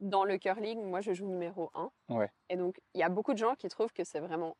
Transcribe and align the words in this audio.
dans 0.00 0.24
le 0.24 0.38
curling, 0.38 0.82
moi, 0.82 1.00
je 1.00 1.12
joue 1.12 1.26
numéro 1.26 1.70
1. 1.74 1.90
Ouais. 2.08 2.30
Et 2.48 2.56
donc, 2.56 2.80
il 2.94 3.00
y 3.00 3.04
a 3.04 3.08
beaucoup 3.08 3.32
de 3.32 3.38
gens 3.38 3.54
qui 3.54 3.68
trouvent 3.68 3.92
que 3.92 4.04
c'est 4.04 4.20
vraiment, 4.20 4.56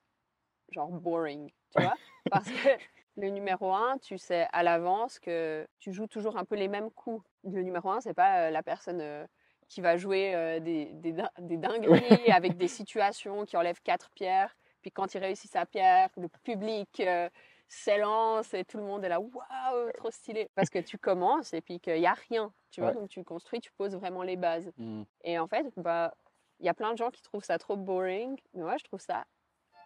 genre, 0.71 0.89
boring, 0.89 1.51
tu 1.75 1.83
vois? 1.83 1.95
Parce 2.31 2.49
que 2.51 2.53
le 3.17 3.29
numéro 3.31 3.73
1, 3.73 3.99
tu 3.99 4.19
sais 4.19 4.47
à 4.53 4.63
l'avance 4.63 5.19
que 5.19 5.67
tu 5.79 5.93
joues 5.93 6.07
toujours 6.07 6.37
un 6.37 6.45
peu 6.45 6.55
les 6.57 6.69
mêmes 6.69 6.91
coups. 6.91 7.25
Le 7.45 7.63
numéro 7.63 7.91
1, 7.91 8.01
c'est 8.01 8.15
pas 8.15 8.47
euh, 8.47 8.51
la 8.51 8.63
personne 8.63 9.01
euh, 9.01 9.27
qui 9.69 9.81
va 9.81 9.97
jouer 9.97 10.35
euh, 10.35 10.61
des, 10.61 10.87
des, 10.95 11.13
din- 11.13 11.31
des 11.39 11.57
dingueries 11.57 12.31
avec 12.33 12.57
des 12.57 12.69
situations 12.69 13.45
qui 13.45 13.57
enlèvent 13.57 13.83
quatre 13.83 14.11
pierres. 14.11 14.57
Puis 14.83 14.91
quand 14.91 15.15
il 15.15 15.19
réussit 15.19 15.51
sa 15.51 15.67
pierre, 15.67 16.09
le 16.17 16.29
public 16.29 17.01
euh, 17.01 17.29
s'élance 17.71 18.53
et 18.53 18.65
tout 18.65 18.77
le 18.79 18.83
monde 18.83 19.05
est 19.05 19.09
là, 19.09 19.21
waouh, 19.21 19.93
trop 19.97 20.11
stylé. 20.11 20.51
Parce 20.55 20.69
que 20.69 20.81
tu 20.81 20.99
commences 20.99 21.55
et 21.55 21.61
puis 21.61 21.79
qu'il 21.81 21.95
n'y 21.99 22.07
a 22.07 22.15
rien, 22.29 22.53
tu 22.71 22.81
vois, 22.81 22.91
Ouais. 22.91 22.97
donc 22.97 23.09
tu 23.09 23.23
construis, 23.25 23.61
tu 23.61 23.71
poses 23.73 23.95
vraiment 23.97 24.23
les 24.23 24.37
bases. 24.37 24.71
Mm. 24.77 25.03
Et 25.25 25.39
en 25.39 25.47
fait, 25.47 25.67
bah, 25.77 26.13
il 26.59 26.67
y 26.67 26.69
a 26.69 26.75
plein 26.75 26.93
de 26.93 26.99
gens 26.99 27.11
qui 27.11 27.23
trouvent 27.23 27.45
ça 27.45 27.59
trop 27.59 27.77
boring, 27.77 28.37
mais 28.55 28.63
moi, 28.63 28.77
je 28.77 28.85
trouve 28.85 29.01
ça 29.01 29.25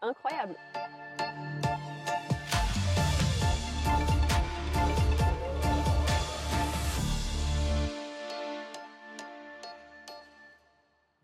incroyable. 0.00 0.56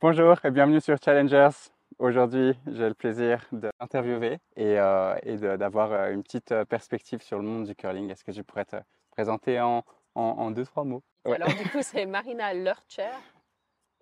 Bonjour 0.01 0.37
et 0.45 0.51
bienvenue 0.51 0.81
sur 0.81 0.97
Challengers. 1.03 1.51
Aujourd'hui, 2.01 2.59
j'ai 2.67 2.89
le 2.89 2.95
plaisir 2.95 3.47
d'interviewer 3.53 4.39
et, 4.57 4.81
euh, 4.81 5.15
et 5.23 5.37
d'avoir 5.37 5.93
euh, 5.93 6.11
une 6.11 6.23
petite 6.23 6.51
euh, 6.51 6.65
perspective 6.65 7.21
sur 7.21 7.37
le 7.37 7.45
monde 7.45 7.67
du 7.67 7.75
curling. 7.75 8.09
Est-ce 8.11 8.25
que 8.25 8.33
je 8.33 8.41
pourrais 8.41 8.65
te 8.65 8.77
présenter 9.11 9.61
en, 9.61 9.85
en, 10.15 10.23
en 10.23 10.51
deux, 10.51 10.65
trois 10.65 10.85
mots? 10.85 11.03
Ouais. 11.27 11.35
Alors, 11.35 11.49
du 11.49 11.69
coup, 11.71 11.83
c'est 11.83 12.07
Marina 12.07 12.55
Lurcher 12.55 13.11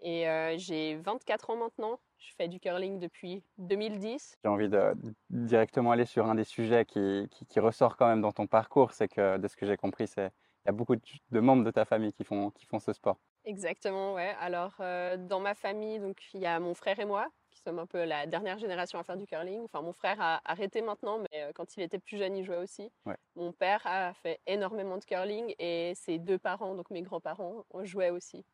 et 0.01 0.29
euh, 0.29 0.55
j'ai 0.59 0.95
24 0.95 1.51
ans 1.51 1.57
maintenant. 1.57 1.98
Je 2.19 2.33
fais 2.37 2.47
du 2.47 2.61
curling 2.61 3.01
depuis 3.01 3.43
2010. 3.59 4.38
J'ai 4.45 4.49
envie 4.49 4.69
de 4.69 4.95
directement 5.30 5.91
aller 5.91 6.07
sur 6.07 6.26
un 6.26 6.37
des 6.37 6.45
sujets 6.45 6.85
qui, 6.85 7.26
qui, 7.32 7.46
qui 7.46 7.59
ressort 7.59 7.96
quand 7.96 8.07
même 8.07 8.21
dans 8.21 8.30
ton 8.30 8.46
parcours. 8.46 8.93
C'est 8.93 9.09
que, 9.09 9.38
de 9.38 9.49
ce 9.49 9.57
que 9.57 9.66
j'ai 9.66 9.76
compris, 9.76 10.07
c'est 10.07 10.30
il 10.65 10.69
y 10.69 10.71
a 10.71 10.73
beaucoup 10.73 10.95
de, 10.95 11.02
de 11.32 11.41
membres 11.41 11.65
de 11.65 11.71
ta 11.73 11.85
famille 11.85 12.13
qui 12.13 12.23
font, 12.23 12.51
qui 12.51 12.65
font 12.65 12.79
ce 12.79 12.93
sport. 12.93 13.19
Exactement, 13.45 14.15
ouais. 14.15 14.37
Alors, 14.41 14.74
euh, 14.79 15.16
dans 15.16 15.41
ma 15.41 15.54
famille, 15.54 15.99
donc 15.99 16.19
il 16.35 16.41
y 16.41 16.46
a 16.46 16.60
mon 16.60 16.74
frère 16.74 17.01
et 17.01 17.04
moi, 17.04 17.29
qui 17.59 17.64
sommes 17.64 17.78
un 17.78 17.87
peu 17.87 18.04
la 18.04 18.26
dernière 18.26 18.59
génération 18.59 18.98
à 18.98 19.02
faire 19.02 19.16
du 19.16 19.26
curling. 19.26 19.62
Enfin, 19.64 19.82
mon 19.82 19.92
frère 19.92 20.20
a 20.20 20.40
arrêté 20.45 20.80
maintenant, 20.80 21.18
mais 21.18 21.42
euh, 21.42 21.52
quand 21.54 21.76
il 21.76 21.82
était 21.82 21.98
plus 21.98 22.16
jeune, 22.16 22.37
il 22.37 22.45
jouait 22.45 22.56
aussi. 22.56 22.90
Ouais. 23.04 23.16
Mon 23.37 23.52
père 23.52 23.80
a 23.84 24.14
fait 24.14 24.40
énormément 24.46 24.96
de 24.96 25.04
curling 25.04 25.54
et 25.59 25.92
ses 25.95 26.18
deux 26.18 26.38
parents, 26.38 26.74
donc 26.74 26.90
mes 26.90 27.02
grands-parents, 27.02 27.64
jouaient 27.82 28.10
aussi. 28.10 28.45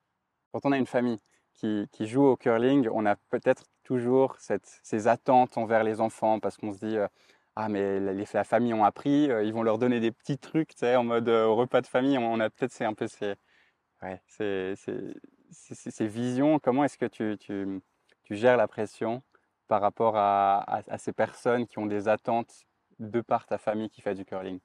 Quand 0.53 0.61
on 0.65 0.73
a 0.73 0.79
une 0.79 0.87
famille 0.87 1.19
qui, 1.53 1.89
qui 1.93 2.07
joue 2.07 2.25
au 2.25 2.37
curling, 2.37 2.89
on 2.93 3.07
a 3.07 3.17
peut-être 3.17 3.65
toujours 3.83 4.37
cette, 4.39 4.81
ces 4.83 5.07
attentes 5.09 5.59
envers 5.59 5.85
les 5.85 6.01
enfants 6.01 6.41
parce 6.41 6.57
qu'on 6.57 6.73
se 6.73 6.79
dit 6.79 6.97
euh, 6.97 7.07
ah 7.57 7.69
mais 7.69 8.01
la, 8.01 8.13
les- 8.13 8.25
la 8.33 8.45
famille 8.45 8.75
ont 8.75 8.85
appris, 8.85 9.31
euh, 9.31 9.45
ils 9.45 9.53
vont 9.53 9.63
leur 9.63 9.79
donner 9.79 10.01
des 10.01 10.11
petits 10.11 10.39
trucs, 10.39 10.71
tu 10.71 10.79
sais, 10.79 10.97
en 10.97 11.05
mode 11.05 11.29
euh, 11.29 11.47
au 11.47 11.55
repas 11.55 11.81
de 11.81 11.87
famille. 11.87 12.19
On 12.19 12.41
a 12.41 12.51
peut-être 12.51 12.73
c'est 12.73 12.85
un 12.85 12.95
peu 12.95 13.07
ouais, 14.03 14.21
ces- 14.27 14.75
ces- 14.77 15.91
ces 15.91 16.07
visions. 16.07 16.59
Comment 16.59 16.85
est-ce 16.85 16.99
que 16.99 17.07
tu, 17.07 17.37
tu, 17.39 17.81
tu 18.25 18.37
gères 18.37 18.57
la 18.57 18.69
pression 18.69 19.23
par 19.69 19.81
rapport 19.81 20.17
à, 20.17 20.59
à- 20.61 20.83
à 20.93 20.99
ces 20.99 21.13
personnes 21.13 21.67
qui 21.67 21.79
ont 21.79 21.87
des 21.87 22.09
attentes 22.09 22.65
de 22.99 23.21
par 23.21 23.47
ta 23.47 23.59
famille 23.59 23.91
qui 23.91 24.03
fait 24.03 24.15
du 24.15 24.25
curling? 24.25 24.61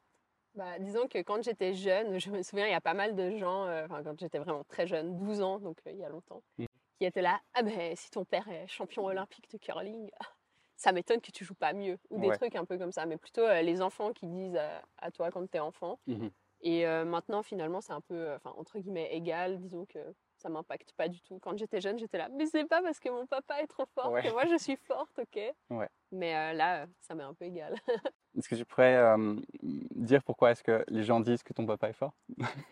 Bah, 0.56 0.80
disons 0.80 1.08
que 1.08 1.20
quand 1.20 1.44
j'étais 1.44 1.74
jeune, 1.76 2.20
je 2.20 2.30
me 2.32 2.42
souviens, 2.42 2.66
il 2.68 2.72
y 2.72 2.74
a 2.74 2.82
pas 2.82 2.94
mal 2.96 3.16
de 3.16 3.38
gens, 3.38 3.66
euh, 3.66 3.86
enfin, 3.86 4.04
quand 4.04 4.20
j'étais 4.20 4.40
vraiment 4.40 4.64
très 4.64 4.88
jeune, 4.88 5.18
12 5.18 5.42
ans, 5.42 5.60
donc 5.60 5.78
euh, 5.88 5.92
il 5.92 5.98
y 6.00 6.04
a 6.04 6.10
longtemps, 6.10 6.44
Mhm. 6.58 6.68
qui 7.00 7.06
étaient 7.06 7.22
là, 7.24 7.42
ah 7.54 7.64
ben 7.64 7.96
si 7.96 8.10
ton 8.12 8.26
père 8.26 8.48
est 8.50 8.68
champion 8.68 9.06
olympique 9.06 9.50
de 9.52 9.58
curling, 9.60 10.10
ça 10.78 10.92
m'étonne 10.94 11.22
que 11.22 11.32
tu 11.32 11.46
joues 11.46 11.56
pas 11.56 11.74
mieux, 11.74 12.00
ou 12.10 12.20
des 12.20 12.32
Ouais. 12.32 12.34
trucs 12.34 12.56
un 12.56 12.66
peu 12.66 12.78
comme 12.80 12.92
ça, 12.94 13.06
mais 13.08 13.18
plutôt 13.18 13.42
euh, 13.44 13.62
les 13.64 13.82
enfants 13.82 14.14
qui 14.14 14.28
disent 14.28 14.60
à, 15.00 15.12
toi 15.12 15.32
quand 15.32 15.48
tu 15.50 15.58
es 15.58 15.62
enfant. 15.62 16.00
Mhm. 16.08 16.34
Et 16.62 16.86
euh, 16.86 17.06
maintenant, 17.06 17.42
finalement, 17.44 17.82
c'est 17.82 17.94
un 17.94 18.02
peu, 18.02 18.34
enfin, 18.36 18.54
entre 18.58 18.80
guillemets, 18.80 19.10
égal, 19.14 19.60
disons 19.60 19.86
que 19.86 20.00
ça 20.36 20.50
m'impacte 20.50 20.94
pas 20.94 21.08
du 21.08 21.22
tout. 21.22 21.40
Quand 21.40 21.58
j'étais 21.58 21.82
jeune, 21.82 21.98
j'étais 21.98 22.18
là, 22.18 22.30
mais 22.30 22.46
c'est 22.46 22.66
pas 22.66 22.82
parce 22.82 23.00
que 23.00 23.10
mon 23.10 23.26
papa 23.28 23.62
est 23.62 23.68
trop 23.68 23.86
fort 23.94 24.12
Ouais. 24.12 24.24
que 24.24 24.32
moi 24.32 24.46
je 24.46 24.58
suis 24.58 24.78
forte, 24.78 25.20
ok? 25.20 25.40
Ouais. 25.70 25.90
Mais 26.12 26.36
euh, 26.36 26.54
là, 26.54 26.88
ça 27.02 27.14
m'est 27.14 27.24
un 27.24 27.34
peu 27.34 27.46
égal. 27.46 27.76
Est-ce 28.38 28.48
que 28.48 28.56
tu 28.56 28.64
pourrais 28.64 28.96
euh, 28.96 29.36
dire 29.62 30.24
pourquoi 30.24 30.52
est-ce 30.52 30.64
que 30.64 30.86
les 30.88 31.04
gens 31.04 31.20
disent 31.20 31.44
que 31.44 31.52
ton 31.52 31.66
papa 31.66 31.90
est 31.90 31.94
fort? 31.94 32.14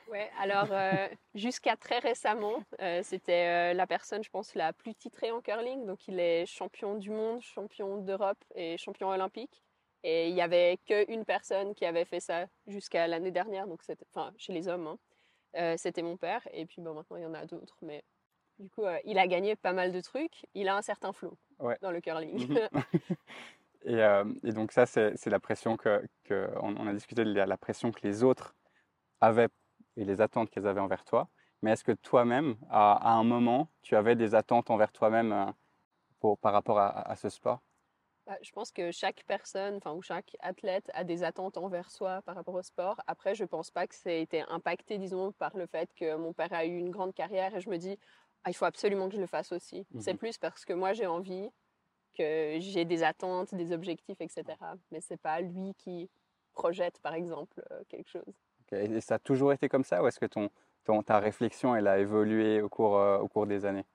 Ouais, 0.07 0.29
alors 0.39 0.67
euh, 0.71 1.07
jusqu'à 1.33 1.75
très 1.75 1.97
récemment, 1.99 2.63
c'était 3.01 3.73
la 3.73 3.87
personne, 3.87 4.23
je 4.23 4.29
pense, 4.29 4.53
la 4.53 4.71
plus 4.71 4.93
titrée 4.93 5.31
en 5.31 5.41
curling. 5.41 5.85
Donc 5.85 6.07
il 6.07 6.19
est 6.19 6.45
champion 6.45 6.95
du 6.95 7.09
monde, 7.09 7.41
champion 7.41 7.97
d'Europe 7.97 8.41
et 8.55 8.77
champion 8.77 9.09
olympique. 9.09 9.63
Et 10.03 10.29
il 10.29 10.35
n'y 10.35 10.41
avait 10.41 10.77
qu'une 10.85 11.25
personne 11.25 11.73
qui 11.75 11.85
avait 11.85 12.05
fait 12.05 12.19
ça 12.19 12.47
jusqu'à 12.67 13.07
l'année 13.07 13.31
dernière, 13.31 13.67
donc 13.67 13.83
c'était, 13.83 14.05
enfin, 14.13 14.31
chez 14.37 14.53
les 14.53 14.67
hommes, 14.67 14.87
hein. 14.87 14.99
Euh, 15.55 15.75
c'était 15.77 16.03
mon 16.03 16.17
père. 16.17 16.47
Et 16.53 16.65
puis 16.65 16.81
bon, 16.81 16.93
maintenant, 16.93 17.17
il 17.17 17.23
y 17.23 17.25
en 17.25 17.33
a 17.33 17.45
d'autres. 17.45 17.77
Mais 17.81 18.03
du 18.59 18.69
coup, 18.69 18.83
euh, 18.83 18.99
il 19.05 19.17
a 19.17 19.27
gagné 19.27 19.55
pas 19.55 19.73
mal 19.73 19.91
de 19.91 20.01
trucs. 20.01 20.45
Il 20.53 20.67
a 20.67 20.75
un 20.75 20.81
certain 20.81 21.13
flow 21.13 21.37
Ouais. 21.59 21.77
dans 21.81 21.91
le 21.91 22.01
curling. 22.01 22.59
Et, 23.85 24.01
euh, 24.01 24.25
et 24.43 24.51
donc 24.51 24.73
ça, 24.73 24.85
c'est 24.85 25.25
la 25.27 25.39
pression 25.39 25.77
que, 25.77 26.05
que- 26.25 26.49
on, 26.61 26.75
on 26.75 26.87
a 26.87 26.93
discuté 26.93 27.23
de 27.23 27.31
la, 27.31 27.57
pression 27.57 27.91
que 27.91 28.01
les 28.05 28.23
autres 28.23 28.55
avaient 29.21 29.47
et 29.95 30.03
les 30.03 30.19
attentes 30.19 30.49
qu'elles 30.49 30.67
avaient 30.67 30.81
envers 30.81 31.05
toi. 31.05 31.29
Mais 31.61 31.71
est-ce 31.71 31.83
que 31.83 31.93
toi-même, 31.93 32.57
à, 32.69 32.93
à 32.93 33.11
un 33.13 33.23
moment, 33.23 33.71
tu 33.81 33.95
avais 33.95 34.15
des 34.15 34.35
attentes 34.35 34.69
envers 34.71 34.91
toi-même 34.91 35.53
par 36.41 36.53
rapport 36.53 36.79
à, 36.79 36.89
à 36.89 37.15
ce 37.15 37.29
sport? 37.29 37.61
Bah, 38.27 38.37
je 38.41 38.51
pense 38.51 38.71
que 38.73 38.91
chaque 38.91 39.23
personne, 39.25 39.75
enfin, 39.77 39.93
ou 39.93 40.01
chaque 40.01 40.35
athlète 40.41 40.91
a 40.93 41.05
des 41.05 41.23
attentes 41.23 41.57
envers 41.57 41.89
soi 41.89 42.21
par 42.23 42.35
rapport 42.35 42.55
au 42.55 42.61
sport. 42.61 42.99
Après, 43.07 43.35
je 43.35 43.45
pense 43.45 43.71
pas 43.71 43.87
que 43.87 43.95
ça 43.95 44.11
ait 44.11 44.21
été 44.21 44.41
impacté, 44.49 44.97
disons, 44.97 45.31
par 45.31 45.55
le 45.55 45.65
fait 45.65 45.89
que 45.95 46.15
mon 46.17 46.33
père 46.33 46.51
a 46.53 46.65
eu 46.65 46.75
une 46.77 46.89
grande 46.91 47.13
carrière 47.13 47.55
et 47.55 47.61
je 47.61 47.69
me 47.69 47.77
dis, 47.77 47.97
ah, 48.43 48.49
il 48.49 48.53
faut 48.53 48.65
absolument 48.65 49.07
que 49.07 49.15
je 49.15 49.21
le 49.21 49.27
fasse 49.27 49.53
aussi. 49.53 49.87
C'est 49.97 50.13
Mhm. 50.13 50.17
plus 50.17 50.37
parce 50.37 50.65
que 50.65 50.73
moi, 50.73 50.91
j'ai 50.93 51.07
envie, 51.07 51.49
que 52.17 52.57
j'ai 52.59 52.85
des 52.85 53.03
attentes, 53.03 53.55
des 53.55 53.71
objectifs, 53.73 54.21
etc. 54.21 54.75
Mais 54.91 55.01
c'est 55.01 55.17
pas 55.21 55.41
lui 55.41 55.73
qui 55.75 56.09
projette, 56.53 56.99
par 57.01 57.15
exemple, 57.15 57.63
euh, 57.71 57.83
quelque 57.89 58.09
chose. 58.09 58.35
Et, 58.71 58.85
et 58.85 59.01
ça 59.01 59.15
a 59.15 59.19
toujours 59.19 59.51
été 59.53 59.67
comme 59.69 59.83
ça 59.83 60.01
ou 60.01 60.07
est-ce 60.07 60.19
que 60.19 60.25
ton, 60.25 60.49
ton- 60.85 61.03
ta 61.03 61.19
réflexion, 61.19 61.75
elle 61.75 61.87
a 61.87 61.99
évolué 61.99 62.61
au 62.61 62.69
cours, 62.69 62.97
euh, 62.97 63.19
au 63.19 63.27
cours 63.27 63.45
des 63.47 63.65
années? 63.65 63.85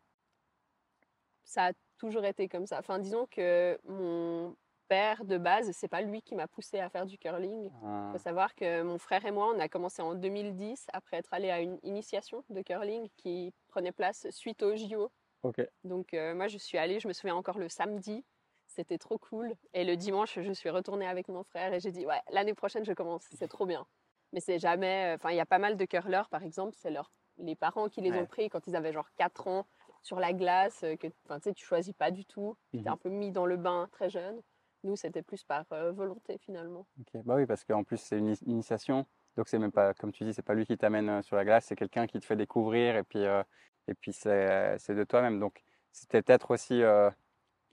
ça 1.45 1.67
a 1.67 1.73
toujours 2.03 2.25
été 2.25 2.49
comme 2.49 2.67
ça. 2.67 2.81
Enfin, 2.81 2.99
disons 2.99 3.27
que 3.31 3.79
mon 3.85 4.57
père 4.89 5.25
de 5.25 5.39
base, 5.39 5.71
c'est 5.71 5.87
pas 5.87 6.01
lui 6.03 6.21
qui 6.21 6.35
m'a 6.35 6.49
poussé 6.49 6.81
à 6.81 6.89
faire 6.91 7.07
du 7.07 7.17
curling. 7.17 7.71
Ah, 7.85 8.07
Il 8.09 8.13
faut 8.19 8.23
savoir 8.23 8.57
que 8.57 8.83
mon 8.83 8.99
frère 8.99 9.25
et 9.25 9.31
moi, 9.31 9.53
on 9.55 9.61
a 9.61 9.69
commencé 9.69 10.03
en 10.03 10.15
2010 10.17 10.87
après 10.93 11.19
être 11.19 11.33
allé 11.33 11.49
à 11.51 11.61
une 11.61 11.79
initiation 11.85 12.43
de 12.51 12.61
curling 12.61 13.09
qui 13.17 13.55
prenait 13.69 13.93
place 13.93 14.27
suite 14.31 14.65
au 14.65 14.75
JO. 14.77 15.13
ok. 15.45 15.61
Donc 15.85 16.13
euh, 16.13 16.35
moi, 16.35 16.49
je 16.49 16.59
suis 16.59 16.77
allée, 16.77 16.99
je 16.99 17.07
me 17.07 17.13
souviens 17.13 17.37
encore 17.37 17.59
le 17.59 17.69
samedi, 17.69 18.25
c'était 18.67 18.99
trop 18.99 19.19
cool. 19.19 19.55
Et 19.73 19.85
le 19.85 19.97
dimanche, 19.97 20.41
je 20.41 20.53
suis 20.53 20.71
retournée 20.71 21.07
avec 21.07 21.29
mon 21.29 21.45
frère 21.45 21.73
et 21.73 21.79
j'ai 21.79 21.93
dit, 21.93 22.05
ouais, 22.05 22.21
l'année 22.33 22.55
prochaine, 22.55 22.85
je 22.85 22.93
commence, 22.95 23.27
c'est 23.33 23.49
trop 23.49 23.65
bien. 23.67 23.87
Mais 24.33 24.41
c'est 24.41 24.59
jamais, 24.59 25.13
enfin, 25.15 25.31
il 25.31 25.37
y 25.37 25.41
a 25.41 25.47
pas 25.47 25.59
mal 25.61 25.77
de 25.77 25.85
curleurs, 25.85 26.29
par 26.29 26.43
exemple, 26.43 26.75
c'est 26.77 26.91
leur, 26.91 27.13
les 27.39 27.55
parents 27.55 27.89
qui 27.89 28.01
les 28.01 28.11
Ouais. 28.11 28.19
ont 28.21 28.27
pris 28.27 28.49
quand 28.51 28.67
ils 28.67 28.75
avaient 28.75 28.93
genre 28.93 29.09
4 29.17 29.47
ans 29.47 29.67
sur 30.03 30.21
la 30.21 30.33
glace, 30.33 30.83
euh, 30.85 30.97
que 30.97 31.07
tu 31.07 31.15
sais, 31.41 31.55
tu 31.55 31.65
choisis 31.65 31.95
pas 31.95 32.11
du 32.11 32.25
tout, 32.25 32.57
tu 32.73 32.79
es 32.79 32.83
Mhm. 32.83 32.89
un 32.89 32.97
peu 32.97 33.09
mis 33.09 33.31
dans 33.31 33.47
le 33.47 33.57
bain 33.57 33.89
très 33.93 34.11
jeune. 34.11 34.41
Nous, 34.85 34.97
c'était 34.97 35.23
plus 35.23 35.45
par 35.45 35.65
euh, 35.73 35.93
volonté 35.93 36.39
finalement. 36.39 36.87
Bah 37.25 37.37
oui, 37.37 37.47
parce 37.47 37.65
qu'en 37.65 37.85
plus, 37.85 37.99
c'est 37.99 38.19
une 38.19 38.29
ini- 38.35 38.45
initiation. 38.47 39.07
Donc, 39.37 39.49
c'est 39.49 39.59
même 39.59 39.73
pas, 39.73 39.95
comme 39.95 40.13
tu 40.13 40.25
dis, 40.25 40.35
c'est 40.35 40.43
pas 40.43 40.55
lui 40.55 40.67
qui 40.67 40.77
t'amène 40.77 41.09
euh, 41.09 41.23
sur 41.23 41.37
la 41.37 41.45
glace, 41.45 41.67
c'est 41.67 41.77
quelqu'un 41.77 42.07
qui 42.07 42.19
te 42.21 42.27
fait 42.27 42.37
découvrir 42.37 42.97
et 42.97 43.03
puis, 43.05 43.25
euh, 43.25 43.43
et 43.89 43.95
puis 43.95 44.13
c'est, 44.13 44.77
c'est 44.79 44.95
de 44.95 45.05
toi-même. 45.05 45.39
Donc, 45.39 45.63
c'était 45.93 46.21
peut-être 46.23 46.51
aussi 46.51 46.83
euh, 46.83 47.11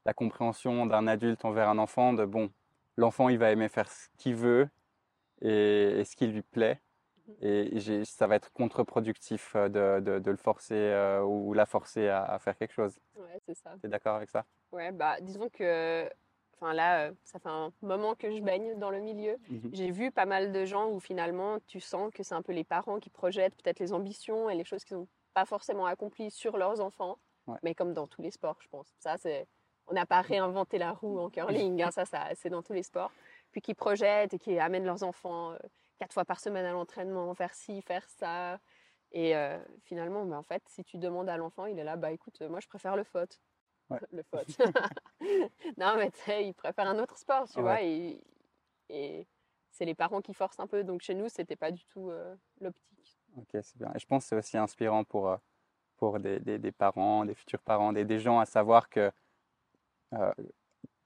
la 0.06 0.14
compréhension 0.14 0.86
d'un 0.86 1.08
adulte 1.08 1.46
envers 1.46 1.70
un 1.70 1.78
enfant 1.80 2.14
de 2.14 2.26
bon, 2.26 2.52
l'enfant, 2.98 3.30
il 3.30 3.38
va 3.40 3.52
aimer 3.52 3.70
faire 3.70 3.92
ce 3.92 4.08
qu'il 4.18 4.36
veut 4.36 4.70
et, 5.42 6.00
et 6.02 6.06
ce 6.06 6.16
qui 6.16 6.28
lui 6.28 6.42
plaît. 6.44 6.82
Et 7.42 8.04
ça 8.06 8.28
va 8.28 8.36
être 8.36 8.52
contre-productif 8.54 9.56
euh, 9.56 9.70
de, 9.70 10.00
de- 10.04 10.20
de 10.20 10.32
le 10.32 10.38
forcer 10.38 10.76
euh, 10.76 11.22
ou 11.24 11.54
la 11.54 11.66
forcer 11.66 12.08
à, 12.08 12.24
à 12.24 12.40
faire 12.40 12.58
quelque 12.58 12.74
chose. 12.74 13.00
Ouais, 13.16 13.40
c'est 13.46 13.56
ça. 13.56 13.74
Tu 13.80 13.88
es 13.88 13.90
d'accord 13.90 14.16
avec 14.16 14.30
ça? 14.30 14.46
Ouais, 14.72 14.92
bah 14.92 15.20
disons 15.22 15.50
que, 15.50 16.10
enfin 16.56 16.74
là, 16.74 17.08
euh, 17.08 17.12
ça 17.24 17.40
fait 17.40 17.50
un 17.50 17.72
moment 17.82 18.16
que 18.16 18.30
je 18.32 18.42
baigne 18.42 18.78
dans 18.78 18.92
le 18.92 19.00
milieu. 19.00 19.38
Mhm. 19.50 19.70
J'ai 19.74 19.92
vu 19.92 20.12
pas 20.12 20.26
mal 20.26 20.52
de 20.52 20.66
gens 20.66 20.90
où 20.90 21.00
finalement 21.00 21.58
tu 21.68 21.80
sens 21.80 22.12
que 22.14 22.24
c'est 22.24 22.36
un 22.36 22.42
peu 22.42 22.52
les 22.54 22.64
parents 22.64 23.00
qui 23.00 23.10
projettent 23.10 23.56
peut-être 23.62 23.80
les 23.80 23.94
ambitions 23.94 24.50
et 24.50 24.56
les 24.56 24.64
choses 24.66 24.84
qu'ils 24.84 24.98
n'ont 24.98 25.08
pas 25.34 25.46
forcément 25.46 25.86
accomplies 25.86 26.32
sur 26.32 26.58
leurs 26.58 26.82
enfants, 26.82 27.18
Ouais. 27.48 27.58
mais 27.64 27.74
comme 27.74 27.94
dans 27.94 28.06
tous 28.06 28.22
les 28.22 28.30
sports, 28.32 28.58
je 28.62 28.68
pense. 28.68 28.94
Ça, 29.00 29.18
c'est, 29.18 29.48
on 29.88 29.94
n'a 29.94 30.06
pas 30.06 30.22
réinventé 30.22 30.78
la 30.78 30.92
roue 30.92 31.18
en 31.20 31.30
curling, 31.32 31.82
hein, 31.82 31.90
ça, 31.90 32.06
ça, 32.06 32.28
c'est 32.36 32.50
dans 32.50 32.62
tous 32.62 32.74
les 32.74 32.84
sports. 32.84 33.12
Puis 33.52 33.62
qui 33.62 33.74
projettent 33.74 34.36
et 34.36 34.38
qui 34.38 34.60
amènent 34.60 34.86
leurs 34.86 35.02
enfants 35.02 35.56
quatre 36.00 36.14
fois 36.14 36.26
par 36.26 36.40
semaine 36.40 36.66
à 36.66 36.72
l'entraînement, 36.72 37.34
faire 37.36 37.54
ci, 37.54 37.82
faire 37.82 38.08
ça. 38.10 38.60
Et 39.12 39.36
euh, 39.36 39.60
finalement, 39.84 40.26
bah, 40.26 40.38
en 40.38 40.44
fait, 40.44 40.64
si 40.68 40.84
tu 40.84 40.98
demandes 40.98 41.30
à 41.30 41.38
l'enfant, 41.38 41.66
il 41.66 41.78
est 41.80 41.84
là, 41.84 41.96
bah 41.98 42.12
écoute, 42.12 42.42
moi 42.42 42.60
je 42.60 42.68
préfère 42.68 42.96
le. 42.96 43.04
Ouais. 43.90 44.00
Le 44.12 44.24
faute. 44.24 44.58
non, 45.78 45.96
mais 45.98 46.12
tu 46.12 46.20
sais, 46.22 46.46
il 46.48 46.54
préfère 46.54 46.88
un 46.88 47.00
autre 47.00 47.18
sport, 47.18 47.48
tu 47.50 47.58
Ouais. 47.58 47.64
vois. 47.64 47.82
Et, 47.82 48.22
et 48.90 49.28
c'est 49.72 49.86
les 49.86 49.96
parents 49.96 50.22
qui 50.22 50.34
forcent 50.34 50.60
un 50.60 50.68
peu. 50.68 50.84
Donc 50.84 51.02
chez 51.02 51.16
nous, 51.16 51.28
c'était 51.28 51.56
pas 51.56 51.72
du 51.72 51.84
tout 51.86 52.10
euh, 52.12 52.36
l'optique. 52.62 53.18
Ok, 53.36 53.50
c'est 53.62 53.78
bien. 53.78 53.92
Et 53.96 54.00
je 54.00 54.06
pense 54.06 54.24
que 54.24 54.30
c'est 54.30 54.36
aussi 54.36 54.58
inspirant 54.58 55.04
pour, 55.04 55.30
euh, 55.30 55.38
pour 55.98 56.20
des, 56.20 56.40
des- 56.40 56.60
des 56.60 56.72
parents, 56.72 57.26
des 57.26 57.34
futurs 57.34 57.62
parents, 57.62 57.94
des, 57.94 58.06
des 58.06 58.20
gens 58.20 58.40
à 58.40 58.46
savoir 58.46 58.90
que 58.90 59.12
euh, 60.14 60.34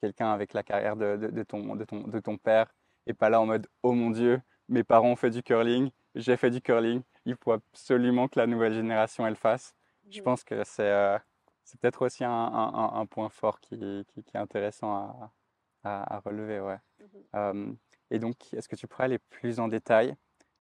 quelqu'un 0.01 0.31
avec 0.33 0.53
la 0.53 0.63
carrière 0.63 0.95
de, 0.97 1.15
de- 1.17 1.27
de 1.27 1.43
ton, 1.43 1.75
de, 1.75 1.85
ton, 1.85 2.01
de 2.01 2.19
ton 2.19 2.37
père 2.37 2.73
est 3.07 3.13
pas 3.13 3.29
là 3.29 3.39
en 3.41 3.45
mode 3.45 3.67
Oh 3.81 3.93
mon 3.93 4.09
Dieu, 4.09 4.41
mes 4.69 4.83
parents 4.83 5.09
ont 5.09 5.15
fait 5.15 5.29
du 5.29 5.43
curling, 5.43 5.91
j'ai 6.15 6.37
fait 6.37 6.51
du 6.51 6.61
curling, 6.61 7.01
il 7.25 7.35
faut 7.35 7.51
absolument 7.53 8.27
que 8.27 8.39
la 8.39 8.47
nouvelle 8.47 8.73
génération 8.73 9.25
elle 9.27 9.35
fasse. 9.35 9.75
Je 10.09 10.21
pense 10.21 10.43
que 10.43 10.63
c'est 10.63 10.83
euh, 10.83 11.17
peut-être 11.81 12.05
aussi 12.05 12.23
un, 12.23 12.31
un- 12.31 13.05
point 13.05 13.29
fort 13.29 13.59
qui, 13.59 13.77
qui- 14.07 14.23
qui 14.23 14.37
est 14.37 14.39
intéressant 14.39 14.93
à, 14.95 15.31
à- 15.83 16.15
à 16.15 16.19
relever. 16.19 16.59
Ouais. 16.59 16.77
Euh, 17.35 17.73
et 18.11 18.19
donc, 18.19 18.53
est-ce 18.53 18.67
que 18.69 18.75
tu 18.75 18.87
pourrais 18.87 19.05
aller 19.05 19.19
plus 19.19 19.59
en 19.59 19.67
détail 19.67 20.15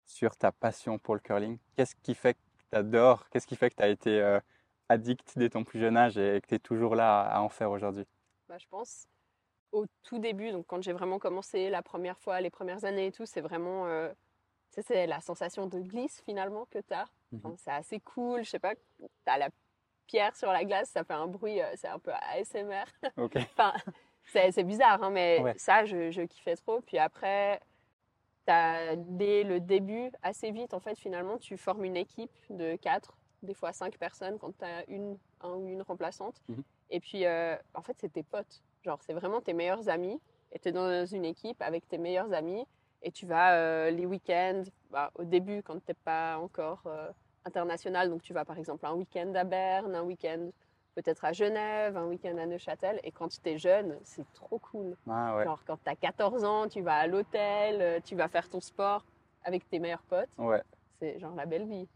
sur 0.06 0.36
ta 0.36 0.52
passion 0.52 0.98
pour 0.98 1.14
le 1.14 1.20
curling? 1.20 1.58
Qu'est-ce 1.76 1.94
qui 1.96 2.14
fait 2.14 2.34
que 2.34 2.38
tu 2.70 2.76
adores? 2.78 3.28
Qu'est-ce 3.30 3.46
qui 3.46 3.56
fait 3.56 3.70
que 3.70 3.76
tu 3.76 3.82
as 3.82 3.88
été 3.88 4.20
euh, 4.20 4.40
addict 4.88 5.34
dès 5.36 5.50
ton 5.50 5.64
plus 5.64 5.80
jeune 5.80 5.96
âge 5.96 6.16
et 6.18 6.40
que 6.40 6.46
tu 6.46 6.54
es 6.54 6.58
toujours 6.58 6.94
là 6.94 7.22
à, 7.22 7.36
à 7.36 7.40
en 7.40 7.48
faire 7.48 7.70
aujourd'hui? 7.70 8.06
Bah, 8.48 8.58
je 8.58 8.66
pense 8.68 9.06
au 9.72 9.86
tout 10.02 10.18
début, 10.18 10.52
donc 10.52 10.66
quand 10.66 10.82
j'ai 10.82 10.92
vraiment 10.92 11.18
commencé 11.18 11.70
la 11.70 11.82
première 11.82 12.18
fois, 12.18 12.40
les 12.40 12.50
premières 12.50 12.84
années 12.84 13.06
et 13.06 13.12
tout, 13.12 13.26
c'est 13.26 13.40
vraiment 13.40 13.86
euh, 13.86 14.12
c'est 14.70 15.06
la 15.06 15.20
sensation 15.20 15.66
de 15.66 15.80
glisse 15.80 16.20
finalement 16.24 16.66
que 16.70 16.78
tu 16.78 16.94
as. 16.94 17.06
Mhm. 17.32 17.54
c'est 17.56 17.70
assez 17.70 18.00
cool, 18.00 18.44
je 18.44 18.50
sais 18.50 18.58
pas, 18.58 18.74
tu 18.74 19.04
as 19.26 19.38
la 19.38 19.48
pierre 20.06 20.36
sur 20.36 20.52
la 20.52 20.64
glace, 20.64 20.90
ça 20.90 21.04
fait 21.04 21.14
un 21.14 21.26
bruit, 21.26 21.60
euh, 21.60 21.66
c'est 21.76 21.88
un 21.88 21.98
peu 21.98 22.12
ASMR. 22.12 22.84
Ok. 23.16 23.36
Enfin, 23.58 23.72
c'est 24.52 24.62
bizarre, 24.62 25.02
hein, 25.02 25.10
mais 25.10 25.40
Ouais. 25.42 25.54
ça, 25.56 25.84
je, 25.84 26.10
je 26.10 26.22
kiffais 26.22 26.54
trop. 26.56 26.80
Puis 26.80 26.96
après, 26.98 27.60
t'as, 28.44 28.94
dès 28.96 29.42
le 29.42 29.58
début, 29.60 30.10
assez 30.22 30.50
vite, 30.52 30.74
en 30.74 30.80
fait, 30.80 30.96
finalement, 30.98 31.38
tu 31.38 31.56
formes 31.56 31.84
une 31.84 31.96
équipe 31.96 32.30
de 32.50 32.76
quatre, 32.76 33.16
des 33.42 33.54
fois 33.54 33.72
cinq 33.72 33.98
personnes 33.98 34.38
quand 34.38 34.56
tu 34.56 34.64
as 34.64 34.88
une, 34.88 35.18
un 35.40 35.54
ou 35.54 35.68
une 35.68 35.82
remplaçante. 35.82 36.40
Mhm. 36.48 36.62
Et 36.90 37.00
puis, 37.00 37.24
euh, 37.26 37.56
en 37.74 37.82
fait, 37.82 37.96
c'est 37.98 38.12
tes 38.12 38.22
potes. 38.22 38.62
Genre, 38.84 38.98
c'est 39.02 39.12
vraiment 39.12 39.40
tes 39.40 39.52
meilleurs 39.52 39.88
amis. 39.88 40.20
Et 40.52 40.58
tu 40.58 40.68
es 40.68 40.72
dans 40.72 41.06
une 41.06 41.24
équipe 41.24 41.60
avec 41.62 41.88
tes 41.88 41.98
meilleurs 41.98 42.32
amis. 42.32 42.66
Et 43.02 43.10
tu 43.10 43.26
vas 43.26 43.54
euh, 43.54 43.90
les 43.90 44.06
week-ends, 44.06 44.62
bah, 44.90 45.10
au 45.16 45.24
début, 45.24 45.62
quand 45.62 45.74
tu 45.74 45.84
n'es 45.88 45.94
pas 46.04 46.38
encore 46.38 46.82
euh, 46.86 47.10
international. 47.44 48.10
Donc, 48.10 48.22
tu 48.22 48.32
vas 48.32 48.44
par 48.44 48.58
exemple 48.58 48.86
un 48.86 48.94
week-end 48.94 49.32
à 49.34 49.44
Berne, 49.44 49.94
un 49.94 50.02
week-end 50.02 50.50
peut-être 50.94 51.24
à 51.24 51.32
Genève, 51.32 51.96
un 51.96 52.06
week-end 52.06 52.36
à 52.38 52.46
Neuchâtel. 52.46 53.00
Et 53.02 53.10
quand 53.10 53.28
tu 53.28 53.48
es 53.48 53.58
jeune, 53.58 53.98
c'est 54.04 54.30
trop 54.34 54.58
cool. 54.58 54.96
Ah 55.08 55.36
ouais. 55.36 55.44
Genre, 55.44 55.60
quand 55.66 55.78
tu 55.82 55.90
as 55.90 55.96
14 55.96 56.44
ans, 56.44 56.68
tu 56.68 56.80
vas 56.82 56.96
à 56.96 57.06
l'hôtel, 57.06 57.80
euh, 57.80 58.00
tu 58.04 58.14
vas 58.14 58.28
faire 58.28 58.48
ton 58.48 58.60
sport 58.60 59.04
avec 59.44 59.68
tes 59.68 59.78
meilleurs 59.78 60.02
potes. 60.02 60.36
Ouais. 60.38 60.62
C'est 61.00 61.18
genre 61.18 61.34
la 61.34 61.46
belle 61.46 61.66
vie. 61.66 61.88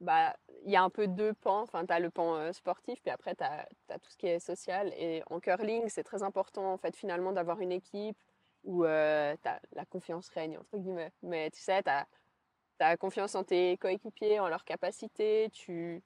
Bah, 0.00 0.36
il 0.64 0.70
y 0.70 0.76
a 0.76 0.82
un 0.82 0.90
peu 0.90 1.06
deux 1.06 1.34
pans. 1.34 1.62
Enfin, 1.62 1.84
tu 1.86 1.92
as 1.92 2.00
le 2.00 2.10
pan 2.10 2.52
sportif, 2.52 3.00
puis 3.02 3.10
après, 3.10 3.34
tu 3.34 3.44
as, 3.44 3.66
tout 3.98 4.10
ce 4.10 4.16
qui 4.16 4.26
est 4.26 4.38
social. 4.40 4.92
Et 4.96 5.22
en 5.30 5.40
curling, 5.40 5.88
c'est 5.88 6.04
très 6.04 6.22
important, 6.22 6.72
en 6.72 6.78
fait, 6.78 6.96
finalement, 6.96 7.32
d'avoir 7.32 7.60
une 7.60 7.72
équipe 7.72 8.18
où 8.64 8.84
euh, 8.84 9.34
la 9.72 9.84
confiance 9.86 10.28
règne, 10.30 10.58
entre 10.58 10.78
guillemets. 10.78 11.12
Mais 11.22 11.50
tu 11.50 11.60
sais, 11.60 11.82
tu 11.82 11.90
as, 11.90 12.96
confiance 12.96 13.34
en 13.34 13.44
tes 13.44 13.76
coéquipiers, 13.78 14.40
en 14.40 14.48
leurs 14.48 14.64
capacités. 14.64 15.50
Tu, 15.52 16.02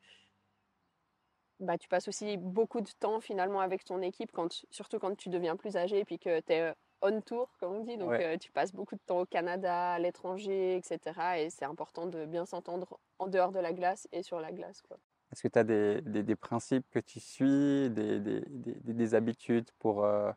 bah, 1.61 1.79
tu 1.79 1.88
passes 1.88 2.09
aussi 2.09 2.37
beaucoup 2.37 2.81
de 2.81 2.91
temps, 2.99 3.20
finalement, 3.20 3.61
avec 3.61 3.85
ton 3.85 4.02
équipe, 4.02 4.32
quand, 4.32 4.67
surtout 4.70 4.99
quand 4.99 5.14
tu 5.17 5.29
deviens 5.29 5.56
plus 5.56 5.76
âgé, 5.76 6.05
puis 6.05 6.19
que 6.19 6.41
tu 6.41 6.52
es 6.52 6.75
on 7.02 7.20
tour, 7.20 7.56
comme 7.58 7.72
on 7.75 7.81
dit. 7.84 7.96
Donc, 7.98 8.08
Ouais. 8.10 8.20
euh, 8.20 8.37
tu 8.38 8.50
passes 8.52 8.72
beaucoup 8.72 8.94
de 8.96 9.00
temps 9.06 9.20
au 9.20 9.26
Canada, 9.26 9.93
à 9.94 9.98
l'étranger, 9.98 10.76
etc. 10.76 11.40
Et 11.40 11.50
c'est 11.50 11.64
important 11.64 12.06
de 12.06 12.25
bien 12.26 12.46
s'entendre 12.46 13.00
en 13.19 13.26
dehors 13.28 13.52
de 13.52 13.60
la 13.60 13.72
glace 13.72 14.08
et 14.12 14.22
sur 14.22 14.40
la 14.40 14.52
glace. 14.52 14.82
Quoi. 14.82 14.98
Est-ce 15.32 15.43
que 15.43 15.48
tu 15.48 15.58
as 15.58 15.64
des, 15.64 16.00
des- 16.02 16.22
des 16.22 16.37
principes 16.37 16.88
que 16.90 16.98
tu 17.00 17.20
suis, 17.20 17.90
des, 17.90 18.20
des- 18.20 18.40
des- 18.48 18.94
des 18.94 19.14
habitudes 19.14 19.70
pour 19.78 20.04
euh, 20.04 20.32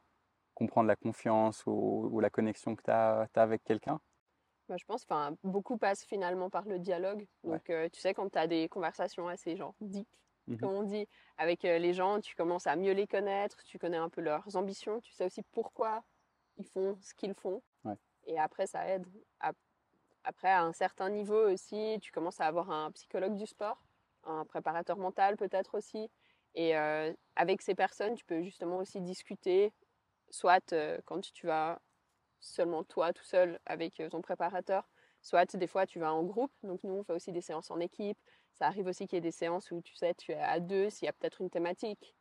comprendre 0.56 0.88
la 0.88 0.96
confiance 0.98 1.66
ou, 1.68 2.10
ou 2.12 2.20
la 2.22 2.30
connexion 2.32 2.76
que 2.76 2.84
tu 2.84 2.92
as, 2.92 3.30
avec 3.36 3.64
quelqu'un? 3.64 4.02
Moi, 4.68 4.78
je 4.78 4.86
pense, 4.86 5.04
enfin, 5.04 5.36
beaucoup 5.44 5.78
passent 5.78 6.06
finalement 6.06 6.50
par 6.50 6.66
le 6.66 6.80
dialogue. 6.80 7.28
Ouais. 7.44 7.60
Donc, 7.60 7.70
euh, 7.70 7.90
tu 7.90 8.00
sais, 8.00 8.14
quand 8.14 8.30
tu 8.30 8.38
as 8.38 8.48
des 8.48 8.70
conversations 8.70 9.28
assez 9.28 9.56
genre 9.56 9.74
deep, 9.82 10.08
Mhm. 10.48 10.58
comme 10.62 10.72
on 10.72 10.84
dit, 10.84 11.08
avec 11.38 11.64
les 11.64 11.94
gens, 11.94 12.20
tu 12.22 12.36
commences 12.36 12.68
à 12.68 12.76
mieux 12.76 12.92
les 12.94 13.08
connaître, 13.08 13.64
tu 13.64 13.80
connais 13.80 13.98
un 13.98 14.10
peu 14.10 14.22
leurs 14.22 14.56
ambitions, 14.56 15.00
tu 15.02 15.12
sais 15.14 15.26
aussi 15.26 15.42
pourquoi 15.52 16.04
ils 16.60 16.66
font 16.66 16.98
ce 17.02 17.14
qu'ils 17.14 17.34
font. 17.34 17.62
Ouais. 17.84 17.96
Et 18.26 18.38
après, 18.38 18.68
ça 18.68 18.88
aide. 18.88 19.06
Après, 20.24 20.50
à 20.50 20.62
un 20.62 20.74
certain 20.74 21.10
niveau 21.10 21.50
aussi, 21.50 21.98
tu 22.02 22.12
commences 22.12 22.40
à 22.40 22.46
avoir 22.46 22.70
un 22.70 22.92
psychologue 22.92 23.36
du 23.36 23.48
sport, 23.48 23.82
un 24.26 24.46
préparateur 24.46 24.98
mental 24.98 25.38
peut-être 25.38 25.78
aussi. 25.78 26.10
Et 26.56 26.76
euh, 26.78 27.14
avec 27.36 27.62
ces 27.62 27.74
personnes, 27.74 28.16
tu 28.16 28.26
peux 28.26 28.42
justement 28.44 28.78
aussi 28.78 29.02
discuter, 29.02 29.74
soit 30.30 30.74
euh, 30.74 31.00
quand 31.06 31.22
tu 31.22 31.48
vas 31.48 31.80
seulement 32.40 32.84
toi 32.84 33.14
tout 33.14 33.24
seul 33.24 33.60
avec 33.66 34.00
euh, 34.00 34.10
ton 34.10 34.22
préparateur, 34.22 34.88
soit 35.22 35.56
des 35.56 35.68
fois 35.68 35.86
tu 35.86 36.00
vas 36.00 36.14
en 36.14 36.24
groupe. 36.24 36.52
Donc 36.64 36.84
nous, 36.84 36.94
on 36.94 37.04
fait 37.04 37.14
aussi 37.14 37.32
des 37.32 37.42
séances 37.42 37.72
en 37.72 37.80
équipe. 37.80 38.20
Ça 38.54 38.68
arrive 38.68 38.88
aussi 38.88 39.08
qu'il 39.08 39.18
y 39.18 39.20
ait 39.20 39.22
des 39.22 39.32
séances 39.32 39.72
où 39.72 39.82
tu 39.82 39.96
sais, 39.96 40.14
tu 40.16 40.34
es 40.34 40.40
à 40.40 40.60
deux, 40.60 40.90
s'il 40.90 41.06
y 41.06 41.10
a 41.10 41.14
peut-être 41.14 41.42
une 41.42 41.50
thématique 41.50 42.14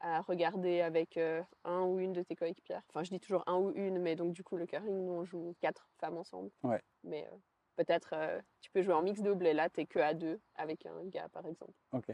à 0.00 0.22
regarder 0.22 0.80
avec 0.80 1.16
euh, 1.16 1.42
un 1.64 1.82
ou 1.82 1.98
une 1.98 2.12
de 2.12 2.22
tes 2.22 2.34
coéquipières. 2.36 2.82
Enfin, 2.88 3.04
je 3.04 3.10
dis 3.10 3.20
toujours 3.20 3.44
un 3.46 3.56
ou 3.56 3.72
une, 3.74 3.98
mais 3.98 4.16
donc 4.16 4.32
du 4.32 4.42
coup, 4.42 4.56
le 4.56 4.66
curling, 4.66 5.04
nous, 5.04 5.12
on 5.12 5.24
joue 5.24 5.54
quatre 5.60 5.88
femmes 5.98 6.16
ensemble. 6.16 6.50
Ouais. 6.62 6.80
Mais 7.04 7.26
euh, 7.30 7.36
peut-être 7.76 8.14
euh, 8.14 8.40
tu 8.60 8.70
peux 8.70 8.82
jouer 8.82 8.94
en 8.94 9.02
mix 9.02 9.20
double 9.20 9.46
et 9.46 9.52
là, 9.52 9.68
tu 9.68 9.86
que 9.86 9.98
à 9.98 10.14
deux 10.14 10.40
avec 10.54 10.86
un 10.86 11.04
gars, 11.04 11.28
par 11.28 11.46
exemple. 11.46 11.72
Ok. 11.92 12.10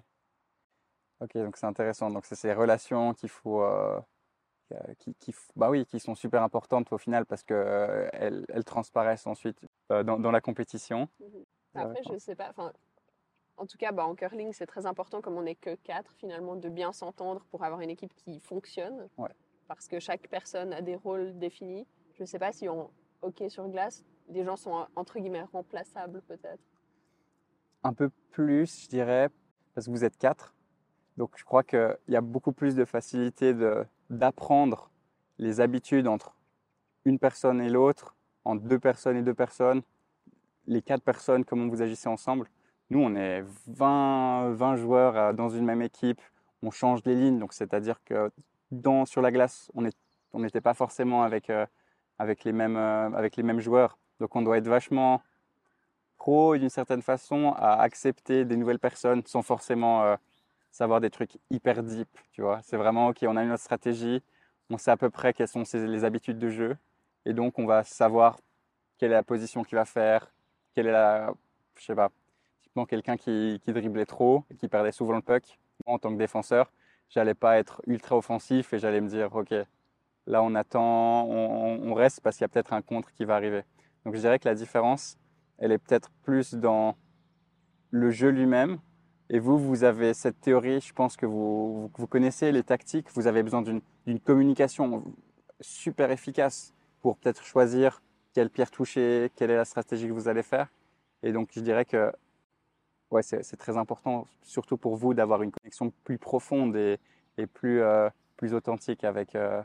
Ok, 1.20 1.32
donc 1.38 1.56
c'est 1.56 1.66
intéressant. 1.66 2.10
Donc 2.10 2.26
c'est 2.26 2.34
ces 2.34 2.52
relations 2.52 3.14
qu'il 3.14 3.30
faut, 3.30 3.64
qui, 4.98 5.34
bah 5.54 5.70
oui, 5.70 5.86
qui 5.86 5.98
sont 5.98 6.14
super 6.14 6.42
importantes 6.42 6.92
au 6.92 6.98
final 6.98 7.24
parce 7.24 7.42
que 7.42 7.54
euh, 7.54 8.08
elles, 8.12 8.64
transparaissent 8.64 9.26
ensuite 9.26 9.58
dans, 9.88 10.18
dans 10.18 10.30
la 10.30 10.42
compétition. 10.42 11.08
Après, 11.74 12.02
je 12.10 12.18
sais 12.18 12.34
pas. 12.34 12.50
Enfin, 12.50 12.72
en 13.56 13.66
tout 13.66 13.78
cas, 13.78 13.92
bah, 13.92 14.06
en 14.06 14.14
curling, 14.14 14.52
c'est 14.52 14.66
très 14.66 14.86
important, 14.86 15.20
comme 15.20 15.36
on 15.36 15.42
n'est 15.42 15.54
que 15.54 15.74
quatre, 15.76 16.12
finalement, 16.18 16.56
de 16.56 16.68
bien 16.68 16.92
s'entendre 16.92 17.44
pour 17.50 17.64
avoir 17.64 17.80
une 17.80 17.90
équipe 17.90 18.14
qui 18.14 18.40
fonctionne. 18.40 19.08
Ouais. 19.16 19.30
Parce 19.68 19.88
que 19.88 19.98
chaque 19.98 20.28
personne 20.28 20.72
a 20.72 20.82
des 20.82 20.96
rôles 20.96 21.38
définis. 21.38 21.86
Je 22.14 22.22
ne 22.22 22.26
sais 22.26 22.38
pas 22.38 22.52
si 22.52 22.68
en 22.68 22.90
hockey 23.22 23.48
sur 23.48 23.68
glace, 23.68 24.04
les 24.28 24.44
gens 24.44 24.56
sont 24.56 24.86
entre 24.94 25.18
guillemets 25.18 25.42
remplaçables, 25.42 26.22
peut-être. 26.22 26.62
Un 27.82 27.92
peu 27.92 28.10
plus, 28.30 28.82
je 28.84 28.88
dirais, 28.88 29.28
parce 29.74 29.86
que 29.86 29.90
vous 29.90 30.04
êtes 30.04 30.16
quatre. 30.16 30.54
Donc 31.16 31.36
je 31.36 31.44
crois 31.44 31.62
qu'il 31.62 31.96
y 32.08 32.16
a 32.16 32.20
beaucoup 32.20 32.52
plus 32.52 32.74
de 32.74 32.84
facilité 32.84 33.54
de- 33.54 33.84
d'apprendre 34.10 34.90
les 35.38 35.60
habitudes 35.60 36.06
entre 36.06 36.36
une 37.04 37.18
personne 37.18 37.60
et 37.60 37.68
l'autre, 37.68 38.16
entre 38.44 38.64
deux 38.64 38.78
personnes 38.78 39.16
et 39.16 39.22
deux 39.22 39.34
personnes, 39.34 39.82
les 40.66 40.82
quatre 40.82 41.02
personnes, 41.02 41.44
comment 41.44 41.68
vous 41.68 41.82
agissez 41.82 42.08
ensemble. 42.08 42.50
Nous, 42.90 43.00
on 43.00 43.16
est 43.16 43.44
20, 43.66 44.52
20 44.52 44.76
joueurs 44.76 45.16
euh, 45.16 45.32
dans 45.32 45.48
une 45.48 45.64
même 45.64 45.82
équipe, 45.82 46.20
on 46.62 46.70
change 46.70 47.00
les 47.04 47.16
lignes, 47.16 47.38
donc 47.38 47.52
c'est-à-dire 47.52 48.02
que 48.04 48.30
sur 49.06 49.22
la 49.22 49.32
glace, 49.32 49.70
on 49.74 50.38
n'était 50.38 50.60
pas 50.60 50.74
forcément 50.74 51.22
avec, 51.22 51.50
euh, 51.50 51.66
avec, 52.18 52.44
les 52.44 52.52
mêmes, 52.52 52.76
euh, 52.76 53.10
avec 53.12 53.36
les 53.36 53.42
mêmes 53.42 53.60
joueurs. 53.60 53.98
Donc 54.20 54.36
on 54.36 54.42
doit 54.42 54.58
être 54.58 54.68
vachement 54.68 55.20
pro 56.16 56.56
d'une 56.56 56.70
certaine 56.70 57.02
façon 57.02 57.52
à 57.56 57.80
accepter 57.80 58.44
des 58.44 58.56
nouvelles 58.56 58.78
personnes 58.78 59.22
sans 59.26 59.42
forcément 59.42 60.16
savoir 60.70 61.00
des 61.00 61.10
trucs 61.10 61.38
hyper 61.50 61.82
deep, 61.82 62.08
tu 62.32 62.42
vois. 62.42 62.60
C'est 62.62 62.76
vraiment, 62.76 63.08
ok, 63.08 63.18
on 63.28 63.36
a 63.36 63.42
une 63.42 63.56
stratégie, 63.58 64.22
on 64.70 64.78
sait 64.78 64.90
à 64.90 64.96
peu 64.96 65.10
près 65.10 65.34
quelles 65.34 65.48
sont 65.48 65.64
les 65.74 66.04
habitudes 66.04 66.38
de 66.38 66.48
jeu, 66.48 66.76
et 67.26 67.34
donc 67.34 67.58
on 67.58 67.66
va 67.66 67.84
savoir 67.84 68.38
quelle 68.98 69.10
est 69.10 69.14
la 69.14 69.22
position 69.22 69.62
qu'il 69.62 69.76
va 69.76 69.84
faire, 69.84 70.32
quelle 70.74 70.86
est 70.86 70.92
la, 70.92 71.34
je 71.76 71.84
sais 71.84 71.94
pas, 71.94 72.10
quelqu'un 72.84 73.16
qui, 73.16 73.60
qui 73.64 73.72
driblait 73.72 74.06
trop, 74.06 74.44
et 74.50 74.56
qui 74.56 74.68
perdait 74.68 74.92
souvent 74.92 75.14
le 75.14 75.22
puck. 75.22 75.58
Moi, 75.86 75.94
en 75.94 75.98
tant 75.98 76.12
que 76.12 76.18
défenseur, 76.18 76.70
j'allais 77.08 77.34
pas 77.34 77.58
être 77.58 77.82
ultra 77.86 78.16
offensif 78.16 78.72
et 78.72 78.78
j'allais 78.78 79.00
me 79.00 79.08
dire, 79.08 79.34
ok, 79.34 79.54
là 80.26 80.42
on 80.42 80.54
attend, 80.54 81.26
on, 81.26 81.94
reste 81.94 82.20
parce 82.20 82.36
qu'il 82.36 82.44
y 82.44 82.46
a 82.46 82.48
peut-être 82.48 82.72
un 82.72 82.82
contre 82.82 83.12
qui 83.12 83.24
va 83.24 83.36
arriver. 83.36 83.62
Donc 84.04 84.14
je 84.14 84.20
dirais 84.20 84.38
que 84.38 84.48
la 84.48 84.54
différence, 84.54 85.16
elle 85.58 85.72
est 85.72 85.78
peut-être 85.78 86.10
plus 86.22 86.54
dans 86.54 86.96
le 87.90 88.10
jeu 88.10 88.28
lui-même. 88.28 88.78
Et 89.28 89.40
vous, 89.40 89.58
vous 89.58 89.82
avez 89.82 90.14
cette 90.14 90.40
théorie, 90.40 90.80
je 90.80 90.92
pense 90.92 91.16
que 91.16 91.26
vous, 91.26 91.90
vous, 91.96 92.06
connaissez 92.06 92.52
les 92.52 92.62
tactiques, 92.62 93.08
vous 93.14 93.26
avez 93.26 93.42
besoin 93.42 93.62
d'une 93.62 94.20
communication 94.20 95.02
super 95.60 96.12
efficace 96.12 96.72
pour 97.00 97.16
peut-être 97.16 97.42
choisir 97.42 98.02
quelle 98.34 98.50
pierre 98.50 98.70
toucher, 98.70 99.32
quelle 99.34 99.50
est 99.50 99.56
la 99.56 99.64
stratégie 99.64 100.06
que 100.06 100.12
vous 100.12 100.28
allez 100.28 100.44
faire. 100.44 100.68
Et 101.24 101.32
donc 101.32 101.48
je 101.52 101.60
dirais 101.60 101.84
que 101.84 102.12
ouais, 103.10 103.22
c'est 103.22 103.56
très 103.56 103.76
important, 103.76 104.26
surtout 104.42 104.76
pour 104.76 104.96
vous, 104.96 105.14
d'avoir 105.14 105.42
une 105.42 105.52
connexion 105.52 105.92
plus 106.04 106.18
profonde 106.18 106.76
et, 106.76 106.98
et 107.38 107.46
plus, 107.46 107.80
euh, 107.82 108.08
plus 108.36 108.54
authentique 108.54 109.04
avec, 109.04 109.34
euh, 109.34 109.62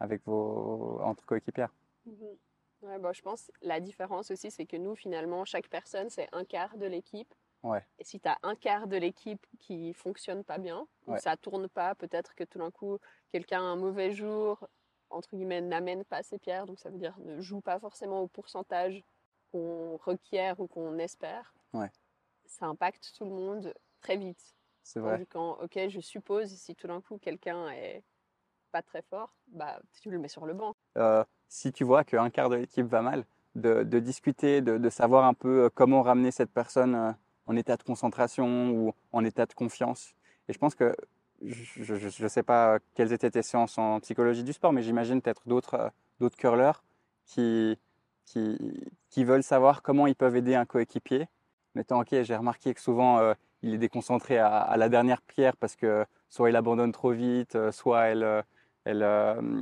avec 0.00 0.22
vos 0.26 1.00
entre 1.02 1.24
coéquipières. 1.26 1.72
Mhm. 2.06 2.36
Ouais, 2.82 2.98
bon, 2.98 3.12
je 3.12 3.22
pense 3.22 3.50
la 3.60 3.80
différence 3.80 4.30
aussi, 4.30 4.50
c'est 4.50 4.66
que 4.66 4.76
nous, 4.76 4.94
finalement, 4.94 5.44
chaque 5.44 5.68
personne, 5.68 6.10
c'est 6.10 6.28
un 6.32 6.44
quart 6.44 6.76
de 6.78 6.86
l'équipe. 6.86 7.34
Ouais. 7.64 7.84
Et 7.98 8.04
si 8.04 8.20
tu 8.20 8.28
as 8.28 8.38
un 8.44 8.54
quart 8.54 8.86
de 8.86 8.96
l'équipe 8.96 9.44
qui 9.58 9.92
fonctionne 9.94 10.44
pas 10.44 10.58
bien, 10.58 10.86
ou 11.06 11.12
Ouais. 11.12 11.18
ça 11.18 11.36
tourne 11.36 11.68
pas, 11.68 11.96
peut-être 11.96 12.36
que 12.36 12.44
tout 12.44 12.58
d'un 12.58 12.70
coup, 12.70 12.98
quelqu'un 13.32 13.58
a 13.58 13.64
un 13.64 13.74
mauvais 13.76 14.12
jour, 14.12 14.68
entre 15.10 15.34
guillemets, 15.34 15.60
n'amène 15.60 16.04
pas 16.04 16.22
ses 16.22 16.38
pierres, 16.38 16.66
donc 16.66 16.78
ça 16.78 16.88
veut 16.90 16.98
dire 16.98 17.16
ne 17.18 17.40
joue 17.40 17.60
pas 17.60 17.80
forcément 17.80 18.20
au 18.20 18.28
pourcentage 18.28 19.02
qu'on 19.50 19.96
requiert 19.96 20.60
ou 20.60 20.68
qu'on 20.68 20.98
espère. 20.98 21.52
Ouais. 21.72 21.90
Ça 22.48 22.66
impacte 22.66 23.12
tout 23.16 23.24
le 23.24 23.30
monde 23.30 23.72
très 24.00 24.16
vite. 24.16 24.56
C'est 24.82 25.00
vrai. 25.00 25.26
Quand, 25.30 25.58
ok, 25.62 25.78
je 25.88 26.00
suppose, 26.00 26.48
si 26.48 26.74
tout 26.74 26.88
d'un 26.88 27.00
coup 27.00 27.18
quelqu'un 27.18 27.68
est 27.70 28.02
pas 28.72 28.82
très 28.82 29.02
fort, 29.02 29.34
bah 29.48 29.80
tu 30.00 30.10
le 30.10 30.18
mets 30.18 30.28
sur 30.28 30.46
le 30.46 30.54
banc. 30.54 30.74
Euh, 30.96 31.22
si 31.48 31.72
tu 31.72 31.84
vois 31.84 32.04
qu'un 32.04 32.30
quart 32.30 32.48
de 32.48 32.56
l'équipe 32.56 32.86
va 32.86 33.02
mal, 33.02 33.24
de, 33.54 33.82
de 33.82 33.98
discuter, 33.98 34.60
de, 34.60 34.78
de 34.78 34.90
savoir 34.90 35.24
un 35.24 35.34
peu 35.34 35.64
euh, 35.64 35.70
comment 35.72 36.02
ramener 36.02 36.30
cette 36.30 36.50
personne 36.50 36.94
euh, 36.94 37.12
en 37.46 37.54
état 37.54 37.76
de 37.76 37.82
concentration 37.82 38.70
ou 38.70 38.94
en 39.12 39.24
état 39.24 39.46
de 39.46 39.54
confiance. 39.54 40.14
Et 40.48 40.52
je 40.52 40.58
pense 40.58 40.74
que, 40.74 40.96
je 41.42 42.22
ne 42.22 42.28
sais 42.28 42.42
pas 42.42 42.78
quelles 42.94 43.12
étaient 43.12 43.30
tes 43.30 43.42
séances 43.42 43.78
en 43.78 44.00
psychologie 44.00 44.42
du 44.42 44.52
sport, 44.52 44.72
mais 44.72 44.82
j'imagine 44.82 45.22
peut-être 45.22 45.46
d'autres 45.46 45.92
d'autres 46.18 46.36
curleurs 46.36 46.82
qui, 47.26 47.78
qui, 48.24 48.90
qui 49.08 49.24
veulent 49.24 49.42
savoir 49.44 49.82
comment 49.82 50.06
ils 50.06 50.16
peuvent 50.16 50.34
aider 50.34 50.54
un 50.54 50.64
coéquipier. 50.64 51.28
Mettant, 51.78 52.00
ok, 52.00 52.22
j'ai 52.22 52.34
remarqué 52.34 52.74
que 52.74 52.80
souvent 52.80 53.20
euh, 53.20 53.34
il 53.62 53.72
est 53.72 53.78
déconcentré 53.78 54.36
à, 54.36 54.76
la 54.76 54.88
dernière 54.88 55.22
pierre 55.22 55.56
parce 55.56 55.76
que 55.76 56.04
soit 56.28 56.50
il 56.50 56.56
abandonne 56.56 56.90
trop 56.90 57.12
vite, 57.12 57.54
euh, 57.54 57.70
soit 57.70 58.06
elle 58.06 58.24
euh, 58.24 58.42
elle 58.84 59.04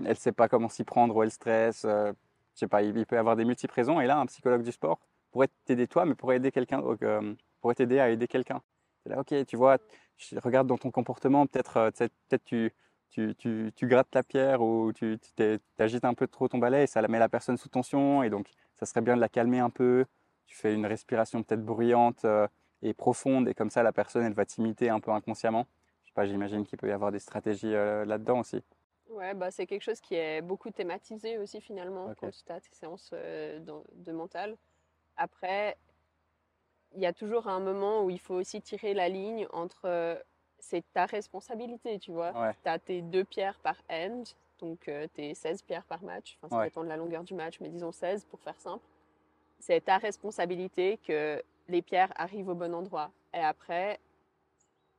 elle 0.07 0.17
sait 0.17 0.33
pas 0.33 0.49
comment 0.49 0.71
s'y 0.71 0.83
prendre 0.83 1.15
ou 1.15 1.23
elle 1.23 1.31
stresse. 1.31 1.83
Je 1.85 2.15
sais 2.55 2.69
pas, 2.69 2.83
il, 2.83 3.05
peut 3.05 3.19
avoir 3.19 3.37
des 3.37 3.45
multiples 3.45 3.75
raisons. 3.75 4.01
Et 4.01 4.07
là, 4.07 4.17
un 4.19 4.25
psychologue 4.27 4.63
du 4.63 4.73
sport 4.73 4.99
pourrait 5.31 5.49
t'aider 5.67 5.87
toi, 5.87 6.07
mais 6.07 6.15
pourrait 6.15 6.37
aider 6.37 6.51
quelqu'un, 6.51 6.81
pourrait 7.61 7.75
t'aider 7.75 7.99
à 7.99 8.09
aider 8.09 8.29
quelqu'un. 8.29 8.63
Là, 9.05 9.21
ok, 9.21 9.35
tu 9.47 9.57
vois, 9.59 9.77
regarde 10.43 10.69
dans 10.69 10.79
ton 10.79 10.91
comportement, 10.91 11.47
peut-être 11.47 11.91
peut-être 11.91 12.45
tu, 12.45 12.73
tu, 13.11 13.35
tu, 13.37 13.73
tu, 13.77 13.87
grattes 13.87 14.15
la 14.15 14.23
pierre 14.23 14.63
ou 14.63 14.93
tu 14.95 15.19
agites 15.79 16.05
un 16.07 16.15
peu 16.15 16.27
trop 16.29 16.49
ton 16.49 16.57
balai 16.57 16.85
et 16.85 16.87
ça 16.87 17.07
met 17.07 17.19
la 17.19 17.29
personne 17.29 17.59
sous 17.59 17.69
tension. 17.69 18.23
Et 18.23 18.31
donc, 18.31 18.47
ça 18.75 18.87
serait 18.87 19.03
bien 19.03 19.17
de 19.17 19.21
la 19.21 19.29
calmer 19.29 19.59
un 19.59 19.71
peu. 19.71 20.07
Tu 20.47 20.57
fais 20.57 20.73
une 20.73 20.87
respiration 20.87 21.43
peut-être 21.43 21.65
bruyante 21.65 22.25
euh, 22.25 22.47
et 22.83 22.95
profonde, 22.95 23.49
et 23.49 23.55
comme 23.55 23.71
ça, 23.71 23.83
la 23.83 23.93
personne, 23.93 24.25
elle 24.25 24.35
va 24.35 24.45
t'imiter 24.45 24.89
un 24.89 25.01
peu 25.01 25.11
inconsciemment. 25.11 25.67
Je 26.03 26.09
sais 26.09 26.15
pas, 26.15 26.27
j'imagine 26.27 26.65
qu'il 26.65 26.79
peut 26.79 26.89
y 26.89 26.93
avoir 26.93 27.13
des 27.13 27.19
stratégies 27.19 27.75
euh, 27.75 28.05
là-dedans 28.05 28.41
aussi. 28.41 28.63
Ouais, 29.09 29.35
bah, 29.35 29.51
c'est 29.51 29.67
quelque 29.67 29.83
chose 29.83 30.01
qui 30.01 30.15
est 30.15 30.43
beaucoup 30.43 30.71
thématisé 30.71 31.39
aussi 31.39 31.61
finalement 31.61 32.07
okay. 32.07 32.17
quand 32.21 32.31
tu 32.31 32.53
as 32.53 32.61
tes 32.61 32.75
séances 32.75 33.11
euh, 33.13 33.59
de, 33.61 33.73
de 33.95 34.13
mental. 34.13 34.57
Après, 35.17 35.77
il 36.95 37.01
y 37.01 37.07
a 37.07 37.13
toujours 37.13 37.49
un 37.49 37.61
moment 37.61 38.05
où 38.05 38.11
il 38.11 38.21
faut 38.21 38.35
aussi 38.35 38.61
tirer 38.61 38.95
la 38.95 39.09
ligne 39.09 39.47
entre 39.53 40.23
c'est 40.59 40.85
ta 40.93 41.07
responsabilité, 41.07 41.99
tu 41.99 42.13
vois. 42.13 42.33
Ouais. 42.33 42.53
Tu 42.63 42.69
as 42.69 42.79
tes 42.79 43.03
deux 43.03 43.25
pierres 43.25 43.59
par 43.61 43.77
end, 43.91 44.25
donc 44.59 44.91
tes 45.15 45.35
16 45.35 45.63
pierres 45.63 45.85
par 45.85 46.03
match. 46.03 46.39
Enfin, 46.39 46.49
ça 46.49 46.61
ouais. 46.61 46.65
dépend 46.67 46.83
de 46.83 46.89
la 46.89 46.97
longueur 46.97 47.25
du 47.25 47.35
match, 47.35 47.61
mais 47.61 47.69
disons 47.69 47.93
16 47.93 48.25
pour 48.25 48.41
faire 48.41 48.59
simple. 48.61 48.85
C'est 49.59 49.85
ta 49.85 49.99
responsabilité 49.99 50.99
que 50.99 51.43
les 51.69 51.83
pierres 51.83 52.13
arrivent 52.17 52.49
au 52.49 52.55
bon 52.55 52.75
endroit. 52.75 53.11
Et 53.35 53.39
après, 53.39 53.99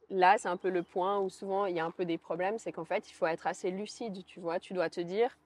là, 0.09 0.37
c'est 0.37 0.49
un 0.49 0.57
peu 0.57 0.69
le 0.69 0.83
point 0.83 1.19
où 1.19 1.29
souvent 1.29 1.65
il 1.65 1.75
y 1.75 1.79
a 1.79 1.85
un 1.85 1.91
peu 1.91 2.05
des 2.05 2.17
problèmes, 2.17 2.57
c'est 2.57 2.71
qu'en 2.71 2.85
fait, 2.85 3.09
il 3.09 3.13
faut 3.13 3.27
être 3.27 3.47
assez 3.47 3.71
lucide, 3.71 4.25
tu 4.25 4.39
vois. 4.39 4.59
Tu 4.59 4.73
dois 4.73 4.89
te 4.89 5.01
dire, 5.01 5.37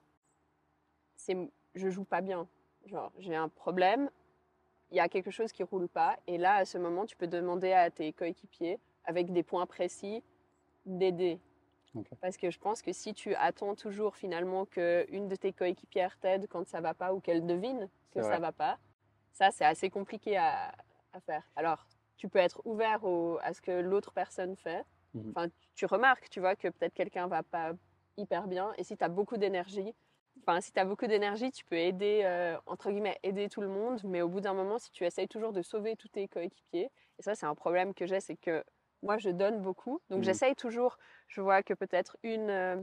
c'est, 1.16 1.36
je 1.74 1.88
joue 1.88 2.04
pas 2.04 2.20
bien. 2.20 2.48
Genre, 2.86 3.12
j'ai 3.18 3.36
un 3.36 3.48
problème, 3.48 4.10
il 4.90 4.96
y 4.96 5.00
a 5.00 5.08
quelque 5.08 5.30
chose 5.30 5.52
qui 5.52 5.62
roule 5.62 5.88
pas, 5.88 6.18
et 6.26 6.36
là, 6.36 6.56
à 6.56 6.64
ce 6.64 6.78
moment, 6.78 7.06
tu 7.06 7.16
peux 7.16 7.28
demander 7.28 7.72
à 7.72 7.90
tes 7.90 8.12
coéquipiers, 8.12 8.78
avec 9.04 9.32
des 9.32 9.42
points 9.42 9.66
précis, 9.66 10.22
d'aider. 10.84 11.38
Okay. 11.94 12.16
Parce 12.20 12.36
que 12.36 12.50
je 12.50 12.58
pense 12.58 12.82
que 12.82 12.92
si 12.92 13.14
tu 13.14 13.34
attends 13.34 13.74
toujours 13.74 14.16
finalement 14.16 14.64
qu'une 14.64 15.28
de 15.28 15.36
tes 15.36 15.52
coéquipières 15.52 16.16
t'aide 16.18 16.48
quand 16.48 16.66
ça 16.66 16.80
va 16.80 16.94
pas 16.94 17.12
ou 17.12 17.20
qu'elle 17.20 17.46
devine 17.46 17.88
que 18.12 18.22
ça 18.22 18.38
va 18.38 18.50
pas, 18.50 18.78
ça 19.32 19.50
c'est 19.50 19.64
assez 19.64 19.90
compliqué 19.90 20.36
à, 20.36 20.72
à, 21.12 21.20
faire. 21.20 21.42
Alors, 21.56 21.86
tu 22.16 22.28
peux 22.28 22.38
être 22.38 22.62
ouvert 22.64 23.04
au, 23.04 23.38
à 23.42 23.52
ce 23.52 23.60
que 23.60 23.72
l'autre 23.72 24.12
personne 24.12 24.56
fait. 24.56 24.84
Mhm. 25.14 25.30
Enfin, 25.34 25.48
tu 25.74 25.86
remarques, 25.86 26.28
tu 26.30 26.40
vois, 26.40 26.56
que 26.56 26.68
peut-être 26.68 26.94
quelqu'un 26.94 27.26
va 27.26 27.42
pas 27.42 27.72
hyper 28.16 28.46
bien. 28.46 28.72
Et 28.78 28.84
si 28.84 28.96
tu 28.96 29.04
as 29.04 29.08
beaucoup 29.08 29.36
d'énergie, 29.36 29.94
enfin, 30.40 30.60
si 30.60 30.72
tu 30.72 30.78
as 30.78 30.84
beaucoup 30.84 31.06
d'énergie, 31.06 31.50
tu 31.50 31.64
peux 31.64 31.76
aider, 31.76 32.22
euh, 32.24 32.56
entre 32.66 32.90
guillemets, 32.90 33.18
aider 33.22 33.48
tout 33.48 33.60
le 33.60 33.68
monde. 33.68 34.00
Mais 34.04 34.22
au 34.22 34.28
bout 34.28 34.40
d'un 34.40 34.54
moment, 34.54 34.78
si 34.78 34.90
tu 34.90 35.04
essayes 35.04 35.28
toujours 35.28 35.52
de 35.52 35.62
sauver 35.62 35.96
tous 35.96 36.08
tes 36.08 36.28
coéquipiers, 36.28 36.90
et 37.18 37.22
ça, 37.22 37.34
c'est 37.34 37.46
un 37.46 37.54
problème 37.54 37.94
que 37.94 38.06
j'ai, 38.06 38.20
c'est 38.20 38.36
que 38.36 38.64
moi, 39.02 39.18
je 39.18 39.30
donne 39.30 39.60
beaucoup. 39.60 40.00
Donc, 40.10 40.20
mmh. 40.20 40.24
j'essaye 40.24 40.54
toujours, 40.54 40.98
je 41.28 41.40
vois 41.40 41.62
que 41.62 41.74
peut-être 41.74 42.16
une, 42.22 42.50
euh, 42.50 42.76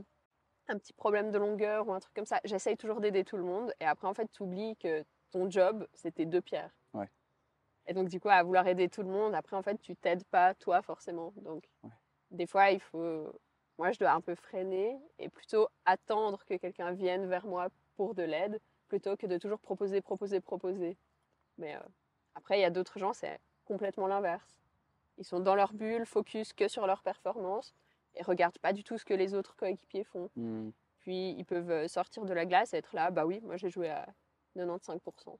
un 0.68 0.78
petit 0.78 0.92
problème 0.92 1.30
de 1.30 1.38
longueur 1.38 1.88
ou 1.88 1.92
un 1.92 2.00
truc 2.00 2.14
comme 2.14 2.26
ça, 2.26 2.40
j'essaye 2.44 2.76
toujours 2.76 3.00
d'aider 3.00 3.24
tout 3.24 3.36
le 3.36 3.42
monde. 3.42 3.72
Et 3.80 3.84
après, 3.84 4.06
en 4.06 4.14
fait, 4.14 4.30
tu 4.32 4.42
oublies 4.42 4.76
que 4.76 5.04
ton 5.30 5.50
job, 5.50 5.86
c'était 5.94 6.26
deux 6.26 6.40
pierres. 6.40 6.74
Ouais. 6.92 7.08
Et 7.86 7.94
donc, 7.94 8.08
du 8.08 8.20
coup, 8.20 8.28
à 8.28 8.42
vouloir 8.42 8.66
aider 8.66 8.88
tout 8.88 9.02
le 9.02 9.08
monde, 9.08 9.34
après, 9.34 9.56
en 9.56 9.62
fait, 9.62 9.80
tu 9.80 9.96
t'aides 9.96 10.24
pas 10.24 10.54
toi 10.54 10.82
forcément. 10.82 11.32
Donc, 11.36 11.64
ouais. 11.82 11.90
des 12.30 12.46
fois, 12.46 12.70
il 12.70 12.80
faut. 12.80 13.32
Moi, 13.78 13.92
je 13.92 13.98
dois 13.98 14.12
un 14.12 14.20
peu 14.20 14.34
freiner 14.34 14.98
et 15.18 15.30
plutôt 15.30 15.68
attendre 15.86 16.44
que 16.44 16.54
quelqu'un 16.54 16.92
vienne 16.92 17.26
vers 17.26 17.46
moi 17.46 17.68
pour 17.96 18.14
de 18.14 18.22
l'aide 18.22 18.60
plutôt 18.88 19.16
que 19.16 19.26
de 19.26 19.38
toujours 19.38 19.60
proposer, 19.60 20.02
proposer, 20.02 20.40
proposer. 20.40 20.98
Mais 21.56 21.76
euh, 21.76 21.80
après, 22.34 22.58
il 22.58 22.62
y 22.62 22.64
a 22.64 22.70
d'autres 22.70 22.98
gens, 22.98 23.14
c'est 23.14 23.40
complètement 23.64 24.06
l'inverse. 24.06 24.58
Ils 25.16 25.24
sont 25.24 25.40
dans 25.40 25.54
leur 25.54 25.72
bulle, 25.72 26.04
focus 26.04 26.52
que 26.52 26.68
sur 26.68 26.86
leur 26.86 27.02
performance 27.02 27.74
et 28.14 28.22
regardent 28.22 28.58
pas 28.58 28.72
du 28.72 28.84
tout 28.84 28.98
ce 28.98 29.04
que 29.04 29.14
les 29.14 29.34
autres 29.34 29.56
coéquipiers 29.56 30.04
font. 30.04 30.28
Mmh. 30.36 30.70
Puis 30.98 31.30
ils 31.30 31.44
peuvent 31.44 31.86
sortir 31.86 32.24
de 32.24 32.34
la 32.34 32.44
glace 32.44 32.74
et 32.74 32.78
être 32.78 32.94
là, 32.94 33.10
bah 33.10 33.24
oui, 33.24 33.40
moi 33.42 33.56
j'ai 33.56 33.70
joué 33.70 33.88
à 33.88 34.06
95%. 34.56 35.38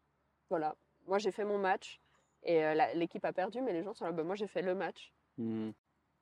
Voilà, 0.48 0.74
moi 1.06 1.18
j'ai 1.18 1.30
fait 1.30 1.44
mon 1.44 1.58
match 1.58 2.00
et 2.42 2.64
euh, 2.64 2.74
l'équipe 2.94 3.24
a 3.24 3.32
perdu, 3.32 3.60
mais 3.60 3.72
les 3.72 3.82
gens 3.82 3.94
sont 3.94 4.04
là, 4.04 4.12
bah 4.12 4.24
moi 4.24 4.34
j'ai 4.34 4.46
fait 4.46 4.62
le 4.62 4.74
match. 4.74 5.12
Mmh. 5.38 5.70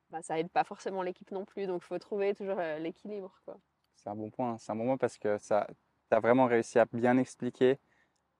Bah, 0.09 0.21
ça 0.21 0.39
aide 0.39 0.49
pas 0.49 0.63
forcément 0.63 1.01
l'équipe 1.01 1.31
non 1.31 1.45
plus, 1.45 1.67
donc 1.67 1.81
il 1.83 1.85
faut 1.85 1.99
trouver 1.99 2.33
toujours 2.33 2.59
euh, 2.59 2.79
l'équilibre. 2.79 3.33
C'est 3.95 4.09
un 4.09 4.15
bon 4.15 4.29
point, 4.29 4.57
c'est 4.57 4.71
un 4.71 4.75
bon 4.75 4.85
point 4.85 4.97
parce 4.97 5.17
que 5.17 5.37
ça, 5.37 5.67
tu 6.09 6.15
as 6.15 6.19
vraiment 6.19 6.45
réussi 6.45 6.79
à 6.79 6.85
bien 6.91 7.17
expliquer 7.17 7.79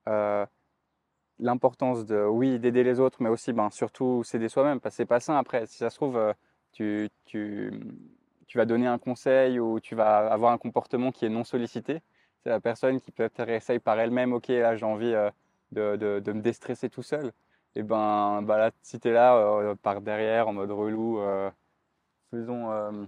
euh, 0.08 0.46
l'importance 1.38 2.06
de, 2.06 2.24
oui, 2.26 2.60
d'aider 2.60 2.84
les 2.84 3.00
autres, 3.00 3.22
mais 3.22 3.30
aussi, 3.30 3.54
ben, 3.54 3.70
surtout, 3.70 4.24
s'aider 4.24 4.50
soi-même, 4.50 4.80
parce 4.80 4.96
que 4.96 4.98
c'est 4.98 5.06
pas 5.06 5.20
sain 5.20 5.38
après. 5.38 5.68
Si 5.68 5.78
ça 5.78 5.90
se 5.90 5.96
trouve, 5.96 6.20
tu, 6.72 7.10
tu, 7.26 7.72
tu, 8.48 8.58
vas 8.58 8.66
donner 8.66 8.88
un 8.88 8.98
conseil 8.98 9.60
ou 9.60 9.80
tu 9.80 9.96
vas 9.96 10.32
avoir 10.32 10.52
un 10.54 10.58
comportement 10.58 11.12
qui 11.12 11.26
est 11.26 11.30
non 11.30 11.44
sollicité. 11.44 12.02
C'est 12.44 12.50
la 12.50 12.60
personne 12.62 13.02
qui 13.02 13.12
peut-être 13.12 13.48
essaye 13.50 13.80
par 13.80 14.00
elle-même, 14.00 14.34
ok, 14.34 14.48
là, 14.48 14.76
j'ai 14.76 14.86
envie 14.86 15.14
euh, 15.14 15.30
de, 15.72 15.96
de, 15.98 16.20
de, 16.20 16.32
me 16.32 16.42
déstresser 16.42 16.90
tout 16.90 17.04
seul. 17.04 17.34
Et 17.76 17.84
ben, 17.84 18.42
bah 18.44 18.58
là, 18.58 18.72
si 18.82 19.00
tu 19.00 19.10
es 19.10 19.12
là, 19.12 19.36
euh, 19.38 19.76
par 19.76 20.02
derrière, 20.02 20.48
en 20.48 20.54
mode 20.54 20.72
relou, 20.72 21.20
euh, 21.20 21.52
faisons, 22.32 23.08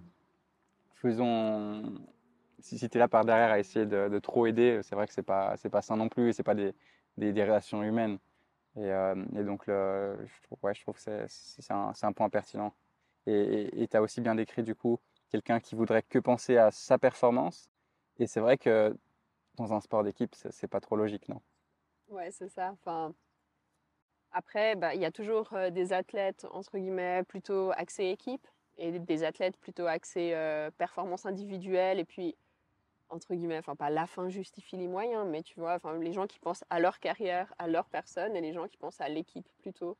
faisons, 0.95 1.83
si, 2.59 2.77
si 2.77 2.89
tu 2.89 2.97
là 2.97 3.07
par 3.07 3.25
derrière 3.25 3.51
à 3.51 3.59
essayer 3.59 3.85
de, 3.85 4.09
de 4.09 4.19
trop 4.19 4.45
aider, 4.47 4.81
c'est 4.83 4.95
vrai 4.95 5.07
que 5.07 5.13
c'est 5.13 5.23
pas, 5.23 5.55
c'est 5.57 5.69
pas 5.69 5.81
sain 5.81 5.95
non 5.95 6.09
plus, 6.09 6.29
et 6.29 6.33
c'est 6.33 6.43
pas 6.43 6.55
des, 6.55 6.73
des, 7.17 7.43
relations 7.43 7.83
humaines. 7.83 8.19
Et, 8.77 8.89
et 8.89 9.43
donc, 9.43 9.63
je, 9.67 10.41
trouve, 10.43 10.57
ouais, 10.63 10.73
je 10.75 10.81
trouve 10.81 10.95
que 10.95 11.25
c'est 11.27 11.73
un, 11.73 11.93
un, 12.01 12.13
point 12.13 12.29
pertinent. 12.29 12.73
Et 13.27 13.87
tu 13.89 13.97
as 13.97 14.01
aussi 14.01 14.21
bien 14.21 14.35
décrit, 14.35 14.63
du 14.63 14.75
coup, 14.75 14.99
quelqu'un 15.29 15.59
qui 15.59 15.75
voudrait 15.75 16.03
que 16.03 16.19
penser 16.19 16.57
à 16.57 16.71
sa 16.71 16.97
performance. 16.97 17.69
Et 18.19 18.27
c'est 18.27 18.39
vrai 18.39 18.57
que 18.57 18.95
dans 19.55 19.73
un 19.73 19.81
sport 19.81 20.03
d'équipe, 20.03 20.35
c'est 20.35 20.67
pas 20.67 20.79
trop 20.79 20.95
logique, 20.95 21.29
non? 21.29 21.41
Ouais, 22.07 22.31
c'est 22.31 22.49
ça. 22.49 22.71
Enfin, 22.71 23.13
après, 24.31 24.75
bah, 24.75 24.95
il 24.95 25.01
y 25.01 25.05
a 25.05 25.11
toujours 25.11 25.53
euh, 25.53 25.69
des 25.69 25.93
athlètes, 25.93 26.45
entre 26.51 26.77
guillemets, 26.77 27.23
plutôt 27.23 27.71
axés 27.71 28.09
équipe 28.09 28.47
et 28.77 28.97
des 28.99 29.23
athlètes 29.23 29.57
plutôt 29.57 29.85
axés 29.87 30.33
euh, 30.33 30.71
performance 30.71 31.25
individuelle. 31.25 31.99
Et 31.99 32.05
puis, 32.05 32.35
entre 33.09 33.35
guillemets, 33.35 33.57
enfin 33.59 33.75
pas 33.75 33.89
la 33.89 34.07
fin 34.07 34.29
justifie 34.29 34.77
les 34.77 34.87
moyens, 34.87 35.27
mais 35.27 35.43
tu 35.43 35.59
vois, 35.59 35.75
enfin 35.75 35.97
les 35.99 36.13
gens 36.13 36.27
qui 36.27 36.39
pensent 36.39 36.63
à 36.69 36.79
leur 36.79 36.99
carrière, 36.99 37.53
à 37.59 37.67
leur 37.67 37.89
personne, 37.89 38.35
et 38.35 38.41
les 38.41 38.53
gens 38.53 38.67
qui 38.67 38.77
pensent 38.77 39.01
à 39.01 39.09
l'équipe 39.09 39.47
plutôt. 39.61 39.97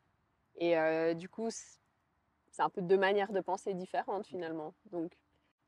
Et 0.55 0.77
euh, 0.77 1.13
du 1.13 1.29
coup, 1.29 1.50
c'est 1.51 2.62
un 2.62 2.70
peu 2.70 2.81
deux 2.81 2.98
manières 2.98 3.31
de 3.34 3.41
penser 3.41 3.74
différentes 3.74 4.27
finalement. 4.27 4.74
Donc, 4.91 5.13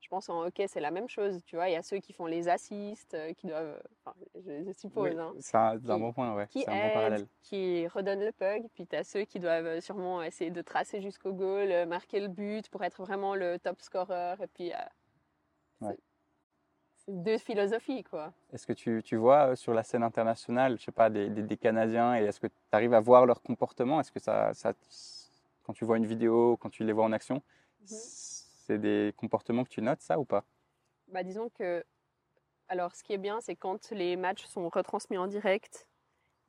Je 0.03 0.09
pense 0.09 0.27
en 0.27 0.41
hockey, 0.43 0.67
c'est 0.67 0.81
la 0.81 0.91
même 0.91 1.07
chose. 1.07 1.39
Tu 1.45 1.55
vois, 1.55 1.69
il 1.69 1.71
y 1.71 1.75
a 1.77 1.81
ceux 1.81 1.97
qui 1.99 2.11
font 2.11 2.25
les 2.25 2.49
assists, 2.49 3.13
euh, 3.13 3.31
qui 3.33 3.47
doivent, 3.47 3.81
enfin, 4.03 4.13
je, 4.35 4.61
je 4.67 4.71
suppose, 4.73 5.11
Oui, 5.13 5.17
hein, 5.17 5.33
c'est 5.39 5.55
un, 5.55 5.77
bon 5.77 6.11
point, 6.11 6.35
ouais. 6.35 6.45
qui 6.47 6.59
C'est 6.63 6.69
un 6.69 6.75
bon 6.75 6.81
aident, 6.87 6.93
parallèle. 6.93 7.27
qui 7.41 7.87
redonnent 7.87 8.25
le 8.25 8.33
puck. 8.33 8.69
Puis 8.73 8.85
tu 8.85 8.97
as 8.97 9.05
ceux 9.05 9.21
qui 9.23 9.39
doivent 9.39 9.65
euh, 9.65 9.79
sûrement 9.81 10.21
essayer 10.21 10.51
de 10.51 10.61
tracer 10.61 11.01
jusqu'au 11.01 11.31
goal, 11.31 11.71
euh, 11.71 11.85
marquer 11.85 12.19
le 12.19 12.27
but 12.27 12.67
pour 12.69 12.83
être 12.83 13.01
vraiment 13.01 13.33
le 13.33 13.57
top 13.59 13.81
scorer. 13.81 14.33
Et 14.43 14.47
puis, 14.47 14.73
euh, 14.73 14.75
Ouais. 15.79 15.95
c'est- 15.95 16.03
c'est 17.05 17.23
deux 17.23 17.37
philosophies, 17.37 18.03
quoi. 18.03 18.33
Est-ce 18.51 18.67
que 18.67 18.73
tu, 18.73 19.01
tu 19.05 19.15
vois 19.15 19.51
euh, 19.51 19.55
sur 19.55 19.73
la 19.73 19.83
scène 19.83 20.03
internationale, 20.03 20.77
je 20.79 20.83
sais 20.83 20.91
pas, 20.91 21.09
des, 21.09 21.29
des- 21.29 21.43
des 21.43 21.57
Canadiens, 21.57 22.13
et 22.17 22.25
est-ce 22.25 22.41
que 22.41 22.47
tu 22.47 22.53
arrives 22.73 22.93
à 22.93 22.99
voir 22.99 23.25
leur 23.25 23.41
comportement? 23.41 24.01
Est-ce 24.01 24.11
que 24.11 24.19
ça, 24.19 24.53
ça, 24.53 24.73
quand 25.63 25.71
tu 25.71 25.85
vois 25.85 25.95
une 25.95 26.05
vidéo, 26.05 26.57
quand 26.57 26.69
tu 26.69 26.83
les 26.83 26.91
vois 26.91 27.05
en 27.05 27.13
action, 27.13 27.41
Mhm. 27.81 27.87
C'est 28.65 28.79
des 28.79 29.13
comportements 29.17 29.63
que 29.63 29.69
tu 29.69 29.81
notes, 29.81 30.01
ça 30.01 30.19
ou 30.19 30.25
pas? 30.25 30.45
Bah, 31.07 31.23
disons 31.23 31.49
que, 31.49 31.83
alors 32.69 32.95
ce 32.95 33.03
qui 33.03 33.13
est 33.13 33.17
bien, 33.19 33.41
c'est 33.41 33.55
quand 33.55 33.91
les 33.91 34.17
matchs 34.17 34.45
sont 34.45 34.69
retransmis 34.69 35.17
en 35.17 35.27
direct, 35.27 35.89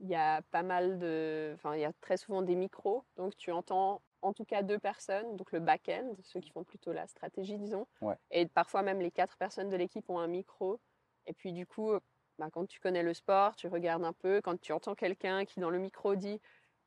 il 0.01 0.09
y 0.09 0.17
a 0.17 0.43
pas 0.43 0.63
mal 0.65 0.99
de, 0.99 1.53
enfin 1.57 1.75
il 1.77 1.81
y 1.83 1.85
a 1.87 1.93
très 1.95 2.19
souvent 2.19 2.43
des 2.43 2.57
micros, 2.57 3.05
donc 3.17 3.37
tu 3.37 3.53
entends 3.53 4.03
en 4.23 4.35
tout 4.35 4.45
cas 4.47 4.63
deux 4.63 4.79
personnes, 4.81 5.37
donc 5.37 5.53
le 5.53 5.61
back-end, 5.61 6.17
ceux 6.25 6.41
qui 6.41 6.51
font 6.51 6.65
plutôt 6.65 6.93
la 6.93 7.07
stratégie, 7.09 7.59
disons, 7.59 7.87
Ouais. 8.01 8.19
et 8.31 8.47
parfois 8.49 8.83
même 8.83 9.01
les 9.01 9.13
quatre 9.13 9.37
personnes 9.39 9.71
de 9.71 9.77
l'équipe 9.77 10.11
ont 10.11 10.19
un 10.21 10.29
micro, 10.29 10.81
et 11.27 11.35
puis 11.35 11.53
du 11.53 11.67
coup, 11.67 11.93
bah, 12.39 12.51
quand 12.53 12.67
tu 12.67 12.81
connais 12.81 13.03
le 13.05 13.15
sport, 13.15 13.57
tu 13.57 13.69
regardes 13.69 14.05
un 14.05 14.13
peu, 14.15 14.41
quand 14.43 14.61
tu 14.61 14.73
entends 14.73 14.95
quelqu'un 14.97 15.45
qui 15.47 15.61
dans 15.61 15.71
le 15.71 15.79
micro 15.79 16.17
dit 16.17 16.41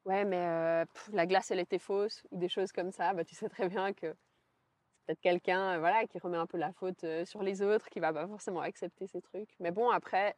ouais 0.06 0.26
mais 0.26 0.38
euh, 0.48 0.86
pff, 0.86 1.10
la 1.14 1.26
glace 1.28 1.52
elle 1.52 1.60
était 1.60 1.80
fausse 1.80 2.24
ou 2.32 2.38
des 2.38 2.50
choses 2.50 2.72
comme 2.72 2.92
ça, 2.92 3.14
bah, 3.14 3.26
tu 3.26 3.36
sais 3.36 3.50
très 3.50 3.70
bien 3.70 3.94
que 3.94 4.16
peut-être 5.08 5.22
quelqu'un 5.22 5.76
euh, 5.76 5.80
voilà, 5.80 6.06
qui 6.06 6.20
remet 6.20 6.38
un 6.38 6.46
peu 6.46 6.58
la 6.58 6.74
faute 6.74 7.04
euh, 7.06 7.26
sur 7.26 7.42
les 7.42 7.62
autres, 7.62 7.90
qui 7.90 8.00
va 8.00 8.14
pas 8.14 8.28
forcément 8.28 8.62
accepter 8.62 9.08
ces 9.08 9.22
trucs. 9.22 9.56
Mais 9.60 9.72
bon, 9.72 9.90
après, 9.90 10.36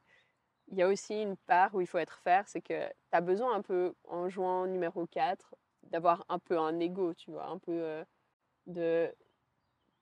il 0.68 0.78
y 0.78 0.84
a 0.84 0.88
aussi 0.88 1.22
une 1.22 1.36
part 1.36 1.74
où 1.74 1.82
il 1.82 1.88
faut 1.88 1.98
être 1.98 2.20
faire, 2.20 2.48
c'est 2.48 2.62
que 2.62 2.88
tu 2.88 2.94
as 3.12 3.22
besoin 3.22 3.56
un 3.56 3.62
peu, 3.62 3.96
en 4.04 4.30
jouant 4.30 4.68
numéro 4.68 5.08
4, 5.08 5.56
d'avoir 5.84 6.26
un 6.30 6.40
peu 6.40 6.60
un 6.60 6.80
ego, 6.80 7.14
tu 7.14 7.32
vois, 7.32 7.48
un 7.48 7.58
peu 7.58 7.72
euh, 7.72 8.06
de... 8.68 9.14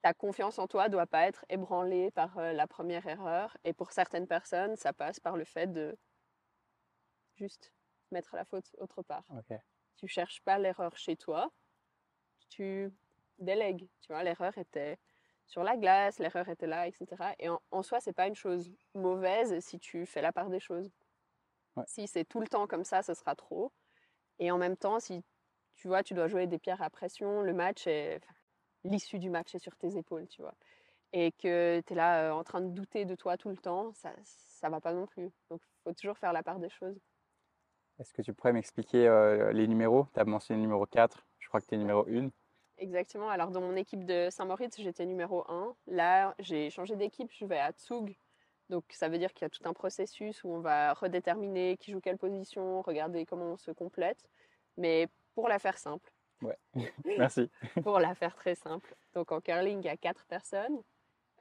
Ta 0.00 0.14
confiance 0.14 0.60
en 0.60 0.68
toi 0.68 0.88
doit 0.88 1.08
pas 1.08 1.26
être 1.26 1.44
ébranlée 1.48 2.12
par 2.12 2.38
euh, 2.38 2.52
la 2.52 2.68
première 2.68 3.06
erreur. 3.08 3.56
Et 3.64 3.72
pour 3.72 3.90
certaines 3.90 4.28
personnes, 4.28 4.76
ça 4.76 4.92
passe 4.92 5.18
par 5.18 5.36
le 5.36 5.44
fait 5.44 5.66
de 5.66 5.98
juste 7.34 7.72
mettre 8.12 8.36
la 8.36 8.44
faute 8.44 8.70
autre 8.78 9.02
part 9.02 9.24
Ok. 9.30 9.58
tu 9.96 10.06
cherches 10.06 10.40
pas 10.42 10.58
l'erreur 10.58 10.96
chez 10.96 11.16
toi, 11.16 11.50
tu 12.48 12.92
délègues. 13.38 13.88
Tu 14.00 14.12
vois, 14.12 14.22
l'erreur 14.22 14.56
était 14.58 14.98
sur 15.46 15.62
la 15.62 15.76
glace, 15.76 16.18
l'erreur 16.18 16.48
était 16.48 16.66
là, 16.66 16.86
etc. 16.86 17.06
Et 17.38 17.48
en, 17.48 17.60
en 17.70 17.82
soi, 17.82 18.00
c'est 18.00 18.12
pas 18.12 18.26
une 18.26 18.34
chose 18.34 18.70
mauvaise 18.94 19.58
si 19.60 19.78
tu 19.78 20.04
fais 20.06 20.20
la 20.22 20.32
part 20.32 20.50
des 20.50 20.60
choses. 20.60 20.90
Ouais. 21.76 21.84
Si 21.86 22.06
c'est 22.06 22.24
tout 22.24 22.40
le 22.40 22.48
temps 22.48 22.66
comme 22.66 22.84
ça, 22.84 23.02
ce 23.02 23.14
sera 23.14 23.34
trop. 23.34 23.72
Et 24.38 24.50
en 24.50 24.58
même 24.58 24.76
temps, 24.76 25.00
si 25.00 25.24
tu 25.74 25.88
vois, 25.88 26.02
tu 26.02 26.14
dois 26.14 26.28
jouer 26.28 26.46
des 26.46 26.58
pierres 26.58 26.82
à 26.82 26.90
pression, 26.90 27.42
le 27.42 27.52
match 27.54 27.86
est. 27.86 28.16
enfin, 28.16 28.34
L'issue 28.84 29.18
du 29.18 29.28
match 29.30 29.54
est 29.54 29.58
sur 29.58 29.74
tes 29.76 29.96
épaules, 29.96 30.28
tu 30.28 30.40
vois. 30.42 30.54
Et 31.12 31.32
que 31.32 31.80
tu 31.86 31.92
es 31.92 31.96
là 31.96 32.28
euh, 32.28 32.32
en 32.32 32.44
train 32.44 32.60
de 32.60 32.68
douter 32.68 33.04
de 33.04 33.14
toi 33.14 33.36
tout 33.36 33.48
le 33.48 33.56
temps, 33.56 33.92
ça, 33.94 34.12
ça 34.22 34.68
va 34.68 34.80
pas 34.80 34.92
non 34.92 35.06
plus. 35.06 35.30
Donc, 35.50 35.60
il 35.64 35.82
faut 35.82 35.92
toujours 35.94 36.18
faire 36.18 36.32
la 36.32 36.42
part 36.42 36.58
des 36.58 36.68
choses. 36.68 36.98
Est-ce 37.98 38.12
que 38.12 38.22
tu 38.22 38.32
pourrais 38.32 38.52
m'expliquer 38.52 39.08
euh, 39.08 39.52
les 39.52 39.66
numéros? 39.66 40.06
Tu 40.14 40.20
as 40.20 40.24
mentionné 40.24 40.58
le 40.58 40.62
numéro 40.62 40.86
4, 40.86 41.26
je 41.38 41.48
crois 41.48 41.60
que 41.60 41.66
tu 41.66 41.74
es 41.74 41.78
numéro 41.78 42.06
1. 42.08 42.30
Exactement. 42.78 43.28
Alors, 43.28 43.50
dans 43.50 43.60
mon 43.60 43.76
équipe 43.76 44.04
de 44.04 44.28
Saint-Moritz, 44.30 44.80
j'étais 44.80 45.04
numéro 45.04 45.44
1. 45.50 45.74
Là, 45.88 46.34
j'ai 46.38 46.70
changé 46.70 46.96
d'équipe, 46.96 47.30
je 47.32 47.44
vais 47.44 47.58
à 47.58 47.72
Tsug. 47.72 48.16
Donc, 48.70 48.84
ça 48.90 49.08
veut 49.08 49.18
dire 49.18 49.32
qu'il 49.32 49.44
y 49.44 49.46
a 49.46 49.50
tout 49.50 49.62
un 49.64 49.72
processus 49.72 50.44
où 50.44 50.50
on 50.50 50.60
va 50.60 50.92
redéterminer 50.92 51.76
qui 51.78 51.90
joue 51.90 52.00
quelle 52.00 52.18
position, 52.18 52.82
regarder 52.82 53.24
comment 53.26 53.52
on 53.52 53.56
se 53.56 53.70
complète. 53.70 54.28
Mais 54.76 55.08
pour 55.34 55.48
la 55.48 55.58
faire 55.58 55.78
simple, 55.78 56.12
Merci. 57.04 57.50
pour 57.82 57.98
la 57.98 58.14
faire 58.14 58.36
très 58.36 58.54
simple, 58.54 58.94
donc 59.12 59.32
en 59.32 59.40
curling, 59.40 59.80
il 59.80 59.86
y 59.86 59.88
a 59.88 59.96
quatre 59.96 60.24
personnes 60.26 60.82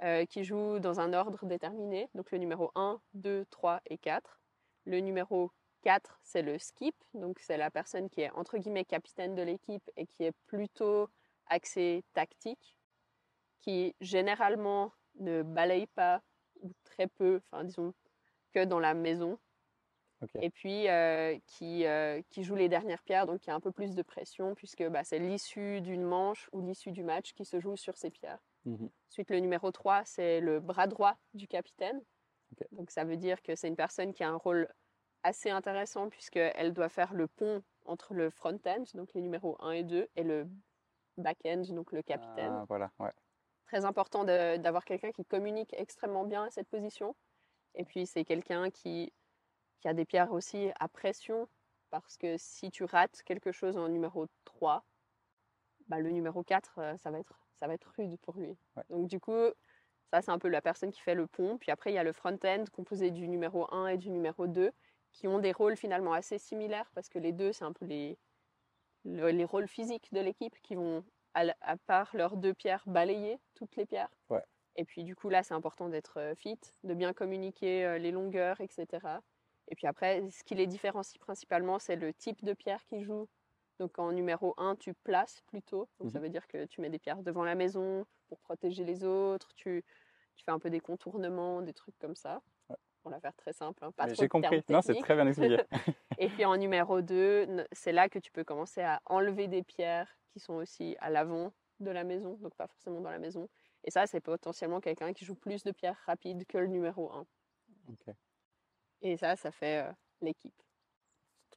euh, 0.03 0.25
qui 0.25 0.43
jouent 0.43 0.79
dans 0.79 0.99
un 0.99 1.13
ordre 1.13 1.45
déterminé. 1.45 2.09
Donc, 2.15 2.31
le 2.31 2.37
numéro 2.39 2.71
1, 2.75 2.99
2, 3.13 3.45
3 3.51 3.81
et 3.87 3.97
4. 3.97 4.39
Le 4.85 4.99
numéro 4.99 5.51
4, 5.83 6.19
c'est 6.23 6.41
le 6.41 6.57
skip. 6.57 6.95
Donc, 7.13 7.39
c'est 7.39 7.57
la 7.57 7.69
personne 7.69 8.09
qui 8.09 8.21
est 8.21 8.31
entre 8.31 8.57
guillemets 8.57 8.85
capitaine 8.85 9.35
de 9.35 9.41
l'équipe 9.41 9.89
et 9.97 10.07
qui 10.07 10.23
est 10.23 10.35
plutôt 10.47 11.09
axée 11.49 12.03
tactique, 12.13 12.77
qui 13.61 13.95
généralement 14.01 14.93
ne 15.19 15.43
balaye 15.43 15.87
pas 15.87 16.21
ou 16.61 16.71
très 16.83 17.07
peu, 17.07 17.41
enfin 17.51 17.63
disons 17.63 17.93
que 18.53 18.65
dans 18.65 18.79
la 18.79 18.93
maison. 18.93 19.39
Et 20.41 20.49
puis 20.49 20.89
euh, 20.89 21.37
qui, 21.45 21.85
euh, 21.85 22.21
qui 22.29 22.43
joue 22.43 22.55
les 22.55 22.69
dernières 22.69 23.03
pierres, 23.03 23.27
donc 23.27 23.41
qui 23.41 23.51
a 23.51 23.55
un 23.55 23.59
peu 23.59 23.71
plus 23.71 23.93
de 23.93 24.01
pression 24.01 24.55
puisque 24.55 24.83
bah, 24.87 25.03
c'est 25.03 25.19
l'issue 25.19 25.79
d'une 25.81 26.01
manche 26.01 26.49
ou 26.53 26.61
l'issue 26.61 26.91
du 26.91 27.03
match 27.03 27.33
qui 27.33 27.45
se 27.45 27.59
joue 27.59 27.75
sur 27.75 27.97
ces 27.97 28.09
pierres. 28.09 28.43
Mhm. 28.65 28.89
Ensuite, 29.09 29.29
le 29.29 29.39
numéro 29.39 29.71
3, 29.71 30.03
c'est 30.05 30.39
le 30.39 30.59
bras 30.59 30.87
droit 30.87 31.17
du 31.35 31.47
capitaine. 31.47 32.01
Donc 32.71 32.89
ça 32.89 33.03
veut 33.03 33.17
dire 33.17 33.43
que 33.43 33.55
c'est 33.55 33.67
une 33.67 33.75
personne 33.75 34.13
qui 34.13 34.23
a 34.23 34.29
un 34.29 34.37
rôle 34.37 34.67
assez 35.23 35.49
intéressant 35.49 36.09
puisqu'elle 36.09 36.73
doit 36.73 36.89
faire 36.89 37.13
le 37.13 37.27
pont 37.27 37.61
entre 37.85 38.13
le 38.13 38.29
front-end, 38.29 38.83
donc 38.95 39.13
les 39.13 39.21
numéros 39.21 39.55
1 39.59 39.71
et 39.71 39.83
2, 39.83 40.07
et 40.15 40.23
le 40.23 40.47
back-end, 41.17 41.63
donc 41.69 41.91
le 41.91 42.01
capitaine. 42.01 42.53
Ah, 42.53 42.65
voilà, 42.67 42.91
ouais. 42.99 43.11
Très 43.65 43.85
important 43.85 44.23
d'avoir 44.23 44.85
quelqu'un 44.85 45.11
qui 45.11 45.25
communique 45.25 45.73
extrêmement 45.73 46.23
bien 46.23 46.45
à 46.45 46.51
cette 46.51 46.69
position. 46.69 47.15
Et 47.75 47.83
puis 47.83 48.05
c'est 48.05 48.23
quelqu'un 48.23 48.69
qui, 48.69 49.13
qui 49.81 49.87
a 49.87 49.93
des 49.93 50.05
pierres 50.05 50.31
aussi 50.31 50.71
à 50.79 50.87
pression 50.87 51.47
parce 51.89 52.17
que 52.17 52.37
si 52.37 52.71
tu 52.71 52.83
rates 52.83 53.21
quelque 53.23 53.51
chose 53.51 53.77
en 53.77 53.89
numéro 53.89 54.27
3, 54.45 54.83
bah, 55.87 55.99
le 55.99 56.11
numéro 56.11 56.43
4, 56.43 56.79
euh, 56.79 56.97
ça 56.97 57.11
va 57.11 57.19
être, 57.19 57.47
ça 57.59 57.67
va 57.67 57.73
être 57.73 57.93
rude 57.97 58.17
pour 58.21 58.37
lui. 58.37 58.57
Ouais. 58.75 58.83
Donc 58.89 59.07
du 59.07 59.19
coup, 59.19 59.51
ça 60.11 60.21
c'est 60.21 60.31
un 60.31 60.39
peu 60.39 60.47
la 60.47 60.61
personne 60.61 60.91
qui 60.91 61.01
fait 61.01 61.15
le 61.15 61.27
pont. 61.27 61.57
Puis 61.57 61.71
après, 61.71 61.91
il 61.91 61.95
y 61.95 61.99
a 61.99 62.03
le 62.03 62.13
front-end 62.13 62.63
composé 62.71 63.11
du 63.11 63.27
numéro 63.27 63.71
1 63.73 63.87
et 63.87 63.97
du 63.97 64.09
numéro 64.09 64.47
2 64.47 64.71
qui 65.11 65.27
ont 65.27 65.39
des 65.39 65.51
rôles 65.51 65.77
finalement 65.77 66.13
assez 66.13 66.37
similaires 66.37 66.89
parce 66.93 67.09
que 67.09 67.19
les 67.19 67.31
deux, 67.31 67.51
c'est 67.51 67.65
un 67.65 67.73
peu 67.73 67.85
les, 67.85 68.17
le- 69.07 69.29
les 69.31 69.45
rôles 69.45 69.67
physiques 69.67 70.11
de 70.13 70.19
l'équipe 70.21 70.55
qui 70.63 70.75
vont, 70.75 71.03
à, 71.33 71.77
part 71.77 72.15
leurs 72.15 72.37
deux 72.37 72.53
pierres, 72.53 72.83
balayer 72.87 73.39
toutes 73.55 73.75
les 73.75 73.85
pierres. 73.85 74.11
Ouais. 74.29 74.43
Et 74.75 74.85
puis 74.85 75.03
du 75.03 75.15
coup, 75.15 75.29
là, 75.29 75.43
c'est 75.43 75.53
important 75.53 75.89
d'être 75.89 76.17
euh, 76.19 76.35
fit, 76.35 76.59
de 76.83 76.93
bien 76.93 77.13
communiquer 77.13 77.85
euh, 77.85 77.97
les 77.97 78.11
longueurs, 78.11 78.61
etc. 78.61 79.21
Et 79.69 79.75
puis 79.75 79.87
après, 79.87 80.29
ce 80.31 80.43
qui 80.43 80.55
les 80.55 80.67
différencie 80.67 81.17
principalement, 81.19 81.79
c'est 81.79 81.95
le 81.95 82.13
type 82.13 82.43
de 82.45 82.53
pierre 82.53 82.85
qu'ils 82.85 83.03
jouent. 83.03 83.27
Donc 83.79 83.99
en 83.99 84.11
numéro 84.11 84.53
1, 84.57 84.75
tu 84.75 84.93
places 84.93 85.41
plutôt. 85.47 85.89
Donc 85.99 86.11
ça 86.11 86.19
Mhm. 86.19 86.21
veut 86.21 86.29
dire 86.29 86.47
que 86.47 86.65
tu 86.65 86.81
mets 86.81 86.89
des 86.89 86.99
pierres 86.99 87.23
devant 87.23 87.43
la 87.43 87.55
maison 87.55 88.05
pour 88.27 88.39
protéger 88.41 88.83
les 88.85 89.03
autres. 89.03 89.53
Tu, 89.55 89.83
tu 90.35 90.43
fais 90.45 90.51
un 90.51 90.59
peu 90.59 90.69
des 90.69 90.79
contournements, 90.81 91.61
des 91.61 91.73
trucs 91.73 91.97
comme 91.99 92.15
ça. 92.15 92.41
Pour 93.07 93.15
la 93.15 93.21
faire 93.21 93.35
très 93.35 93.53
simple. 93.53 93.83
hein, 93.85 93.91
Pas 93.91 94.13
J'ai 94.13 94.27
compris. 94.27 94.63
Non, 94.69 94.81
c'est 94.81 94.95
très 94.95 95.15
bien 95.15 95.27
expliqué. 95.27 95.57
Et 96.19 96.27
puis 96.29 96.43
en 96.45 96.57
numéro 96.57 97.01
2, 97.01 97.43
n- 97.43 97.67
c'est 97.71 97.91
là 97.93 98.09
que 98.09 98.19
tu 98.19 98.31
peux 98.31 98.43
commencer 98.43 98.81
à 98.81 99.01
enlever 99.05 99.47
des 99.47 99.63
pierres 99.63 100.17
qui 100.31 100.39
sont 100.39 100.55
aussi 100.55 100.97
à 100.99 101.09
l'avant 101.09 101.53
de 101.79 101.89
la 101.91 102.03
maison, 102.03 102.33
donc 102.41 102.53
pas 102.55 102.67
forcément 102.67 102.99
dans 103.01 103.11
la 103.11 103.19
maison. 103.19 103.47
Et 103.85 103.91
ça, 103.91 104.07
c'est 104.07 104.19
potentiellement 104.19 104.81
quelqu'un 104.81 105.13
qui 105.13 105.23
joue 105.25 105.35
plus 105.35 105.63
de 105.63 105.71
pierres 105.71 106.01
rapides 106.05 106.45
que 106.47 106.57
le 106.57 106.67
numéro 106.67 107.11
1. 107.13 107.25
Ok. 107.89 108.13
Et 109.01 109.15
ça, 109.15 109.35
ça 109.35 109.51
fait 109.51 109.83
euh, 109.87 109.91
l'équipe. 110.21 110.55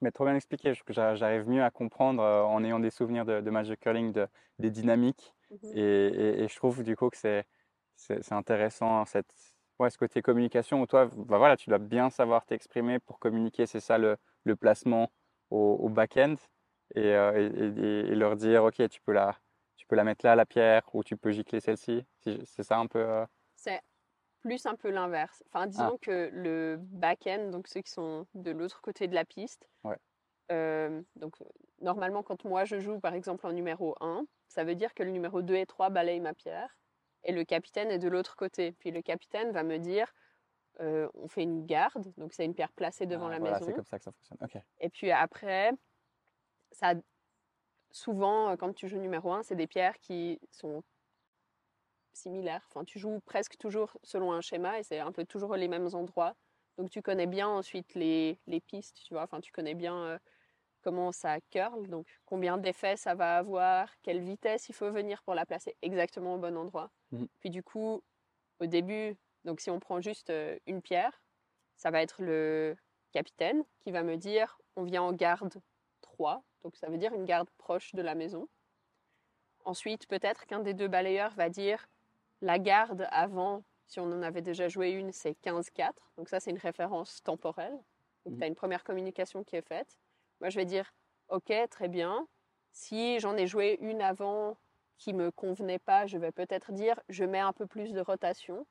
Mais 0.02 0.12
trop 0.12 0.24
bien 0.24 0.36
expliqué, 0.36 0.72
j'arrive 0.88 1.48
mieux 1.48 1.62
à 1.64 1.70
comprendre 1.70 2.22
euh, 2.22 2.42
en 2.42 2.62
ayant 2.64 2.78
des 2.80 2.90
souvenirs 2.90 3.24
de, 3.24 3.40
de 3.40 3.74
curling, 3.74 4.12
de- 4.12 4.28
des 4.58 4.70
dynamiques. 4.70 5.34
Mhm. 5.50 5.58
Et, 5.74 5.80
et- 5.80 6.42
et 6.44 6.48
je 6.48 6.56
trouve 6.56 6.82
du 6.84 6.96
coup 6.96 7.10
que 7.10 7.16
c'est 7.16 7.44
intéressant 8.30 9.04
cette, 9.04 9.34
ouais, 9.80 9.90
ce 9.90 9.98
côté 9.98 10.22
communication 10.22 10.86
toi, 10.86 11.06
bah 11.16 11.38
voilà, 11.38 11.56
tu 11.56 11.70
dois 11.70 11.78
bien 11.78 12.10
savoir 12.10 12.46
t'exprimer 12.46 12.98
pour 13.00 13.18
communiquer, 13.18 13.66
c'est 13.66 13.80
ça 13.80 13.98
le, 13.98 14.16
le 14.44 14.56
placement 14.56 15.10
au, 15.50 15.58
au 15.80 15.88
back-end 15.88 16.36
et, 16.94 17.14
euh, 17.14 17.50
et- 18.12 18.14
leur 18.14 18.36
dire, 18.36 18.64
ok, 18.64 18.88
tu 18.88 19.00
peux 19.02 19.12
la, 19.12 19.38
tu 19.76 19.86
peux 19.86 19.96
la 19.96 20.04
mettre 20.04 20.24
là, 20.26 20.36
la 20.36 20.46
pierre, 20.46 20.82
ou 20.94 21.02
tu 21.04 21.16
peux 21.16 21.32
gicler 21.32 21.60
celle-ci. 21.60 22.04
C'est 22.44 22.62
ça 22.64 22.78
un 22.78 22.86
peu. 22.86 22.98
euh, 23.00 23.26
C'est 23.56 23.80
plus 24.40 24.66
un 24.66 24.76
peu 24.76 24.90
l'inverse. 24.90 25.42
Enfin, 25.48 25.66
disons 25.68 25.98
que 25.98 26.30
le 26.32 26.78
back-end, 26.80 27.50
donc 27.50 27.68
ceux 27.68 27.82
qui 27.82 27.92
sont 27.92 28.26
de 28.34 28.50
l'autre 28.52 28.82
côté 28.82 29.08
de 29.08 29.14
la 29.14 29.24
piste, 29.26 29.68
Ouais. 29.84 29.98
euh, 30.52 31.02
donc 31.16 31.36
normalement, 31.80 32.22
quand 32.24 32.44
moi 32.44 32.64
je 32.66 32.80
joue 32.80 33.00
par 33.00 33.14
exemple 33.14 33.46
en 33.46 33.52
numéro 33.52 33.96
1, 34.00 34.26
ça 34.48 34.64
veut 34.64 34.76
dire 34.76 34.94
que 34.94 35.02
le 35.04 35.10
numéro 35.12 35.42
2 35.42 35.56
et 35.56 35.66
3 35.66 35.90
balayent 35.90 36.20
ma 36.20 36.34
pierre 36.34 36.78
et 37.24 37.32
le 37.32 37.44
capitaine 37.44 37.90
est 37.90 37.98
de 37.98 38.08
l'autre 38.08 38.36
côté. 38.36 38.72
Puis 38.72 38.90
le 38.90 39.02
capitaine 39.02 39.52
va 39.52 39.62
me 39.62 39.78
dire 39.78 40.12
euh, 40.80 41.08
on 41.14 41.28
fait 41.28 41.42
une 41.42 41.66
garde, 41.66 42.12
donc 42.16 42.32
c'est 42.32 42.44
une 42.44 42.54
pierre 42.54 42.72
placée 42.72 43.06
devant 43.06 43.26
ah, 43.26 43.32
la 43.32 43.38
voilà, 43.38 43.54
maison. 43.54 43.66
c'est 43.66 43.74
comme 43.74 43.84
ça 43.84 43.98
que 43.98 44.04
ça 44.04 44.12
fonctionne. 44.12 44.62
Et 44.80 44.88
puis 44.88 45.10
après, 45.10 45.72
ça, 46.72 46.94
souvent, 47.90 48.50
euh, 48.50 48.56
quand 48.56 48.72
tu 48.72 48.88
joues 48.88 48.98
numéro 48.98 49.32
1, 49.32 49.42
c'est 49.42 49.56
des 49.56 49.66
pierres 49.66 49.98
qui 49.98 50.40
sont 50.50 50.82
similaires. 52.12 52.64
Enfin, 52.68 52.84
tu 52.84 52.98
joues 52.98 53.20
presque 53.26 53.56
toujours 53.58 53.96
selon 54.02 54.32
un 54.32 54.40
schéma 54.40 54.78
et 54.78 54.82
c'est 54.82 55.00
un 55.00 55.12
peu 55.12 55.24
toujours 55.24 55.54
les 55.56 55.68
mêmes 55.68 55.88
endroits. 55.92 56.34
Donc 56.78 56.90
tu 56.90 57.02
connais 57.02 57.26
bien 57.26 57.48
ensuite 57.48 57.94
les, 57.94 58.38
les 58.46 58.60
pistes, 58.60 59.02
tu 59.04 59.14
vois. 59.14 59.24
Enfin, 59.24 59.40
tu 59.40 59.52
connais 59.52 59.74
bien 59.74 59.96
euh, 59.96 60.18
comment 60.82 61.12
ça 61.12 61.40
curl, 61.50 61.86
donc 61.88 62.06
combien 62.26 62.58
d'effets 62.58 62.96
ça 62.96 63.14
va 63.14 63.38
avoir, 63.38 63.88
quelle 64.02 64.20
vitesse 64.20 64.68
il 64.68 64.74
faut 64.74 64.90
venir 64.90 65.22
pour 65.22 65.34
la 65.34 65.46
placer 65.46 65.76
exactement 65.82 66.34
au 66.34 66.38
bon 66.38 66.56
endroit. 66.56 66.90
Mhm. 67.12 67.28
Puis 67.40 67.50
du 67.50 67.62
coup, 67.62 68.02
au 68.60 68.66
début, 68.66 69.16
donc 69.44 69.60
si 69.60 69.70
on 69.70 69.80
prend 69.80 70.00
juste 70.00 70.30
euh, 70.30 70.58
une 70.66 70.82
pierre, 70.82 71.22
ça 71.76 71.90
va 71.90 72.02
être 72.02 72.22
le 72.22 72.76
capitaine 73.12 73.64
qui 73.80 73.90
va 73.90 74.02
me 74.02 74.16
dire 74.16 74.58
on 74.76 74.84
vient 74.84 75.02
en 75.02 75.12
garde 75.12 75.60
3, 76.02 76.42
donc 76.62 76.76
ça 76.76 76.88
veut 76.88 76.98
dire 76.98 77.12
une 77.14 77.24
garde 77.24 77.48
proche 77.58 77.94
de 77.94 78.02
la 78.02 78.14
maison. 78.14 78.48
Ensuite, 79.64 80.06
peut-être 80.06 80.46
qu'un 80.46 80.60
des 80.60 80.74
deux 80.74 80.88
balayeurs 80.88 81.34
va 81.34 81.48
dire 81.48 81.86
la 82.40 82.58
garde 82.58 83.06
avant, 83.10 83.62
si 83.86 84.00
on 84.00 84.04
en 84.04 84.22
avait 84.22 84.40
déjà 84.42 84.68
joué 84.68 84.90
une, 84.92 85.12
c'est 85.12 85.36
15-4. 85.42 85.92
Donc 86.16 86.28
ça, 86.28 86.40
c'est 86.40 86.50
une 86.50 86.58
référence 86.58 87.22
temporelle. 87.22 87.76
Donc 88.24 88.34
Mhm. 88.34 88.38
tu 88.38 88.44
as 88.44 88.46
une 88.46 88.54
première 88.54 88.84
communication 88.84 89.44
qui 89.44 89.56
est 89.56 89.66
faite. 89.66 89.98
Moi, 90.40 90.50
je 90.50 90.56
vais 90.58 90.64
dire 90.64 90.92
ok, 91.28 91.52
très 91.70 91.88
bien. 91.88 92.28
Si 92.72 93.20
j'en 93.20 93.36
ai 93.36 93.46
joué 93.46 93.78
une 93.80 94.02
avant 94.02 94.58
qui 94.98 95.12
me 95.14 95.30
convenait 95.30 95.78
pas, 95.78 96.06
je 96.06 96.18
vais 96.18 96.32
peut-être 96.32 96.72
dire 96.72 97.00
je 97.08 97.24
mets 97.24 97.40
un 97.40 97.52
peu 97.52 97.66
plus 97.66 97.92
de 97.92 98.00
rotation 98.00 98.66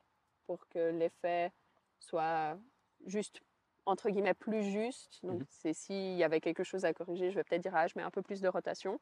pour 0.46 0.68
que 0.68 0.90
l'effet 0.92 1.52
soit 2.00 2.58
juste 3.06 3.42
entre 3.86 4.10
guillemets 4.10 4.34
plus 4.34 4.64
juste. 4.64 5.20
Donc 5.24 5.42
Mhm. 5.42 5.46
c'est 5.50 5.74
s'il 5.74 6.16
y 6.18 6.24
avait 6.24 6.42
quelque 6.42 6.64
chose 6.64 6.86
à 6.86 6.94
corriger, 6.94 7.32
je 7.32 7.36
vais 7.36 7.44
peut-être 7.44 7.62
dire 7.64 7.76
ah 7.76 7.88
je 7.88 7.94
mets 7.98 8.04
un 8.04 8.12
peu 8.12 8.22
plus 8.22 8.42
de 8.42 8.48
rotation. 8.48 9.00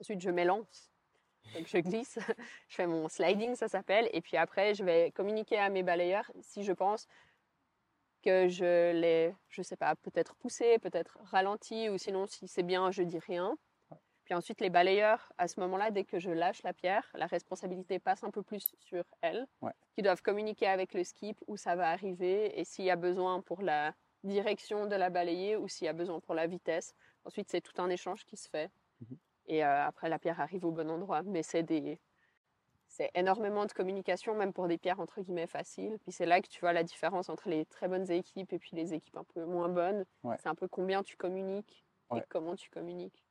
Ensuite 0.00 0.20
je 0.20 0.30
m'élance. 0.30 0.90
Donc 1.54 1.66
je 1.68 1.78
glisse, 1.78 2.18
je 2.68 2.76
fais 2.76 2.86
mon 2.86 3.08
sliding, 3.08 3.56
ça 3.56 3.68
s'appelle, 3.68 4.08
et 4.12 4.20
puis 4.22 4.36
après 4.36 4.74
je 4.74 4.84
vais 4.84 5.12
communiquer 5.12 5.58
à 5.58 5.70
mes 5.70 5.82
balayeurs 5.82 6.30
si 6.40 6.62
je 6.64 6.72
pense 6.72 7.06
que 8.20 8.48
je 8.48 8.92
l'ai, 8.92 9.34
je 9.48 9.62
sais 9.62 9.76
pas, 9.76 9.94
peut-être 9.96 10.34
poussé, 10.36 10.78
peut-être 10.78 11.18
ralenti, 11.24 11.88
ou 11.88 11.98
sinon 11.98 12.26
si 12.26 12.46
c'est 12.48 12.62
bien, 12.62 12.90
je 12.90 13.02
dis 13.02 13.18
rien. 13.18 13.56
Puis 14.24 14.34
ensuite, 14.34 14.60
les 14.60 14.70
balayeurs, 14.70 15.32
à 15.38 15.48
ce 15.48 15.58
moment-là, 15.58 15.90
dès 15.90 16.04
que 16.04 16.20
je 16.20 16.30
lâche 16.30 16.62
la 16.62 16.72
pierre, 16.72 17.10
la 17.14 17.26
responsabilité 17.26 17.98
passe 17.98 18.22
un 18.22 18.30
peu 18.30 18.42
plus 18.44 18.72
sur 18.78 19.04
elles, 19.22 19.46
Ouais. 19.60 19.72
qui 19.96 20.02
doivent 20.02 20.22
communiquer 20.22 20.68
avec 20.68 20.94
le 20.94 21.02
skip 21.02 21.36
où 21.48 21.56
ça 21.56 21.74
va 21.74 21.90
arriver 21.90 22.58
et 22.60 22.64
s'il 22.64 22.84
y 22.84 22.90
a 22.90 22.96
besoin 22.96 23.40
pour 23.40 23.60
la 23.62 23.92
direction 24.22 24.86
de 24.86 24.94
la 24.94 25.10
balayer 25.10 25.56
ou 25.56 25.66
s'il 25.66 25.86
y 25.86 25.88
a 25.88 25.92
besoin 25.94 26.20
pour 26.20 26.34
la 26.34 26.46
vitesse. 26.46 26.94
Ensuite, 27.24 27.50
c'est 27.50 27.60
tout 27.60 27.80
un 27.82 27.88
échange 27.90 28.24
qui 28.24 28.36
se 28.36 28.48
fait. 28.48 28.70
Mhm. 29.00 29.18
Et 29.46 29.64
euh, 29.64 29.84
après, 29.84 30.08
la 30.08 30.18
pierre 30.20 30.40
arrive 30.40 30.64
au 30.64 30.70
bon 30.70 30.88
endroit. 30.90 31.22
Mais 31.24 31.42
c'est 31.42 31.64
des... 31.64 31.98
C'est 33.00 33.10
énormément 33.14 33.64
de 33.64 33.72
communication, 33.72 34.34
même 34.34 34.52
pour 34.52 34.68
des 34.68 34.76
pierres 34.76 35.00
entre 35.00 35.22
guillemets 35.22 35.46
faciles. 35.46 35.96
Puis 36.02 36.12
c'est 36.12 36.26
là 36.26 36.42
que 36.42 36.48
tu 36.48 36.60
vois 36.60 36.74
la 36.74 36.82
différence 36.82 37.30
entre 37.30 37.48
les 37.48 37.64
très 37.64 37.88
bonnes 37.88 38.10
équipes 38.10 38.52
et 38.52 38.58
puis 38.58 38.76
les 38.76 38.92
équipes 38.92 39.16
un 39.16 39.24
peu 39.24 39.46
moins 39.46 39.70
bonnes. 39.70 40.04
Ouais. 40.22 40.36
C'est 40.36 40.50
un 40.50 40.54
peu 40.54 40.68
combien 40.68 41.02
tu 41.02 41.16
communiques 41.16 41.82
et 42.12 42.16
Ouais. 42.16 42.26
comment 42.28 42.56
tu 42.56 42.68
communiques. 42.68 43.24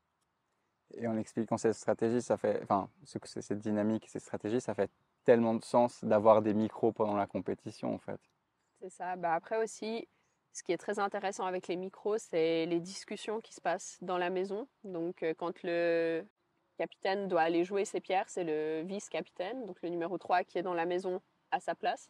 Et 0.95 1.05
en 1.05 1.17
expliquant 1.17 1.57
cette 1.57 1.75
stratégie, 1.75 2.19
ça 2.23 2.35
fait, 2.35 2.61
enfin, 2.63 2.89
cette 3.03 3.59
dynamique, 3.59 4.07
cette 4.07 4.23
stratégie, 4.23 4.59
ça 4.59 4.73
fait 4.73 4.89
tellement 5.23 5.53
de 5.53 5.63
sens 5.63 6.03
d'avoir 6.03 6.41
des 6.41 6.55
micros 6.55 6.91
pendant 6.91 7.15
la 7.15 7.27
compétition, 7.27 7.93
en 7.93 7.99
fait. 7.99 8.19
C'est 8.81 8.89
ça. 8.89 9.15
Bah 9.17 9.33
après 9.33 9.61
aussi, 9.61 10.07
ce 10.53 10.63
qui 10.63 10.71
est 10.71 10.77
très 10.77 10.99
intéressant 10.99 11.45
avec 11.45 11.67
les 11.67 11.75
micros, 11.75 12.17
c'est 12.17 12.65
les 12.65 12.79
discussions 12.79 13.39
qui 13.41 13.53
se 13.53 13.61
passent 13.61 13.97
dans 14.01 14.17
la 14.17 14.29
maison. 14.29 14.67
Donc, 14.83 15.21
euh, 15.23 15.33
quand 15.37 15.61
le 15.63 16.25
capitaine 16.79 17.27
doit 17.27 17.41
aller 17.41 17.65
jouer 17.65 17.83
ses 17.83 17.99
pierres, 17.99 18.29
c'est 18.29 18.45
le 18.45 18.83
vice-capitaine, 18.85 19.65
donc 19.65 19.81
le 19.81 19.89
numéro 19.89 20.17
3 20.17 20.45
qui 20.45 20.57
est 20.57 20.61
dans 20.61 20.73
la 20.73 20.85
maison 20.85 21.21
à 21.51 21.59
sa 21.59 21.75
place. 21.75 22.09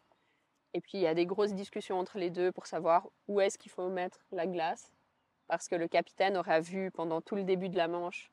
Et 0.74 0.80
puis, 0.80 0.98
il 0.98 1.00
y 1.00 1.08
a 1.08 1.14
des 1.14 1.26
grosses 1.26 1.54
discussions 1.54 1.98
entre 1.98 2.18
les 2.18 2.30
deux 2.30 2.52
pour 2.52 2.66
savoir 2.68 3.08
où 3.26 3.40
est-ce 3.40 3.58
qu'il 3.58 3.72
faut 3.72 3.88
mettre 3.88 4.20
la 4.30 4.46
glace. 4.46 4.92
Parce 5.48 5.66
que 5.66 5.74
le 5.74 5.88
capitaine 5.88 6.36
aura 6.36 6.60
vu 6.60 6.92
pendant 6.92 7.20
tout 7.20 7.34
le 7.34 7.42
début 7.42 7.68
de 7.68 7.76
la 7.76 7.88
manche 7.88 8.30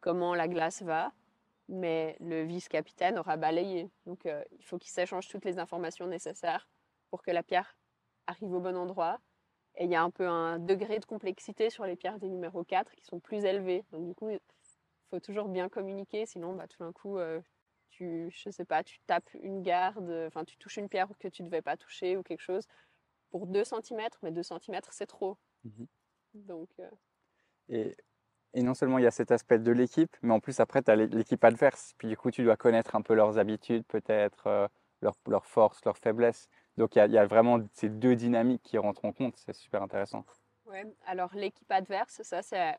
comment 0.00 0.34
la 0.34 0.46
glace 0.46 0.82
va, 0.82 1.12
mais 1.70 2.18
le 2.20 2.42
vice-capitaine 2.42 3.18
aura 3.18 3.38
balayé. 3.38 3.88
Donc, 4.04 4.26
euh, 4.26 4.44
il 4.58 4.64
faut 4.66 4.76
qu'il 4.76 4.90
s'échange 4.90 5.26
toutes 5.28 5.46
les 5.46 5.58
informations 5.58 6.06
nécessaires 6.06 6.68
pour 7.08 7.22
que 7.22 7.30
la 7.30 7.42
pierre 7.42 7.78
arrive 8.26 8.52
au 8.52 8.60
bon 8.60 8.76
endroit. 8.76 9.20
Et 9.78 9.84
il 9.84 9.90
y 9.90 9.96
a 9.96 10.02
un 10.02 10.10
peu 10.10 10.28
un 10.28 10.58
degré 10.58 10.98
de 10.98 11.06
complexité 11.06 11.70
sur 11.70 11.86
les 11.86 11.96
pierres 11.96 12.18
des 12.18 12.28
numéros 12.28 12.62
4 12.62 12.94
qui 12.94 13.06
sont 13.06 13.20
plus 13.20 13.46
élevés. 13.46 13.86
Donc 13.90 14.04
du 14.04 14.14
coup, 14.14 14.28
faut 15.10 15.20
toujours 15.20 15.48
bien 15.48 15.68
communiquer, 15.68 16.26
sinon 16.26 16.54
bah, 16.54 16.66
tout 16.68 16.82
d'un 16.82 16.92
coup, 16.92 17.18
euh, 17.18 17.40
tu, 17.90 18.30
je 18.30 18.50
sais 18.50 18.64
pas, 18.64 18.84
tu 18.84 18.98
tapes 19.06 19.30
une 19.34 19.62
garde, 19.62 20.10
enfin 20.26 20.44
tu 20.44 20.56
touches 20.58 20.76
une 20.78 20.88
pierre 20.88 21.08
que 21.18 21.28
tu 21.28 21.42
ne 21.42 21.48
devais 21.48 21.62
pas 21.62 21.76
toucher 21.76 22.16
ou 22.16 22.22
quelque 22.22 22.40
chose 22.42 22.66
pour 23.30 23.46
2 23.46 23.64
cm, 23.64 24.18
mais 24.22 24.32
2 24.32 24.42
cm 24.42 24.80
c'est 24.92 25.06
trop. 25.06 25.38
Mhm. 25.64 25.86
Donc 26.34 26.70
euh, 26.78 26.90
Et, 27.68 27.96
et 28.54 28.62
non 28.62 28.74
seulement 28.74 28.98
il 28.98 29.04
y 29.04 29.06
a 29.06 29.12
cet 29.12 29.30
aspect 29.32 29.58
de 29.58 29.72
l'équipe, 29.72 30.16
mais 30.22 30.34
en 30.34 30.40
plus 30.40 30.60
après, 30.60 30.82
tu 30.82 30.90
as 30.90 30.96
l'équipe 30.96 31.44
adverse. 31.44 31.94
Puis 31.98 32.08
du 32.08 32.16
coup, 32.16 32.30
tu 32.30 32.44
dois 32.44 32.56
connaître 32.56 32.96
un 32.96 33.02
peu 33.02 33.14
leurs 33.14 33.38
habitudes, 33.38 33.84
peut-être, 33.86 34.46
euh, 34.48 34.68
leurs 35.02 35.16
leurs 35.28 35.46
forces, 35.46 35.84
leurs 35.84 35.98
faiblesses. 35.98 36.48
Donc 36.78 36.96
il 36.96 37.00
y, 37.00 37.02
a, 37.02 37.06
il 37.06 37.12
y 37.12 37.18
a 37.18 37.26
vraiment 37.26 37.60
ces 37.74 37.88
deux 37.90 38.16
dynamiques 38.16 38.62
qui 38.62 38.78
rentrent 38.78 39.04
en 39.04 39.12
compte. 39.12 39.36
C'est 39.38 39.54
super 39.54 39.82
intéressant. 39.82 40.24
Ouais, 40.66 40.84
alors 41.06 41.34
l'équipe 41.34 41.70
adverse, 41.70 42.22
ça 42.22 42.42
c'est. 42.42 42.78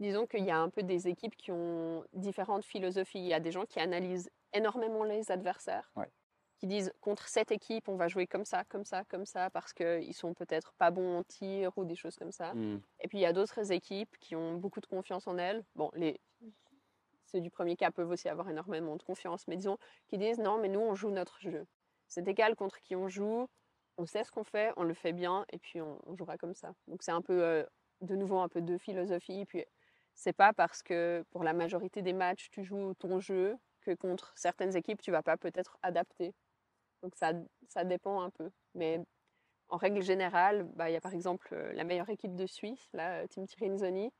Disons 0.00 0.26
qu'il 0.26 0.44
y 0.44 0.50
a 0.50 0.58
un 0.58 0.68
peu 0.68 0.82
des 0.82 1.08
équipes 1.08 1.36
qui 1.36 1.50
ont 1.52 2.04
différentes 2.12 2.64
philosophies. 2.64 3.18
Il 3.18 3.26
y 3.26 3.34
a 3.34 3.40
des 3.40 3.50
gens 3.52 3.64
qui 3.64 3.80
analysent 3.80 4.30
énormément 4.52 5.04
les 5.04 5.30
adversaires, 5.30 5.90
Ouais. 5.96 6.10
qui 6.58 6.66
disent 6.66 6.92
contre 7.00 7.28
cette 7.28 7.50
équipe, 7.50 7.88
on 7.88 7.96
va 7.96 8.08
jouer 8.08 8.26
comme 8.26 8.44
ça, 8.44 8.64
comme 8.64 8.84
ça, 8.84 9.04
comme 9.04 9.26
ça, 9.26 9.50
parce 9.50 9.72
qu'ils 9.72 10.14
sont 10.14 10.34
peut-être 10.34 10.72
pas 10.74 10.90
bons 10.90 11.18
en 11.18 11.22
tir 11.24 11.72
ou 11.76 11.84
des 11.84 11.94
choses 11.96 12.16
comme 12.16 12.32
ça. 12.32 12.52
Et 13.00 13.08
puis 13.08 13.18
il 13.18 13.22
y 13.22 13.26
a 13.26 13.32
d'autres 13.32 13.72
équipes 13.72 14.16
qui 14.18 14.36
ont 14.36 14.54
beaucoup 14.54 14.80
de 14.80 14.86
confiance 14.86 15.26
en 15.26 15.36
elles. 15.38 15.64
Bon, 15.74 15.90
les... 15.94 16.20
ceux 17.26 17.40
du 17.40 17.50
premier 17.50 17.76
cas 17.76 17.90
peuvent 17.90 18.10
aussi 18.10 18.28
avoir 18.28 18.48
énormément 18.50 18.96
de 18.96 19.02
confiance, 19.02 19.46
mais 19.48 19.56
disons 19.56 19.78
qui 20.08 20.16
disent 20.18 20.38
non, 20.38 20.58
mais 20.58 20.68
nous 20.68 20.80
on 20.80 20.94
joue 20.94 21.10
notre 21.10 21.40
jeu. 21.40 21.66
C'est 22.08 22.26
égal 22.28 22.54
contre 22.54 22.80
qui 22.80 22.94
on 22.96 23.08
joue, 23.08 23.48
on 23.98 24.06
sait 24.06 24.24
ce 24.24 24.30
qu'on 24.30 24.44
fait, 24.44 24.72
on 24.76 24.84
le 24.84 24.94
fait 24.94 25.12
bien, 25.12 25.44
et 25.52 25.58
puis 25.58 25.80
on, 25.80 25.98
on 26.06 26.14
jouera 26.16 26.36
comme 26.38 26.54
ça. 26.54 26.72
Donc 26.86 27.02
c'est 27.02 27.12
un 27.12 27.22
peu, 27.22 27.42
euh, 27.42 27.64
de 28.02 28.14
nouveau, 28.14 28.38
un 28.38 28.48
peu 28.48 28.60
de 28.62 28.78
philosophie. 28.78 29.44
Puis 29.46 29.64
c'est 30.16 30.32
pas 30.32 30.52
parce 30.52 30.82
que 30.82 31.24
pour 31.30 31.44
la 31.44 31.52
majorité 31.52 32.02
des 32.02 32.12
matchs 32.12 32.48
tu 32.50 32.64
joues 32.64 32.94
ton 32.94 33.20
jeu 33.20 33.56
que 33.82 33.94
contre 33.94 34.32
certaines 34.36 34.76
équipes 34.76 35.00
tu 35.00 35.12
vas 35.12 35.22
pas 35.22 35.36
peut-être 35.36 35.78
adapter. 35.82 36.34
Donc 37.02 37.14
ça, 37.14 37.32
ça 37.68 37.84
dépend 37.84 38.22
un 38.22 38.30
peu. 38.30 38.50
Mais 38.74 39.00
en 39.68 39.76
règle 39.76 40.02
générale, 40.02 40.64
bah, 40.74 40.90
il 40.90 40.94
y 40.94 40.96
a 40.96 41.00
par 41.00 41.14
exemple 41.14 41.48
euh, 41.52 41.72
la 41.74 41.84
meilleure 41.84 42.10
équipe 42.10 42.34
de 42.34 42.46
Suisse, 42.46 42.88
là, 42.92 43.22
euh, 43.22 43.26
Team 43.28 43.46
Tirinzoni. 43.46 44.10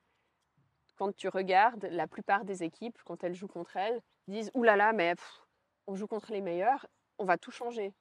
Quand 0.96 1.14
tu 1.14 1.28
regardes, 1.28 1.84
la 1.90 2.06
plupart 2.06 2.44
des 2.44 2.62
équipes, 2.62 2.98
quand 3.04 3.24
elles 3.24 3.34
jouent 3.34 3.48
contre 3.48 3.76
elles, 3.76 4.00
disent 4.28 4.50
Ouh 4.54 4.62
là 4.62 4.76
là, 4.76 4.92
mais 4.92 5.14
pff, 5.14 5.46
on 5.86 5.94
joue 5.94 6.06
contre 6.06 6.32
les 6.32 6.40
meilleurs, 6.40 6.86
on 7.18 7.24
va 7.24 7.38
tout 7.38 7.50
changer. 7.50 7.92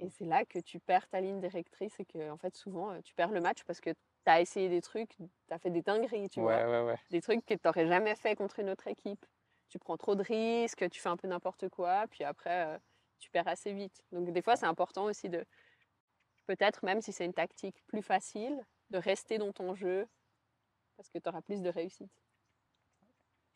Et 0.00 0.10
c'est 0.10 0.24
là 0.24 0.44
que 0.44 0.58
tu 0.58 0.80
perds 0.80 1.08
ta 1.08 1.20
ligne 1.20 1.40
directrice 1.40 1.98
et 2.00 2.04
que, 2.04 2.30
en 2.30 2.36
fait, 2.36 2.56
souvent, 2.56 2.90
euh, 2.90 3.00
tu 3.02 3.14
perds 3.14 3.30
le 3.30 3.40
match 3.40 3.62
parce 3.64 3.80
que 3.80 3.90
tu 4.30 4.36
as 4.36 4.40
essayé 4.40 4.68
des 4.68 4.80
trucs, 4.80 5.16
tu 5.16 5.28
as 5.50 5.58
fait 5.58 5.70
des 5.70 5.82
dingueries, 5.82 6.28
tu 6.28 6.40
vois 6.40 6.56
ouais, 6.56 6.64
ouais, 6.64 6.82
ouais. 6.82 6.98
des 7.10 7.20
trucs 7.20 7.44
que 7.44 7.54
tu 7.54 7.60
n'aurais 7.64 7.86
jamais 7.86 8.14
fait 8.14 8.36
contre 8.36 8.60
une 8.60 8.70
autre 8.70 8.86
équipe. 8.86 9.24
Tu 9.68 9.78
prends 9.78 9.96
trop 9.96 10.14
de 10.14 10.22
risques, 10.22 10.88
tu 10.90 11.00
fais 11.00 11.08
un 11.08 11.16
peu 11.16 11.28
n'importe 11.28 11.68
quoi, 11.68 12.06
puis 12.10 12.24
après, 12.24 12.66
euh, 12.66 12.78
tu 13.18 13.30
perds 13.30 13.48
assez 13.48 13.72
vite. 13.72 14.02
Donc 14.12 14.32
des 14.32 14.42
fois, 14.42 14.56
c'est 14.56 14.66
important 14.66 15.04
aussi 15.04 15.28
de, 15.28 15.44
peut-être 16.46 16.84
même 16.84 17.00
si 17.00 17.12
c'est 17.12 17.24
une 17.24 17.34
tactique 17.34 17.82
plus 17.86 18.02
facile, 18.02 18.64
de 18.90 18.98
rester 18.98 19.38
dans 19.38 19.52
ton 19.52 19.74
jeu, 19.74 20.06
parce 20.96 21.08
que 21.08 21.18
tu 21.18 21.28
auras 21.28 21.42
plus 21.42 21.62
de 21.62 21.68
réussite. 21.68 22.10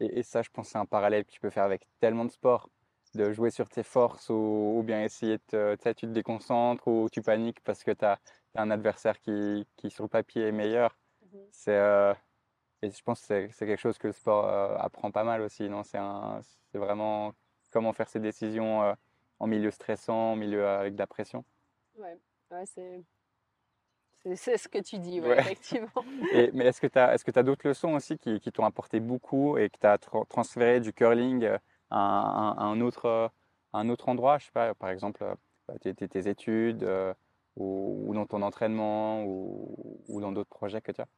Et, 0.01 0.19
et 0.19 0.23
ça, 0.23 0.43
je 0.43 0.51
pense, 0.51 0.69
c'est 0.69 0.79
un 0.79 0.87
parallèle 0.87 1.25
que 1.25 1.31
tu 1.31 1.41
peux 1.41 1.51
faire 1.51 1.65
avec 1.65 1.87
tellement 2.01 2.25
de 2.25 2.31
sports, 2.31 2.69
de 3.17 3.33
jouer 3.33 3.51
sur 3.51 3.69
tes 3.69 3.83
forces 3.83 4.29
ou, 4.31 4.75
ou 4.79 4.83
bien 4.83 5.03
essayer 5.03 5.39
de 5.39 5.43
te, 5.47 5.75
tu 5.77 5.83
sais, 5.83 5.95
tu 5.95 6.07
te 6.07 6.13
déconcentres 6.13 6.87
ou 6.89 7.09
tu 7.11 7.23
paniques 7.23 7.61
parce 7.61 7.85
que 7.85 7.91
tu 7.91 8.05
as, 8.05 8.19
un 8.57 8.71
adversaire 8.71 9.19
qui, 9.21 9.67
qui, 9.77 9.91
sur 9.91 10.05
le 10.05 10.09
papier, 10.09 10.49
est 10.49 10.53
meilleur. 10.53 10.97
C'est, 11.51 11.77
euh, 11.77 12.15
et 12.83 12.91
je 12.91 13.03
pense 13.03 13.21
que 13.21 13.49
c'est, 13.51 13.67
quelque 13.67 13.81
chose 13.81 13.99
que 13.99 14.07
le 14.07 14.13
sport 14.13 14.47
euh, 14.47 14.77
apprend 14.79 15.11
pas 15.11 15.25
mal 15.25 15.41
aussi. 15.41 15.69
Non? 15.69 15.83
C'est, 15.83 15.99
vraiment 16.75 17.33
comment 17.71 17.93
faire 17.93 18.09
ses 18.09 18.21
décisions 18.21 18.83
euh, 18.83 18.95
en 19.41 19.47
milieu 19.47 19.71
stressant, 19.71 20.33
en 20.33 20.37
milieu 20.37 20.67
avec 20.67 20.95
de 20.95 20.99
la 20.99 21.07
pression. 21.07 21.45
Ouais, 21.97 22.19
ouais 22.51 22.65
c'est, 22.67 23.05
ce 24.57 24.69
que 24.69 24.79
tu 24.79 24.99
dis, 24.99 25.21
ouais, 25.21 25.29
Ouais. 25.29 25.41
effectivement. 25.41 25.89
Et, 26.33 26.51
mais 26.53 26.67
est-ce 26.67 26.81
que 26.81 26.87
tu 26.87 26.99
as, 26.99 27.19
tu 27.19 27.39
as 27.39 27.43
d'autres 27.43 27.67
leçons 27.67 27.95
aussi 27.95 28.19
qui, 28.19 28.41
qui 28.41 28.53
t'ont 28.53 28.65
apporté 28.65 29.01
beaucoup 29.01 29.59
et 29.59 29.71
que 29.71 29.79
tu 29.79 29.87
as 29.87 29.97
tra- 29.97 30.27
transféré 30.29 30.81
du 30.81 30.93
curling 30.93 31.49
à 31.95 31.99
un, 31.99 32.53
à 32.53 32.63
un 32.65 32.81
autre, 32.81 33.07
euh, 33.07 33.29
à 33.73 33.79
un 33.79 33.89
autre 33.89 34.09
endroit 34.09 34.39
Je 34.39 34.47
sais 34.47 34.53
pas, 34.53 34.75
par 34.75 34.91
exemple, 34.91 35.23
euh, 35.23 35.35
bah, 35.69 35.75
tes, 35.79 36.29
études 36.29 36.83
euh, 36.83 37.15
ou, 37.57 38.05
ou 38.07 38.15
dans 38.15 38.27
ton 38.27 38.43
entraînement 38.43 39.25
ou, 39.25 40.01
ou 40.09 40.21
dans 40.21 40.33
d'autres 40.33 40.51
projets 40.51 40.81
que 40.81 40.93
tu 40.93 41.01
as? 41.01 41.09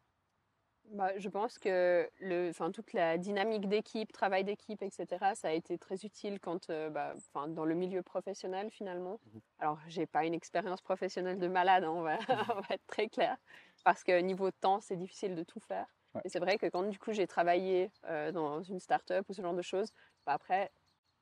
Bah, 0.93 1.11
je 1.19 1.29
pense 1.29 1.59
que 1.59 2.09
le, 2.21 2.53
toute 2.71 2.93
la 2.93 3.19
dynamique 3.19 3.69
d'équipe, 3.69 4.13
travail 4.13 4.45
d'équipe, 4.45 4.83
etc., 4.83 5.35
ça 5.35 5.49
a 5.49 5.53
été 5.53 5.79
très 5.79 6.05
utile 6.05 6.39
quand, 6.39 6.71
euh, 6.71 6.91
bah, 6.91 7.15
dans 7.49 7.65
le 7.65 7.75
milieu 7.75 8.03
professionnel 8.03 8.71
finalement. 8.71 9.19
Mhm. 9.27 9.41
Alors, 9.59 9.79
j'ai 9.89 10.07
pas 10.07 10.25
une 10.25 10.35
expérience 10.35 10.81
professionnelle 10.83 11.39
de 11.39 11.49
malade, 11.49 11.85
hein, 11.85 11.93
on, 11.93 12.03
va, 12.03 12.19
on, 12.57 12.61
va, 12.61 12.69
être 12.71 12.87
très 12.87 13.09
clair, 13.09 13.37
parce 13.85 14.05
que 14.05 14.21
niveau 14.21 14.51
temps, 14.51 14.81
c'est 14.81 14.97
difficile 14.97 15.35
de 15.35 15.43
tout 15.43 15.61
faire. 15.61 15.87
Ouais. 16.15 16.21
Et 16.25 16.29
c'est 16.29 16.39
vrai 16.39 16.57
que 16.57 16.67
quand 16.67 16.85
du 16.85 16.99
coup 16.99 17.13
j'ai 17.13 17.27
travaillé 17.27 17.91
euh, 18.05 18.31
dans 18.31 18.63
une 18.63 18.79
start-up 18.79 19.27
ou 19.29 19.33
ce 19.33 19.43
genre 19.43 19.55
de 19.55 19.63
choses, 19.63 19.93
après, 20.33 20.71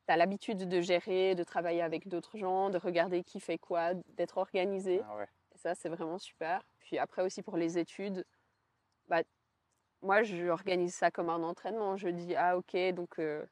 tu 0.07 0.13
as 0.13 0.17
l'habitude 0.17 0.69
de 0.69 0.81
gérer, 0.81 1.35
de 1.35 1.45
travailler 1.45 1.83
avec 1.83 2.09
d'autres 2.09 2.37
gens, 2.37 2.71
de 2.71 2.79
regarder 2.79 3.23
qui 3.25 3.41
fait 3.41 3.59
quoi, 3.59 3.95
d'être 4.17 4.39
organisé. 4.39 5.01
Ah 5.09 5.17
ouais. 5.17 5.29
Et 5.55 5.59
ça, 5.59 5.75
c'est 5.75 5.89
vraiment 5.89 6.19
super. 6.19 6.63
Puis 6.81 6.99
après 6.99 7.23
aussi 7.23 7.43
pour 7.43 7.57
les 7.57 7.79
études, 7.79 8.27
bah, 9.09 9.23
moi, 10.03 10.23
j'organise 10.23 10.95
ça 10.95 11.11
comme 11.11 11.31
un 11.31 11.43
entraînement. 11.43 11.97
Je 11.97 12.09
dis, 12.09 12.35
ah 12.37 12.57
ok, 12.59 12.77
donc 12.95 13.19
euh, 13.19 13.45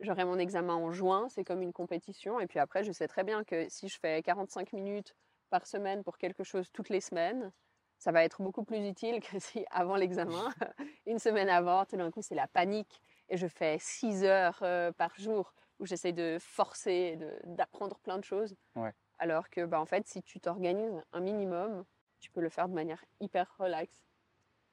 j'aurai 0.00 0.24
mon 0.24 0.38
examen 0.38 0.74
en 0.74 0.92
juin, 0.92 1.28
c'est 1.30 1.44
comme 1.44 1.62
une 1.62 1.72
compétition. 1.72 2.40
Et 2.40 2.46
puis 2.46 2.58
après, 2.58 2.84
je 2.84 2.92
sais 2.92 3.08
très 3.08 3.24
bien 3.24 3.44
que 3.44 3.68
si 3.68 3.88
je 3.88 3.98
fais 3.98 4.22
45 4.22 4.72
minutes 4.72 5.16
par 5.50 5.66
semaine 5.66 6.02
pour 6.02 6.18
quelque 6.18 6.44
chose 6.44 6.70
toutes 6.72 6.90
les 6.90 7.00
semaines, 7.00 7.52
ça 7.98 8.12
va 8.12 8.24
être 8.24 8.42
beaucoup 8.42 8.64
plus 8.64 8.86
utile 8.86 9.20
que 9.20 9.38
si 9.38 9.64
avant 9.70 9.96
l'examen, 9.96 10.52
une 11.06 11.18
semaine 11.18 11.48
avant, 11.48 11.84
tout 11.86 11.96
d'un 11.96 12.10
coup, 12.10 12.20
c'est 12.20 12.34
la 12.34 12.46
panique 12.46 13.00
et 13.28 13.36
je 13.36 13.46
fais 13.46 13.76
6 13.80 14.24
heures 14.24 14.58
euh, 14.62 14.92
par 14.92 15.14
jour 15.18 15.52
où 15.78 15.86
j'essaie 15.86 16.12
de 16.12 16.38
forcer, 16.40 17.18
d'apprendre 17.44 17.98
plein 17.98 18.18
de 18.18 18.24
choses. 18.24 18.56
Ouais. 18.76 18.92
Alors 19.18 19.50
que, 19.50 19.64
bah, 19.64 19.80
en 19.80 19.86
fait, 19.86 20.06
si 20.06 20.22
tu 20.22 20.40
t'organises 20.40 21.02
un 21.12 21.20
minimum, 21.20 21.84
tu 22.18 22.30
peux 22.30 22.40
le 22.40 22.48
faire 22.48 22.68
de 22.68 22.74
manière 22.74 23.04
hyper 23.20 23.54
relaxe. 23.58 24.04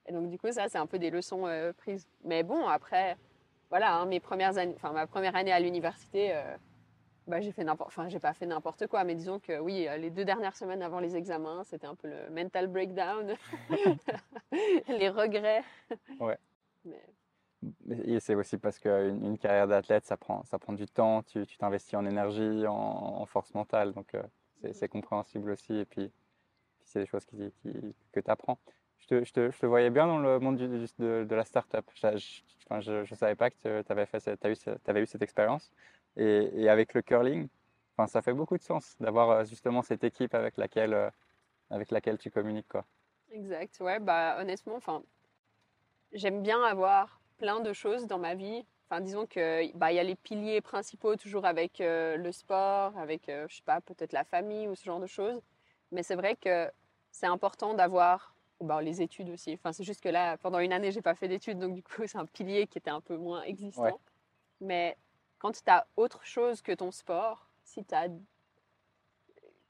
Et 0.06 0.14
donc, 0.14 0.30
du 0.30 0.38
coup, 0.38 0.52
ça, 0.52 0.70
c'est 0.70 0.78
un 0.78 0.88
peu 0.88 1.00
des 1.00 1.10
leçons 1.10 1.46
euh, 1.48 1.74
prises. 1.74 2.08
Mais 2.24 2.44
bon, 2.44 2.68
après, 2.68 3.18
voilà, 3.70 3.96
hein, 3.96 4.06
mes 4.06 4.20
premières 4.20 4.58
années, 4.58 4.74
enfin, 4.76 4.92
ma 4.92 5.08
première 5.08 5.36
année 5.36 5.52
à 5.52 5.60
l'université, 5.60 6.36
euh, 6.36 6.56
bah, 7.28 7.42
j'ai 7.42 7.52
fait 7.52 7.64
n'importe, 7.64 7.90
enfin, 7.90 8.08
j'ai 8.10 8.20
pas 8.20 8.34
fait 8.34 8.46
n'importe 8.46 8.88
quoi, 8.88 9.04
mais 9.04 9.16
disons 9.16 9.40
que 9.40 9.60
oui, 9.60 9.88
les 9.98 10.10
deux 10.10 10.26
dernières 10.26 10.56
semaines 10.56 10.82
avant 10.82 11.00
les 11.00 11.16
examens, 11.16 11.64
c'était 11.64 11.88
un 11.88 11.96
peu 11.96 12.10
le 12.10 12.30
mental 12.30 12.68
breakdown, 12.68 13.34
les 14.88 15.10
regrets. 15.10 15.64
Ouais. 16.20 16.38
Mais... 16.86 17.02
Et 18.06 18.20
c'est 18.20 18.36
aussi 18.36 18.58
parce 18.58 18.80
qu'une 18.80 19.24
une 19.26 19.38
carrière 19.38 19.68
d'athlète, 19.68 20.06
ça 20.06 20.18
prend, 20.18 20.44
ça 20.46 20.60
prend 20.60 20.74
du 20.74 20.88
temps, 20.88 21.24
tu 21.24 21.46
t'investis 21.58 21.96
en 21.96 22.06
énergie, 22.06 22.66
en, 22.68 22.74
en, 22.74 23.26
force 23.26 23.54
mentale, 23.54 23.94
donc 23.94 24.16
euh, 24.16 24.24
c'est 24.74 24.88
compréhensible 24.88 25.52
aussi. 25.52 25.74
Et 25.74 25.86
puis, 25.86 26.08
puis 26.08 26.90
c'est 26.90 27.00
des 27.00 27.06
choses 27.06 27.26
qui, 27.26 27.52
qui, 27.62 27.96
que 28.12 28.20
tu 28.20 28.32
apprends. 28.32 28.58
Je 29.00 29.08
te, 29.08 29.24
je, 29.24 29.34
te, 29.34 29.52
je 29.52 29.60
te, 29.60 29.66
voyais 29.66 29.90
bien 29.90 30.08
dans 30.08 30.20
le 30.20 30.40
monde 30.40 30.56
du, 30.58 30.68
de, 30.68 31.26
de, 31.26 31.36
la 31.36 31.44
start-up. 31.44 31.86
Je 31.94 32.08
ne 32.70 33.16
savais 33.16 33.36
pas 33.36 33.50
que 33.50 33.56
tu 33.62 33.68
avais, 33.92 34.08
avais 34.88 35.02
eu 35.02 35.06
cette 35.06 35.22
expérience. 35.22 35.72
Et, 36.16 36.50
et, 36.54 36.70
avec 36.70 36.94
le 36.94 37.02
curling, 37.02 37.48
enfin, 37.98 38.08
ça 38.08 38.22
fait 38.22 38.34
beaucoup 38.34 38.58
de 38.58 38.62
sens 38.62 38.96
d'avoir 39.00 39.30
euh, 39.30 39.44
justement 39.46 39.82
cette 39.82 40.04
équipe 40.04 40.34
avec 40.36 40.58
laquelle, 40.58 40.94
euh, 40.94 41.10
avec 41.70 41.92
laquelle 41.92 42.18
tu 42.18 42.32
communiques. 42.32 42.68
Quoi. 42.70 42.86
Exact. 43.32 43.80
Ouais, 43.82 44.00
bah, 44.00 44.38
honnêtement, 44.40 44.80
j'aime 46.14 46.44
bien 46.44 46.64
avoir 46.64 47.20
plein 47.44 47.60
de 47.60 47.74
choses 47.74 48.08
dans 48.08 48.20
ma 48.20 48.36
vie. 48.36 48.66
Enfin, 48.88 49.02
disons 49.02 49.26
que 49.26 49.70
bah, 49.76 49.92
y 49.92 50.00
a 50.00 50.04
les 50.04 50.16
piliers 50.16 50.62
principaux 50.62 51.18
toujours 51.18 51.44
avec 51.44 51.82
euh, 51.82 52.16
le 52.16 52.32
sport, 52.32 52.98
avec, 52.98 53.28
euh, 53.28 53.46
je 53.50 53.58
sais 53.58 53.64
pas, 53.66 53.82
peut-être 53.82 54.14
la 54.14 54.24
famille 54.24 54.70
ou 54.70 54.76
ce 54.76 54.86
genre 54.86 55.02
de 55.02 55.08
choses. 55.08 55.42
Mais 55.92 56.04
c'est 56.04 56.16
vrai 56.16 56.38
que 56.38 56.72
c'est 57.12 57.26
important 57.26 57.74
d'avoir 57.74 58.34
bah, 58.62 58.82
les 58.82 59.02
études 59.02 59.30
aussi. 59.30 59.56
Enfin, 59.56 59.74
c'est 59.74 59.84
juste 59.84 60.00
que 60.00 60.08
là, 60.08 60.38
pendant 60.38 60.60
une 60.60 60.72
année, 60.72 60.94
j'ai 60.94 61.02
pas 61.02 61.16
fait 61.16 61.28
d'études, 61.28 61.60
donc 61.60 61.76
du 61.76 61.84
coup, 61.84 62.04
c'est 62.08 62.18
un 62.18 62.26
pilier 62.26 62.66
qui 62.66 62.78
était 62.78 62.92
un 62.92 63.02
peu 63.02 63.18
moins 63.18 63.44
existant. 63.44 63.84
Ouais. 63.84 63.94
Mais 64.62 64.98
quand 65.38 65.52
tu 65.52 65.70
as 65.70 65.86
autre 65.98 66.26
chose 66.26 66.62
que 66.62 66.72
ton 66.72 66.92
sport, 66.92 67.50
si 67.66 67.84
tu 67.84 67.94
as 67.94 68.08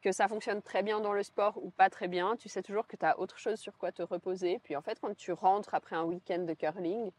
que 0.04 0.12
ça 0.12 0.28
fonctionne 0.28 0.62
très 0.62 0.84
bien 0.84 1.00
dans 1.00 1.14
le 1.14 1.24
sport 1.24 1.58
ou 1.58 1.72
pas 1.72 1.90
très 1.90 2.08
bien, 2.08 2.36
tu 2.36 2.50
sais 2.50 2.62
toujours 2.62 2.86
que 2.86 2.98
tu 2.98 3.06
as 3.06 3.18
autre 3.18 3.40
chose 3.40 3.58
sur 3.58 3.76
quoi 3.80 3.92
te 3.92 4.04
reposer. 4.04 4.60
Puis 4.60 4.76
en 4.76 4.84
fait, 4.84 5.00
quand 5.00 5.16
tu 5.18 5.32
rentres 5.32 5.74
après 5.74 5.96
un 5.96 6.04
week-end 6.04 6.44
de 6.44 6.54
curling, 6.54 7.10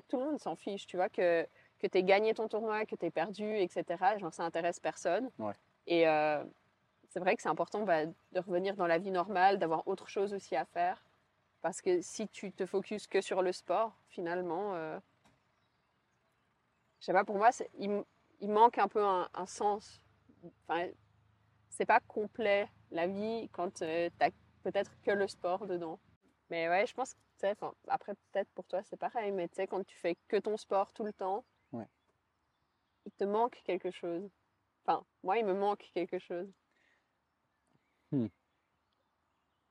tout 0.00 0.18
le 0.18 0.24
monde 0.24 0.38
s'en 0.38 0.56
fiche, 0.56 0.86
tu 0.86 0.96
vois, 0.96 1.08
que, 1.08 1.46
que 1.78 1.86
tu 1.86 1.98
aies 1.98 2.02
gagné 2.02 2.34
ton 2.34 2.48
tournoi, 2.48 2.84
que 2.86 2.96
tu 2.96 3.06
aies 3.06 3.10
perdu, 3.10 3.56
etc. 3.56 3.84
Genre, 4.18 4.32
ça 4.32 4.44
intéresse 4.44 4.80
personne. 4.80 5.30
Ouais. 5.38 5.54
Et 5.86 6.08
euh, 6.08 6.42
c'est 7.08 7.20
vrai 7.20 7.36
que 7.36 7.42
c'est 7.42 7.48
important 7.48 7.82
bah, 7.82 8.06
de 8.06 8.40
revenir 8.40 8.76
dans 8.76 8.86
la 8.86 8.98
vie 8.98 9.10
normale, 9.10 9.58
d'avoir 9.58 9.86
autre 9.86 10.08
chose 10.08 10.34
aussi 10.34 10.56
à 10.56 10.64
faire. 10.64 11.04
Parce 11.62 11.80
que 11.80 12.00
si 12.02 12.28
tu 12.28 12.52
te 12.52 12.66
focuses 12.66 13.06
que 13.06 13.20
sur 13.20 13.42
le 13.42 13.52
sport, 13.52 13.96
finalement, 14.08 14.74
euh, 14.74 14.98
je 17.00 17.06
sais 17.06 17.12
pas, 17.12 17.24
pour 17.24 17.36
moi, 17.36 17.50
il, 17.78 18.02
il, 18.40 18.50
manque 18.50 18.78
un 18.78 18.88
peu 18.88 19.02
un, 19.02 19.28
un 19.32 19.46
sens. 19.46 20.02
Enfin, 20.68 20.88
c'est 21.70 21.86
pas 21.86 22.00
complet 22.00 22.68
la 22.90 23.06
vie 23.06 23.48
quand 23.52 23.82
euh, 23.82 24.08
tu 24.18 24.24
as 24.24 24.30
peut-être 24.62 24.90
que 25.02 25.10
le 25.10 25.28
sport 25.28 25.66
dedans. 25.66 25.98
Mais 26.50 26.68
ouais, 26.68 26.86
je 26.86 26.94
pense 26.94 27.14
que 27.14 27.18
après, 27.88 28.14
peut-être 28.32 28.50
pour 28.54 28.66
toi, 28.66 28.82
c'est 28.84 28.96
pareil, 28.96 29.32
mais 29.32 29.48
tu 29.48 29.56
sais, 29.56 29.66
quand 29.66 29.84
tu 29.84 29.96
fais 29.96 30.16
que 30.28 30.36
ton 30.36 30.56
sport 30.56 30.92
tout 30.92 31.04
le 31.04 31.12
temps, 31.12 31.44
ouais. 31.72 31.86
il 33.06 33.12
te 33.12 33.24
manque 33.24 33.60
quelque 33.64 33.90
chose. 33.90 34.30
Enfin, 34.86 35.04
moi, 35.22 35.38
il 35.38 35.44
me 35.44 35.54
manque 35.54 35.90
quelque 35.94 36.18
chose. 36.18 36.48
Hmm. 38.12 38.26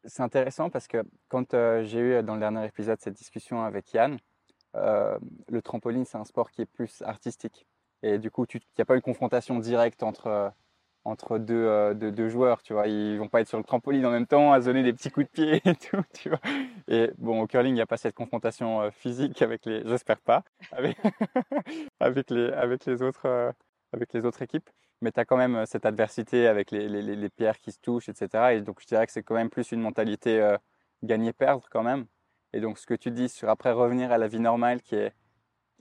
C'est 0.05 0.23
intéressant 0.23 0.69
parce 0.69 0.87
que 0.87 1.03
quand 1.29 1.53
euh, 1.53 1.83
j'ai 1.83 1.99
eu 1.99 2.23
dans 2.23 2.33
le 2.33 2.41
dernier 2.41 2.65
épisode 2.65 2.99
cette 2.99 3.13
discussion 3.13 3.63
avec 3.63 3.93
Yann, 3.93 4.19
euh, 4.75 5.17
le 5.47 5.61
trampoline, 5.61 6.05
c'est 6.05 6.17
un 6.17 6.25
sport 6.25 6.51
qui 6.51 6.61
est 6.61 6.65
plus 6.65 7.01
artistique. 7.03 7.65
Et 8.01 8.17
du 8.17 8.29
coup, 8.29 8.45
il 8.53 8.59
n'y 8.77 8.81
a 8.81 8.85
pas 8.85 8.95
eu 8.95 8.99
de 8.99 9.03
confrontation 9.03 9.59
directe 9.59 10.03
entre 10.03 10.51
entre 11.05 11.37
deux, 11.37 11.55
euh, 11.55 11.93
deux, 11.93 12.11
deux, 12.11 12.29
joueurs, 12.29 12.61
tu 12.61 12.73
vois. 12.73 12.87
Ils 12.87 13.17
vont 13.17 13.27
pas 13.27 13.41
être 13.41 13.47
sur 13.47 13.57
le 13.57 13.63
trampoline 13.63 14.05
en 14.05 14.11
même 14.11 14.27
temps, 14.27 14.53
à 14.53 14.59
donner 14.59 14.83
des 14.83 14.93
petits 14.93 15.11
coups 15.11 15.25
de 15.27 15.31
pied 15.31 15.61
et 15.65 15.75
tout, 15.75 16.01
tu 16.13 16.29
vois. 16.29 16.39
Et 16.87 17.11
bon, 17.17 17.41
au 17.41 17.47
curling, 17.47 17.71
il 17.73 17.75
n'y 17.75 17.81
a 17.81 17.85
pas 17.85 17.97
cette 17.97 18.15
confrontation 18.15 18.81
euh, 18.81 18.91
physique 18.91 19.41
avec 19.41 19.65
les, 19.65 19.85
j'espère 19.85 20.21
pas, 20.21 20.43
avec, 20.71 20.97
les, 22.29 22.51
avec, 22.51 22.85
les 22.85 23.01
autres, 23.01 23.25
euh, 23.25 23.51
avec 23.91 24.13
les 24.13 24.25
autres 24.25 24.41
équipes. 24.41 24.69
Mais 25.01 25.11
tu 25.11 25.19
as 25.19 25.25
quand 25.25 25.37
même 25.37 25.65
cette 25.65 25.85
adversité 25.85 26.47
avec 26.47 26.71
les, 26.71 26.87
les, 26.87 27.01
les, 27.01 27.29
pierres 27.29 27.59
qui 27.59 27.73
se 27.73 27.79
touchent, 27.81 28.07
etc. 28.07 28.53
Et 28.53 28.61
donc, 28.61 28.79
je 28.79 28.87
dirais 28.87 29.05
que 29.05 29.11
c'est 29.11 29.23
quand 29.23 29.35
même 29.35 29.49
plus 29.49 29.73
une 29.73 29.81
mentalité 29.81 30.55
gagner-perdre 31.03 31.67
quand 31.69 31.83
même. 31.83 32.05
Et 32.53 32.61
donc, 32.61 32.77
ce 32.77 32.85
que 32.85 32.93
tu 32.93 33.11
dis 33.11 33.27
sur 33.27 33.49
après 33.49 33.73
revenir 33.73 34.13
à 34.13 34.17
la 34.17 34.29
vie 34.29 34.39
normale 34.39 34.81
qui 34.81 34.95
est, 34.95 35.11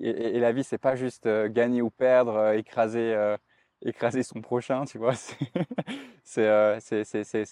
et, 0.01 0.09
et 0.09 0.41
la 0.41 0.51
vie, 0.51 0.65
c'est 0.65 0.79
pas 0.79 0.97
juste 0.97 1.29
gagner 1.51 1.83
ou 1.83 1.91
perdre, 1.91 2.55
écraser 2.55 3.15
écraser 3.85 4.23
son 4.23 4.41
prochain, 4.41 4.85
tu 4.85 4.99
vois. 4.99 5.15
C'est 6.25 6.47
euh, 6.47 6.79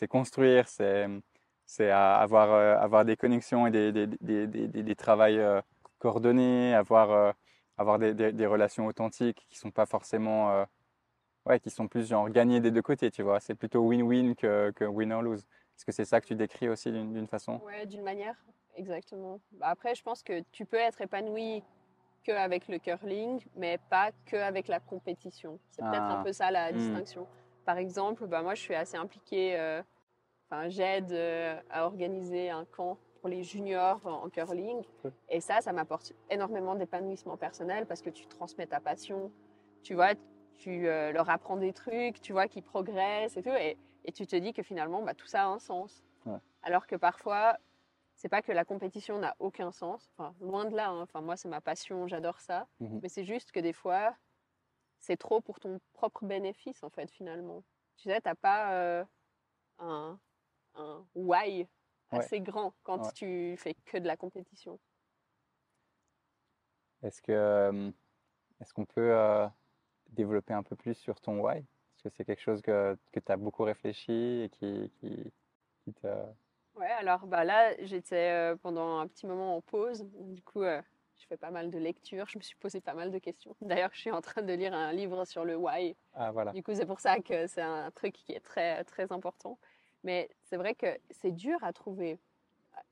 construire, 0.08 0.66
c'est 0.68 1.90
avoir, 1.90 2.52
euh, 2.52 2.76
avoir 2.78 3.04
des 3.04 3.16
connexions 3.16 3.66
et 3.66 3.70
des, 3.70 3.92
des, 3.92 4.94
travails 4.96 5.38
euh, 5.38 5.60
coordonnés, 5.98 6.74
avoir, 6.74 7.34
des, 7.98 8.46
relations 8.46 8.86
authentiques 8.86 9.44
qui 9.48 9.58
sont 9.58 9.70
pas 9.70 9.86
forcément, 9.86 10.64
qui 11.62 11.70
sont 11.70 11.88
plus 11.88 12.08
genre 12.08 12.30
gagner 12.30 12.60
des 12.60 12.70
deux 12.70 12.82
côtés, 12.82 13.10
tu 13.10 13.22
vois. 13.22 13.40
C'est 13.40 13.54
plutôt 13.54 13.82
win-win 13.82 14.34
que, 14.34 14.70
que 14.70 14.84
win 14.84 15.12
or 15.12 15.22
lose. 15.22 15.40
Est-ce 15.76 15.84
que 15.84 15.92
c'est 15.92 16.04
ça 16.04 16.20
que 16.20 16.26
tu 16.26 16.34
décris 16.36 16.68
aussi 16.68 16.90
d'une 16.90 17.26
façon 17.26 17.60
Ouais, 17.64 17.86
d'une 17.86 18.02
manière, 18.02 18.36
exactement. 18.76 19.40
Bah 19.52 19.66
après, 19.68 19.94
je 19.94 20.02
pense 20.02 20.22
que 20.22 20.40
tu 20.52 20.64
peux 20.64 20.76
être 20.76 21.00
épanoui 21.00 21.62
qu'avec 22.24 22.68
le 22.68 22.78
curling, 22.78 23.40
mais 23.56 23.78
pas 23.88 24.10
qu'avec 24.26 24.68
la 24.68 24.80
compétition. 24.80 25.58
C'est 25.70 25.82
peut-être 25.82 26.04
Ah. 26.08 26.18
un 26.20 26.22
peu 26.22 26.32
ça 26.32 26.50
la 26.50 26.70
Hmm. 26.72 26.76
distinction. 26.76 27.26
Par 27.64 27.78
exemple, 27.78 28.26
bah, 28.26 28.42
moi 28.42 28.54
je 28.54 28.60
suis 28.60 28.74
assez 28.74 28.96
impliquée, 28.96 29.58
euh, 29.58 29.82
enfin, 30.48 30.68
j'aide 30.68 31.12
euh, 31.12 31.58
à 31.70 31.84
organiser 31.84 32.50
un 32.50 32.64
camp 32.64 32.98
pour 33.20 33.28
les 33.28 33.42
juniors 33.42 34.00
en, 34.06 34.24
en 34.24 34.28
curling. 34.30 34.82
Et 35.28 35.40
ça, 35.40 35.60
ça 35.60 35.72
m'apporte 35.72 36.12
énormément 36.30 36.74
d'épanouissement 36.74 37.36
personnel 37.36 37.86
parce 37.86 38.00
que 38.02 38.10
tu 38.10 38.26
transmets 38.26 38.66
ta 38.66 38.80
passion, 38.80 39.30
tu 39.82 39.94
vois, 39.94 40.14
tu 40.56 40.88
euh, 40.88 41.12
leur 41.12 41.28
apprends 41.30 41.56
des 41.56 41.72
trucs, 41.72 42.20
tu 42.20 42.32
vois 42.32 42.48
qu'ils 42.48 42.62
progressent 42.62 43.36
et 43.36 43.42
tout. 43.42 43.50
Et, 43.50 43.76
et 44.04 44.12
tu 44.12 44.26
te 44.26 44.36
dis 44.36 44.52
que 44.52 44.62
finalement, 44.62 45.02
bah, 45.02 45.14
tout 45.14 45.26
ça 45.26 45.44
a 45.44 45.46
un 45.46 45.58
sens. 45.58 46.02
Ouais. 46.26 46.38
Alors 46.62 46.86
que 46.86 46.96
parfois, 46.96 47.56
c'est 48.20 48.28
pas 48.28 48.42
que 48.42 48.52
la 48.52 48.66
compétition 48.66 49.18
n'a 49.18 49.34
aucun 49.38 49.72
sens. 49.72 50.10
Enfin, 50.12 50.34
loin 50.40 50.66
de 50.66 50.76
là. 50.76 50.90
hein. 50.90 51.00
Enfin, 51.00 51.22
moi, 51.22 51.38
c'est 51.38 51.48
ma 51.48 51.62
passion, 51.62 52.06
j'adore 52.06 52.38
ça. 52.38 52.68
Mhm. 52.78 53.00
Mais 53.02 53.08
c'est 53.08 53.24
juste 53.24 53.50
que 53.50 53.60
des 53.60 53.72
fois, 53.72 54.14
c'est 54.98 55.16
trop 55.16 55.40
pour 55.40 55.58
ton 55.58 55.80
propre 55.94 56.26
bénéfice, 56.26 56.82
en 56.82 56.90
fait, 56.90 57.10
finalement. 57.10 57.64
Tu 57.96 58.10
sais, 58.10 58.20
t'as 58.20 58.34
pas 58.34 58.74
euh, 58.74 59.04
un, 59.78 60.20
un 60.74 61.06
why 61.14 61.66
Ouais. 62.12 62.18
assez 62.18 62.40
grand 62.42 62.74
quand 62.82 62.98
Ouais. 63.06 63.12
tu 63.14 63.56
fais 63.56 63.72
que 63.86 63.96
de 63.96 64.06
la 64.06 64.18
compétition. 64.18 64.78
Est-ce 67.02 67.22
que 67.22 67.32
euh, 67.32 67.90
est-ce 68.60 68.74
qu'on 68.74 68.84
peut 68.84 69.16
euh, 69.16 69.48
développer 70.10 70.52
un 70.52 70.62
peu 70.62 70.76
plus 70.76 70.94
sur 70.94 71.20
ton 71.22 71.40
why? 71.40 71.58
Est-ce 71.60 72.02
que 72.02 72.08
c'est 72.10 72.26
quelque 72.26 72.42
chose 72.42 72.60
que, 72.60 72.98
que 73.12 73.20
tu 73.20 73.32
as 73.32 73.38
beaucoup 73.38 73.62
réfléchi 73.62 74.42
et 74.42 74.50
qui, 74.50 74.90
qui, 75.00 75.32
qui 75.78 75.94
te 75.94 76.06
Ouais, 76.76 76.90
alors 76.90 77.26
bah 77.26 77.44
là, 77.44 77.74
j'étais 77.84 78.30
euh, 78.30 78.56
pendant 78.56 78.98
un 78.98 79.06
petit 79.06 79.26
moment 79.26 79.56
en 79.56 79.60
pause. 79.60 80.06
Du 80.14 80.42
coup, 80.42 80.62
euh, 80.62 80.80
je 81.18 81.26
fais 81.26 81.36
pas 81.36 81.50
mal 81.50 81.70
de 81.70 81.78
lectures. 81.78 82.26
Je 82.28 82.38
me 82.38 82.42
suis 82.42 82.56
posé 82.56 82.80
pas 82.80 82.94
mal 82.94 83.10
de 83.10 83.18
questions. 83.18 83.54
D'ailleurs, 83.60 83.90
je 83.92 84.00
suis 84.00 84.10
en 84.10 84.20
train 84.20 84.42
de 84.42 84.52
lire 84.52 84.72
un 84.72 84.92
livre 84.92 85.24
sur 85.24 85.44
le 85.44 85.56
why. 85.56 85.96
Ah, 86.14 86.30
voilà. 86.30 86.52
Du 86.52 86.62
coup, 86.62 86.74
c'est 86.74 86.86
pour 86.86 87.00
ça 87.00 87.18
que 87.20 87.46
c'est 87.46 87.62
un 87.62 87.90
truc 87.90 88.14
qui 88.14 88.32
est 88.32 88.40
très, 88.40 88.82
très 88.84 89.12
important. 89.12 89.58
Mais 90.04 90.30
c'est 90.42 90.56
vrai 90.56 90.74
que 90.74 90.98
c'est 91.10 91.32
dur 91.32 91.58
à 91.62 91.72
trouver. 91.72 92.18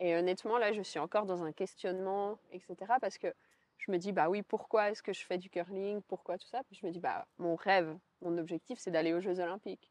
Et 0.00 0.14
honnêtement, 0.16 0.58
là, 0.58 0.72
je 0.72 0.82
suis 0.82 0.98
encore 0.98 1.24
dans 1.24 1.42
un 1.42 1.52
questionnement, 1.52 2.38
etc. 2.52 2.98
Parce 3.00 3.16
que 3.16 3.32
je 3.78 3.90
me 3.90 3.96
dis, 3.96 4.12
bah 4.12 4.28
oui, 4.28 4.42
pourquoi 4.42 4.90
est-ce 4.90 5.02
que 5.02 5.12
je 5.12 5.24
fais 5.24 5.38
du 5.38 5.48
curling? 5.48 6.02
Pourquoi 6.02 6.36
tout 6.36 6.48
ça? 6.48 6.62
Puis 6.64 6.76
je 6.76 6.84
me 6.84 6.90
dis, 6.90 6.98
bah 7.00 7.26
mon 7.38 7.54
rêve, 7.54 7.96
mon 8.20 8.36
objectif, 8.36 8.78
c'est 8.78 8.90
d'aller 8.90 9.14
aux 9.14 9.20
Jeux 9.20 9.40
Olympiques. 9.40 9.90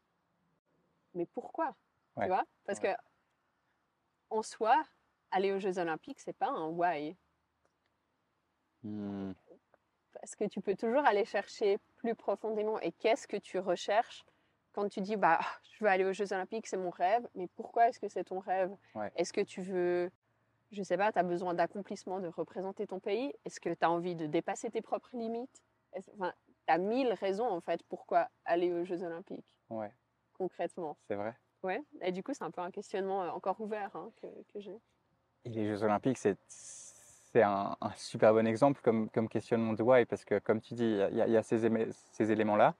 Mais 1.14 1.26
pourquoi? 1.26 1.74
Ouais. 2.16 2.24
Tu 2.26 2.28
vois? 2.28 2.44
Parce 2.66 2.78
Ouais. 2.80 2.94
que 2.94 3.07
en 4.30 4.42
soi, 4.42 4.82
aller 5.30 5.52
aux 5.52 5.58
Jeux 5.60 5.78
Olympiques, 5.78 6.20
c'est 6.20 6.32
pas 6.32 6.48
un 6.48 6.66
why. 6.68 7.16
Hmm, 8.82 9.32
Parce 10.12 10.34
que 10.36 10.44
tu 10.44 10.60
peux 10.60 10.74
toujours 10.76 11.04
aller 11.04 11.24
chercher 11.24 11.78
plus 11.96 12.14
profondément. 12.14 12.78
Et 12.80 12.92
qu'est-ce 12.92 13.26
que 13.28 13.36
tu 13.36 13.58
recherches 13.58 14.24
quand 14.72 14.88
tu 14.88 15.00
dis, 15.00 15.16
bah, 15.16 15.40
je 15.72 15.84
veux 15.84 15.90
aller 15.90 16.04
aux 16.04 16.12
Jeux 16.12 16.32
Olympiques, 16.32 16.66
c'est 16.66 16.76
mon 16.76 16.90
rêve. 16.90 17.28
Mais 17.34 17.48
pourquoi 17.48 17.88
est-ce 17.88 18.00
que 18.00 18.08
c'est 18.08 18.24
ton 18.24 18.38
rêve? 18.40 18.74
Ouais. 18.94 19.10
Est-ce 19.16 19.32
que 19.32 19.40
tu 19.40 19.62
veux, 19.62 20.10
je 20.72 20.82
sais 20.82 20.96
pas, 20.96 21.12
tu 21.12 21.18
as 21.18 21.22
besoin 21.24 21.54
d'accomplissement, 21.54 22.20
de 22.20 22.28
représenter 22.28 22.86
ton 22.86 23.00
pays? 23.00 23.32
Est-ce 23.44 23.60
que 23.60 23.70
tu 23.70 23.84
as 23.84 23.90
envie 23.90 24.14
de 24.16 24.26
dépasser 24.26 24.70
tes 24.70 24.82
propres 24.82 25.16
limites? 25.16 25.62
Enfin, 26.14 26.32
tu 26.66 26.72
as 26.74 26.78
mille 26.78 27.12
raisons, 27.14 27.48
en 27.48 27.60
fait, 27.60 27.82
pourquoi 27.88 28.30
aller 28.44 28.72
aux 28.72 28.84
Jeux 28.84 29.02
Olympiques, 29.02 29.56
ouais, 29.70 29.92
concrètement. 30.34 30.98
c'est 31.08 31.16
vrai. 31.16 31.34
Ouais. 31.62 31.82
Et 32.02 32.12
du 32.12 32.22
coup, 32.22 32.32
c'est 32.34 32.44
un 32.44 32.50
peu 32.50 32.60
un 32.60 32.70
questionnement 32.70 33.24
euh, 33.24 33.30
encore 33.30 33.60
ouvert 33.60 33.90
hein, 33.94 34.10
que, 34.22 34.60
j'ai. 34.60 34.78
Et 35.44 35.50
les 35.50 35.66
Jeux 35.66 35.82
Olympiques, 35.82 36.18
c'est 36.18 36.36
c'est 37.30 37.42
un, 37.42 37.76
super 37.94 38.32
bon 38.32 38.46
exemple 38.46 38.80
comme, 38.82 39.10
comme 39.10 39.28
questionnement 39.28 39.74
de 39.74 39.82
why, 39.82 40.06
parce 40.06 40.24
que 40.24 40.38
comme 40.38 40.62
tu 40.62 40.72
dis, 40.72 40.98
il 41.12 41.16
y 41.16 41.36
a, 41.36 41.42
ces, 41.42 41.68
ces 42.12 42.32
éléments-là. 42.32 42.74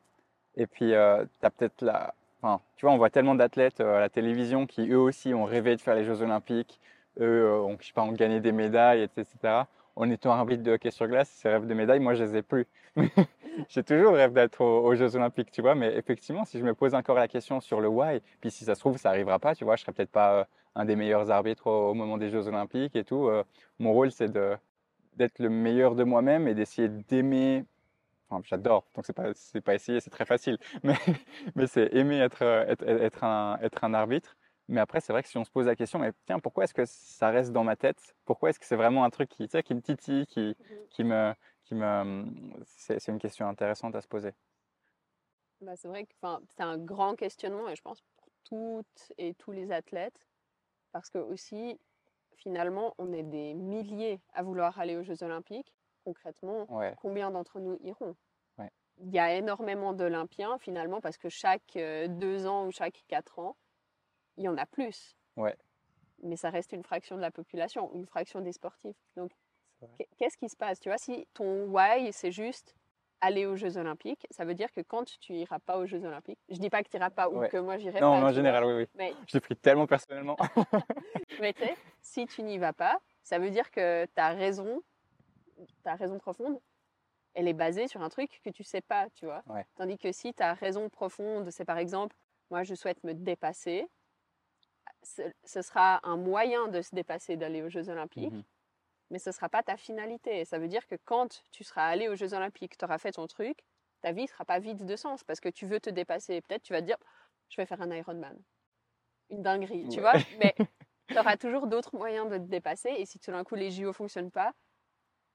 Et 0.57 0.67
puis, 0.67 0.87
tu 0.89 0.95
as 0.95 1.51
peut-être 1.51 1.83
la. 1.83 2.15
Enfin, 2.41 2.61
tu 2.77 2.87
vois, 2.87 2.95
on 2.95 2.99
voit 2.99 3.11
tellement 3.11 3.35
d'athlètes 3.35 3.81
euh, 3.81 3.97
à 3.97 4.01
la 4.01 4.09
télévision 4.09 4.67
qui, 4.67 4.89
eux 4.91 4.99
aussi, 4.99 5.35
ont 5.35 5.45
rêvé 5.45 5.75
de 5.75 5.81
faire 5.81 5.97
les 5.97 6.05
Jeux 6.05 6.23
Olympiques. 6.23 6.81
Eux, 7.19 7.25
euh, 7.25 7.77
je 7.81 7.87
sais 7.87 7.93
pas, 7.93 8.03
ont 8.03 8.13
gagné 8.13 8.41
des 8.41 8.53
médailles, 8.53 9.03
etc. 9.03 9.65
En 9.99 10.09
étant 10.11 10.31
arbitre 10.31 10.63
de 10.63 10.71
hockey 10.71 10.93
sur 10.93 11.09
glace, 11.09 11.29
ces 11.29 11.49
rêves 11.49 11.67
de 11.67 11.75
médailles, 11.75 11.99
moi, 11.99 12.15
je 12.15 12.23
les 12.23 12.37
ai 12.37 12.43
plus. 12.43 12.69
J'ai 13.69 13.83
toujours 13.83 14.13
rêvé 14.13 14.33
d'être 14.33 14.61
aux, 14.61 14.95
Jeux 14.95 15.17
Olympiques, 15.17 15.51
tu 15.51 15.61
vois. 15.61 15.75
Mais 15.75 15.93
effectivement, 15.97 16.45
si 16.45 16.57
je 16.57 16.65
me 16.65 16.73
pose 16.73 16.95
encore 16.95 17.17
la 17.17 17.27
question 17.27 17.59
sur 17.61 17.81
le 17.81 17.89
why, 17.89 18.21
puis 18.41 18.53
si 18.53 18.65
ça 18.65 18.77
se 18.77 18.81
trouve, 18.81 18.97
ça 18.97 19.09
arrivera 19.09 19.41
pas, 19.41 19.57
tu 19.57 19.65
vois, 19.65 19.75
je 19.75 19.83
serai 19.83 19.91
peut-être 19.91 20.13
pas 20.13 20.35
euh, 20.35 20.45
un 20.77 20.85
des 20.85 20.95
meilleurs 20.95 21.33
arbitres 21.33 21.67
au, 21.67 21.95
moment 21.95 22.17
des 22.17 22.31
Jeux 22.31 22.47
Olympiques 22.47 22.95
et 22.95 23.03
tout. 23.03 23.27
Euh, 23.27 23.43
mon 23.81 23.93
rôle, 23.93 24.13
c'est 24.13 24.31
d'être 24.31 25.41
le 25.41 25.49
meilleur 25.49 25.97
de 25.97 26.05
moi-même 26.05 26.47
et 26.47 26.55
d'essayer 26.55 26.89
d'aimer. 26.89 27.65
Enfin, 28.31 28.41
j'adore, 28.45 28.85
donc 28.95 29.05
c'est 29.05 29.13
pas 29.13 29.33
pas 29.65 29.75
essayer, 29.75 29.99
c'est 29.99 30.11
très 30.11 30.27
facile. 30.27 30.59
Mais 30.85 30.95
mais 31.57 31.67
c'est 31.67 31.93
aimer 31.93 32.19
être 32.21 32.43
euh, 32.43 32.67
être, 32.69 32.85
être 32.87 33.25
un 33.25 33.59
être 33.63 33.83
un 33.83 33.95
arbitre. 33.95 34.37
Mais 34.69 34.81
après, 34.81 35.01
c'est 35.01 35.13
vrai 35.13 35.23
que 35.23 35.29
si 35.29 35.39
on 35.39 35.45
se 35.45 35.51
pose 35.51 35.67
la 35.67 35.77
question, 35.77 35.99
mais 35.99 36.13
tiens, 36.27 36.41
pourquoi 36.41 36.65
est-ce 36.65 36.75
que 36.75 36.85
ça 36.85 37.31
reste 37.31 37.53
dans 37.53 37.65
ma 37.65 37.77
tête? 37.77 38.15
Pourquoi 38.27 38.51
est-ce 38.51 38.59
que 38.61 38.67
c'est 38.67 38.77
vraiment 38.77 39.05
un 39.05 39.11
truc 39.11 39.31
qui, 39.31 39.45
tu 39.49 39.53
sais, 39.53 39.63
qui 39.63 39.75
me 39.75 39.81
titille, 39.83 40.27
qui, 40.27 40.57
qui 40.91 41.05
me, 41.05 41.35
qui 41.65 41.75
me, 41.75 42.27
c'est 42.65 42.99
c'est 43.01 43.13
une 43.13 43.19
question 43.19 43.49
intéressante 43.49 43.95
à 43.97 44.01
se 44.03 44.09
poser. 44.09 44.35
Bah, 45.61 45.75
c'est 45.77 45.89
vrai 45.89 46.07
que 46.07 46.15
c'est 46.49 46.63
un 46.63 46.79
grand 46.79 47.17
questionnement 47.17 47.69
et 47.69 47.75
je 47.77 47.83
pense 47.83 48.01
pour 48.17 48.29
toutes 48.45 49.13
et 49.19 49.35
tous 49.35 49.51
les 49.51 49.73
athlètes 49.73 50.27
parce 50.93 51.11
que 51.11 51.19
aussi 51.19 51.81
finalement 52.37 52.95
on 52.99 53.13
est 53.13 53.25
des 53.25 53.55
milliers 53.55 54.21
à 54.35 54.43
vouloir 54.43 54.79
aller 54.81 54.97
aux 54.97 55.03
Jeux 55.05 55.23
Olympiques. 55.25 55.75
Concrètement, 56.05 56.69
Ouais, 56.69 56.95
combien 56.97 57.31
d'entre 57.31 57.61
nous 57.61 57.79
iront? 57.83 58.17
Ouais. 58.59 58.71
Il 58.99 59.11
y 59.11 59.19
a 59.19 59.35
énormément 59.37 59.93
d'Olympiens 59.95 60.59
finalement 60.59 61.01
parce 61.01 61.19
que 61.19 61.29
chaque 61.29 61.77
euh, 61.77 62.09
deux 62.09 62.47
ans 62.47 62.67
ou 62.67 62.73
chaque 62.73 63.05
quatre 63.09 63.39
ans, 63.41 63.57
il 64.39 64.45
y 64.45 64.49
en 64.49 64.57
a 64.57 64.65
plus. 64.67 65.17
Ouais. 65.37 65.57
Mais 66.23 66.37
ça 66.37 66.51
reste 66.51 66.73
une 66.73 66.83
fraction 66.83 67.17
de 67.17 67.21
la 67.21 67.31
population, 67.31 67.93
une 67.95 68.07
fraction 68.07 68.41
des 68.41 68.53
sportifs. 68.53 68.97
Donc 69.17 69.33
Qu'est-ce 70.19 70.37
qui 70.37 70.49
se 70.49 70.57
passe? 70.57 70.81
Tu 70.81 70.89
vois, 70.89 70.99
si 70.99 71.29
ton 71.35 71.67
why, 71.67 72.13
c'est 72.13 72.33
juste 72.33 72.75
aller 73.21 73.47
aux 73.47 73.55
Jeux 73.57 73.77
Olympiques, 73.77 74.27
ça 74.31 74.45
veut 74.45 74.55
dire 74.55 74.73
que 74.73 74.81
quand 74.81 75.05
tu 75.21 75.35
iras 75.35 75.59
pas 75.61 75.79
aux 75.79 75.87
Jeux 75.87 76.05
Olympiques, 76.05 76.39
je 76.49 76.59
dis 76.59 76.71
pas 76.71 76.83
que 76.83 76.89
tu 76.89 76.97
iras 76.97 77.11
pas 77.11 77.29
ou 77.29 77.39
Ouais. 77.39 77.49
que 77.49 77.57
moi 77.59 77.77
j'irai 77.79 78.01
Non, 78.01 78.11
pas. 78.11 78.11
mais 78.11 78.17
en 78.17 78.21
vois, 78.21 78.33
général, 78.33 78.65
oui, 78.65 78.73
oui. 78.75 78.87
Mais, 78.95 79.13
Je 79.29 79.37
l'ai 79.37 79.41
pris 79.41 79.57
tellement 79.57 79.87
personnellement. 79.87 80.37
mais 81.41 81.53
tu 81.53 81.63
sais, 81.65 81.77
si 82.01 82.27
tu 82.27 82.43
n'y 82.43 82.59
vas 82.59 82.73
pas, 82.73 82.99
ça 83.23 83.39
veut 83.39 83.51
dire 83.51 83.71
que 83.71 84.05
ta 84.15 84.29
raison, 84.31 84.83
ta 85.85 85.95
raison 85.95 86.19
profonde, 86.19 86.61
elle 87.35 87.47
est 87.49 87.53
basée 87.55 87.87
sur 87.89 88.03
un 88.03 88.09
truc 88.09 88.41
que 88.45 88.51
tu 88.51 88.65
sais 88.65 88.81
pas, 88.81 89.09
tu 89.11 89.27
vois. 89.27 89.43
Ouais. 89.47 89.65
Tandis 89.77 89.99
que 89.99 90.11
si 90.13 90.33
ta 90.35 90.55
raison 90.55 90.89
profonde, 90.89 91.51
c'est 91.51 91.65
par 91.65 91.79
exemple, 91.79 92.17
moi 92.51 92.63
je 92.65 92.75
souhaite 92.75 93.03
me 93.05 93.15
dépasser, 93.15 93.87
ce, 95.03 95.63
sera 95.63 96.01
un 96.03 96.17
moyen 96.17 96.69
de 96.69 96.83
se 96.83 96.95
dépasser, 96.95 97.37
d'aller 97.37 97.63
aux 97.63 97.69
Jeux 97.71 97.89
Olympiques. 97.89 98.33
Mhm. 98.33 98.43
mais 99.11 99.19
ce 99.19 99.31
ne 99.31 99.35
sera 99.35 99.49
pas 99.49 99.63
ta 99.63 99.77
finalité. 99.77 100.41
Et 100.41 100.45
ça 100.45 100.59
veut 100.59 100.69
dire 100.69 100.87
que 100.87 100.97
quand 101.05 101.43
tu 101.51 101.65
seras 101.65 101.87
allé 101.87 102.09
aux 102.09 102.15
Jeux 102.17 102.35
Olympiques, 102.35 102.77
tu 102.77 102.85
auras 102.85 102.99
fait 102.99 103.13
ton 103.13 103.27
truc, 103.27 103.65
ta 104.03 104.13
vie 104.13 104.23
ne 104.23 104.27
sera 104.29 104.45
pas 104.45 104.59
vide 104.59 104.85
de 104.85 104.97
sens 104.97 105.25
parce 105.25 105.41
que 105.41 105.49
tu 105.49 105.67
veux 105.67 105.81
te 105.81 105.89
dépasser. 105.91 106.41
Peut-être 106.43 106.63
tu 106.63 106.73
vas 106.75 106.81
te 106.83 106.87
dire, 106.87 106.99
je 107.49 107.57
vais 107.61 107.65
faire 107.67 107.81
un 107.81 107.91
Ironman. 107.91 108.37
Une 109.31 109.43
dinguerie, 109.43 109.89
tu 109.89 110.01
vois. 110.01 110.13
Mais 110.39 110.55
tu 111.09 111.19
auras 111.19 111.37
toujours 111.39 111.67
d'autres 111.69 111.97
moyens 111.97 112.29
de 112.31 112.37
te 112.37 112.43
dépasser. 112.51 112.91
Et 112.91 113.07
si 113.07 113.19
tout 113.19 113.31
d'un 113.31 113.45
coup 113.45 113.55
les 113.55 113.71
JO 113.71 113.89
ne 113.89 113.93
fonctionnent 113.93 114.31
pas, 114.31 114.53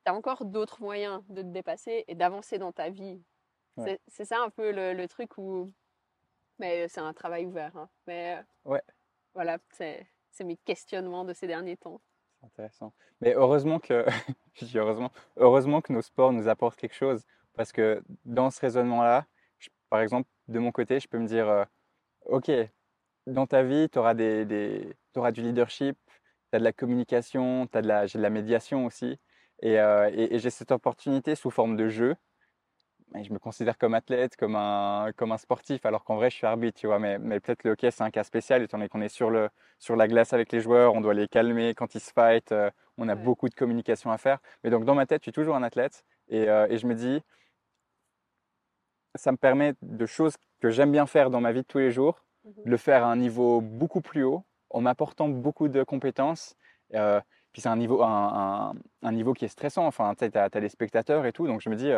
tu 0.06 0.12
as 0.12 0.16
encore 0.16 0.46
d'autres 0.46 0.82
moyens 0.82 1.24
de 1.30 1.42
te 1.42 1.48
dépasser 1.48 2.04
et 2.08 2.16
d'avancer 2.16 2.58
dans 2.60 2.72
ta 2.72 2.90
vie. 2.90 3.22
Ouais. 3.78 4.00
C'est- 4.08 4.26
ça 4.26 4.40
un 4.40 4.50
peu 4.52 4.72
le, 4.72 4.94
le 4.94 5.08
truc 5.08 5.38
où. 5.40 5.72
Mais 6.60 6.88
c'est 6.90 7.02
un 7.02 7.14
travail 7.14 7.46
ouvert. 7.48 7.76
hein. 7.76 7.90
Mais 8.06 8.38
euh, 8.38 8.70
Ouais. 8.72 8.84
Voilà, 9.34 9.58
c'est 9.72 10.06
mes 10.44 10.58
questionnements 10.58 11.26
de 11.26 11.34
ces 11.34 11.48
derniers 11.48 11.78
temps. 11.78 12.02
C'est 12.40 12.46
intéressant. 12.48 12.94
Mais 13.22 13.34
heureusement 13.34 13.80
que, 13.80 14.06
heureusement, 14.76 15.12
heureusement 15.38 15.82
que 15.82 15.94
nos 15.94 16.02
sports 16.02 16.34
nous 16.34 16.48
apportent 16.48 16.78
quelque 16.78 16.96
chose. 16.96 17.24
Parce 17.54 17.72
que 17.72 18.04
dans 18.26 18.50
ce 18.50 18.60
raisonnement-là, 18.62 19.26
par 19.90 20.02
exemple, 20.02 20.28
de 20.48 20.60
mon 20.60 20.72
côté, 20.72 21.00
je 21.00 21.08
peux 21.08 21.20
me 21.20 21.28
dire, 21.28 21.48
euh, 21.48 21.66
OK, 22.26 22.52
dans 23.28 23.46
ta 23.46 23.64
vie, 23.64 23.90
tu 23.90 24.00
auras 24.00 24.14
des, 24.14 24.46
des, 24.46 24.96
t'auras 25.14 25.32
du 25.32 25.42
leadership, 25.42 25.98
tu 26.52 26.56
as 26.56 26.60
de 26.60 26.64
la 26.64 26.74
communication, 26.74 27.68
j'ai 27.72 27.80
de 27.80 28.22
la 28.24 28.30
médiation 28.30 28.86
aussi. 28.86 29.20
Euh, 29.64 30.10
et 30.14 30.40
j'ai 30.40 30.50
cette 30.50 30.72
opportunité 30.72 31.36
sous 31.36 31.50
forme 31.50 31.78
de 31.78 31.88
jeu. 31.88 32.16
Je 33.22 33.32
me 33.32 33.38
considère 33.38 33.78
comme 33.78 33.94
athlète, 33.94 34.36
comme 34.36 34.56
un, 34.56 35.12
comme 35.16 35.32
un 35.32 35.38
sportif, 35.38 35.86
alors 35.86 36.04
qu'en 36.04 36.16
vrai, 36.16 36.30
je 36.32 36.36
suis 36.36 36.48
arbitre, 36.48 36.80
tu 36.80 36.88
vois. 36.88 36.98
Mais, 37.00 37.20
mais 37.20 37.40
peut-être 37.40 37.64
le 37.64 37.72
hockey, 37.72 37.92
c'est 37.92 38.04
un 38.04 38.10
cas 38.10 38.24
spécial, 38.24 38.64
étant 38.64 38.78
donné 38.78 38.90
qu'on 38.90 39.02
est 39.02 39.10
sur, 39.10 39.30
le, 39.30 39.50
sur 39.78 39.96
la 39.96 40.08
glace 40.08 40.34
avec 40.34 40.52
les 40.52 40.60
joueurs, 40.62 40.94
on 40.96 41.02
doit 41.02 41.14
les 41.14 41.28
calmer 41.28 41.76
quand 41.76 41.94
ils 41.94 42.00
se 42.00 42.12
fight, 42.12 42.52
euh, 42.52 42.72
on 42.98 43.08
a 43.10 43.16
Ouais. 43.16 43.22
beaucoup 43.22 43.50
de 43.50 43.54
communication 43.54 44.12
à 44.12 44.18
faire. 44.18 44.40
Mais 44.64 44.72
donc, 44.72 44.86
dans 44.86 44.96
ma 44.96 45.06
tête, 45.06 45.22
je 45.22 45.26
suis 45.26 45.32
toujours 45.32 45.56
un 45.56 45.64
athlète. 45.64 46.06
Et, 46.30 46.50
euh, 46.50 46.68
et 46.70 46.78
je 46.78 46.88
me 46.88 46.96
dis, 46.96 47.22
ça 49.16 49.32
me 49.32 49.38
permet 49.38 49.76
de 49.82 50.06
choses 50.06 50.36
que 50.60 50.70
j'aime 50.70 50.92
bien 50.92 51.06
faire 51.06 51.30
dans 51.30 51.42
ma 51.42 51.52
vie 51.52 51.62
de 51.62 51.68
tous 51.68 51.78
les 51.80 51.92
jours, 51.92 52.24
Mhm. 52.46 52.54
de 52.66 52.70
le 52.72 52.78
faire 52.78 53.04
à 53.06 53.12
un 53.12 53.16
niveau 53.16 53.62
beaucoup 53.62 54.02
plus 54.02 54.24
haut, 54.24 54.44
en 54.72 54.82
m'apportant 54.82 55.30
beaucoup 55.30 55.68
de 55.68 55.84
compétences. 55.84 56.56
Euh, 56.96 57.22
puis 57.52 57.62
c'est 57.62 57.70
un 57.70 57.76
niveau, 57.76 58.02
un, 58.02 58.72
un- 58.72 59.08
un 59.08 59.12
niveau 59.12 59.34
qui 59.34 59.46
est 59.46 59.50
stressant. 59.50 59.86
Enfin, 59.86 60.16
tu 60.16 60.26
sais, 60.26 60.36
as, 60.38 60.50
des 60.50 60.70
spectateurs 60.70 61.26
et 61.28 61.32
tout. 61.32 61.46
Donc 61.48 61.62
je 61.62 61.70
me 61.70 61.76
dis, 61.76 61.92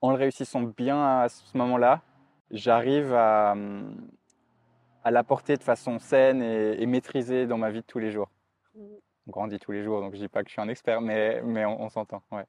en 0.00 0.10
le 0.10 0.16
réussissant 0.16 0.62
bien 0.62 1.20
à 1.20 1.28
ce 1.28 1.56
moment-là, 1.56 2.02
j'arrive 2.50 3.12
à, 3.14 3.52
hum, 3.52 4.08
à 5.04 5.10
l'apporter 5.10 5.56
de 5.56 5.62
façon 5.62 5.98
saine 5.98 6.42
et, 6.42 6.80
et 6.82 6.86
maîtrisée 6.86 7.46
dans 7.46 7.58
ma 7.58 7.70
vie 7.70 7.80
de 7.80 7.86
tous 7.86 7.98
les 7.98 8.10
jours. 8.10 8.30
On 8.74 9.30
grandit 9.30 9.58
tous 9.58 9.72
les 9.72 9.82
jours, 9.82 10.00
donc 10.00 10.14
je 10.14 10.18
dis 10.20 10.28
pas 10.28 10.42
que 10.42 10.48
je 10.48 10.52
suis 10.54 10.62
un 10.62 10.68
expert, 10.68 11.00
mais, 11.00 11.42
mais 11.42 11.64
on, 11.64 11.82
on 11.82 11.88
s'entend. 11.88 12.22
Ouais. 12.30 12.44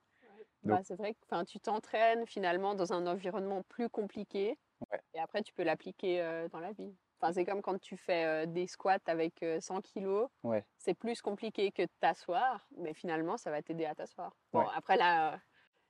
Bah, 0.64 0.82
c'est 0.84 0.96
vrai 0.96 1.14
que 1.14 1.44
tu 1.46 1.60
t'entraînes 1.60 2.26
finalement 2.28 2.76
dans 2.76 2.92
un 2.94 3.08
environnement 3.08 3.64
plus 3.64 3.90
compliqué 3.90 4.58
Ouais. 4.92 5.02
et 5.14 5.20
après 5.20 5.42
tu 5.42 5.54
peux 5.54 5.64
l'appliquer 5.64 6.22
euh, 6.22 6.48
dans 6.50 6.60
la 6.60 6.72
vie. 6.72 6.96
Enfin, 7.20 7.34
c'est 7.34 7.44
comme 7.44 7.62
quand 7.62 7.78
tu 7.82 7.98
fais 7.98 8.26
euh, 8.26 8.46
des 8.46 8.66
squats 8.66 8.98
avec 9.08 9.44
euh, 9.44 9.60
100 9.60 9.82
kilos, 9.82 10.30
Ouais. 10.44 10.64
c'est 10.78 10.94
plus 10.94 11.22
compliqué 11.22 11.72
que 11.74 11.82
de 11.82 11.90
t'asseoir, 12.00 12.66
mais 12.78 12.94
finalement 12.94 13.36
ça 13.36 13.52
va 13.52 13.62
t'aider 13.62 13.86
à 13.86 13.94
t'asseoir. 13.96 14.38
Bon, 14.54 14.60
Ouais. 14.60 14.66
après 14.74 14.96
là, 14.96 15.34
euh, 15.34 15.38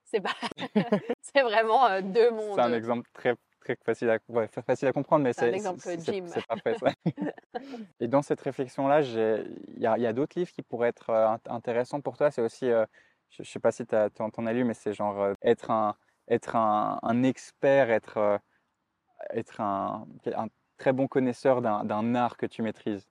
c'est 0.10 0.22
pas... 0.22 0.34
c'est 1.22 1.42
vraiment 1.42 1.86
euh, 1.88 2.02
deux 2.02 2.32
mondes. 2.32 2.56
C'est 2.56 2.62
un 2.62 2.74
exemple 2.74 3.08
très, 3.14 3.36
très 3.62 3.78
facile, 3.86 4.10
à, 4.10 4.18
ouais, 4.30 4.48
fa- 4.48 4.62
facile 4.62 4.88
à 4.88 4.94
comprendre, 4.94 5.24
mais 5.24 5.34
C'est 5.34 5.54
un 5.66 5.78
c'est 5.78 6.46
parfait. 6.48 6.76
ça. 6.80 6.92
Et 8.02 8.08
dans 8.08 8.22
cette 8.22 8.42
réflexion-là, 8.42 9.02
j'ai- 9.02 9.44
il 9.76 9.82
y 9.82 9.86
a, 9.86 10.14
d'autres 10.14 10.38
livres 10.40 10.52
qui 10.52 10.62
pourraient 10.62 10.90
être 10.90 11.10
euh, 11.10 11.28
int- 11.36 11.52
intéressants 11.52 12.02
pour 12.02 12.18
toi. 12.18 12.32
C'est 12.32 12.42
aussi, 12.42 12.70
euh, 12.70 12.86
je 13.30 13.42
ne 13.42 13.46
sais 13.46 13.60
pas 13.60 13.72
si 13.72 13.86
tu 13.86 13.96
en 13.96 14.46
as 14.46 14.54
lu, 14.54 14.64
mais 14.64 14.74
c'est 14.74 14.94
genre 14.94 15.22
euh, 15.22 15.34
être 15.42 15.70
un, 15.72 15.96
être 16.30 16.56
un, 16.56 17.00
un 17.04 17.24
expert, 17.24 17.90
être, 17.92 18.40
être 19.32 19.62
un, 19.62 20.08
un 20.36 20.48
très 20.78 20.94
bon 20.94 21.08
connaisseur 21.08 21.62
d'un 21.62 22.16
art 22.16 22.38
que 22.38 22.46
tu 22.46 22.62
maîtrises. 22.62 23.08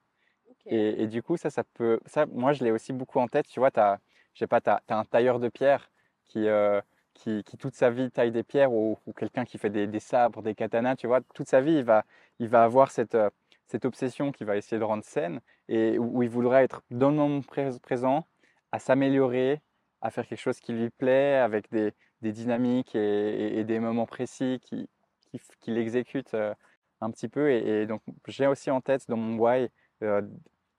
Et, 0.66 1.02
et 1.02 1.06
du 1.06 1.22
coup, 1.22 1.36
ça, 1.36 1.50
ça 1.50 1.64
peut. 1.64 2.00
Ça, 2.06 2.26
moi, 2.26 2.52
je 2.52 2.64
l'ai 2.64 2.70
aussi 2.72 2.92
beaucoup 2.92 3.20
en 3.20 3.28
tête. 3.28 3.46
Tu 3.48 3.60
vois, 3.60 3.70
tu 3.70 3.80
as, 3.80 4.00
je 4.34 4.40
sais 4.40 4.46
pas, 4.46 4.60
t'as, 4.60 4.80
t'as 4.86 4.96
un 4.98 5.04
tailleur 5.04 5.40
de 5.40 5.48
pierre 5.48 5.90
qui, 6.28 6.46
euh, 6.48 6.80
qui, 7.14 7.42
qui, 7.44 7.56
toute 7.56 7.74
sa 7.74 7.90
vie, 7.90 8.10
taille 8.10 8.30
des 8.30 8.42
pierres 8.42 8.72
ou, 8.72 8.98
quelqu'un 9.16 9.44
qui 9.44 9.58
fait 9.58 9.70
des, 9.70 10.00
sabres, 10.00 10.42
des 10.42 10.54
katanas. 10.54 10.96
Tu 10.96 11.06
vois, 11.06 11.20
toute 11.34 11.48
sa 11.48 11.60
vie, 11.60 11.74
il 11.74 11.84
va, 11.84 12.04
il 12.38 12.48
va 12.48 12.64
avoir 12.64 12.90
cette, 12.90 13.14
euh, 13.14 13.30
cette 13.66 13.84
obsession 13.84 14.32
qu'il 14.32 14.46
va 14.46 14.56
essayer 14.56 14.78
de 14.78 14.84
rendre 14.84 15.04
saine 15.04 15.40
et 15.68 15.98
où, 15.98 16.22
il 16.22 16.28
voudra 16.28 16.62
être 16.62 16.82
dans 16.90 17.10
le 17.10 17.16
moment 17.16 17.42
présent, 17.82 18.26
à 18.72 18.78
s'améliorer, 18.78 19.60
à 20.02 20.10
faire 20.10 20.26
quelque 20.26 20.40
chose 20.40 20.60
qui 20.60 20.72
lui 20.72 20.90
plaît, 20.90 21.36
avec 21.36 21.70
des, 21.70 21.92
des 22.22 22.32
dynamiques 22.32 22.94
et, 22.94 23.64
des 23.64 23.80
moments 23.80 24.06
précis 24.06 24.60
qu'il 24.62 24.86
qui, 25.30 25.40
qui 25.60 25.72
exécute 25.72 26.34
euh, 26.34 26.54
un 27.00 27.10
petit 27.10 27.28
peu. 27.28 27.50
Et, 27.50 27.86
donc, 27.86 28.02
j'ai 28.26 28.46
aussi 28.46 28.70
en 28.70 28.80
tête 28.80 29.08
dans 29.08 29.16
mon 29.16 29.38
why 29.38 29.68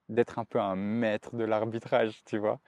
d'être 0.09 0.39
un 0.39 0.45
peu 0.45 0.59
un 0.59 0.75
maître 0.75 1.35
de 1.35 1.43
l'arbitrage, 1.45 2.23
tu 2.25 2.37
vois. 2.37 2.59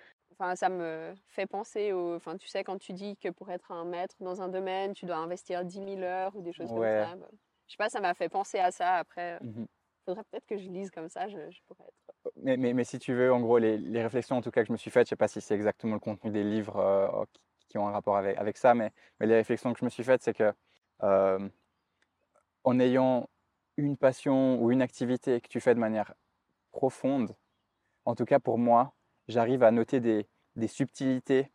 Enfin, 0.41 0.55
ça 0.55 0.69
me 0.69 1.13
fait 1.27 1.45
penser 1.45 1.91
au. 1.91 2.15
Enfin, 2.15 2.35
tu 2.35 2.47
sais, 2.47 2.63
quand 2.63 2.79
tu 2.79 2.93
dis 2.93 3.15
que 3.17 3.29
pour 3.29 3.51
être 3.51 3.71
un 3.71 3.85
maître 3.85 4.15
dans 4.21 4.41
un 4.41 4.49
domaine, 4.49 4.93
tu 4.93 5.05
dois 5.05 5.17
investir 5.17 5.63
10 5.63 5.75
000 5.75 6.01
heures 6.01 6.35
ou 6.35 6.41
des 6.41 6.51
choses 6.51 6.71
ouais. 6.71 7.05
comme 7.07 7.19
ça. 7.19 7.27
Je 7.67 7.73
sais 7.73 7.77
pas, 7.77 7.89
ça 7.89 8.01
m'a 8.01 8.15
fait 8.15 8.27
penser 8.27 8.57
à 8.57 8.71
ça. 8.71 8.95
Après, 8.95 9.37
il 9.41 9.49
mmh 9.49 9.67
faudrait 10.03 10.23
peut-être 10.31 10.47
que 10.47 10.57
je 10.57 10.67
lise 10.67 10.89
comme 10.89 11.09
ça, 11.09 11.27
je, 11.27 11.37
je 11.51 11.59
pourrais 11.67 11.83
être. 11.83 12.33
Mais, 12.37 12.57
mais, 12.57 12.73
mais, 12.73 12.83
si 12.83 12.97
tu 12.97 13.13
veux, 13.13 13.31
en 13.31 13.39
gros, 13.39 13.59
les, 13.59 13.77
les, 13.77 14.01
réflexions 14.01 14.35
en 14.35 14.41
tout 14.41 14.49
cas 14.49 14.61
que 14.61 14.67
je 14.67 14.71
me 14.71 14.77
suis 14.77 14.89
faites, 14.89 15.05
je 15.05 15.09
sais 15.09 15.15
pas 15.15 15.27
si 15.27 15.41
c'est 15.41 15.53
exactement 15.53 15.93
le 15.93 15.99
contenu 15.99 16.31
des 16.31 16.43
livres 16.43 16.77
euh, 16.77 17.23
qui, 17.31 17.67
qui, 17.67 17.77
ont 17.77 17.87
un 17.87 17.91
rapport 17.91 18.17
avec, 18.17 18.35
avec 18.39 18.57
ça, 18.57 18.73
mais, 18.73 18.91
mais, 19.19 19.27
les 19.27 19.35
réflexions 19.35 19.71
que 19.73 19.79
je 19.79 19.85
me 19.85 19.91
suis 19.91 20.03
faites, 20.03 20.23
c'est 20.23 20.33
que 20.33 20.51
euh, 21.03 21.47
en 22.63 22.79
ayant 22.79 23.29
une 23.77 23.95
passion 23.95 24.59
ou 24.59 24.71
une 24.71 24.81
activité 24.81 25.39
que 25.39 25.47
tu 25.47 25.59
fais 25.59 25.75
de 25.75 25.79
manière 25.79 26.15
profonde, 26.71 27.35
en 28.05 28.15
tout 28.15 28.25
cas 28.25 28.39
pour 28.39 28.57
moi, 28.57 28.95
j'arrive 29.27 29.61
à 29.61 29.69
noter 29.69 29.99
des, 29.99 30.27
des 30.55 30.67
subtilités 30.67 31.51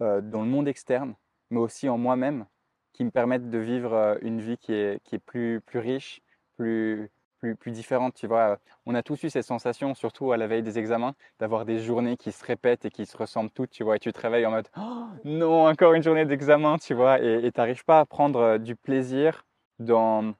euh, 0.00 0.20
dans 0.20 0.42
le 0.42 0.48
monde 0.48 0.68
externe, 0.68 1.14
mais 1.50 1.58
aussi 1.58 1.88
en 1.88 1.98
moi-même, 1.98 2.46
qui 2.92 3.04
me 3.04 3.10
permettent 3.10 3.50
de 3.50 3.58
vivre 3.58 3.92
euh, 3.94 4.16
une 4.22 4.40
vie 4.40 4.58
qui 4.58 4.72
est, 4.72 5.02
qui 5.04 5.16
est 5.16 5.18
plus, 5.18 5.60
plus 5.60 5.78
riche, 5.78 6.22
plus, 6.56 7.10
plus, 7.38 7.56
plus 7.56 7.70
différente. 7.72 8.14
Tu 8.14 8.26
vois, 8.26 8.58
on 8.86 8.94
a 8.94 9.02
tous 9.02 9.22
eu 9.24 9.30
cette 9.30 9.44
sensation, 9.44 9.94
surtout 9.94 10.32
à 10.32 10.36
la 10.36 10.46
veille 10.46 10.62
des 10.62 10.78
examens, 10.78 11.14
d'avoir 11.38 11.64
des 11.64 11.80
journées 11.80 12.16
qui 12.16 12.32
se 12.32 12.44
répètent 12.44 12.84
et 12.84 12.90
qui 12.90 13.06
se 13.06 13.16
ressemblent 13.16 13.50
toutes, 13.50 13.70
tu 13.70 13.84
vois, 13.84 13.96
et 13.96 13.98
tu 13.98 14.12
te 14.12 14.20
réveilles 14.20 14.46
en 14.46 14.50
mode 14.50 14.68
oh, 14.76 15.06
non, 15.24 15.66
encore 15.66 15.94
une 15.94 16.02
journée 16.02 16.24
d'examen, 16.26 16.78
tu 16.78 16.94
vois, 16.94 17.20
et 17.20 17.50
tu 17.52 17.60
n'arrives 17.60 17.84
pas 17.84 18.00
à 18.00 18.06
prendre 18.06 18.40
euh, 18.40 18.58
du 18.58 18.76
plaisir 18.76 19.44
dans, 19.78 20.34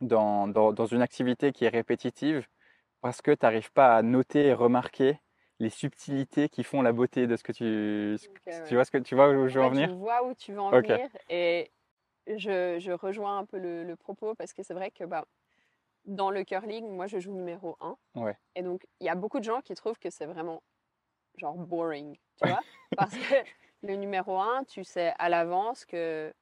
dans, 0.00 0.48
dans, 0.48 0.72
dans 0.72 0.86
une 0.86 1.02
activité 1.02 1.52
qui 1.52 1.64
est 1.64 1.68
répétitive 1.68 2.46
parce 3.00 3.22
que 3.22 3.30
tu 3.30 3.44
n'arrives 3.44 3.72
pas 3.72 3.96
à 3.96 4.02
noter 4.02 4.46
et 4.46 4.52
remarquer 4.52 5.20
les 5.58 5.70
subtilités 5.70 6.48
qui 6.48 6.62
font 6.62 6.82
la 6.82 6.92
beauté 6.92 7.26
de 7.26 7.36
ce 7.36 7.42
que 7.42 7.52
tu. 7.52 8.18
Okay, 8.46 8.64
tu, 8.68 8.74
vois 8.74 8.84
ce 8.84 8.90
que, 8.90 8.98
tu 8.98 9.14
vois 9.14 9.30
où 9.30 9.48
je 9.48 9.54
veux 9.54 9.64
en, 9.64 9.68
en 9.68 9.70
venir 9.70 9.88
Je 9.88 9.94
vois 9.94 10.26
où 10.26 10.34
tu 10.34 10.52
veux 10.52 10.60
en 10.60 10.72
okay. 10.72 10.94
venir 10.94 11.08
et 11.28 11.70
je, 12.26 12.78
je, 12.78 12.92
rejoins 12.92 13.38
un 13.38 13.44
peu 13.44 13.58
le, 13.58 13.84
le 13.84 13.96
propos 13.96 14.34
parce 14.34 14.52
que 14.52 14.62
c'est 14.62 14.74
vrai 14.74 14.90
que 14.90 15.04
bah, 15.04 15.24
dans 16.04 16.30
le 16.30 16.44
curling, 16.44 16.88
moi 16.88 17.06
je 17.06 17.18
joue 17.18 17.32
numéro 17.32 17.76
1. 17.80 17.96
Ouais. 18.16 18.36
Et 18.54 18.62
donc 18.62 18.86
il 19.00 19.06
y 19.06 19.10
a 19.10 19.14
beaucoup 19.14 19.38
de 19.38 19.44
gens 19.44 19.60
qui 19.60 19.74
trouvent 19.74 19.98
que 19.98 20.10
c'est 20.10 20.26
vraiment 20.26 20.62
genre 21.36 21.54
boring, 21.54 22.16
tu 22.40 22.48
vois? 22.48 22.60
Parce 22.96 23.14
que 23.16 23.34
le 23.82 23.96
numéro 23.96 24.38
1, 24.38 24.64
tu 24.64 24.84
sais 24.84 25.12
à 25.18 25.28
l'avance 25.28 25.84
que 25.84 26.32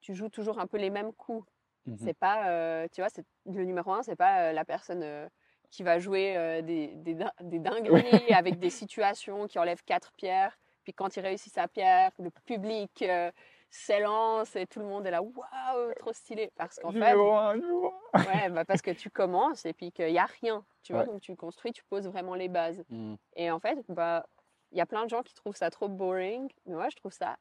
tu 0.00 0.14
joues 0.14 0.28
toujours 0.28 0.58
un 0.58 0.66
peu 0.66 0.78
les 0.78 0.90
mêmes 0.90 1.12
coups. 1.12 1.48
Mmh 1.86 1.96
c'est 1.96 2.14
pas, 2.14 2.48
euh, 2.48 2.86
tu 2.92 3.00
vois, 3.00 3.10
le 3.46 3.64
numéro 3.64 3.92
1, 3.92 4.04
c'est 4.04 4.14
pas 4.16 4.50
euh, 4.50 4.52
la 4.52 4.64
personne. 4.64 5.02
Euh, 5.02 5.28
qui 5.72 5.82
va 5.82 5.98
jouer 5.98 6.36
euh, 6.36 6.62
des, 6.62 6.88
des, 6.96 7.16
des, 7.40 7.58
dingueries 7.58 8.04
avec 8.34 8.58
des 8.60 8.70
situations 8.70 9.48
qui 9.48 9.58
enlèvent 9.58 9.82
quatre 9.84 10.12
pierres. 10.12 10.56
Puis 10.84 10.92
quand 10.92 11.16
il 11.16 11.20
réussit 11.20 11.52
sa 11.52 11.66
pierre, 11.66 12.12
le 12.18 12.30
public 12.44 13.02
euh, 13.02 13.32
s'élance 13.70 14.54
et 14.54 14.66
tout 14.66 14.80
le 14.80 14.84
monde 14.84 15.06
est 15.06 15.10
là, 15.10 15.22
waouh, 15.22 15.94
trop 15.98 16.12
stylé. 16.12 16.52
Parce 16.56 16.78
qu'en 16.78 16.92
fait, 16.92 17.14
ouais, 17.14 18.50
bah 18.50 18.64
parce 18.66 18.82
que 18.82 18.90
tu 18.90 19.08
commences 19.08 19.64
et 19.64 19.72
puis 19.72 19.90
qu'il 19.92 20.12
n'y 20.12 20.18
a 20.18 20.26
rien, 20.42 20.62
tu 20.82 20.92
vois, 20.92 21.02
ouais. 21.02 21.06
donc 21.06 21.22
tu 21.22 21.34
construis, 21.36 21.72
tu 21.72 21.82
poses 21.84 22.06
vraiment 22.06 22.34
les 22.34 22.48
bases. 22.48 22.84
Mm. 22.90 23.14
Et 23.36 23.50
en 23.50 23.58
fait, 23.58 23.78
bah, 23.88 24.26
il 24.72 24.78
y 24.78 24.82
a 24.82 24.86
plein 24.86 25.04
de 25.04 25.10
gens 25.10 25.22
qui 25.22 25.32
trouvent 25.32 25.56
ça 25.56 25.70
trop 25.70 25.88
boring, 25.88 26.50
mais 26.66 26.74
moi 26.74 26.90
je 26.90 26.96
trouve 26.96 27.12
ça 27.12 27.38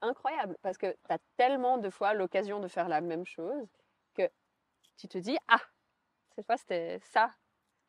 incroyable 0.00 0.56
parce 0.62 0.78
que 0.78 0.92
tu 0.92 1.14
as 1.14 1.18
tellement 1.36 1.78
de 1.78 1.90
fois 1.90 2.14
l'occasion 2.14 2.60
de 2.60 2.68
faire 2.68 2.88
la 2.88 3.00
même 3.00 3.24
chose 3.26 3.66
que 4.14 4.28
tu 4.96 5.08
te 5.08 5.18
dis, 5.18 5.36
ah, 5.48 5.60
cette 6.36 6.46
fois 6.46 6.56
c'était 6.56 7.00
ça 7.02 7.30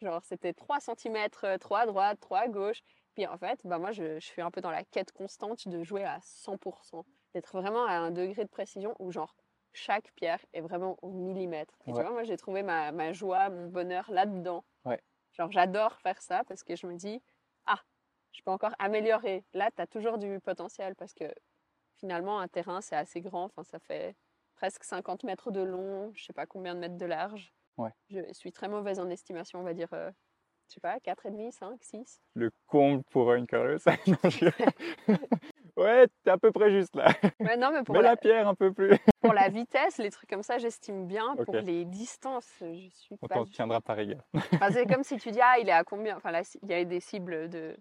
Genre, 0.05 0.23
c'était 0.23 0.53
3 0.53 0.79
cm, 0.79 1.29
3 1.59 1.79
à 1.79 1.85
droite, 1.87 2.19
3 2.21 2.39
à 2.39 2.47
gauche. 2.47 2.83
Puis 3.15 3.25
en 3.25 3.37
fait, 3.37 3.59
bah 3.63 3.79
moi, 3.79 3.91
je, 3.91 4.19
je, 4.19 4.25
suis 4.25 4.41
un 4.41 4.51
peu 4.51 4.61
dans 4.61 4.69
la 4.69 4.83
quête 4.83 5.11
constante 5.11 5.67
de 5.67 5.83
jouer 5.83 6.03
à 6.03 6.19
100%, 6.19 7.03
d'être 7.33 7.57
vraiment 7.57 7.85
à 7.85 7.93
un 7.93 8.11
degré 8.11 8.43
de 8.43 8.49
précision 8.49 8.95
où, 8.99 9.11
genre, 9.11 9.35
chaque 9.73 10.11
pierre 10.15 10.45
est 10.53 10.61
vraiment 10.61 10.97
au 11.01 11.09
millimètre. 11.09 11.73
Et 11.87 11.91
ouais. 11.91 11.97
tu 11.97 12.01
vois, 12.03 12.11
moi, 12.11 12.23
j'ai 12.23 12.37
trouvé 12.37 12.61
ma, 12.61 12.91
ma, 12.91 13.13
joie, 13.13 13.49
mon 13.49 13.67
bonheur 13.67 14.05
là-dedans. 14.11 14.63
Ouais. 14.85 15.01
Genre, 15.31 15.51
j'adore 15.51 15.99
faire 16.01 16.21
ça 16.21 16.43
parce 16.43 16.63
que 16.63 16.75
je 16.75 16.85
me 16.85 16.95
dis, 16.95 17.19
ah, 17.65 17.79
je 18.31 18.43
peux 18.43 18.51
encore 18.51 18.75
améliorer. 18.77 19.43
Là, 19.53 19.71
tu 19.75 19.81
as 19.81 19.87
toujours 19.87 20.19
du 20.19 20.39
potentiel 20.39 20.95
parce 20.95 21.15
que 21.15 21.25
finalement, 21.97 22.39
un 22.39 22.47
terrain, 22.47 22.81
c'est 22.81 22.95
assez 22.95 23.21
grand. 23.21 23.45
Enfin, 23.45 23.63
ça 23.63 23.79
fait 23.79 24.15
presque 24.55 24.83
50 24.83 25.23
mètres 25.23 25.51
de 25.51 25.61
long, 25.61 26.11
je 26.13 26.25
sais 26.25 26.33
pas 26.33 26.45
combien 26.45 26.75
de 26.75 26.79
mètres 26.79 26.97
de 26.97 27.05
large. 27.05 27.53
Ouais. 27.77 27.91
Je 28.09 28.21
suis 28.33 28.51
très 28.51 28.67
mauvaise 28.67 28.99
en 28.99 29.09
estimation, 29.09 29.59
on 29.59 29.63
va 29.63 29.73
dire, 29.73 29.89
euh, 29.93 30.09
je 30.67 30.75
sais 30.75 30.79
pas, 30.79 30.97
4,5, 30.97 31.51
5, 31.51 31.83
6. 31.83 32.21
Le 32.35 32.51
comble 32.67 33.03
pour 33.11 33.33
une 33.33 33.45
curieuse. 33.45 33.83
ouais, 35.77 36.07
t'es 36.23 36.29
à 36.29 36.37
peu 36.37 36.51
près 36.51 36.71
juste 36.71 36.95
là. 36.95 37.13
Ouais, 37.39 37.57
non, 37.57 37.71
mais 37.71 37.83
pour 37.83 37.95
la... 37.95 38.01
la... 38.01 38.17
pierre 38.17 38.47
un 38.47 38.55
peu 38.55 38.71
plus. 38.73 38.97
pour 39.21 39.33
la 39.33 39.49
vitesse, 39.49 39.97
les 39.97 40.09
trucs 40.09 40.29
comme 40.29 40.43
ça, 40.43 40.57
j'estime 40.57 41.05
bien. 41.05 41.33
Okay. 41.33 41.45
Pour 41.45 41.55
les 41.55 41.85
distances, 41.85 42.49
je 42.61 42.89
suis 42.91 43.15
On 43.21 43.27
pas. 43.27 43.39
On 43.39 43.45
t'en 43.45 43.51
tiendra 43.51 43.81
par 43.81 43.99
égard. 43.99 44.23
Enfin, 44.33 44.71
c'est 44.71 44.85
comme 44.85 45.03
si 45.03 45.17
tu 45.17 45.31
dis, 45.31 45.41
ah, 45.41 45.59
il 45.59 45.69
est 45.69 45.73
à 45.73 45.83
combien? 45.83 46.17
Enfin, 46.17 46.31
là, 46.31 46.41
il 46.63 46.69
y 46.69 46.73
a 46.73 46.83
des 46.85 46.99
cibles 46.99 47.49
de 47.49 47.77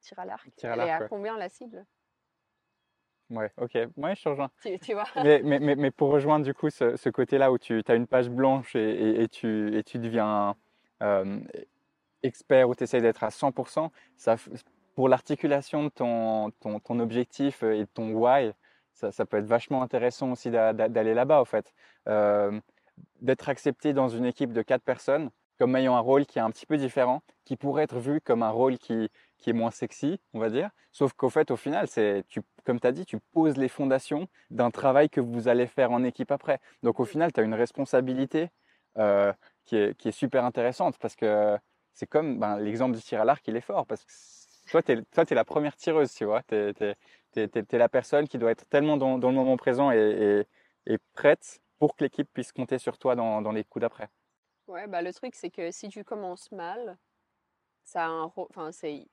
tir 0.00 0.18
à 0.18 0.24
l'arc. 0.24 0.48
Tir 0.56 0.72
à 0.72 0.76
l'arc. 0.76 0.88
Elle 0.88 0.88
est 0.88 0.96
à 0.96 1.00
ouais. 1.00 1.08
combien 1.08 1.36
la 1.36 1.48
cible? 1.48 1.84
Ouais, 3.30 3.50
ok. 3.60 3.74
Ouais, 3.96 4.14
je 4.14 4.22
te 4.22 4.28
rejoins. 4.28 4.50
Tu, 4.62 4.78
tu 4.78 4.94
vois? 4.94 5.06
Mais, 5.16 5.40
mais, 5.42 5.58
mais, 5.58 5.74
mais, 5.74 5.90
pour 5.90 6.10
rejoindre 6.10 6.44
du 6.44 6.54
coup 6.54 6.70
ce, 6.70 6.96
ce 6.96 7.08
côté-là 7.08 7.50
où 7.50 7.58
tu 7.58 7.82
as 7.86 7.94
une 7.94 8.06
page 8.06 8.30
blanche 8.30 8.76
et, 8.76 8.80
et, 8.80 9.22
et, 9.22 9.28
tu, 9.28 9.76
et 9.76 9.82
tu 9.82 9.98
deviens 9.98 10.54
euh, 11.02 11.40
expert, 12.22 12.68
où 12.68 12.74
tu 12.74 12.84
essaies 12.84 13.00
d'être 13.00 13.24
à 13.24 13.28
100%, 13.28 13.90
ça, 14.16 14.36
pour 14.94 15.08
l'articulation 15.08 15.84
de 15.84 15.88
ton, 15.88 16.50
ton, 16.60 16.78
ton, 16.78 17.00
objectif 17.00 17.62
et 17.62 17.80
de 17.80 17.88
ton 17.92 18.12
why, 18.12 18.52
ça, 18.92 19.10
ça 19.12 19.26
peut 19.26 19.38
être 19.38 19.46
vachement 19.46 19.82
intéressant 19.82 20.32
aussi 20.32 20.50
d'aller 20.50 21.14
là-bas, 21.14 21.40
au 21.40 21.44
fait. 21.44 21.74
Euh, 22.08 22.60
d'être 23.20 23.48
accepté 23.48 23.92
dans 23.92 24.08
une 24.08 24.24
équipe 24.24 24.52
de 24.52 24.62
quatre 24.62 24.82
personnes 24.82 25.30
comme 25.58 25.74
ayant 25.76 25.96
un 25.96 26.00
rôle 26.00 26.26
qui 26.26 26.38
est 26.38 26.42
un 26.42 26.50
petit 26.50 26.66
peu 26.66 26.76
différent, 26.76 27.22
qui 27.44 27.56
pourrait 27.56 27.84
être 27.84 27.98
vu 27.98 28.20
comme 28.20 28.42
un 28.42 28.50
rôle 28.50 28.78
qui, 28.78 29.10
qui 29.38 29.50
est 29.50 29.52
moins 29.52 29.70
sexy, 29.70 30.20
on 30.32 30.38
va 30.38 30.50
dire. 30.50 30.70
Sauf 30.92 31.12
qu'au 31.12 31.30
fait, 31.30 31.50
au 31.50 31.56
final, 31.56 31.88
c'est, 31.88 32.24
tu, 32.28 32.40
comme 32.64 32.80
tu 32.80 32.86
as 32.86 32.92
dit, 32.92 33.04
tu 33.04 33.18
poses 33.32 33.56
les 33.56 33.68
fondations 33.68 34.28
d'un 34.50 34.70
travail 34.70 35.10
que 35.10 35.20
vous 35.20 35.48
allez 35.48 35.66
faire 35.66 35.92
en 35.92 36.02
équipe 36.04 36.30
après. 36.30 36.60
Donc 36.82 37.00
au 37.00 37.04
final, 37.04 37.32
tu 37.32 37.40
as 37.40 37.42
une 37.42 37.54
responsabilité 37.54 38.50
euh, 38.98 39.32
qui, 39.64 39.76
est, 39.76 39.94
qui 39.96 40.08
est 40.08 40.12
super 40.12 40.44
intéressante 40.44 40.98
parce 40.98 41.16
que 41.16 41.56
c'est 41.92 42.06
comme 42.06 42.38
ben, 42.38 42.58
l'exemple 42.58 42.96
du 42.96 43.02
tir 43.02 43.20
à 43.20 43.24
l'arc, 43.24 43.46
il 43.48 43.56
est 43.56 43.60
fort 43.60 43.86
parce 43.86 44.04
que 44.04 44.12
toi, 44.70 44.82
tu 44.82 44.92
es, 44.92 45.34
la 45.34 45.44
première 45.44 45.76
tireuse, 45.76 46.12
tu 46.12 46.24
vois. 46.24 46.42
Tu 46.42 46.54
es, 46.54 46.72
es, 47.34 47.78
la 47.78 47.88
personne 47.88 48.26
qui 48.26 48.38
doit 48.38 48.50
être 48.50 48.66
tellement 48.68 48.96
dans, 48.96 49.16
le 49.16 49.32
moment 49.32 49.56
présent 49.56 49.90
et, 49.92 50.44
et, 50.86 50.98
prête 51.14 51.60
pour 51.78 51.94
que 51.94 52.04
l'équipe 52.04 52.28
puisse 52.32 52.52
compter 52.52 52.78
sur 52.78 52.98
toi 52.98 53.14
dans, 53.14 53.42
dans 53.42 53.52
les 53.52 53.64
coups 53.64 53.82
d'après. 53.82 54.08
Ouais, 54.66 54.88
bah 54.88 55.02
le 55.02 55.12
truc, 55.12 55.34
c'est 55.34 55.50
que 55.50 55.70
si 55.70 55.88
tu 55.88 56.02
commences 56.02 56.50
mal, 56.50 56.98
ça 57.84 58.06
a 58.06 58.08
un. 58.08 58.32
Enfin, 58.36 58.72
c'est. 58.72 59.06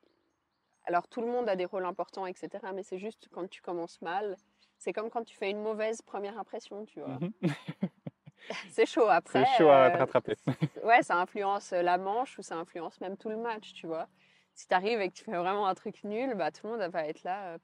Alors, 0.86 1.08
tout 1.08 1.22
le 1.22 1.28
monde 1.28 1.48
a 1.50 1.56
des 1.56 1.66
rôles 1.66 1.86
importants, 1.86 2.26
etc. 2.26 2.50
Mais 2.74 2.84
c'est 2.84 3.00
juste 3.00 3.30
quand 3.32 3.50
tu 3.50 3.62
commences 3.62 4.02
mal, 4.02 4.36
c'est 4.78 4.94
comme 4.94 5.10
quand 5.10 5.24
tu 5.24 5.36
fais 5.36 5.50
une 5.50 5.62
mauvaise 5.62 6.02
première 6.02 6.38
impression, 6.38 6.86
tu 6.86 7.00
vois. 7.00 7.20
Mhm. 7.20 7.32
c'est 8.70 8.86
chaud 8.86 9.08
après. 9.08 9.46
C'est 9.46 9.58
chaud 9.58 9.70
à 9.70 9.86
euh, 9.86 9.98
rattraper. 9.98 10.36
ouais, 10.84 11.02
ça 11.04 11.18
influence 11.18 11.72
la 11.72 11.98
manche 11.98 12.38
ou 12.38 12.42
ça 12.42 12.56
influence 12.56 13.00
même 13.00 13.18
tout 13.18 13.30
le 13.30 13.38
match, 13.38 13.74
tu 13.74 13.88
vois. 13.88 14.08
Si 14.54 14.68
tu 14.68 14.74
arrives 14.74 15.00
et 15.00 15.10
que 15.10 15.14
tu 15.14 15.24
fais 15.24 15.38
vraiment 15.38 15.68
un 15.68 15.74
truc 15.74 16.04
nul, 16.04 16.36
bah 16.36 16.52
tout 16.52 16.68
le 16.68 16.78
monde 16.78 16.92
va 16.92 17.08
être 17.08 17.24
là. 17.24 17.54
Euh, 17.54 17.58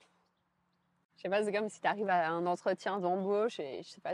je 1.18 1.24
sais 1.24 1.30
pas, 1.30 1.44
c'est 1.44 1.52
comme 1.52 1.68
si 1.68 1.82
tu 1.82 1.88
arrives 1.88 2.10
à 2.10 2.30
un 2.30 2.46
entretien 2.46 3.00
d'embauche 3.00 3.60
et 3.60 3.84
je 3.84 3.90
sais 3.90 4.02
pas, 4.02 4.14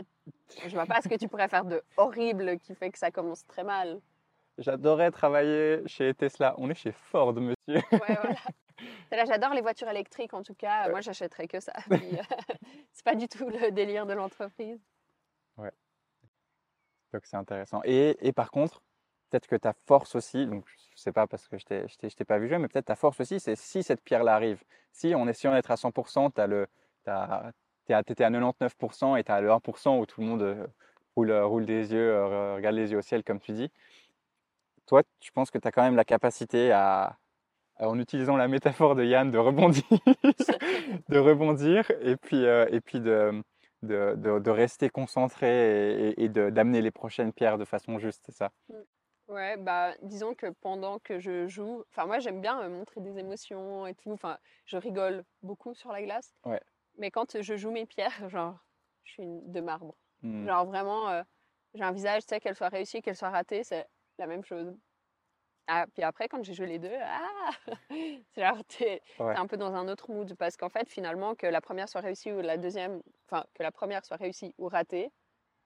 je 0.66 0.74
vois 0.74 0.86
pas 0.86 1.00
ce 1.00 1.08
que 1.08 1.14
tu 1.14 1.28
pourrais 1.28 1.48
faire 1.48 1.64
de 1.64 1.80
horrible 1.96 2.58
qui 2.58 2.74
fait 2.74 2.90
que 2.90 2.98
ça 2.98 3.12
commence 3.12 3.46
très 3.46 3.62
mal. 3.62 4.00
J'adorais 4.58 5.12
travailler 5.12 5.82
chez 5.86 6.12
Tesla. 6.14 6.54
On 6.58 6.68
est 6.70 6.74
chez 6.74 6.90
Ford, 6.90 7.34
monsieur. 7.34 7.56
Ouais, 7.68 7.82
voilà. 7.92 8.34
Là, 9.10 9.24
j'adore 9.24 9.54
les 9.54 9.60
voitures 9.60 9.88
électriques 9.88 10.34
en 10.34 10.42
tout 10.42 10.54
cas. 10.54 10.84
Ouais. 10.84 10.90
Moi, 10.90 11.00
j'achèterais 11.00 11.48
que 11.48 11.60
ça. 11.60 11.72
Euh, 11.92 11.96
c'est 12.92 13.04
pas 13.04 13.14
du 13.14 13.28
tout 13.28 13.48
le 13.48 13.70
délire 13.70 14.06
de 14.06 14.12
l'entreprise. 14.12 14.80
Ouais. 15.56 15.70
Donc, 17.12 17.22
c'est 17.24 17.36
intéressant. 17.36 17.80
Et, 17.84 18.16
et, 18.20 18.32
par 18.32 18.50
contre, 18.50 18.82
peut-être 19.30 19.46
que 19.46 19.56
ta 19.56 19.72
force 19.86 20.14
aussi, 20.14 20.46
donc 20.46 20.66
je 20.94 21.00
sais 21.00 21.12
pas 21.12 21.26
parce 21.26 21.48
que 21.48 21.58
je 21.58 21.64
t'ai, 21.64 21.88
je 21.88 21.96
t'ai, 21.96 22.24
pas 22.24 22.38
vu 22.38 22.48
jouer, 22.48 22.58
mais 22.58 22.68
peut-être 22.68 22.86
ta 22.86 22.96
force 22.96 23.20
aussi, 23.20 23.40
c'est 23.40 23.56
si 23.56 23.82
cette 23.82 24.02
pierre-là 24.02 24.34
arrive. 24.34 24.62
Si 24.92 25.14
en 25.14 25.26
essayant 25.28 25.54
d'être 25.54 25.70
à 25.70 25.76
100%, 25.76 26.32
tu 26.34 26.40
as 26.40 26.46
le, 26.46 26.66
t'as, 27.04 27.52
t'es 27.84 27.94
à, 27.94 28.02
t'étais 28.02 28.24
à 28.24 28.30
99% 28.30 29.18
et 29.18 29.24
tu 29.24 29.32
as 29.32 29.40
le 29.40 29.50
1% 29.50 29.98
où 29.98 30.06
tout 30.06 30.20
le 30.20 30.26
monde 30.26 30.42
euh, 30.42 30.66
roule, 31.16 31.30
euh, 31.30 31.46
roule 31.46 31.66
des 31.66 31.92
yeux, 31.92 32.24
regarde 32.54 32.76
les 32.76 32.92
yeux 32.92 32.98
au 32.98 33.02
ciel, 33.02 33.24
comme 33.24 33.40
tu 33.40 33.52
dis. 33.52 33.70
Toi, 34.86 35.02
tu 35.20 35.32
penses 35.32 35.50
que 35.50 35.58
tu 35.58 35.66
as 35.66 35.72
quand 35.72 35.82
même 35.82 35.96
la 35.96 36.04
capacité 36.04 36.72
à- 36.72 37.18
en 37.78 37.98
utilisant 37.98 38.36
la 38.36 38.48
métaphore 38.48 38.94
de 38.94 39.04
Yann, 39.04 39.30
de 39.30 39.38
rebondir, 39.38 39.82
de 41.08 41.18
rebondir 41.18 41.90
et 42.00 42.16
puis, 42.16 42.44
euh, 42.44 42.66
et 42.70 42.80
puis 42.80 43.00
de, 43.00 43.42
de, 43.82 44.14
de- 44.16 44.38
de 44.38 44.50
rester 44.50 44.88
concentré 44.90 46.08
et, 46.10 46.24
et 46.24 46.28
de- 46.28 46.50
d'amener 46.50 46.80
les 46.82 46.90
prochaines 46.90 47.32
pierres 47.32 47.58
de 47.58 47.64
façon 47.64 47.98
juste, 47.98 48.22
c'est 48.26 48.34
ça? 48.34 48.50
Ouais, 49.28 49.56
bah 49.56 49.92
disons 50.02 50.34
que 50.34 50.46
pendant 50.60 51.00
que 51.00 51.18
je 51.18 51.48
joue, 51.48 51.82
enfin 51.90 52.06
moi 52.06 52.20
j'aime 52.20 52.40
bien 52.40 52.60
euh, 52.62 52.68
montrer 52.68 53.00
des 53.00 53.18
émotions 53.18 53.84
et 53.86 53.94
tout, 53.94 54.12
enfin 54.12 54.38
je 54.66 54.76
rigole 54.76 55.24
beaucoup 55.42 55.74
sur 55.74 55.90
la 55.90 56.00
glace, 56.02 56.32
Ouais. 56.44 56.60
mais 56.96 57.10
quand 57.10 57.40
je 57.42 57.56
joue 57.56 57.72
mes 57.72 57.86
pierres, 57.86 58.08
genre 58.30 58.58
je 59.04 59.12
suis 59.12 59.22
une- 59.24 59.50
de 59.52 59.60
marbre. 59.60 59.96
Hmm. 60.22 60.46
Genre 60.46 60.64
vraiment, 60.66 61.08
euh, 61.10 61.22
j'ai 61.74 61.82
un 61.82 61.92
visage, 61.92 62.22
tu 62.22 62.28
sais, 62.28 62.40
qu'elle 62.40 62.54
soit 62.54 62.68
réussie, 62.68 63.02
qu'elle 63.02 63.16
soit 63.16 63.30
ratée, 63.30 63.64
c'est 63.64 63.86
la 64.18 64.26
même 64.28 64.44
chose. 64.44 64.72
Ah, 65.68 65.86
puis 65.92 66.02
après, 66.04 66.28
quand 66.28 66.42
j'ai 66.44 66.54
joué 66.54 66.66
les 66.66 66.78
deux, 66.78 66.94
ah, 67.00 67.50
c'est 68.34 68.40
genre, 68.42 68.64
t'es 68.68 69.02
Ouais. 69.18 69.34
t'es 69.34 69.40
un 69.40 69.46
peu 69.48 69.56
dans 69.56 69.74
un 69.74 69.88
autre 69.88 70.10
mood. 70.12 70.34
Parce 70.36 70.56
qu'en 70.56 70.68
fait, 70.68 70.88
finalement, 70.88 71.34
que 71.34 71.46
la 71.46 71.60
première 71.60 71.88
soit 71.88 72.00
réussie 72.02 72.32
ou 72.32 72.40
la 72.40 72.56
deuxième, 72.56 73.02
enfin, 73.28 73.44
que 73.54 73.62
la 73.64 73.72
première 73.72 74.04
soit 74.04 74.16
réussie 74.16 74.54
ou 74.58 74.68
ratée, 74.68 75.10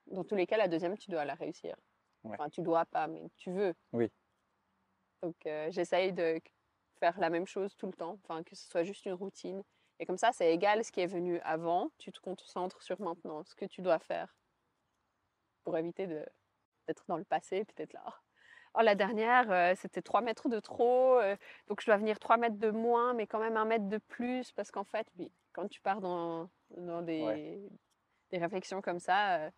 dans 0.07 0.23
tous 0.25 0.35
les 0.35 0.47
cas, 0.47 0.57
la 0.57 0.67
deuxième, 0.69 0.97
tu 0.97 1.11
dois 1.11 1.25
la 1.25 1.35
réussir. 1.35 1.75
Ouais. 2.23 2.39
Enfin, 2.39 2.49
tu 2.49 2.61
dois 2.61 2.85
pas, 2.85 3.07
mais 3.07 3.29
tu 3.37 3.51
veux. 3.51 3.73
Oui. 3.93 4.11
Donc, 5.21 5.35
euh, 5.45 5.69
j'essaye 5.71 6.13
de 6.13 6.39
faire 6.99 7.19
la 7.19 7.29
même 7.29 7.47
chose 7.47 7.75
tout 7.75 7.87
le 7.87 7.93
temps, 7.93 8.19
enfin, 8.23 8.43
que 8.43 8.55
ce 8.55 8.67
soit 8.69 8.83
juste 8.83 9.05
une 9.05 9.13
routine. 9.13 9.63
Et 9.99 10.05
comme 10.05 10.17
ça, 10.17 10.31
c'est 10.31 10.53
égal 10.53 10.83
ce 10.83 10.91
qui 10.91 11.01
est 11.01 11.07
venu 11.07 11.39
avant, 11.41 11.91
tu 11.99 12.11
te 12.11 12.19
concentres 12.19 12.81
sur 12.81 12.99
maintenant, 13.01 13.43
ce 13.43 13.55
que 13.55 13.65
tu 13.65 13.81
dois 13.81 13.99
faire 13.99 14.35
pour 15.63 15.75
éviter 15.77 16.05
de- 16.07 16.25
d'être 16.87 17.05
dans 17.07 17.17
le 17.17 17.25
passé, 17.25 17.65
peut-être 17.65 17.93
là. 17.93 18.21
Oh, 18.73 18.81
la 18.81 18.95
dernière, 18.95 19.51
euh, 19.51 19.73
c'était 19.75 20.01
3 20.01 20.21
mètres 20.21 20.47
de 20.47 20.59
trop, 20.61 21.19
euh, 21.19 21.35
donc 21.67 21.81
je 21.81 21.85
dois 21.87 21.97
venir 21.97 22.19
3 22.19 22.37
mètres 22.37 22.57
de 22.57 22.71
moins, 22.71 23.13
mais 23.13 23.27
quand 23.27 23.39
même 23.39 23.57
un 23.57 23.65
mètre 23.65 23.89
de 23.89 23.97
plus, 23.97 24.51
parce 24.53 24.71
qu'en 24.71 24.85
fait, 24.85 25.05
oui, 25.17 25.29
quand 25.51 25.67
tu 25.67 25.81
pars 25.81 25.99
dans, 25.99 26.49
dans 26.77 27.01
des, 27.01 27.59
des 28.29 28.37
réflexions 28.37 28.81
comme 28.81 28.99
ça, 28.99 29.39
euh, 29.39 29.49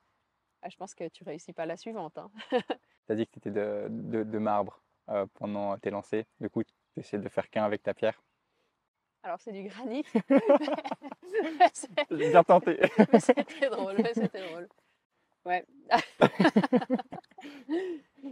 ah, 0.64 0.70
je 0.70 0.78
pense 0.78 0.96
que 0.96 1.08
tu 1.10 1.24
réussis 1.24 1.54
pas 1.54 1.66
la 1.68 1.78
suivante. 1.78 2.18
hein. 2.18 2.32
Tu 3.06 3.12
as 3.12 3.16
dit 3.16 3.28
que 3.28 3.32
tu 3.34 3.40
étais 3.40 3.52
de, 3.52 3.88
de, 3.90 4.24
de 4.24 4.38
marbre 4.40 4.82
pendant 5.34 5.78
tes 5.78 5.90
lancers. 5.90 6.24
Du 6.40 6.50
coup, 6.50 6.64
tu 6.64 6.74
essaies 6.96 7.18
de 7.18 7.28
faire 7.28 7.50
qu'un 7.50 7.66
avec 7.66 7.84
ta 7.84 7.94
pierre. 7.94 8.24
Alors, 9.24 9.42
c'est 9.42 9.52
du 9.52 9.64
granit. 9.64 10.06
J'ai 12.12 12.30
bien 12.30 12.44
tenté. 12.46 12.80
mais 13.12 13.20
c'était 13.20 13.70
drôle, 13.70 13.96
mais 14.02 14.14
c'était 14.14 14.48
drôle. 14.48 14.70
Ouais. 15.46 15.66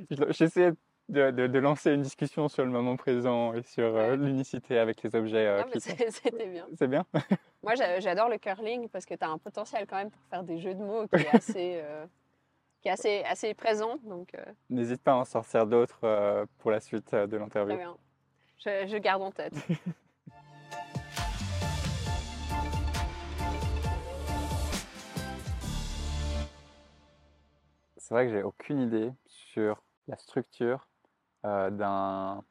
Je- 0.10 0.32
J'essaie 0.32 0.72
de, 1.10 1.32
de- 1.32 1.48
de 1.48 1.60
lancer 1.60 1.92
une 1.92 2.02
discussion 2.02 2.48
sur 2.48 2.64
le 2.64 2.72
moment 2.72 2.96
présent 2.96 3.54
et 3.54 3.64
sur 3.64 3.96
euh, 3.96 4.16
l'unicité 4.16 4.78
avec 4.80 5.02
les 5.04 5.16
objets. 5.16 5.46
euh, 5.48 5.64
qui 5.64 5.80
c'était 5.82 6.48
bien. 6.48 6.68
C'est 6.78 6.88
bien? 6.88 7.06
Moi, 7.64 7.76
j'a- 7.76 8.00
j'adore 8.00 8.30
le 8.30 8.38
curling 8.38 8.88
parce 8.90 9.06
que 9.06 9.14
tu 9.14 9.24
as 9.24 9.30
un 9.30 9.38
potentiel 9.38 9.86
quand 9.88 9.98
même 9.98 10.10
pour 10.12 10.22
faire 10.30 10.44
des 10.44 10.60
jeux 10.60 10.74
de 10.74 10.84
mots 10.84 11.08
qui 11.08 11.22
est 11.22 11.36
assez, 11.36 11.80
euh, 11.84 12.06
qui 12.82 12.88
est 12.88 12.92
assez, 12.92 13.24
assez 13.24 13.54
présent. 13.54 13.98
Donc, 14.04 14.36
N'hésite 14.70 15.02
pas 15.04 15.12
à 15.12 15.16
en 15.16 15.26
sortir 15.26 15.68
d'autres 15.68 16.46
pour 16.60 16.72
la 16.72 16.80
suite 16.80 17.14
de 17.14 17.26
très 17.28 17.38
l'interview. 17.40 17.78
bien. 17.78 17.98
Je, 18.60 18.88
je 18.88 18.98
garde 18.98 19.22
en 19.24 19.32
tête. 19.32 19.54
C'est 27.98 28.14
vrai 28.14 28.26
que 28.26 28.32
j'ai 28.32 28.44
aucune 28.44 28.80
idée 28.82 29.12
sur 29.52 29.84
la 30.08 30.18
structure 30.18 30.88
euh, 31.46 31.70
d'un 31.70 32.44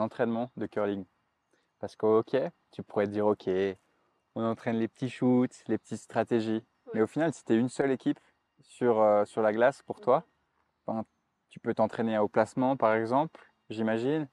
entraînement 0.00 0.50
de 0.56 0.66
curling. 0.66 1.04
Parce 1.80 1.96
qu'au 1.96 2.18
hockey, 2.18 2.50
tu 2.70 2.82
pourrais 2.82 3.06
te 3.06 3.12
dire, 3.12 3.26
OK, 3.26 3.48
on 4.34 4.44
entraîne 4.44 4.76
les 4.76 4.88
petits 4.88 5.08
shoots, 5.08 5.64
les 5.66 5.78
petites 5.78 6.00
stratégies. 6.00 6.64
Mais 6.94 7.02
au 7.02 7.06
final, 7.06 7.32
si 7.32 7.44
tu 7.44 7.52
es 7.52 7.56
une 7.56 7.68
seule 7.68 7.90
équipe 7.90 8.20
sur, 8.60 9.00
euh, 9.00 9.24
sur 9.24 9.42
la 9.42 9.52
glace 9.52 9.82
pour 9.82 10.00
toi, 10.00 10.24
ben, 10.86 11.04
tu 11.50 11.60
peux 11.60 11.74
t'entraîner 11.74 12.18
au 12.18 12.28
placement, 12.28 12.76
par 12.76 12.94
exemple, 12.94 13.40
j'imagine. 13.70 14.28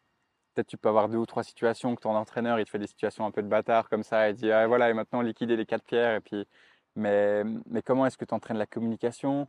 Peut-être 0.53 0.67
tu 0.67 0.77
peux 0.77 0.89
avoir 0.89 1.09
deux 1.09 1.17
ou 1.17 1.25
trois 1.25 1.43
situations 1.43 1.95
que 1.95 2.01
ton 2.01 2.15
entraîneur, 2.15 2.59
il 2.59 2.65
te 2.65 2.69
fait 2.69 2.79
des 2.79 2.87
situations 2.87 3.25
un 3.25 3.31
peu 3.31 3.41
de 3.41 3.47
bâtard 3.47 3.89
comme 3.89 4.03
ça, 4.03 4.29
et 4.29 4.33
dit, 4.33 4.51
ah, 4.51 4.67
voilà, 4.67 4.89
et 4.89 4.93
maintenant 4.93 5.21
liquider 5.21 5.55
les 5.55 5.65
quatre 5.65 5.83
pierres. 5.83 6.15
Et 6.15 6.21
puis... 6.21 6.47
mais, 6.95 7.43
mais 7.65 7.81
comment 7.81 8.05
est-ce 8.05 8.17
que 8.17 8.25
tu 8.25 8.33
entraînes 8.33 8.57
la 8.57 8.67
communication? 8.67 9.47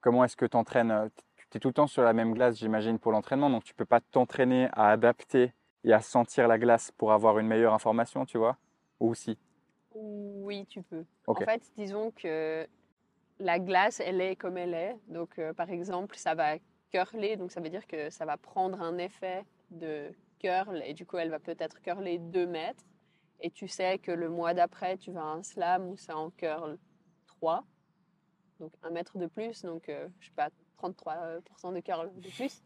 Comment 0.00 0.24
est-ce 0.24 0.36
que 0.36 0.46
tu 0.46 0.56
entraînes 0.56 1.10
Tu 1.50 1.56
es 1.56 1.60
tout 1.60 1.68
le 1.68 1.74
temps 1.74 1.86
sur 1.86 2.02
la 2.02 2.12
même 2.12 2.34
glace, 2.34 2.58
j'imagine, 2.58 2.98
pour 2.98 3.12
l'entraînement, 3.12 3.50
donc 3.50 3.64
tu 3.64 3.74
peux 3.74 3.84
pas 3.84 4.00
t'entraîner 4.00 4.68
à 4.72 4.90
adapter 4.90 5.52
et 5.84 5.92
à 5.92 6.00
sentir 6.00 6.48
la 6.48 6.58
glace 6.58 6.90
pour 6.92 7.12
avoir 7.12 7.38
une 7.38 7.46
meilleure 7.46 7.74
information, 7.74 8.26
tu 8.26 8.38
vois? 8.38 8.56
Ou 9.00 9.14
si? 9.14 9.38
Oui, 9.94 10.66
tu 10.66 10.82
peux. 10.82 11.04
En 11.26 11.34
fait, 11.34 11.62
disons 11.76 12.10
que 12.10 12.66
la 13.38 13.58
glace, 13.58 14.00
elle 14.00 14.20
est 14.20 14.36
comme 14.36 14.58
elle 14.58 14.74
est. 14.74 14.96
Donc, 15.08 15.38
euh, 15.38 15.52
par 15.52 15.70
exemple, 15.70 16.16
ça 16.16 16.34
va 16.34 16.56
curler, 16.90 17.36
donc 17.36 17.52
ça 17.52 17.60
veut 17.60 17.70
dire 17.70 17.86
que 17.86 18.10
ça 18.10 18.24
va 18.24 18.36
prendre 18.36 18.80
un 18.80 18.98
effet 18.98 19.44
de 19.70 20.12
curl 20.38 20.82
et 20.84 20.94
du 20.94 21.06
coup, 21.06 21.16
elle 21.16 21.30
va 21.30 21.38
peut-être 21.38 21.80
curler 21.80 22.18
2 22.18 22.46
mètres. 22.46 22.84
Et 23.40 23.50
tu 23.50 23.68
sais 23.68 23.98
que 23.98 24.12
le 24.12 24.28
mois 24.28 24.54
d'après, 24.54 24.96
tu 24.96 25.12
vas 25.12 25.22
à 25.22 25.34
un 25.34 25.42
slam 25.42 25.88
où 25.88 25.96
ça 25.96 26.16
en 26.16 26.30
curl 26.30 26.78
3. 27.26 27.64
Donc, 28.60 28.72
un 28.82 28.90
mètre 28.90 29.18
de 29.18 29.26
plus. 29.26 29.62
Donc, 29.62 29.88
euh, 29.88 30.08
je 30.20 30.26
sais 30.26 30.32
pas, 30.34 30.50
33% 30.78 31.74
de 31.74 31.80
curl 31.80 32.10
de 32.20 32.28
plus. 32.30 32.62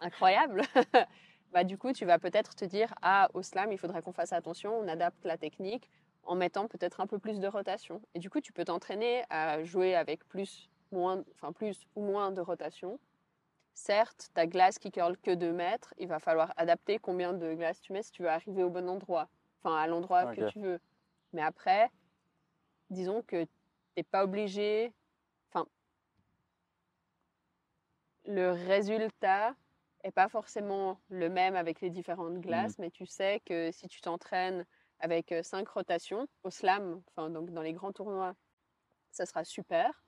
Incroyable. 0.00 0.62
bah, 1.52 1.64
du 1.64 1.78
coup, 1.78 1.92
tu 1.92 2.04
vas 2.04 2.18
peut-être 2.18 2.54
te 2.54 2.64
dire, 2.64 2.94
ah, 3.02 3.28
au 3.34 3.42
slam, 3.42 3.72
il 3.72 3.78
faudrait 3.78 4.02
qu'on 4.02 4.12
fasse 4.12 4.32
attention, 4.32 4.76
on 4.78 4.88
adapte 4.88 5.24
la 5.24 5.36
technique 5.36 5.88
en 6.26 6.34
mettant 6.34 6.68
peut-être 6.68 7.00
un 7.00 7.06
peu 7.06 7.18
plus 7.18 7.40
de 7.40 7.46
rotation. 7.46 8.00
Et 8.14 8.18
du 8.18 8.30
coup, 8.30 8.40
tu 8.40 8.52
peux 8.52 8.64
t'entraîner 8.64 9.24
à 9.30 9.62
jouer 9.62 9.94
avec 9.94 10.26
plus, 10.26 10.68
moins, 10.92 11.22
enfin 11.34 11.52
plus 11.52 11.86
ou 11.94 12.02
moins 12.02 12.32
de 12.32 12.40
rotation. 12.40 12.98
Certes, 13.74 14.30
ta 14.34 14.46
glace 14.46 14.78
qui 14.78 14.90
curle 14.92 15.16
que 15.18 15.32
2 15.32 15.52
mètres, 15.52 15.94
il 15.98 16.06
va 16.06 16.20
falloir 16.20 16.52
adapter 16.56 16.98
combien 16.98 17.32
de 17.32 17.54
glace 17.54 17.80
tu 17.80 17.92
mets 17.92 18.02
si 18.02 18.12
tu 18.12 18.22
veux 18.22 18.28
arriver 18.28 18.62
au 18.62 18.70
bon 18.70 18.88
endroit, 18.88 19.28
enfin 19.62 19.76
à 19.76 19.86
l'endroit 19.86 20.34
que 20.34 20.48
tu 20.48 20.60
veux. 20.60 20.80
Mais 21.32 21.42
après, 21.42 21.90
disons 22.90 23.22
que 23.22 23.42
tu 23.42 23.50
n'es 23.96 24.04
pas 24.04 24.22
obligé, 24.22 24.92
enfin, 25.50 25.66
le 28.24 28.50
résultat 28.52 29.54
est 30.02 30.12
pas 30.12 30.28
forcément 30.28 31.00
le 31.08 31.28
même 31.28 31.56
avec 31.56 31.80
les 31.80 31.90
différentes 31.90 32.40
glaces, 32.40 32.78
mais 32.78 32.90
tu 32.90 33.06
sais 33.06 33.40
que 33.46 33.70
si 33.72 33.88
tu 33.88 34.00
t'entraînes 34.00 34.66
avec 35.00 35.32
euh, 35.32 35.42
cinq 35.42 35.68
rotations 35.68 36.26
au 36.44 36.50
slam, 36.50 37.02
enfin 37.16 37.30
donc 37.30 37.50
dans 37.52 37.62
les 37.62 37.72
grands 37.72 37.92
tournois, 37.92 38.34
ça 39.12 39.26
sera 39.26 39.44
super. 39.44 40.04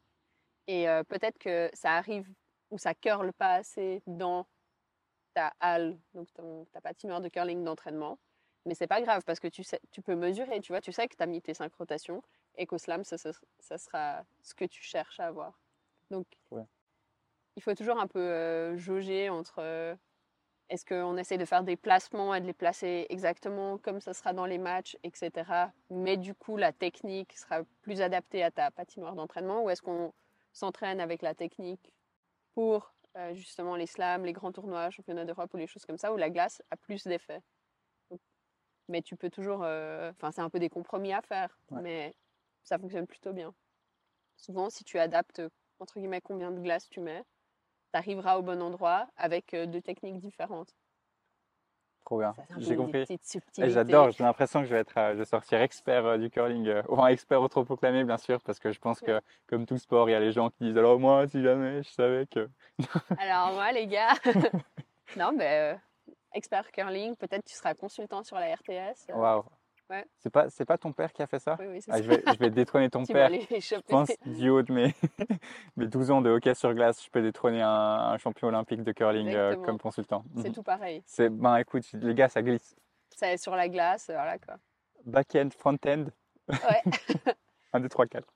Et 0.69 0.89
euh, 0.89 1.05
peut-être 1.05 1.39
que 1.39 1.71
ça 1.75 1.93
arrive 1.97 2.29
ou 2.71 2.79
ça 2.79 2.95
curle 2.95 3.33
pas 3.35 3.55
assez 3.55 4.03
dans 4.07 4.47
ta 5.35 5.53
halle, 5.61 6.01
donc 6.15 6.33
ton, 6.35 6.67
ta 6.67 6.81
patinoire 6.81 7.21
de 7.21 7.29
curling 7.29 7.65
d'entraînement. 7.65 8.19
Mais 8.67 8.75
c'est 8.75 8.87
pas 8.89 9.01
grave 9.03 9.23
parce 9.25 9.41
que 9.41 9.49
tu, 9.49 9.63
sais, 9.65 9.81
tu 9.93 10.03
peux 10.03 10.17
mesurer, 10.17 10.61
tu 10.61 10.73
vois, 10.73 10.81
tu 10.81 10.93
sais 10.93 11.09
que 11.09 11.17
tu 11.17 11.23
as 11.23 11.27
mis 11.27 11.43
tes 11.43 11.55
cinq 11.55 11.75
rotations 11.75 12.23
et 12.57 12.67
qu'au 12.67 12.79
slam, 12.79 13.05
ça, 13.05 13.19
ça- 13.19 13.33
ça 13.61 13.79
sera 13.79 14.25
ce 14.43 14.55
que 14.55 14.65
tu 14.65 14.83
cherches 14.83 15.21
à 15.21 15.27
avoir. 15.29 15.61
Donc, 16.11 16.27
Ouais. 16.51 16.67
Il 17.57 17.63
faut 17.63 17.75
toujours 17.75 17.99
un 17.99 18.07
peu 18.07 18.21
euh, 18.21 18.77
jauger 18.77 19.31
entre 19.31 19.57
euh, 19.61 19.97
est-ce 20.69 20.85
qu'on 20.85 21.17
essaie 21.17 21.39
de 21.39 21.45
faire 21.45 21.65
des 21.65 21.77
placements 21.77 22.35
et 22.35 22.41
de 22.41 22.47
les 22.47 22.55
placer 22.55 23.07
exactement 23.11 23.79
comme 23.79 24.01
ça 24.01 24.15
sera 24.15 24.33
dans 24.33 24.47
les 24.47 24.59
matchs, 24.59 24.97
etc. 25.03 25.73
Mais 25.91 26.17
du 26.17 26.35
coup, 26.35 26.57
la 26.57 26.73
technique 26.73 27.35
sera 27.35 27.65
plus 27.83 28.01
adaptée 28.03 28.43
à 28.43 28.51
ta 28.51 28.71
patinoire 28.71 29.15
d'entraînement 29.15 29.63
ou 29.65 29.71
est-ce 29.71 29.83
qu'on 29.83 30.13
s'entraîne 30.53 31.01
avec 31.01 31.23
la 31.23 31.35
technique 31.35 31.93
pour 32.55 32.95
euh, 33.17 33.35
justement 33.35 33.77
les 33.77 33.87
slams, 33.87 34.25
les 34.25 34.33
grands 34.33 34.53
tournois, 34.53 34.91
championnats 34.91 35.25
d'Europe 35.25 35.53
ou 35.55 35.57
les 35.59 35.67
choses 35.67 35.87
comme 35.87 35.99
ça 35.99 36.13
où 36.13 36.17
la 36.17 36.31
glace 36.31 36.63
a 36.71 36.77
plus 36.77 37.05
d'effet? 37.05 37.43
Mais 38.89 39.03
tu 39.03 39.17
peux 39.17 39.31
toujours, 39.31 39.61
enfin 39.61 40.31
c'est 40.31 40.41
un 40.41 40.51
peu 40.51 40.59
des 40.61 40.69
compromis 40.69 41.13
à 41.13 41.21
faire, 41.23 41.59
Ouais. 41.71 41.83
mais 41.83 42.15
ça 42.63 42.79
fonctionne 42.79 43.07
plutôt 43.07 43.33
bien. 43.33 43.55
Souvent, 44.37 44.71
si 44.71 44.85
tu 44.85 44.99
adaptes 44.99 45.43
entre 45.81 45.99
guillemets 45.99 46.21
combien 46.21 46.53
de 46.53 46.61
glace 46.61 46.89
tu 46.89 47.01
mets, 47.01 47.25
tu 47.97 48.11
arriveras 48.11 48.37
au 48.37 48.43
bon 48.43 48.63
endroit 48.63 49.07
avec 49.17 49.55
euh, 49.55 49.67
deux 49.67 49.81
techniques 49.81 50.19
différentes. 50.19 50.75
Trop 52.05 52.19
bien. 52.19 52.35
Un 52.51 52.61
J'ai 52.61 52.77
compris. 52.77 53.05
J'adore, 53.59 54.13
j'ai 54.13 54.23
l'impression 54.23 54.61
que 54.61 54.67
je 54.67 54.75
vais 54.75 54.81
être, 54.81 54.97
euh, 54.97 55.15
je 55.15 55.19
vais 55.19 55.25
sortir 55.25 55.61
expert 55.61 56.07
euh, 56.07 56.19
du 56.19 56.31
curling, 56.31 56.69
euh, 56.69 56.83
enfin 56.89 57.09
expert 57.09 57.43
autoproclamé 57.43 58.05
bien 58.05 58.17
sûr, 58.17 58.41
parce 58.43 58.61
que 58.61 58.71
je 58.71 58.79
pense 58.79 59.01
que 59.01 59.21
comme 59.49 59.67
tout 59.67 59.77
sport, 59.77 60.09
il 60.09 60.13
y 60.13 60.15
a 60.15 60.21
les 60.21 60.31
gens 60.31 60.51
qui 60.51 60.65
disent 60.65 60.79
alors 60.79 61.01
moi, 61.01 61.27
si 61.27 61.43
jamais 61.43 61.83
je 61.83 61.91
savais 61.91 62.27
que. 62.27 62.49
Alors 63.19 63.55
moi, 63.55 63.73
les 63.73 63.89
gars, 63.89 64.15
Non, 65.17 65.33
mais 65.33 65.77
expert 66.33 66.71
curling, 66.71 67.17
peut-être 67.17 67.45
tu 67.45 67.55
seras 67.55 67.75
consultant 67.75 68.23
sur 68.23 68.37
la 68.37 68.55
RTS. 68.55 69.09
Waouh. 69.13 69.45
Ouais. 69.89 70.05
C'est 70.19 70.31
pas, 70.31 70.51
c'est 70.51 70.65
pas 70.65 70.77
ton 70.79 70.93
père 70.93 71.13
qui 71.13 71.23
a 71.23 71.27
fait 71.29 71.39
ça? 71.39 71.57
Oui, 71.61 71.67
oui, 71.69 71.81
Ah, 71.89 71.97
ça. 71.99 72.03
je, 72.03 72.09
vais, 72.09 72.23
je 72.27 72.39
vais 72.39 72.51
détrôner 72.51 72.91
ton 72.91 73.05
père. 73.07 73.31
Je 73.31 73.77
pense 73.89 74.11
du 74.27 74.49
haut 74.51 74.63
de 74.63 74.73
mes, 74.73 74.95
mes 75.77 75.87
12 75.87 76.11
ans 76.11 76.21
de 76.23 76.31
hockey 76.31 76.55
sur 76.55 76.75
glace, 76.75 77.05
je 77.05 77.11
peux 77.11 77.23
détrôner 77.23 77.63
un, 77.63 77.69
un 77.69 78.19
champion 78.19 78.49
olympique 78.49 78.83
de 78.83 78.91
curling 78.93 79.29
euh, 79.29 79.55
comme 79.65 79.79
consultant. 79.79 80.25
C'est 80.37 80.49
Mhm. 80.49 80.55
tout 80.55 80.63
pareil. 80.65 81.03
C'est, 81.07 81.29
ben 81.29 81.57
écoute, 81.59 81.85
les 81.93 82.15
gars, 82.15 82.29
ça 82.29 82.43
glisse. 82.43 82.75
Ça 83.15 83.33
est 83.33 83.37
sur 83.37 83.55
la 83.55 83.69
glace, 83.69 84.11
euh, 84.11 84.15
voilà 84.15 84.39
quoi. 84.39 84.57
Back-end, 85.05 85.51
front-end, 85.57 86.07
Ouais. 86.49 86.83
1, 87.73 87.81
2, 87.81 87.89
3, 87.89 88.07
4. 88.07 88.27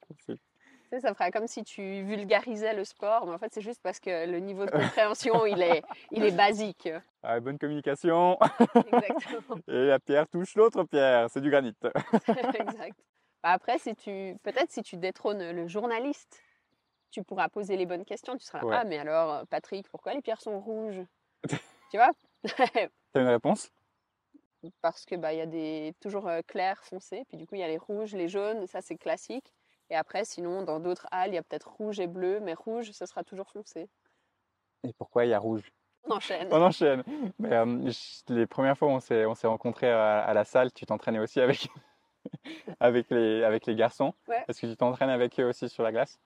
Sais, 0.91 0.99
ça 0.99 1.14
ferait 1.14 1.30
comme 1.30 1.47
si 1.47 1.62
tu 1.62 2.03
vulgarisais 2.03 2.74
le 2.74 2.84
sport, 2.84 3.24
mais 3.24 3.32
en 3.32 3.38
fait, 3.38 3.53
c'est 3.55 3.61
juste 3.61 3.80
parce 3.80 4.01
que 4.01 4.26
le 4.26 4.41
niveau 4.41 4.66
de 4.66 4.72
compréhension, 4.72 5.47
il 5.47 5.62
est, 5.62 5.84
il 6.11 6.24
est 6.24 6.36
basique. 6.36 6.88
Ah, 7.22 7.38
bonne 7.38 7.59
communication. 7.59 8.36
Exactement. 8.74 9.61
Et 9.68 9.86
la 9.86 10.01
pierre 10.01 10.26
touche 10.26 10.57
l'autre 10.57 10.82
pierre. 10.82 11.30
C'est 11.30 11.41
du 11.41 11.49
granit. 11.49 11.76
exact. 12.28 12.99
Bah, 13.43 13.51
après, 13.51 13.78
si 13.78 13.95
tu, 13.95 14.34
peut-être 14.43 14.72
si 14.72 14.82
tu 14.82 14.97
détrônes 14.97 15.53
le 15.53 15.68
journaliste, 15.68 16.43
tu 17.12 17.22
pourras 17.22 17.49
poser 17.49 17.76
les 17.76 17.86
bonnes 17.86 18.05
questions. 18.05 18.36
Tu 18.36 18.45
seras 18.45 18.59
là, 18.59 18.66
Ouais. 18.66 18.76
ah, 18.80 18.84
mais 18.84 18.99
alors, 18.99 19.47
Patrick, 19.47 19.88
pourquoi 19.88 20.12
les 20.12 20.22
pierres 20.22 20.41
sont 20.41 20.59
rouges? 20.59 21.03
Tu 21.91 21.99
vois? 21.99 22.11
T'as 23.12 23.20
une 23.20 23.28
réponse? 23.28 23.70
Parce 24.82 25.05
que 25.05 25.14
bah, 25.14 25.32
il 25.32 25.38
y 25.38 25.43
a 25.43 25.47
des 25.47 25.95
toujours 26.01 26.26
euh, 26.26 26.41
clairs, 26.47 26.82
foncés, 26.84 27.24
puis 27.28 27.36
du 27.36 27.47
coup, 27.47 27.55
il 27.55 27.61
y 27.61 27.64
a 27.64 27.68
les 27.68 27.78
rouges, 27.78 28.14
les 28.14 28.28
jaunes, 28.28 28.66
ça 28.66 28.82
c'est 28.82 28.97
classique. 28.97 29.55
Et 29.91 29.97
après, 29.97 30.24
sinon, 30.24 30.62
dans 30.62 30.80
d'autres 30.80 31.07
halles, 31.11 31.30
il 31.30 31.34
y 31.34 31.38
a 31.38 31.43
peut-être 31.43 31.68
rouge 31.70 31.99
et 32.01 32.07
bleu, 32.07 32.41
mais 32.41 32.55
rouge, 32.55 32.93
ce 32.93 33.07
sera 33.07 33.24
toujours 33.24 33.51
foncé. 33.51 33.88
Et 34.84 34.93
pourquoi 34.95 35.24
il 35.26 35.30
y 35.30 35.34
a 35.34 35.38
rouge? 35.38 35.72
On 36.05 36.12
enchaîne. 36.12 36.49
On 36.53 36.62
enchaîne. 36.62 37.03
Mais, 37.38 37.53
euh, 37.53 37.91
je- 37.91 38.34
les 38.34 38.47
premières 38.47 38.78
fois 38.78 38.88
où 38.88 38.93
on 38.93 39.01
s'est, 39.01 39.26
on 39.26 39.34
s'est 39.34 39.47
rencontrés 39.47 39.91
à, 39.91 40.20
à 40.20 40.32
la 40.32 40.45
salle, 40.45 40.72
tu 40.72 40.86
t'entraînais 40.86 41.18
aussi 41.18 41.41
avec, 41.41 41.68
avec, 42.80 43.11
les, 43.11 43.43
avec 43.45 43.66
les 43.66 43.74
garçons. 43.74 44.14
Ouais. 44.28 44.45
Est-ce 44.49 44.61
que 44.61 44.66
tu 44.66 44.76
t'entraînes 44.76 45.11
avec 45.11 45.38
eux 45.41 45.45
aussi 45.49 45.68
sur 45.68 45.82
la 45.82 45.93
glace? 45.93 46.18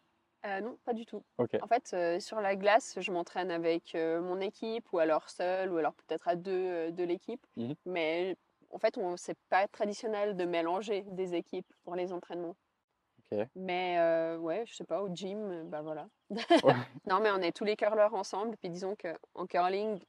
Euh, 0.47 0.61
non, 0.61 0.77
pas 0.85 0.93
du 0.93 1.07
tout. 1.07 1.25
Ok. 1.39 1.57
En 1.63 1.67
fait, 1.67 1.91
euh, 1.95 2.21
sur 2.21 2.41
la 2.41 2.55
glace, 2.55 2.99
je 3.01 3.11
m'entraîne 3.11 3.51
avec 3.51 3.95
mon 3.95 4.41
équipe 4.41 4.93
ou 4.93 4.99
alors 4.99 5.31
seul 5.31 5.73
ou 5.73 5.79
alors 5.79 5.95
peut-être 5.95 6.29
à 6.29 6.37
deux 6.37 6.93
de 6.93 7.05
l'équipe. 7.05 7.45
Mhm. 7.57 7.75
Mais 7.87 8.37
en 8.71 8.79
fait, 8.79 8.99
on 8.99 9.17
c'est 9.17 9.39
pas 9.49 9.67
traditionnel 9.69 10.37
de 10.37 10.45
mélanger 10.45 11.03
des 11.13 11.35
équipes 11.35 11.73
pour 11.83 11.95
les 11.97 12.13
entraînements. 12.13 12.57
Mais 13.57 13.99
euh, 13.99 14.37
ouais, 14.39 14.65
je 14.67 14.75
sais 14.75 14.85
pas, 14.85 15.03
au 15.03 15.15
gym, 15.15 15.39
euh, 15.51 15.65
bah 15.65 15.83
voilà. 15.83 16.09
Ouais. 16.63 16.75
non, 17.07 17.21
mais 17.21 17.31
on 17.31 17.39
est 17.41 17.57
tous 17.57 17.65
les 17.65 17.77
curleurs 17.77 18.15
ensemble. 18.15 18.57
Puis 18.59 18.71
disons 18.71 18.97
qu'en 18.97 19.47
curling, 19.47 20.01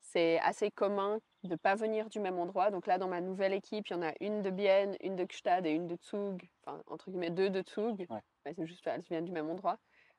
c'est 0.00 0.38
assez 0.40 0.70
commun 0.70 1.20
de 1.44 1.56
pas 1.56 1.74
venir 1.74 2.08
du 2.10 2.20
même 2.20 2.38
endroit. 2.38 2.70
Donc 2.70 2.86
là, 2.86 2.98
dans 2.98 3.08
ma 3.08 3.20
nouvelle 3.20 3.52
équipe, 3.54 3.88
il 3.88 3.92
y 3.94 3.96
en 3.96 4.02
a 4.02 4.12
une 4.20 4.42
de 4.42 4.50
Bienne, 4.50 4.96
une 5.00 5.16
de 5.16 5.24
Gstad 5.28 5.66
et 5.66 5.70
une 5.70 5.86
de 5.86 5.96
Zug. 6.02 6.48
Enfin, 6.64 6.82
entre 6.86 7.10
guillemets, 7.10 7.30
deux 7.30 7.50
de 7.50 7.62
Zug. 7.68 8.08
Ouais. 8.08 8.22
Mais 8.44 8.54
c'est 8.54 8.66
juste, 8.66 8.86
elles 8.86 9.02
viennent 9.02 9.24
du 9.24 9.32
même 9.32 9.50
endroit. 9.50 9.78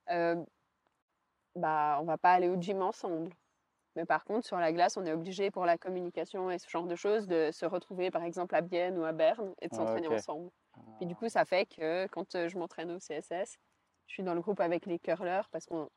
Euh, 0.09 0.43
bah, 1.55 1.97
on 2.01 2.05
va 2.05 2.17
pas 2.17 2.33
aller 2.33 2.47
au 2.49 2.59
gym 2.59 2.81
ensemble. 2.81 3.33
Mais 3.95 4.05
par 4.05 4.25
contre, 4.25 4.47
sur 4.47 4.57
la 4.57 4.71
glace, 4.73 4.97
on 4.97 5.05
est 5.05 5.13
obligé 5.13 5.51
pour 5.51 5.65
la 5.65 5.77
communication 5.77 6.51
et 6.51 6.59
ce 6.59 6.69
genre 6.69 6.87
de 6.87 6.95
choses 6.95 7.27
de 7.27 7.51
se 7.51 7.65
retrouver, 7.65 8.11
par 8.11 8.23
exemple, 8.23 8.55
à 8.55 8.61
Bienne 8.61 8.97
ou 8.97 9.03
à 9.05 9.11
Berne 9.13 9.53
et 9.61 9.67
de 9.67 9.73
Ah, 9.73 9.75
s'entraîner 9.75 10.07
ensemble. 10.07 10.51
Et 11.01 11.05
du 11.05 11.15
coup, 11.15 11.27
ça 11.27 11.43
fait 11.45 11.65
que 11.65 12.07
quand 12.07 12.35
euh, 12.35 12.47
je 12.47 12.57
m'entraîne 12.57 12.91
au 12.91 12.99
CSS, 12.99 13.57
je 14.07 14.13
suis 14.13 14.23
dans 14.23 14.35
le 14.35 14.41
groupe 14.41 14.59
avec 14.59 14.85
les 14.85 14.99
curleurs 14.99 15.49
parce 15.49 15.65
qu'on 15.65 15.89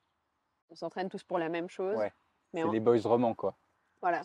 on 0.70 0.74
s'entraîne 0.74 1.08
tous 1.10 1.22
pour 1.22 1.38
la 1.38 1.48
même 1.50 1.68
chose. 1.68 1.96
Ouais. 1.96 2.12
C'est 2.52 2.66
les 2.68 2.80
boys 2.80 3.00
romans, 3.02 3.34
quoi. 3.34 3.56
voilà, 4.00 4.22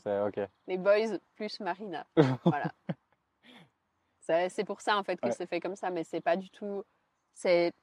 les 0.68 0.78
boys 0.78 1.18
plus 1.36 1.60
Marina. 1.60 2.08
voilà. 2.46 2.72
C'est 4.50 4.64
pour 4.64 4.82
ça 4.82 4.96
en 4.98 5.04
fait 5.04 5.20
que 5.20 5.26
Ouais. 5.28 5.34
c'est 5.34 5.48
fait 5.48 5.60
comme 5.60 5.76
ça, 5.76 5.90
mais 5.90 6.04
c'est 6.04 6.22
pas 6.22 6.38
du 6.38 6.50
tout. 6.52 6.84
C'est 7.34 7.74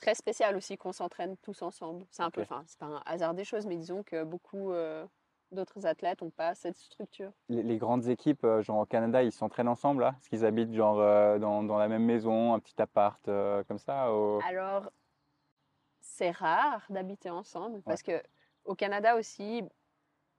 très 0.00 0.14
spécial 0.16 0.56
aussi 0.56 0.76
qu'on 0.76 0.92
s'entraîne 0.92 1.36
tous 1.38 1.62
ensemble. 1.62 2.04
C'est 2.10 2.24
un 2.24 2.30
peu, 2.30 2.42
enfin, 2.42 2.64
c'est 2.66 2.78
pas 2.78 2.86
un 2.86 3.02
hasard 3.06 3.34
des 3.34 3.44
choses, 3.44 3.66
mais 3.66 3.76
disons 3.76 4.02
que 4.02 4.24
beaucoup 4.24 4.72
euh, 4.72 5.06
d'autres 5.52 5.86
athlètes 5.86 6.22
n'ont 6.22 6.30
pas 6.30 6.54
cette 6.54 6.76
structure. 6.76 7.32
Les, 7.48 7.62
les 7.62 7.78
grandes 7.78 8.08
équipes, 8.08 8.44
euh, 8.44 8.62
genre 8.62 8.78
au 8.80 8.86
Canada, 8.86 9.22
ils 9.22 9.32
s'entraînent 9.32 9.68
ensemble, 9.68 10.02
là 10.02 10.14
Est-ce 10.20 10.28
qu'ils 10.28 10.44
habitent 10.44 10.72
genre 10.74 10.98
euh, 11.00 11.38
dans, 11.38 11.62
dans 11.62 11.78
la 11.78 11.88
même 11.88 12.04
maison, 12.04 12.54
un 12.54 12.58
petit 12.58 12.80
appart 12.80 13.26
euh, 13.28 13.62
comme 13.64 13.78
ça 13.78 14.04
Alors, 14.46 14.90
c'est 16.00 16.30
rare 16.30 16.84
d'habiter 16.90 17.30
ensemble 17.30 17.82
parce 17.82 18.02
que 18.02 18.22
au 18.64 18.74
Canada 18.74 19.16
aussi, 19.16 19.62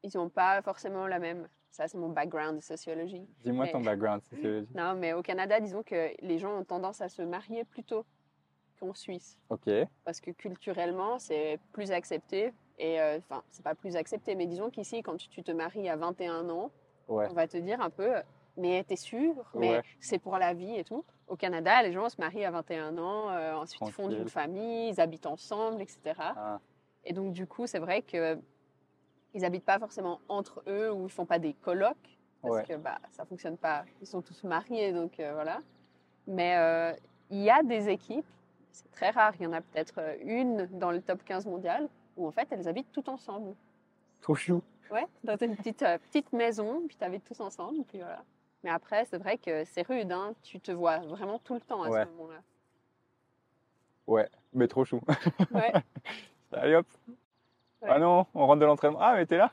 ils 0.03 0.11
n'ont 0.15 0.29
pas 0.29 0.61
forcément 0.61 1.07
la 1.07 1.19
même. 1.19 1.47
Ça, 1.71 1.87
c'est 1.87 1.97
mon 1.97 2.09
background 2.09 2.57
de 2.57 2.61
sociologie. 2.63 3.27
Dis-moi 3.43 3.65
mais- 3.65 3.71
ton 3.71 3.81
background. 3.81 4.21
si 4.29 4.35
tu- 4.35 4.67
Non, 4.73 4.95
mais 4.95 5.13
au 5.13 5.21
Canada, 5.21 5.59
disons 5.59 5.83
que 5.83 6.11
les 6.21 6.39
gens 6.39 6.57
ont 6.59 6.63
tendance 6.63 7.01
à 7.01 7.09
se 7.09 7.21
marier 7.21 7.63
plus 7.65 7.83
tôt 7.83 8.05
qu'en 8.79 8.93
Suisse 8.93 9.37
Ok. 9.49 9.69
parce 10.03 10.19
que 10.21 10.31
culturellement, 10.31 11.19
c'est 11.19 11.59
plus 11.73 11.91
accepté. 11.91 12.53
Et 12.79 13.01
euh, 13.01 13.17
enfin, 13.17 13.43
c'est 13.51 13.63
pas 13.63 13.75
plus 13.75 13.95
accepté, 13.95 14.35
mais 14.35 14.45
disons 14.45 14.69
qu'ici, 14.69 15.01
quand 15.01 15.17
tu, 15.17 15.29
tu 15.29 15.43
te 15.43 15.51
maries 15.51 15.89
à 15.89 15.95
21 15.95 16.49
ans, 16.49 16.71
Ouais. 17.07 17.27
on 17.29 17.33
va 17.33 17.47
te 17.47 17.57
dire 17.57 17.79
un 17.81 17.89
peu, 17.89 18.13
mais 18.57 18.83
t'es 18.83 18.95
sûr, 18.97 19.33
mais 19.55 19.77
Ouais. 19.77 19.81
c'est 19.99 20.19
pour 20.19 20.37
la 20.37 20.53
vie 20.53 20.75
et 20.75 20.83
tout. 20.83 21.03
Au 21.27 21.35
Canada, 21.35 21.81
les 21.81 21.91
gens 21.93 22.09
se 22.09 22.19
marient 22.19 22.45
à 22.45 22.51
21 22.51 22.97
ans, 22.97 23.29
euh, 23.31 23.53
ensuite 23.55 23.81
ils 23.87 23.91
fondent 23.91 24.11
une 24.13 24.29
famille, 24.29 24.89
ils 24.89 25.01
habitent 25.01 25.25
ensemble, 25.25 25.81
etc. 25.81 25.99
Ah, 26.19 26.59
Et 27.05 27.13
donc, 27.13 27.33
du 27.33 27.47
coup, 27.47 27.65
c'est 27.65 27.79
vrai 27.79 28.01
que 28.01 28.37
ils 29.33 29.45
habitent 29.45 29.65
pas 29.65 29.79
forcément 29.79 30.19
entre 30.29 30.63
eux 30.67 30.91
ou 30.91 31.05
ils 31.05 31.11
font 31.11 31.25
pas 31.25 31.39
des 31.39 31.53
colloques 31.53 32.17
parce 32.41 32.55
Ouais. 32.55 32.63
que 32.63 32.75
bah, 32.75 32.97
ça 33.11 33.25
fonctionne 33.25 33.57
pas. 33.57 33.85
Ils 34.01 34.07
sont 34.07 34.21
tous 34.21 34.43
mariés, 34.43 34.91
donc 34.93 35.19
euh, 35.19 35.33
voilà. 35.33 35.59
Mais 36.27 36.55
euh, 36.57 36.93
il 37.29 37.39
y 37.41 37.49
a 37.49 37.61
des 37.63 37.89
équipes, 37.89 38.25
c'est 38.71 38.89
très 38.91 39.09
rare, 39.11 39.33
il 39.39 39.43
y 39.43 39.47
en 39.47 39.53
a 39.53 39.61
peut-être 39.61 39.95
euh, 39.99 40.15
une 40.23 40.65
dans 40.79 40.91
le 40.91 41.01
top 41.01 41.23
15 41.23 41.45
mondial 41.45 41.87
où 42.17 42.27
en 42.27 42.31
fait 42.31 42.47
elles 42.51 42.67
habitent 42.67 42.91
toutes 42.91 43.09
ensemble. 43.09 43.55
trop 44.21 44.35
chou. 44.35 44.61
Ouais, 44.91 45.05
dans 45.23 45.35
une 45.37 45.55
petite, 45.55 45.81
euh, 45.83 45.97
petite 45.97 46.31
maison, 46.33 46.81
puis 46.87 46.95
tu 46.97 47.03
habites 47.03 47.23
tous 47.25 47.39
ensemble, 47.41 47.83
puis 47.85 47.99
voilà. 47.99 48.23
Mais 48.63 48.69
après, 48.69 49.05
c'est 49.05 49.17
vrai 49.17 49.37
que 49.37 49.63
c'est 49.65 49.85
rude, 49.87 50.11
hein. 50.11 50.33
tu 50.43 50.59
te 50.59 50.71
vois 50.71 50.97
vraiment 50.99 51.39
tout 51.39 51.53
le 51.53 51.61
temps 51.61 51.83
à 51.83 51.89
Ouais. 51.89 52.03
ce 52.05 52.09
moment-là. 52.11 52.39
Ouais, 54.07 54.29
mais 54.53 54.67
trop 54.67 54.85
chou. 54.85 55.01
Ouais. 55.51 55.73
Allez 56.53 56.75
hop. 56.75 56.87
Ouais. 57.81 57.89
Ah 57.91 57.99
non, 57.99 58.25
on 58.33 58.47
rentre 58.47 58.61
de 58.61 58.65
l'entraînement. 58.65 58.99
Ah, 59.01 59.13
mais 59.15 59.25
t'es 59.25 59.37
là 59.37 59.51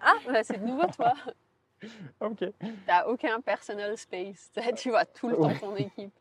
Ah, 0.00 0.14
bah, 0.26 0.42
c'est 0.42 0.58
de 0.58 0.66
nouveau 0.66 0.86
toi. 0.88 1.12
Ok. 2.20 2.44
T'as 2.86 3.06
aucun 3.08 3.40
personal 3.40 3.98
space. 3.98 4.52
Tu 4.76 4.90
vois 4.90 5.04
tout 5.04 5.28
le 5.28 5.36
temps 5.36 5.52
ton 5.58 5.74
équipe. 5.74 6.16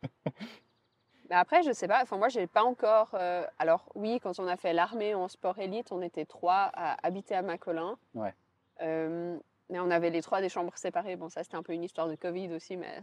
Mais 1.31 1.37
après, 1.37 1.63
je 1.63 1.71
sais 1.71 1.87
pas. 1.87 2.01
Enfin, 2.03 2.17
moi, 2.17 2.27
j'ai 2.27 2.45
pas 2.45 2.63
encore. 2.65 3.11
euh, 3.13 3.45
Alors, 3.57 3.85
oui, 3.95 4.19
quand 4.19 4.37
on 4.37 4.47
a 4.47 4.57
fait 4.57 4.73
l'armée 4.73 5.15
en 5.15 5.29
sport 5.29 5.57
élite, 5.59 5.93
on 5.93 6.01
était 6.01 6.25
trois 6.25 6.69
à 6.73 6.97
habiter 7.07 7.35
à 7.35 7.41
Macolin. 7.41 7.97
Ouais. 8.13 8.33
Euh, 8.81 9.39
mais 9.69 9.79
on 9.79 9.89
avait 9.89 10.09
les 10.09 10.21
trois 10.21 10.41
des 10.41 10.49
chambres 10.49 10.75
séparées. 10.75 11.15
Bon, 11.15 11.29
ça, 11.29 11.41
c'était 11.45 11.55
un 11.55 11.63
peu 11.63 11.71
une 11.71 11.83
histoire 11.85 12.09
de 12.09 12.15
Covid 12.15 12.53
aussi, 12.53 12.75
mais 12.75 13.01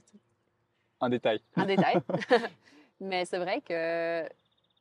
Un 1.00 1.08
détail. 1.08 1.40
un 1.56 1.64
détail. 1.64 1.96
mais 3.00 3.24
c'est 3.24 3.38
vrai 3.38 3.62
que 3.62 4.28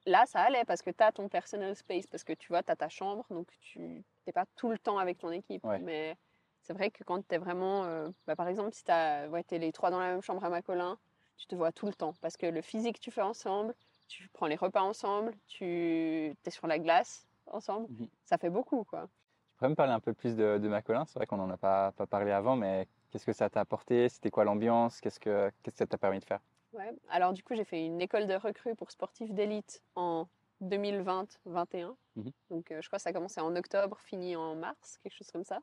là, 0.06 0.26
ça 0.26 0.42
allait 0.42 0.66
parce 0.66 0.82
que 0.82 0.90
tu 0.90 1.02
as 1.02 1.14
ton 1.14 1.30
personal 1.30 1.74
space, 1.74 2.06
parce 2.08 2.26
que 2.26 2.34
tu 2.34 2.50
vois, 2.50 2.64
tu 2.64 2.72
as 2.74 2.76
ta 2.76 2.90
chambre, 2.90 3.26
donc 3.30 3.48
tu 3.62 3.80
n'es 3.80 4.34
pas 4.34 4.44
tout 4.58 4.70
le 4.70 4.78
temps 4.78 4.98
avec 4.98 5.20
ton 5.20 5.32
équipe. 5.32 5.64
Ouais. 5.64 5.80
Mais 5.80 6.18
c'est 6.64 6.74
vrai 6.74 6.92
que 6.92 7.06
quand 7.06 7.26
tu 7.26 7.36
es 7.36 7.38
vraiment. 7.38 7.86
euh, 7.86 8.10
bah, 8.26 8.36
par 8.36 8.50
exemple, 8.50 8.74
si 8.74 8.84
tu 8.84 8.92
ouais, 8.92 9.46
es 9.52 9.58
les 9.58 9.72
trois 9.72 9.90
dans 9.90 10.00
la 10.02 10.08
même 10.12 10.22
chambre 10.22 10.44
à 10.44 10.50
Macolin, 10.50 10.98
tu 11.38 11.48
te 11.48 11.56
vois 11.56 11.72
tout 11.72 11.86
le 11.86 11.94
temps 11.94 12.14
parce 12.22 12.38
que 12.38 12.46
le 12.46 12.62
physique, 12.62 13.00
tu 13.00 13.12
fais 13.12 13.22
ensemble, 13.22 13.76
tu 14.08 14.30
prends 14.30 14.48
les 14.48 14.56
repas 14.56 14.82
ensemble, 14.82 15.36
tu 15.48 15.66
es 15.66 16.50
sur 16.50 16.68
la 16.68 16.80
glace 16.80 17.28
ensemble. 17.48 17.90
Mhm. 17.90 18.10
Ça 18.24 18.38
fait 18.38 18.50
beaucoup, 18.50 18.84
quoi. 18.84 19.10
Tu 19.52 19.58
pourrais 19.58 19.70
me 19.70 19.76
parler 19.76 19.94
un 19.94 20.00
peu 20.00 20.14
plus 20.14 20.36
de, 20.36 20.58
de 20.58 20.68
Macolin 20.68 21.06
C'est 21.06 21.20
vrai 21.20 21.26
qu'on 21.28 21.38
n'en 21.38 21.50
a 21.50 21.58
pas, 21.58 21.92
pas 21.94 22.08
parlé 22.08 22.32
avant, 22.32 22.56
mais 22.56 22.88
qu'est-ce 23.10 23.26
que 23.26 23.34
ça 23.34 23.50
t'a 23.50 23.60
apporté? 23.62 24.08
C'était 24.10 24.32
quoi 24.32 24.44
l'ambiance? 24.46 25.02
Qu'est-ce 25.02 25.20
que 25.20 25.52
qu'est-ce 25.64 25.76
que 25.76 25.80
ça 25.80 25.88
t'a 25.88 25.98
permis 25.98 26.20
de 26.20 26.26
faire? 26.26 26.42
Ouais. 26.74 26.92
Alors 27.10 27.34
du 27.34 27.44
coup, 27.44 27.56
j'ai 27.56 27.64
fait 27.64 27.86
une 27.86 28.02
école 28.02 28.28
de 28.28 28.34
recrue 28.36 28.76
pour 28.76 28.92
sportifs 28.92 29.34
d'élite 29.34 29.82
en 29.96 30.28
2020-21. 30.62 31.98
Mhm. 32.16 32.32
Donc 32.50 32.72
euh, 32.72 32.82
je 32.82 32.88
crois 32.88 32.98
que 33.00 33.04
ça 33.04 33.10
a 33.10 33.14
commencé 33.14 33.42
en 33.42 33.56
octobre, 33.56 34.00
fini 34.02 34.36
en 34.36 34.56
mars, 34.56 35.00
quelque 35.04 35.14
chose 35.16 35.32
comme 35.32 35.44
ça. 35.46 35.60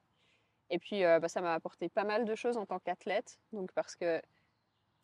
Et 0.71 0.79
puis 0.79 1.05
euh, 1.05 1.21
bah, 1.21 1.29
ça 1.29 1.41
m'a 1.43 1.55
apporté 1.55 1.89
pas 1.89 2.05
mal 2.05 2.25
de 2.25 2.35
choses 2.35 2.57
en 2.57 2.67
tant 2.67 2.81
qu'athlète. 2.81 3.41
Donc 3.53 3.73
parce 3.73 3.97
que 3.97 4.23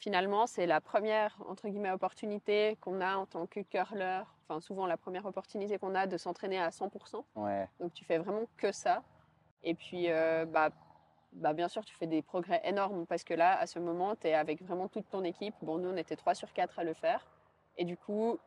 finalement, 0.00 0.46
c'est 0.46 0.66
la 0.66 0.80
première 0.80 1.36
entre 1.48 1.68
guillemets 1.68 1.92
opportunité 1.92 2.76
qu'on 2.80 3.00
a 3.00 3.16
en 3.16 3.26
tant 3.26 3.46
que 3.46 3.60
curler. 3.60 4.22
Enfin 4.48 4.60
souvent 4.60 4.86
la 4.86 4.96
première 4.96 5.26
opportunité 5.26 5.78
qu'on 5.78 5.94
a 5.94 6.06
de 6.06 6.16
s'entraîner 6.16 6.58
à 6.58 6.70
100%. 6.70 7.22
Ouais. 7.36 7.68
Donc 7.78 7.92
tu 7.94 8.04
fais 8.04 8.18
vraiment 8.18 8.46
que 8.56 8.72
ça. 8.72 9.02
Et 9.62 9.74
puis, 9.74 10.10
euh, 10.10 10.46
bah, 10.46 10.70
bah, 11.32 11.52
bien 11.52 11.68
sûr, 11.68 11.84
tu 11.84 11.94
fais 11.94 12.06
des 12.06 12.22
progrès 12.22 12.60
énormes 12.64 13.06
parce 13.06 13.24
que 13.24 13.34
là, 13.34 13.58
à 13.58 13.66
ce 13.66 13.78
moment, 13.78 14.16
tu 14.16 14.28
es 14.28 14.34
avec 14.34 14.62
vraiment 14.62 14.88
toute 14.88 15.08
ton 15.10 15.22
équipe. 15.22 15.54
Bon, 15.62 15.78
nous, 15.78 15.90
on 15.90 15.96
était 15.96 16.16
3 16.16 16.34
sur 16.34 16.52
4 16.52 16.78
à 16.78 16.84
le 16.84 16.94
faire. 16.94 17.26
Et 17.76 17.84
du 17.84 17.96
coup, 17.96 18.38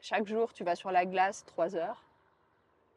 chaque 0.00 0.26
jour, 0.26 0.52
tu 0.52 0.64
vas 0.64 0.74
sur 0.74 0.90
la 0.90 1.06
glace 1.06 1.44
3 1.46 1.76
heures. 1.76 2.04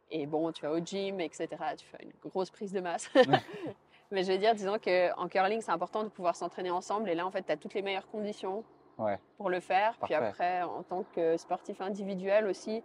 Et 0.10 0.26
bon, 0.26 0.52
tu 0.52 0.64
vas 0.64 0.72
au 0.72 0.80
gym, 0.80 1.20
etc. 1.20 1.48
Tu 1.78 1.86
fais 1.86 2.04
une 2.04 2.30
grosse 2.30 2.50
prise 2.50 2.72
de 2.72 2.80
masse. 2.80 3.10
Mais 4.12 4.24
je 4.24 4.32
veux 4.32 4.38
dire, 4.38 4.54
disons 4.56 4.78
qu'en 4.80 5.28
curling, 5.28 5.62
c'est 5.62 5.72
important 5.72 6.04
de 6.04 6.10
pouvoir 6.10 6.36
s'entraîner 6.36 6.72
ensemble. 6.72 7.10
Et 7.10 7.16
là, 7.16 7.26
en 7.26 7.32
fait, 7.32 7.44
tu 7.44 7.52
as 7.52 7.58
toutes 7.58 7.74
les 7.74 7.82
meilleures 7.82 8.08
conditions 8.08 8.64
Ouais. 8.98 9.20
pour 9.38 9.50
le 9.50 9.60
faire. 9.60 9.96
Puis 10.04 10.14
après, 10.14 10.64
en 10.64 10.82
tant 10.84 11.04
que 11.16 11.38
sportif 11.38 11.82
individuel 11.82 12.48
aussi, 12.48 12.82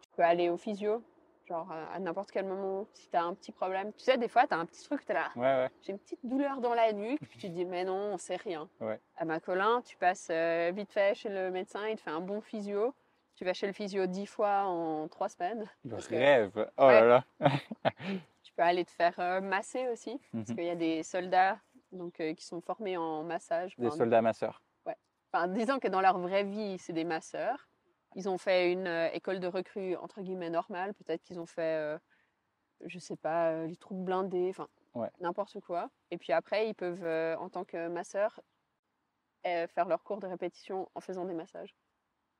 tu 0.00 0.08
peux 0.16 0.22
aller 0.22 0.48
au 0.50 0.56
physio. 0.56 1.02
Genre 1.48 1.70
à 1.70 1.94
à 1.94 1.98
n'importe 2.00 2.30
quel 2.32 2.44
moment, 2.44 2.86
si 2.92 3.08
tu 3.08 3.16
as 3.16 3.22
un 3.22 3.32
petit 3.34 3.52
problème. 3.52 3.92
Tu 3.92 4.04
sais, 4.04 4.18
des 4.18 4.26
fois, 4.28 4.46
tu 4.48 4.54
as 4.54 4.58
un 4.58 4.66
petit 4.66 4.82
truc, 4.84 5.04
tu 5.06 5.12
là. 5.12 5.28
Ouais, 5.36 5.42
ouais. 5.42 5.68
J'ai 5.80 5.92
une 5.92 5.98
petite 6.00 6.18
douleur 6.24 6.60
dans 6.60 6.74
la 6.74 6.92
nuque, 6.92 7.20
puis 7.20 7.38
tu 7.38 7.46
te 7.48 7.52
dis, 7.52 7.64
mais 7.64 7.84
non, 7.84 8.18
c'est 8.18 8.34
rien. 8.36 8.68
Ouais. 8.80 9.00
À 9.16 9.24
ma 9.24 9.38
colin, 9.38 9.80
tu 9.84 9.96
passes 9.96 10.26
euh, 10.30 10.72
vite 10.74 10.92
fait 10.92 11.14
chez 11.14 11.28
le 11.28 11.50
médecin, 11.52 11.86
il 11.88 11.96
te 11.96 12.00
fait 12.02 12.10
un 12.10 12.20
bon 12.20 12.40
physio. 12.40 12.92
Tu 13.36 13.44
vas 13.44 13.52
chez 13.52 13.66
le 13.68 13.72
physio 13.72 14.06
dix 14.06 14.26
fois 14.26 14.64
en 14.64 15.06
trois 15.08 15.28
semaines. 15.28 15.66
Le 15.84 15.90
Parce 15.90 16.08
que- 16.08 16.14
rêve. 16.16 16.70
Oh 16.78 16.86
là 16.88 17.00
là. 17.04 17.24
Tu 18.56 18.62
peux 18.62 18.68
aller 18.68 18.86
te 18.86 18.90
faire 18.90 19.20
euh, 19.20 19.42
masser 19.42 19.86
aussi, 19.88 20.16
parce 20.16 20.48
Mhm. 20.48 20.54
qu'il 20.54 20.64
y 20.64 20.70
a 20.70 20.74
des 20.76 21.02
soldats 21.02 21.60
donc, 21.92 22.20
euh, 22.20 22.32
qui 22.32 22.46
sont 22.46 22.62
formés 22.62 22.96
en 22.96 23.22
massage. 23.22 23.76
Des 23.76 23.84
Enfin, 23.84 23.98
soldats 23.98 24.22
masseurs. 24.22 24.62
enfin, 25.30 25.48
disons 25.48 25.78
que 25.78 25.88
dans 25.88 26.00
leur 26.00 26.18
vraie 26.18 26.44
vie, 26.44 26.78
c'est 26.78 26.94
des 26.94 27.04
masseurs. 27.04 27.68
Ils 28.14 28.30
ont 28.30 28.38
fait 28.38 28.72
une 28.72 28.86
euh, 28.86 29.10
école 29.12 29.40
de 29.40 29.46
recrues 29.46 29.94
entre 29.96 30.22
guillemets 30.22 30.48
normale. 30.48 30.94
Peut-être 30.94 31.22
qu'ils 31.22 31.38
ont 31.38 31.44
fait, 31.44 31.98
je 32.86 32.98
sais 32.98 33.16
pas, 33.16 33.66
les 33.66 33.76
troupes 33.76 34.02
blindées, 34.02 34.48
enfin 34.48 34.68
Ouais. 34.94 35.10
n'importe 35.20 35.60
quoi. 35.60 35.90
Et 36.10 36.16
puis 36.16 36.32
après, 36.32 36.70
ils 36.70 36.74
peuvent, 36.74 37.04
en 37.38 37.50
tant 37.50 37.66
que 37.66 37.88
masseurs, 37.88 38.40
faire 39.44 39.86
leur 39.86 40.02
cours 40.02 40.20
de 40.20 40.26
répétition 40.26 40.88
en 40.94 41.00
faisant 41.02 41.26
des 41.26 41.34
massages, 41.34 41.74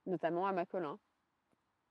notamment 0.07 0.47
à 0.47 0.53
Macolin. 0.53 0.99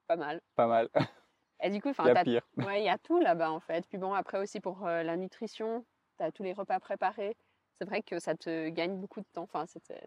Pas 0.08 0.16
mal. 0.18 0.42
Pas 0.56 0.68
mal. 0.68 0.90
Et 1.62 1.70
du 1.70 1.82
coup, 1.82 1.90
enfin, 1.90 2.06
Il 2.06 2.14
y 2.14 2.18
a 2.18 2.24
pire. 2.24 2.48
Ouais, 2.58 2.82
il 2.82 2.86
y 2.86 2.90
a 2.90 2.98
tout 2.98 3.20
là-bas 3.20 3.52
en 3.52 3.60
fait. 3.60 3.86
Puis 3.88 3.98
bon, 3.98 4.14
après 4.14 4.40
aussi 4.40 4.60
pour 4.60 4.86
euh, 4.86 5.04
la 5.04 5.18
nutrition, 5.18 5.86
tu 6.18 6.24
as 6.24 6.32
tous 6.32 6.44
les 6.44 6.54
repas 6.54 6.80
préparés. 6.80 7.36
C'est 7.74 7.86
vrai 7.86 8.02
que 8.04 8.20
ça 8.20 8.36
te 8.36 8.70
gagne 8.70 8.98
beaucoup 9.00 9.20
de 9.22 9.26
temps. 9.34 9.44
Enfin, 9.44 9.66
c'était. 9.66 10.04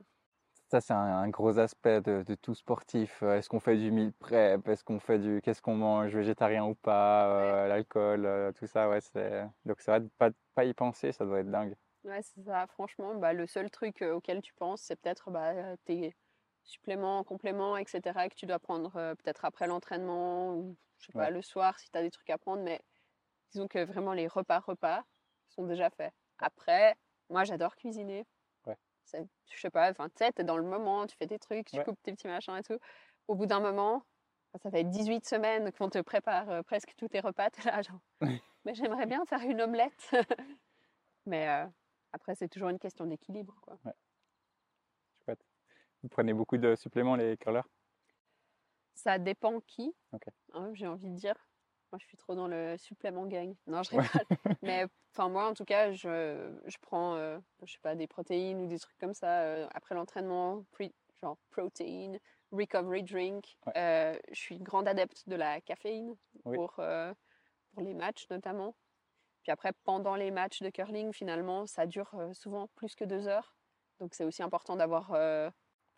Ça, 0.71 0.81
c'est 0.83 0.93
un, 0.93 0.97
un 0.99 1.29
gros 1.31 1.59
aspect 1.59 2.03
de, 2.03 2.23
de 2.23 2.35
tout 2.35 2.55
sportif. 2.55 3.23
Euh, 3.23 3.37
Est-ce 3.39 3.49
qu'on 3.49 3.61
fait 3.61 3.77
du 3.79 3.91
meal 3.91 4.13
prep? 4.13 4.69
Est-ce 4.69 4.85
qu'on 4.85 5.01
fait 5.01 5.19
du... 5.19 5.41
Qu'est-ce 5.43 5.63
qu'on 5.63 5.77
mange? 5.77 6.15
Végétarien 6.15 6.65
ou 6.67 6.75
pas? 6.75 7.27
euh, 7.65 7.69
l'alcool, 7.69 8.27
euh, 8.27 8.53
tout 8.53 8.67
ça, 8.67 8.89
ouais. 8.91 9.01
C'est... 9.01 9.47
Donc, 9.65 9.81
c'est 9.81 9.91
vrai 9.91 10.01
de 10.01 10.09
pas, 10.19 10.31
pas 10.55 10.65
y 10.67 10.75
penser, 10.75 11.13
ça 11.13 11.25
doit 11.25 11.41
être 11.41 11.51
dingue. 11.51 11.75
Ouais, 12.05 12.23
c'est 12.23 12.43
ça. 12.43 12.67
Franchement, 12.67 13.15
bah, 13.15 13.33
le 13.33 13.47
seul 13.47 13.71
truc 13.71 14.03
auquel 14.03 14.41
tu 14.43 14.53
penses, 14.55 14.83
c'est 14.83 14.97
peut-être 15.01 15.31
bah, 15.31 15.77
tes 15.85 16.15
suppléments, 16.69 17.25
compléments, 17.25 17.77
etc. 17.77 18.29
que 18.29 18.35
tu 18.35 18.47
dois 18.47 18.59
prendre 18.59 18.95
euh, 18.97 19.15
peut-être 19.15 19.45
après 19.45 19.67
l'entraînement 19.67 20.55
ou 20.55 20.77
je 20.99 21.07
sais 21.07 21.13
pas, 21.13 21.31
le 21.31 21.43
soir 21.43 21.79
si 21.79 21.91
tu 21.91 21.99
as 21.99 22.03
des 22.03 22.11
trucs 22.11 22.31
à 22.31 22.39
prendre. 22.39 22.63
Mais 22.63 22.81
disons 23.53 23.69
que 23.69 23.85
vraiment 23.85 24.13
les 24.13 24.27
repas 24.29 24.61
repas 24.61 25.03
sont 25.49 25.65
déjà 25.65 25.91
faits. 25.91 26.13
Après, 26.39 26.95
moi 27.31 27.45
j'adore 27.45 27.77
cuisiner. 27.77 28.27
Ouais. 28.67 28.77
Je 29.51 29.59
sais 29.61 29.71
pas, 29.71 29.91
enfin 29.91 30.09
tu 30.11 30.17
sais, 30.19 30.33
t'es 30.33 30.45
dans 30.45 30.59
le 30.59 30.65
moment, 30.65 31.07
tu 31.07 31.17
fais 31.17 31.27
tes 31.27 31.39
trucs, 31.39 31.69
tu 31.69 31.77
Ouais. 31.77 31.85
coupes 31.85 32.01
tes 32.03 32.13
petits 32.13 32.29
machins 32.29 32.57
et 32.57 32.63
tout. 32.63 32.79
Au 33.27 33.35
bout 33.35 33.47
d'un 33.47 33.61
moment, 33.61 34.03
ça 34.63 34.71
fait 34.71 34.85
18 34.85 35.27
semaines 35.27 35.73
qu'on 35.73 35.89
te 35.89 35.99
prépare 36.01 36.51
euh, 36.51 36.63
presque 36.63 36.95
tous 36.97 37.09
tes 37.09 37.21
repas, 37.21 37.51
t'es 37.51 37.63
là 37.71 37.81
genre, 37.83 38.01
mais 38.65 38.75
j'aimerais 38.75 39.07
bien 39.07 39.25
faire 39.25 39.41
une 39.43 39.63
omelette. 39.63 40.11
mais 41.27 41.49
euh, 41.49 41.67
après, 42.13 42.35
c'est 42.35 42.49
toujours 42.49 42.69
une 42.69 42.79
question 42.79 43.07
d'équilibre. 43.07 43.55
quoi. 43.63 43.79
Vous 46.09 46.15
prenez 46.17 46.33
beaucoup 46.33 46.57
de 46.57 46.75
suppléments, 46.75 47.17
les 47.17 47.37
curlers? 47.37 47.69
Ça 48.95 49.19
dépend 49.19 49.61
qui, 49.61 49.95
hein, 50.53 50.71
j'ai 50.75 50.87
envie 50.87 51.11
de 51.11 51.15
dire. 51.17 51.35
Moi, 51.93 51.99
je 52.01 52.07
suis 52.07 52.17
trop 52.19 52.35
dans 52.35 52.49
le 52.49 52.77
supplément 52.79 53.27
gang. 53.27 53.55
Non, 53.67 53.83
je 53.83 53.91
Ouais. 53.91 54.05
rigole. 54.15 54.27
Mais 54.63 54.87
enfin, 55.15 55.29
moi, 55.31 55.49
en 55.49 55.55
tout 55.55 55.65
cas, 55.65 55.93
je, 55.93 56.59
je 56.67 56.77
prends, 56.83 57.15
euh, 57.17 57.39
je 57.65 57.73
sais 57.75 57.79
pas, 57.81 57.95
des 57.97 58.07
protéines 58.09 58.61
ou 58.63 58.67
des 58.69 58.79
trucs 58.79 58.99
comme 58.99 59.15
ça 59.15 59.43
euh, 59.43 59.69
après 59.73 59.95
l'entraînement, 59.95 60.65
genre 61.21 61.39
protéines, 61.51 62.19
recovery 62.53 63.03
drink. 63.05 63.59
Ouais. 63.67 63.75
Euh, 63.77 64.19
je 64.31 64.35
suis 64.41 64.57
une 64.57 64.65
grande 64.65 64.89
adepte 64.89 65.29
de 65.29 65.37
la 65.37 65.61
caféine 65.61 66.17
Oui. 66.45 66.59
pour, 66.59 66.77
euh, 66.81 67.15
pour 67.73 67.83
les 67.83 67.95
matchs 67.95 68.29
notamment. 68.31 68.77
Puis 69.43 69.53
après, 69.53 69.73
pendant 69.85 70.17
les 70.17 70.31
matchs 70.31 70.63
de 70.63 70.71
curling, 70.71 71.13
finalement, 71.13 71.67
ça 71.67 71.87
dure 71.87 72.15
souvent 72.35 72.69
plus 72.77 72.95
que 72.97 73.05
deux 73.05 73.29
heures. 73.29 73.57
Donc, 74.01 74.15
c'est 74.15 74.25
aussi 74.25 74.43
important 74.43 74.77
d'avoir 74.77 75.13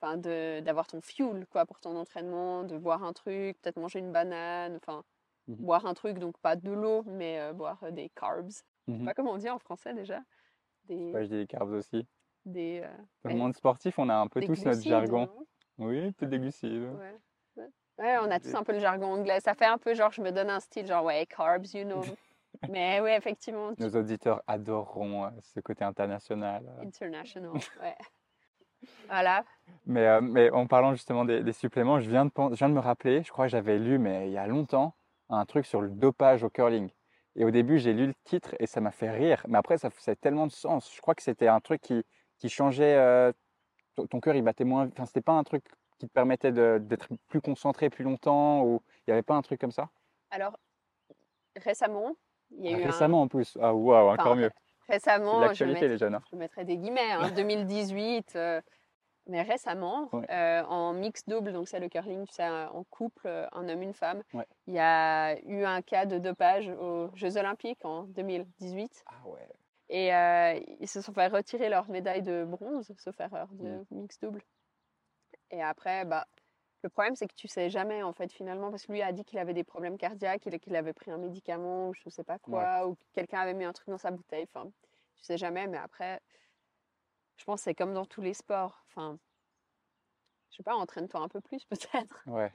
enfin, 0.00 0.16
de- 0.16 0.60
d'avoir 0.60 0.86
ton 0.86 1.00
fuel 1.00 1.46
quoi, 1.48 1.66
pour 1.66 1.80
ton 1.80 1.96
entraînement, 1.96 2.64
de 2.64 2.78
boire 2.78 3.04
un 3.04 3.12
truc, 3.12 3.60
peut-être 3.60 3.78
manger 3.78 3.98
une 3.98 4.12
banane, 4.12 4.76
enfin, 4.76 5.04
Mhm. 5.48 5.56
boire 5.56 5.86
un 5.86 5.94
truc, 5.94 6.18
donc 6.18 6.38
pas 6.38 6.56
de 6.56 6.70
l'eau, 6.70 7.02
mais 7.06 7.40
euh, 7.40 7.52
boire 7.52 7.78
euh, 7.82 7.90
des 7.90 8.08
carbs. 8.10 8.50
Je 8.88 8.92
sais 8.92 8.98
Mhm. 8.98 9.04
pas 9.04 9.14
comment 9.14 9.32
on 9.32 9.38
dit 9.38 9.50
en 9.50 9.58
français 9.58 9.94
déjà. 9.94 10.20
Des, 10.84 11.12
Ouais, 11.12 11.24
je 11.24 11.28
dis 11.30 11.36
les 11.36 11.46
carbs 11.46 11.70
aussi. 11.72 12.06
des, 12.44 12.80
euh, 12.84 12.88
Dans 13.24 13.30
le 13.30 13.36
monde 13.36 13.54
sportif, 13.54 13.98
on 13.98 14.08
a 14.08 14.14
un 14.14 14.26
peu 14.28 14.40
des 14.40 14.46
tous 14.46 14.64
notre 14.64 14.80
jargon. 14.82 15.28
Oui, 15.78 16.12
peut-être 16.12 16.30
des 16.30 16.38
glucides. 16.38 16.90
Ouais. 16.98 17.16
On 17.98 18.30
a 18.30 18.40
tous 18.40 18.48
Des- 18.48 18.54
un 18.56 18.62
peu 18.64 18.72
le 18.72 18.78
jargon 18.78 19.12
anglais. 19.12 19.40
Ça 19.40 19.52
fait 19.54 19.66
un 19.66 19.76
peu 19.76 19.92
genre, 19.94 20.10
je 20.10 20.22
me 20.22 20.30
donne 20.32 20.48
un 20.48 20.60
style, 20.60 20.86
genre, 20.86 21.04
ouais, 21.04 21.26
carbs, 21.26 21.66
you 21.74 21.84
know. 21.84 22.00
mais 22.74 23.00
ouais, 23.00 23.14
effectivement, 23.16 23.74
tu- 23.74 23.82
Nos 23.82 23.94
auditeurs 23.94 24.42
adoreront 24.46 25.26
euh, 25.26 25.30
ce 25.40 25.60
côté 25.60 25.84
international. 25.84 26.66
international. 26.80 27.52
Ouais. 27.82 27.96
Voilà. 29.08 29.44
Mais, 29.86 30.06
euh, 30.06 30.20
mais 30.20 30.50
en 30.50 30.66
parlant 30.66 30.92
justement 30.94 31.24
des, 31.24 31.42
des 31.42 31.52
suppléments, 31.52 32.00
je 32.00 32.08
viens, 32.10 32.24
de, 32.24 32.30
pen- 32.30 32.50
je 32.52 32.56
viens 32.56 32.68
de 32.68 32.74
me 32.74 32.80
rappeler, 32.80 33.22
je 33.22 33.30
crois 33.30 33.46
que 33.46 33.50
j'avais 33.50 33.78
lu, 33.78 33.98
mais 33.98 34.28
il 34.28 34.32
y 34.32 34.38
a 34.38 34.46
longtemps, 34.46 34.94
un 35.28 35.44
truc 35.46 35.66
sur 35.66 35.80
le 35.80 35.88
dopage 35.90 36.42
au 36.44 36.50
curling. 36.50 36.90
Et 37.36 37.44
au 37.44 37.50
début, 37.50 37.78
j'ai 37.78 37.92
lu 37.92 38.06
le 38.08 38.14
titre 38.24 38.54
et 38.58 38.66
ça 38.66 38.80
m'a 38.80 38.90
fait 38.90 39.10
rire. 39.10 39.44
Mais 39.48 39.58
après, 39.58 39.78
ça 39.78 39.90
faisait 39.90 40.16
tellement 40.16 40.46
de 40.46 40.52
sens. 40.52 40.92
Je 40.94 41.00
crois 41.00 41.14
que 41.14 41.22
c'était 41.22 41.48
un 41.48 41.60
truc 41.60 41.80
qui, 41.80 42.02
qui 42.38 42.48
changeait. 42.48 42.96
euh, 42.96 43.32
ton, 44.10 44.20
cœur, 44.20 44.34
il 44.34 44.42
battait 44.42 44.64
moins. 44.64 44.88
Enfin, 44.88 45.06
c'était 45.06 45.20
pas 45.20 45.32
un 45.32 45.44
truc 45.44 45.64
qui 45.98 46.08
te 46.08 46.12
permettait 46.12 46.52
d'être 46.52 47.08
plus 47.28 47.40
concentré 47.40 47.90
plus 47.90 48.04
longtemps 48.04 48.62
ou 48.64 48.82
il 49.06 49.10
n'y 49.10 49.12
avait 49.12 49.22
pas 49.22 49.34
un 49.36 49.42
truc 49.42 49.60
comme 49.60 49.70
ça? 49.70 49.90
Alors, 50.30 50.58
récemment, 51.56 52.14
il 52.50 52.64
y 52.64 52.68
a 52.68 52.70
Ah, 52.70 52.78
eu 52.78 52.82
un- 52.82 52.86
Récemment 52.86 53.22
en 53.22 53.28
plus. 53.28 53.56
Ah, 53.60 53.74
waouh, 53.74 54.08
encore 54.08 54.32
Enfin, 54.32 54.40
mieux. 54.40 54.50
Récemment, 54.90 55.52
je 55.54 55.64
mets- 55.64 55.80
les 55.88 55.98
jeunes. 55.98 56.14
hein. 56.14 56.22
je 56.30 56.36
mettrai 56.36 56.64
des 56.64 56.76
guillemets, 56.76 57.12
hein, 57.12 57.20
2018. 57.46 58.36
euh, 58.36 58.60
mais 59.26 59.42
récemment, 59.42 60.08
Ouais. 60.12 60.28
euh, 60.30 60.62
en 60.64 60.92
mix 60.92 61.24
double, 61.28 61.52
donc 61.52 61.68
c'est 61.68 61.78
le 61.78 61.88
curling, 61.88 62.26
tu 62.26 62.34
sais, 62.34 62.48
en 62.48 62.82
couple, 62.90 63.26
euh, 63.28 63.46
un 63.52 63.68
homme, 63.68 63.82
une 63.82 63.94
femme, 63.94 64.22
Ouais. 64.34 64.46
il 64.66 64.74
y 64.74 64.78
a 64.80 65.38
eu 65.46 65.62
un 65.64 65.82
cas 65.82 66.04
de 66.06 66.18
dopage 66.18 66.68
aux 66.68 67.10
Jeux 67.14 67.36
Olympiques 67.36 67.84
en 67.84 68.04
2018. 68.04 69.04
Ah 69.06 69.28
ouais. 69.28 69.46
Et 69.88 70.14
euh, 70.14 70.58
ils 70.80 70.88
se 70.88 71.00
sont 71.00 71.12
fait 71.12 71.26
retirer 71.28 71.68
leur 71.68 71.88
médaille 71.90 72.22
de 72.22 72.44
bronze, 72.44 72.92
sauf 72.98 73.18
erreur, 73.20 73.48
de 73.52 73.68
Mm. 73.68 73.84
mix 73.90 74.18
double. 74.20 74.42
Et 75.52 75.62
après, 75.62 76.04
bah, 76.04 76.26
le 76.82 76.88
problème, 76.88 77.14
c'est 77.14 77.28
que 77.28 77.34
tu 77.34 77.48
sais 77.48 77.68
jamais, 77.68 78.02
en 78.02 78.12
fait, 78.12 78.32
finalement, 78.32 78.70
parce 78.70 78.86
que 78.86 78.92
lui 78.92 79.02
a 79.02 79.12
dit 79.12 79.24
qu'il 79.24 79.38
avait 79.38 79.52
des 79.52 79.64
problèmes 79.64 79.98
cardiaques, 79.98 80.48
qu'il 80.60 80.76
avait 80.76 80.92
pris 80.92 81.10
un 81.10 81.18
médicament, 81.18 81.88
ou 81.88 81.94
je 81.94 82.08
sais 82.08 82.24
pas 82.24 82.38
quoi, 82.38 82.86
ou 82.86 82.94
que 82.94 83.04
quelqu'un 83.12 83.40
avait 83.40 83.54
mis 83.54 83.64
un 83.64 83.72
truc 83.72 83.88
dans 83.88 83.98
sa 83.98 84.10
bouteille. 84.10 84.46
Enfin, 84.52 84.70
tu 85.16 85.24
sais 85.24 85.36
jamais, 85.36 85.66
mais 85.66 85.78
après, 85.78 86.20
je 87.36 87.44
pense 87.44 87.60
que 87.60 87.64
c'est 87.64 87.74
comme 87.74 87.92
dans 87.92 88.06
tous 88.06 88.22
les 88.22 88.34
sports. 88.34 88.82
Enfin, 88.88 89.18
je 90.50 90.56
sais 90.56 90.62
pas, 90.62 90.74
entraîne-toi 90.74 91.20
un 91.20 91.28
peu 91.28 91.40
plus, 91.40 91.64
peut-être. 91.70 92.22
Ouais. 92.26 92.52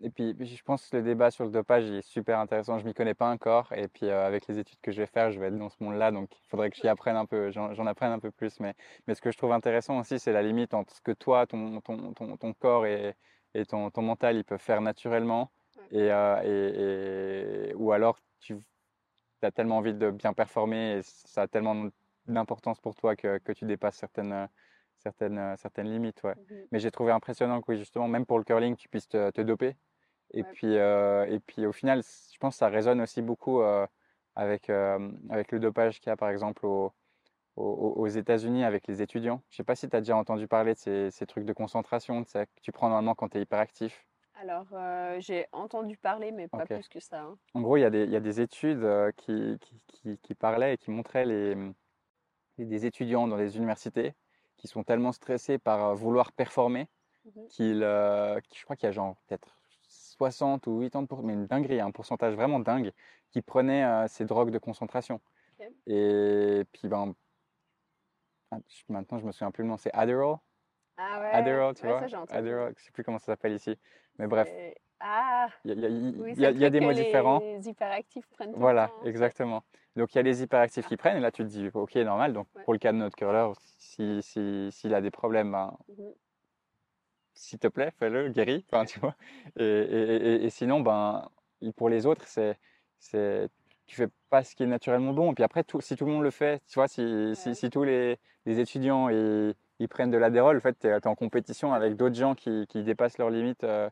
Et 0.00 0.10
puis, 0.10 0.34
je 0.44 0.62
pense 0.64 0.88
que 0.88 0.96
le 0.96 1.02
débat 1.04 1.30
sur 1.30 1.44
le 1.44 1.50
dopage 1.50 1.84
il 1.84 1.94
est 1.94 2.02
super 2.02 2.40
intéressant. 2.40 2.78
Je 2.78 2.84
m'y 2.84 2.94
connais 2.94 3.14
pas 3.14 3.30
encore. 3.30 3.72
Et 3.72 3.86
puis, 3.86 4.06
euh, 4.06 4.26
avec 4.26 4.48
les 4.48 4.58
études 4.58 4.80
que 4.80 4.90
je 4.90 5.00
vais 5.00 5.06
faire, 5.06 5.30
je 5.30 5.38
vais 5.38 5.46
être 5.46 5.58
dans 5.58 5.68
ce 5.68 5.76
monde-là. 5.80 6.10
Donc, 6.10 6.30
il 6.42 6.48
faudrait 6.48 6.70
que 6.70 6.76
j'y 6.76 6.88
apprenne 6.88 7.16
un 7.16 7.26
peu, 7.26 7.52
j'en 7.52 7.74
j'en 7.74 7.86
apprenne 7.86 8.10
un 8.10 8.18
peu 8.18 8.32
plus. 8.32 8.58
Mais, 8.58 8.74
mais 9.06 9.14
ce 9.14 9.20
que 9.22 9.30
je 9.30 9.38
trouve 9.38 9.52
intéressant 9.52 9.98
aussi, 10.00 10.18
c'est 10.18 10.32
la 10.32 10.42
limite 10.42 10.74
entre 10.74 10.94
ce 10.94 11.00
que 11.00 11.12
toi, 11.12 11.46
ton, 11.46 11.80
ton, 11.80 12.12
ton, 12.12 12.36
ton 12.36 12.52
corps 12.54 12.86
et, 12.86 13.14
et 13.54 13.64
ton, 13.66 13.90
ton 13.90 14.02
mental, 14.02 14.36
ils 14.36 14.44
peuvent 14.44 14.60
faire 14.60 14.80
naturellement. 14.80 15.50
Et, 15.90 16.10
euh, 16.10 16.42
et, 16.44 17.70
et- 17.70 17.74
ou 17.74 17.92
alors, 17.92 18.18
tu 18.40 18.58
as 19.42 19.50
tellement 19.52 19.78
envie 19.78 19.94
de 19.94 20.10
bien 20.10 20.32
performer 20.32 20.98
et 20.98 21.00
ça 21.02 21.42
a 21.42 21.48
tellement 21.48 21.88
d'importance 22.26 22.80
pour 22.80 22.94
toi 22.94 23.14
que, 23.16 23.38
que 23.38 23.52
tu 23.52 23.64
dépasses 23.66 23.96
certaines, 23.96 24.32
euh, 24.32 24.46
certaines, 24.98 25.38
euh, 25.38 25.56
certaines 25.56 25.90
limites. 25.90 26.22
Ouais. 26.22 26.34
Mais 26.72 26.78
j'ai 26.78 26.90
trouvé 26.90 27.12
impressionnant 27.12 27.60
que 27.60 27.72
oui, 27.72 27.78
justement, 27.78 28.08
même 28.08 28.26
pour 28.26 28.38
le 28.38 28.44
curling, 28.44 28.76
tu 28.76 28.88
puisses 28.88 29.08
te, 29.08 29.30
te 29.30 29.40
doper. 29.42 29.76
Et, 30.32 30.42
Ouais. 30.42 30.48
puis, 30.52 30.78
euh, 30.78 31.26
et 31.26 31.38
puis 31.40 31.66
au 31.66 31.72
final, 31.72 32.02
je 32.02 32.38
pense 32.38 32.54
que 32.54 32.58
ça 32.58 32.68
résonne 32.68 33.00
aussi 33.02 33.22
beaucoup 33.22 33.60
euh, 33.60 33.86
avec, 34.34 34.70
avec 34.70 35.52
le 35.52 35.60
dopage 35.60 36.00
qu'il 36.00 36.08
y 36.10 36.12
a 36.12 36.16
par 36.16 36.30
exemple 36.30 36.66
au- 36.66 36.92
au- 37.56 37.92
aux 37.96 38.06
États-Unis 38.06 38.64
avec 38.64 38.86
les 38.86 39.02
étudiants. 39.02 39.42
Je 39.50 39.54
ne 39.54 39.56
sais 39.58 39.64
pas 39.64 39.74
si 39.76 39.88
tu 39.88 39.96
as 39.96 40.00
déjà 40.00 40.16
entendu 40.16 40.48
parler 40.48 40.74
de 40.74 40.78
ces, 40.78 41.10
ces 41.10 41.26
trucs 41.26 41.44
de 41.44 41.52
concentration 41.52 42.24
tu 42.24 42.30
sais, 42.30 42.46
que 42.46 42.60
tu 42.62 42.72
prends 42.72 42.88
normalement 42.88 43.14
quand 43.14 43.28
tu 43.30 43.38
es 43.38 43.42
hyperactif. 43.42 44.06
Alors, 44.40 44.66
euh, 44.72 45.16
j'ai 45.20 45.46
entendu 45.52 45.96
parler, 45.96 46.32
mais 46.32 46.48
pas 46.48 46.66
plus 46.66 46.88
que 46.88 46.98
ça. 47.00 47.20
hein. 47.22 47.38
En 47.54 47.60
gros, 47.60 47.76
il 47.76 47.82
y 47.82 47.84
a 47.84 47.90
des, 47.90 48.04
il 48.04 48.10
y 48.10 48.16
a 48.16 48.20
des 48.20 48.40
études 48.40 48.82
euh, 48.82 49.12
qui, 49.16 49.58
qui, 49.60 49.80
qui- 49.86 50.18
qui 50.18 50.34
parlaient 50.34 50.74
et 50.74 50.78
qui 50.78 50.90
montraient 50.90 51.24
les, 51.24 51.54
les- 52.58 52.64
des 52.66 52.86
étudiants 52.86 53.26
dans 53.28 53.36
les 53.36 53.56
universités 53.56 54.14
qui 54.56 54.68
sont 54.68 54.82
tellement 54.84 55.12
stressés 55.12 55.58
par 55.58 55.90
euh, 55.90 55.94
vouloir 55.94 56.32
performer 56.32 56.88
Mhm. 57.24 57.46
qu'ils, 57.48 57.82
euh, 57.82 58.40
qui- 58.40 58.58
je 58.58 58.64
crois 58.64 58.76
qu'il 58.76 58.86
y 58.86 58.90
a 58.90 58.92
genre 58.92 59.16
peut-être 59.26 59.56
60 59.82 60.66
ou 60.66 60.80
80%, 60.80 61.22
mais 61.22 61.32
une 61.34 61.46
dinguerie, 61.46 61.80
un 61.80 61.90
pourcentage 61.90 62.34
vraiment 62.34 62.60
dingue, 62.60 62.92
qui 63.30 63.42
prenaient 63.42 63.84
euh, 63.84 64.06
ces 64.08 64.24
drogues 64.24 64.50
de 64.50 64.58
concentration. 64.58 65.20
Et 65.86 66.64
puis, 66.72 66.88
ben, 66.88 67.14
maintenant, 68.88 69.18
je 69.18 69.26
me 69.26 69.32
souviens 69.32 69.50
plus 69.50 69.62
le 69.64 69.68
nom, 69.70 69.76
c'est 69.76 69.92
Adderall. 69.94 70.36
Ah 70.96 71.20
ouais? 71.20 71.30
Adderall, 71.34 71.74
tu 71.74 71.82
ouais, 71.86 72.08
vois? 72.08 72.26
ça. 72.26 72.36
Adderall, 72.36 72.74
je 72.76 72.82
sais 72.84 72.92
plus 72.92 73.02
comment 73.04 73.18
ça 73.18 73.26
s'appelle 73.26 73.52
ici. 73.52 73.78
Mais 74.18 74.26
bref, 74.26 74.48
Ah, 75.00 75.48
il 75.64 75.70
y 75.70 75.72
a, 75.72 75.74
il 75.74 75.80
y 75.82 75.86
a- 75.86 75.88
il 75.88 76.20
oui, 76.20 76.32
y 76.32 76.36
c'est 76.36 76.46
a- 76.46 76.50
le 76.50 76.54
il 76.54 76.60
y 76.60 76.64
a 76.64 76.70
truc 76.70 76.80
des 76.80 76.86
mots 76.86 76.92
différents. 76.92 77.40
Les 77.40 77.68
hyperactifs 77.68 78.26
prennent 78.28 78.54
Voilà, 78.54 78.88
temps. 78.88 79.06
exactement. 79.06 79.64
Donc 79.96 80.14
il 80.14 80.16
y 80.16 80.18
a 80.20 80.22
les 80.22 80.42
hyperactifs 80.42 80.86
qui 80.86 80.96
prennent, 80.96 81.16
et 81.16 81.20
là 81.20 81.30
tu 81.30 81.42
te 81.42 81.48
dis, 81.48 81.68
ok, 81.72 81.94
normal. 81.96 82.32
Donc 82.32 82.48
Ouais. 82.54 82.62
pour 82.64 82.72
le 82.72 82.78
cas 82.78 82.92
de 82.92 82.98
notre 82.98 83.16
curler, 83.16 83.50
si, 83.78 84.22
si, 84.22 84.68
s'il 84.72 84.94
a 84.94 85.00
des 85.00 85.10
problèmes, 85.10 85.52
ben, 85.52 85.76
Mhm. 85.88 86.14
s'il 87.34 87.58
te 87.58 87.66
plaît, 87.68 87.92
fais-le, 87.98 88.28
guéris, 88.30 88.64
enfin, 88.70 88.84
tu 88.84 89.00
vois. 89.00 89.16
Et, 89.56 89.64
et- 89.64 90.16
et- 90.36 90.44
et 90.44 90.50
sinon, 90.50 90.80
ben, 90.80 91.28
pour 91.76 91.88
les 91.88 92.06
autres, 92.06 92.26
c'est, 92.26 92.58
tu 93.86 93.96
fais 93.96 94.08
pas 94.30 94.42
ce 94.44 94.54
qui 94.54 94.62
est 94.62 94.66
naturellement 94.66 95.12
bon. 95.12 95.32
Et 95.32 95.34
puis 95.34 95.44
après, 95.44 95.64
tout, 95.64 95.80
si 95.80 95.96
tout 95.96 96.06
le 96.06 96.12
monde 96.12 96.22
le 96.22 96.30
fait, 96.30 96.62
tu 96.66 96.74
vois, 96.74 96.88
si, 96.88 97.32
si, 97.36 97.50
Ouais. 97.50 97.54
si 97.54 97.70
tous 97.70 97.84
les, 97.84 98.18
les 98.46 98.60
étudiants 98.60 99.08
ils, 99.08 99.54
ils 99.78 99.88
prennent 99.88 100.10
de 100.10 100.18
l'adérol, 100.18 100.56
en 100.56 100.60
fait, 100.60 100.78
tu 100.78 100.86
es, 100.88 101.06
en 101.06 101.14
compétition 101.14 101.72
avec 101.72 101.96
d'autres 101.96 102.14
gens 102.16 102.34
qui, 102.34 102.66
qui 102.68 102.82
dépassent 102.84 103.18
leurs 103.18 103.30
limites 103.30 103.64
euh, 103.64 103.90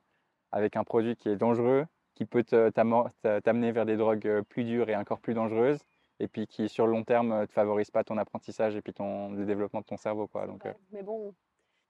avec 0.52 0.76
un 0.76 0.84
produit 0.84 1.16
qui 1.16 1.28
est 1.28 1.36
dangereux, 1.36 1.86
qui 2.14 2.24
peut 2.26 2.44
t'amener 2.44 3.72
vers 3.72 3.86
des 3.86 3.96
drogues 3.96 4.26
euh, 4.26 4.42
plus 4.42 4.64
dures 4.64 4.88
et 4.88 4.96
encore 4.96 5.20
plus 5.20 5.34
dangereuses, 5.34 5.80
et 6.20 6.28
puis 6.28 6.46
qui, 6.46 6.68
sur 6.68 6.86
le 6.86 6.92
long 6.92 7.04
terme, 7.04 7.40
ne 7.40 7.46
te 7.46 7.52
favorise 7.52 7.90
pas 7.90 8.04
ton 8.04 8.16
apprentissage 8.18 8.76
et 8.76 8.82
puis 8.82 8.92
ton, 8.92 9.32
le 9.32 9.44
développement 9.44 9.80
de 9.80 9.86
ton 9.86 9.96
cerveau. 9.96 10.26
Quoi. 10.28 10.46
Donc, 10.46 10.66
euh, 10.66 10.72
Mais 10.92 11.02
bon, 11.02 11.34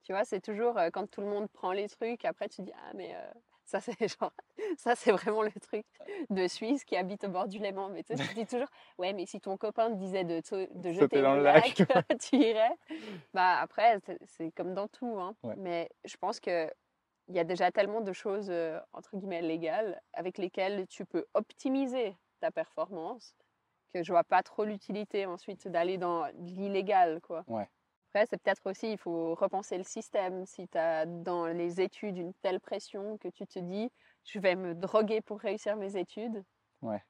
tu 0.03 0.13
vois, 0.13 0.25
c'est 0.25 0.41
toujours 0.41 0.79
euh, 0.79 0.91
quand 0.91 1.07
tout 1.11 1.21
le 1.21 1.27
monde 1.29 1.49
prend 1.51 1.73
les 1.73 1.89
trucs, 1.89 2.25
après 2.25 2.49
tu 2.49 2.63
dis 2.63 2.73
ah 2.75 2.93
mais 2.95 3.15
euh, 3.15 3.33
ça 3.65 3.81
c'est 3.81 3.97
genre 4.19 4.33
ça 4.77 4.95
c'est 4.95 5.13
vraiment 5.13 5.43
le 5.43 5.51
truc 5.53 5.85
de 6.31 6.47
Suisse 6.49 6.85
qui 6.85 6.97
habite 6.97 7.25
au 7.25 7.29
bord 7.29 7.49
du 7.49 7.59
Léman. 7.59 7.89
Mais 7.91 8.03
tu 8.03 8.17
sais, 8.17 8.23
tu 8.23 8.29
te 8.29 8.35
dis 8.35 8.47
toujours 8.47 8.69
ouais 8.99 9.13
mais 9.13 9.27
si 9.27 9.41
ton 9.41 9.57
copain 9.57 9.91
te 9.91 9.97
disait 9.97 10.25
de, 10.25 10.41
de 10.75 10.93
jeter 10.93 11.23
dans 11.23 11.35
le 11.37 11.43
lac, 11.43 11.79
lac. 11.79 12.05
tu 12.21 12.37
irais. 12.37 12.77
Bah 13.35 13.59
après 13.61 13.99
c'est- 14.07 14.19
c'est 14.27 14.51
comme 14.53 14.75
dans 14.75 14.89
tout, 14.89 15.19
hein. 15.19 15.35
Ouais. 15.43 15.55
Mais 15.57 15.89
je 16.05 16.17
pense 16.17 16.41
que 16.41 16.71
il 17.29 17.37
y 17.37 17.39
a 17.39 17.45
déjà 17.45 17.71
tellement 17.71 18.01
de 18.01 18.13
choses 18.13 18.51
euh, 18.51 18.81
entre 18.93 19.17
guillemets 19.17 19.43
légales 19.43 20.03
avec 20.13 20.39
lesquelles 20.39 20.87
tu 20.89 21.05
peux 21.07 21.25
optimiser 21.35 22.17
ta 22.41 22.51
performance 22.51 23.37
que 23.95 24.03
je 24.03 24.11
vois 24.13 24.25
pas 24.25 24.43
trop 24.43 24.65
l'utilité 24.65 25.25
ensuite 25.27 25.69
d'aller 25.69 25.99
dans 25.99 26.27
l'illégal 26.41 27.21
quoi. 27.21 27.45
Ouais. 27.47 27.69
Après, 28.15 28.27
c'est 28.27 28.37
peut-être 28.43 28.69
aussi, 28.71 28.93
il 28.93 28.99
faut 28.99 29.35
repenser 29.35 29.79
le 29.79 29.85
système. 29.85 30.45
Si 30.45 30.69
tu 30.69 30.77
as 30.77 31.07
dans 31.07 31.47
les 31.47 31.81
études 31.81 32.19
une 32.19 32.35
telle 32.35 32.61
pression 32.61 33.17
que 33.17 33.29
tu 33.29 33.47
te 33.47 33.59
dis, 33.59 33.91
je 34.25 34.39
vais 34.39 34.55
me 34.55 34.75
droguer 34.75 35.23
pour 35.23 35.41
réussir 35.41 35.77
mes 35.77 35.97
études. 35.97 36.45
Ouais. 36.83 37.03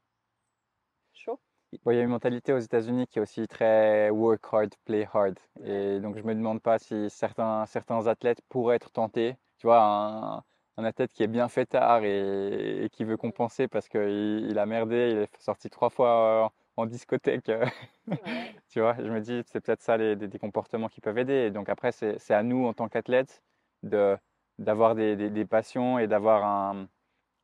Chaud. 1.12 1.40
Bon, 1.84 1.90
il 1.90 1.96
y 1.96 2.00
a 2.00 2.02
une 2.02 2.10
mentalité 2.10 2.52
aux 2.52 2.58
États-Unis 2.58 3.06
qui 3.06 3.18
est 3.18 3.22
aussi 3.22 3.48
très 3.48 4.10
work 4.10 4.44
hard, 4.52 4.74
play 4.84 5.08
hard. 5.12 5.38
Et 5.64 6.00
donc, 6.00 6.16
je 6.18 6.22
me 6.22 6.34
demande 6.34 6.60
pas 6.60 6.78
si 6.78 7.08
certains, 7.10 7.64
certains 7.66 8.06
athlètes 8.06 8.42
pourraient 8.48 8.76
être 8.76 8.92
tentés. 8.92 9.36
Tu 9.58 9.66
vois, 9.66 9.82
un, 9.82 10.44
un 10.76 10.84
athlète 10.84 11.12
qui 11.12 11.22
est 11.22 11.28
bien 11.28 11.48
fait 11.48 11.66
tard 11.66 12.04
et, 12.04 12.84
et 12.84 12.90
qui 12.90 13.04
veut 13.04 13.16
compenser 13.16 13.68
parce 13.68 13.88
qu'il 13.88 14.46
il 14.50 14.58
a 14.58 14.66
merdé, 14.66 15.10
il 15.12 15.18
est 15.18 15.42
sorti 15.42 15.70
trois 15.70 15.90
fois 15.90 16.44
euh, 16.46 16.48
en 16.76 16.86
discothèque. 16.86 17.48
euh, 17.48 17.66
Ouais. 18.06 18.16
Tu 18.68 18.80
vois, 18.80 18.94
je 18.98 19.10
me 19.10 19.20
dis, 19.20 19.42
c'est 19.46 19.60
peut-être 19.60 19.82
ça 19.82 19.96
les, 19.96 20.16
des, 20.16 20.28
des 20.28 20.38
comportements 20.38 20.88
qui 20.88 21.00
peuvent 21.00 21.18
aider. 21.18 21.34
Et 21.46 21.50
donc 21.50 21.68
après, 21.68 21.92
c'est 21.92 22.30
à 22.34 22.42
nous, 22.42 22.66
en 22.66 22.72
tant 22.72 22.88
qu'athlètes, 22.88 23.42
de, 23.82 24.16
d'avoir 24.58 24.94
des, 24.94 25.14
des- 25.16 25.30
des 25.30 25.44
passions 25.44 25.98
et 25.98 26.06
d'avoir 26.08 26.44
un, 26.44 26.88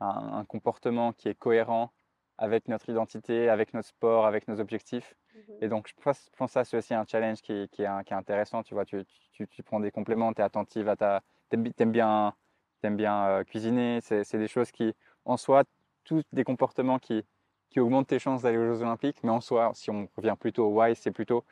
un- 0.00 0.38
un 0.38 0.44
comportement 0.44 1.12
qui 1.12 1.28
est 1.28 1.34
cohérent 1.34 1.92
avec 2.38 2.68
notre 2.68 2.88
identité, 2.88 3.48
avec 3.48 3.74
notre 3.74 3.88
sport, 3.88 4.26
avec 4.26 4.48
nos 4.48 4.60
objectifs. 4.60 5.14
Mhm. 5.34 5.42
Et 5.62 5.68
donc, 5.68 5.88
je 5.88 5.94
pense, 6.02 6.28
je 6.32 6.36
pense 6.36 6.50
que 6.50 6.54
ça, 6.54 6.64
c'est 6.64 6.76
aussi 6.78 6.94
un 6.94 7.04
challenge 7.06 7.42
qui, 7.42 7.68
qui 7.70 7.82
est, 7.82 8.04
qui 8.04 8.12
est 8.12 8.16
intéressant. 8.16 8.62
Tu 8.62 8.74
vois, 8.74 8.84
tu, 8.84 9.04
tu, 9.32 9.46
tu 9.48 9.62
prends 9.62 9.80
des 9.80 9.90
compléments, 9.90 10.32
tu 10.32 10.40
es 10.40 10.44
attentive 10.44 10.88
à 10.88 10.96
ta... 10.96 11.22
T'aimes, 11.50 11.72
t'aimes 11.72 11.92
bien, 11.92 12.34
t'aimes 12.80 12.96
bien 12.96 13.26
euh, 13.28 13.44
cuisiner. 13.44 14.00
C'est 14.00 14.38
des 14.38 14.48
choses 14.48 14.70
qui, 14.70 14.94
en 15.24 15.36
soi, 15.36 15.64
tous 16.04 16.22
des 16.32 16.44
comportements 16.44 16.98
qui, 16.98 17.24
qui 17.70 17.80
augmentent 17.80 18.08
tes 18.08 18.18
chances 18.18 18.42
d'aller 18.42 18.58
aux 18.58 18.74
Jeux 18.74 18.82
Olympiques. 18.82 19.22
Mais 19.22 19.30
en 19.30 19.40
soi, 19.40 19.72
si 19.74 19.90
on 19.90 20.08
revient 20.16 20.36
plutôt 20.38 20.66
au 20.66 20.80
why, 20.80 20.94
c'est 20.94 21.12
plutôt 21.12 21.44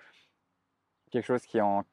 quelque 1.10 1.24
chose 1.24 1.46
qui 1.46 1.58
est 1.58 1.62
en 1.62 1.84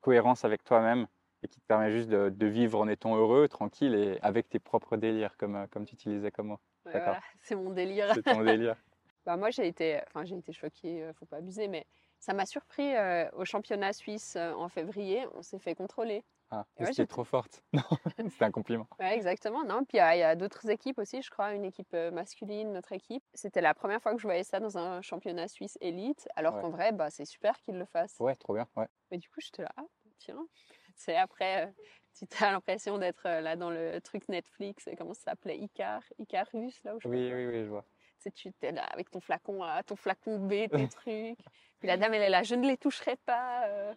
cohérence 0.00 0.44
avec 0.44 0.64
toi-même 0.64 1.06
et 1.42 1.48
qui 1.48 1.60
te 1.60 1.66
permet 1.66 1.90
juste 1.90 2.08
de, 2.08 2.28
de 2.28 2.46
vivre 2.46 2.80
en 2.80 2.88
étant 2.88 3.16
heureux, 3.16 3.48
tranquille 3.48 3.94
et 3.94 4.18
avec 4.22 4.48
tes 4.48 4.58
propres 4.58 4.96
délires, 4.96 5.36
comme, 5.36 5.56
euh, 5.56 5.66
comme 5.66 5.84
tu 5.86 5.94
utilisais 5.94 6.30
comme 6.30 6.48
mot. 6.48 6.60
Ouais, 6.84 6.92
voilà, 6.92 7.20
c'est 7.42 7.56
mon 7.56 7.70
délire. 7.70 8.12
C'est 8.14 8.22
ton 8.22 8.42
délire. 8.42 8.76
Bah, 9.24 9.36
moi, 9.36 9.50
j'ai 9.50 9.68
été, 9.68 10.00
enfin, 10.08 10.24
j'ai 10.24 10.36
été 10.36 10.52
choquée, 10.52 11.04
euh, 11.04 11.12
faut 11.14 11.26
pas 11.26 11.36
abuser, 11.36 11.68
mais 11.68 11.86
ça 12.22 12.34
m'a 12.34 12.46
surpris 12.46 12.94
euh, 12.94 13.28
au 13.32 13.44
championnat 13.44 13.92
suisse 13.92 14.36
euh, 14.36 14.52
en 14.52 14.68
février. 14.68 15.26
On 15.34 15.42
s'est 15.42 15.58
fait 15.58 15.74
contrôler. 15.74 16.24
Ah, 16.52 16.64
Ouais, 16.78 16.92
j'ai- 16.92 17.06
trop 17.06 17.24
forte. 17.24 17.64
Non, 17.72 17.82
c'était 18.30 18.44
un 18.44 18.52
compliment. 18.52 18.86
Ouais, 19.00 19.14
exactement. 19.16 19.64
Non, 19.64 19.84
puis 19.84 19.94
il 19.94 19.96
y 19.96 20.00
a, 20.00 20.14
il 20.14 20.20
y 20.20 20.22
a 20.22 20.36
d'autres 20.36 20.68
équipes 20.70 20.98
aussi, 20.98 21.20
je 21.20 21.30
crois, 21.30 21.52
une 21.54 21.64
équipe 21.64 21.92
euh, 21.94 22.12
masculine, 22.12 22.72
notre 22.72 22.92
équipe. 22.92 23.24
C'était 23.34 23.60
la 23.60 23.74
première 23.74 24.00
fois 24.00 24.12
que 24.14 24.18
je 24.20 24.26
voyais 24.26 24.44
ça 24.44 24.60
dans 24.60 24.78
un 24.78 25.02
championnat 25.02 25.48
suisse 25.48 25.76
élite, 25.80 26.28
alors 26.36 26.54
Ouais. 26.54 26.60
qu'en 26.62 26.70
vrai, 26.70 26.92
bah, 26.92 27.10
c'est 27.10 27.24
super 27.24 27.58
qu'ils 27.60 27.76
le 27.78 27.86
fassent. 27.86 28.16
Ouais, 28.20 28.36
trop 28.36 28.54
bien. 28.54 28.68
Ouais. 28.76 28.86
Mais 29.10 29.18
du 29.18 29.28
coup, 29.28 29.40
j'étais 29.40 29.62
là, 29.62 29.70
ah, 29.76 29.82
tiens. 30.18 30.46
C'est 30.94 31.16
après, 31.16 31.74
tu 32.14 32.44
as 32.44 32.52
l'impression 32.52 32.98
d'être 32.98 33.24
là 33.24 33.56
dans 33.56 33.70
le 33.70 33.98
truc 34.00 34.28
Netflix, 34.28 34.88
comment 34.96 35.14
ça 35.14 35.22
s'appelait 35.32 35.56
Icar, 35.58 36.02
Icarus, 36.18 36.84
là 36.84 36.94
où 36.94 37.00
je 37.00 37.08
Oui, 37.08 37.32
oui, 37.32 37.46
oui, 37.46 37.64
je 37.64 37.70
vois. 37.70 37.86
Tu 38.30 38.30
sais, 38.30 38.52
tu 38.60 38.66
es 38.66 38.72
là 38.72 38.84
avec 38.84 39.10
ton 39.10 39.20
flacon 39.20 39.62
A, 39.62 39.82
ton 39.82 39.96
flacon 39.96 40.38
B, 40.38 40.68
tes 40.74 40.88
trucs. 40.88 41.38
Puis 41.78 41.88
la 41.88 41.96
dame, 41.96 42.14
elle 42.14 42.22
est 42.22 42.30
là, 42.30 42.42
je 42.42 42.54
ne 42.54 42.66
les 42.66 42.76
toucherai 42.76 43.16
pas. 43.16 43.66
euh. 43.68 43.94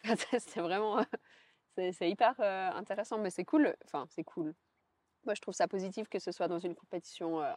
C'est 0.38 0.60
vraiment, 0.60 1.02
c'est 1.76 1.92
c'est 1.92 2.10
hyper 2.10 2.34
euh, 2.40 2.70
intéressant, 2.72 3.18
mais 3.18 3.30
c'est 3.30 3.44
cool. 3.44 3.74
Enfin, 3.84 4.06
c'est 4.08 4.24
cool. 4.24 4.54
Moi, 5.24 5.34
je 5.34 5.40
trouve 5.42 5.54
ça 5.54 5.68
positif 5.68 6.08
que 6.08 6.18
ce 6.20 6.32
soit 6.32 6.48
dans 6.48 6.58
une 6.60 6.74
compétition. 6.74 7.42
euh, 7.42 7.52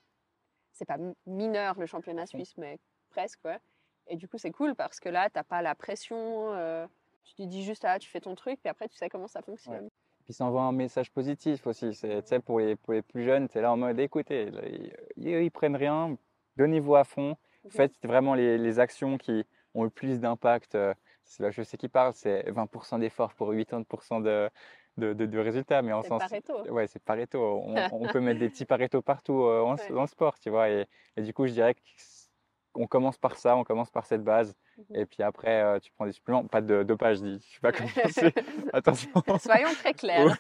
c'est 0.74 0.86
pas 0.86 0.98
mi- 0.98 1.16
mineur 1.26 1.80
le 1.80 1.86
championnat 1.86 2.26
suisse, 2.28 2.58
mais 2.58 2.80
presque, 3.10 3.40
ouais. 3.46 3.60
Et 4.08 4.16
du 4.18 4.28
coup, 4.28 4.38
c'est 4.38 4.52
cool 4.52 4.76
parce 4.76 5.00
que 5.00 5.10
là, 5.10 5.30
t'as 5.30 5.44
pas 5.44 5.62
la 5.62 5.76
pression. 5.76 6.54
euh, 6.56 6.88
tu 7.24 7.36
te 7.36 7.44
dis 7.44 7.64
juste, 7.64 7.86
ah, 7.86 8.00
tu 8.00 8.10
fais 8.10 8.22
ton 8.22 8.36
truc, 8.36 8.60
puis 8.62 8.70
après, 8.70 8.90
tu 8.90 8.98
sais 8.98 9.10
comment 9.10 9.28
ça 9.28 9.42
fonctionne. 9.44 9.90
Puis 10.24 10.34
ça 10.34 10.46
envoie 10.46 10.64
un 10.64 10.72
message 10.72 11.12
positif 11.12 11.66
aussi. 11.68 11.94
C'est, 11.94 12.22
pour 12.40 12.60
les, 12.60 12.76
pour 12.76 12.94
les 12.94 13.02
plus 13.02 13.24
jeunes, 13.24 13.48
es 13.54 13.62
là 13.62 13.72
en 13.72 13.78
mode 13.78 14.00
écoutez, 14.00 14.50
ils, 15.18 15.28
ils- 15.28 15.52
prennent 15.52 15.76
rien, 15.76 16.18
donnez-vous 16.58 16.96
à 16.96 17.04
fond. 17.04 17.36
Faites 17.70 17.94
vraiment 18.04 18.34
les, 18.34 18.58
les 18.58 18.80
actions 18.80 19.18
qui 19.18 19.46
ont 19.76 19.84
le 19.84 19.90
plus 19.90 20.20
d'impact. 20.20 20.76
euh, 20.76 20.94
C'est 21.24 21.44
là, 21.44 21.52
je 21.52 21.62
sais 21.62 21.78
qui 21.78 21.88
parle, 21.88 22.14
c'est 22.14 22.50
20% 22.52 22.98
d'efforts 23.00 23.34
pour 23.36 23.54
80% 23.54 24.20
de, 24.22 24.50
de, 24.98 25.14
de, 25.14 25.26
de 25.26 25.40
résultats. 25.40 25.82
Mais 25.82 25.94
en 25.94 26.02
C'est 26.02 26.10
sens, 26.10 26.22
Pareto. 26.24 26.68
Ouais, 26.72 26.88
c'est 26.88 27.02
Pareto. 27.04 27.40
On, 27.40 27.76
on 27.92 28.08
peut 28.12 28.20
mettre 28.20 28.40
des 28.40 28.50
petits 28.50 28.66
Pareto 28.66 29.02
partout 29.02 29.44
euh, 29.44 29.62
en- 29.62 29.76
Ouais. 29.76 29.90
dans 29.90 30.02
le 30.02 30.08
sport, 30.08 30.40
tu 30.40 30.50
vois. 30.50 30.70
Et, 30.70 30.88
et 31.18 31.22
du 31.22 31.34
coup, 31.34 31.46
je 31.46 31.52
dirais 31.54 31.76
qu'on 32.74 32.88
commence 32.88 33.18
par 33.18 33.38
ça, 33.38 33.56
on 33.58 33.64
commence 33.64 33.90
par 33.92 34.06
cette 34.06 34.24
base. 34.24 34.56
Mhm. 34.78 34.96
Et 34.96 35.06
puis 35.06 35.24
après, 35.24 35.62
euh, 35.62 35.80
tu 35.80 35.92
prends 35.92 36.06
des 36.06 36.12
suppléments. 36.12 36.48
Pas 36.48 36.62
de 36.62 36.84
dopage, 36.84 37.18
je 37.18 37.24
dis. 37.24 37.40
Je 37.40 37.46
suis 37.52 37.60
pas 37.60 37.72
commencé. 37.72 38.34
Attention. 38.74 39.10
Soyons 39.40 39.74
très 39.76 39.94
clairs. 39.94 40.38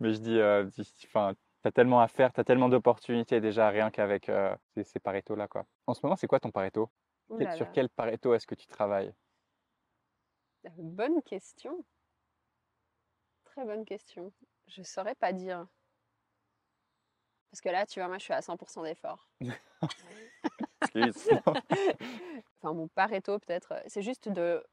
Mais 0.00 0.12
je 0.12 0.18
dis, 0.18 0.38
euh, 0.38 0.68
enfin, 1.06 1.34
tu 1.62 1.68
as 1.68 1.72
tellement 1.72 2.00
à 2.00 2.08
faire, 2.08 2.32
tu 2.32 2.40
as 2.40 2.44
tellement 2.44 2.68
d'opportunités 2.68 3.40
déjà, 3.40 3.68
rien 3.68 3.90
qu'avec 3.90 4.28
euh, 4.28 4.54
ces, 4.74 4.82
ces 4.84 4.98
Pareto-là. 5.00 5.46
Quoi. 5.48 5.64
En 5.86 5.94
ce 5.94 6.00
moment, 6.04 6.16
c'est 6.16 6.26
quoi 6.26 6.40
ton 6.40 6.50
Pareto? 6.50 6.90
Quel- 7.28 7.46
là 7.46 7.52
Sur 7.56 7.66
là. 7.66 7.70
quel 7.72 7.88
Pareto 7.88 8.34
est-ce 8.34 8.46
que 8.46 8.54
tu 8.56 8.66
travailles? 8.66 9.12
Bonne 10.76 11.22
question. 11.22 11.84
Très 13.44 13.64
bonne 13.64 13.84
question. 13.84 14.32
Je 14.66 14.82
saurais 14.82 15.14
pas 15.14 15.32
dire. 15.32 15.66
Parce 17.52 17.60
que 17.60 17.68
là, 17.68 17.86
tu 17.86 18.00
vois, 18.00 18.08
moi, 18.08 18.18
je 18.18 18.24
suis 18.24 18.32
à 18.32 18.40
100% 18.40 18.82
d'effort. 18.82 19.28
Enfin, 22.62 22.74
mon 22.74 22.88
Pareto, 22.88 23.38
peut-être, 23.38 23.72
euh, 23.72 23.80
c'est 23.86 24.02
juste 24.02 24.28
de, 24.28 24.64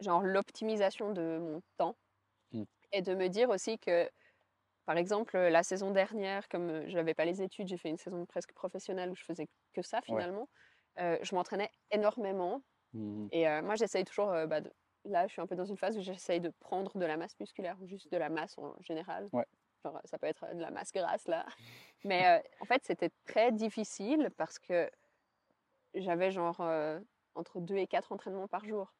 genre, 0.00 0.22
l'optimisation 0.22 1.12
de 1.12 1.38
mon 1.38 1.62
temps. 1.78 1.96
Mm. 2.52 2.64
Et 2.92 3.02
de 3.02 3.14
me 3.14 3.28
dire 3.28 3.50
aussi 3.50 3.78
que, 3.78 4.10
par 4.86 4.96
exemple, 4.96 5.38
la 5.38 5.62
saison 5.62 5.90
dernière, 5.92 6.48
comme 6.48 6.88
je 6.88 6.94
n'avais 6.96 7.14
pas 7.14 7.24
les 7.24 7.42
études, 7.42 7.68
j'ai 7.68 7.78
fait 7.78 7.88
une 7.88 7.98
saison 7.98 8.26
presque 8.26 8.52
professionnelle 8.52 9.10
où 9.10 9.16
je 9.16 9.24
faisais 9.24 9.48
que 9.74 9.82
ça, 9.82 10.00
finalement. 10.02 10.48
euh, 10.98 11.18
je 11.22 11.34
m'entraînais 11.34 11.70
énormément. 11.90 12.62
Mhm. 12.92 13.28
Et 13.32 13.48
euh, 13.48 13.62
moi, 13.62 13.76
j'essaye 13.76 14.04
toujours, 14.04 14.30
euh, 14.32 14.46
bah, 14.46 14.60
de- 14.60 14.72
là, 15.04 15.26
je 15.26 15.32
suis 15.32 15.40
un 15.42 15.46
peu 15.46 15.56
dans 15.56 15.64
une 15.64 15.78
phase 15.78 15.96
où 15.98 16.02
j'essaye 16.02 16.40
de 16.40 16.50
prendre 16.60 16.96
de 16.98 17.06
la 17.06 17.16
masse 17.16 17.38
musculaire 17.40 17.76
ou 17.80 17.86
juste 17.86 18.10
de 18.12 18.16
la 18.18 18.28
masse 18.28 18.58
en 18.58 18.74
général. 18.80 19.28
Ouais. 19.32 19.46
Genre, 19.84 20.00
ça 20.04 20.18
peut 20.18 20.26
être 20.26 20.54
de 20.54 20.60
la 20.60 20.70
masse 20.70 20.92
grasse, 20.92 21.26
là. 21.26 21.44
Mais 22.04 22.26
euh, 22.26 22.42
en 22.60 22.64
fait, 22.64 22.84
c'était 22.84 23.10
très 23.24 23.50
difficile 23.52 24.30
parce 24.36 24.58
que 24.58 24.90
j'avais 25.94 26.30
genre 26.30 26.60
euh, 26.60 27.00
entre 27.34 27.60
2 27.60 27.76
et 27.76 27.86
4 27.86 28.12
entraînements 28.12 28.48
par 28.48 28.64
jour. 28.64 28.92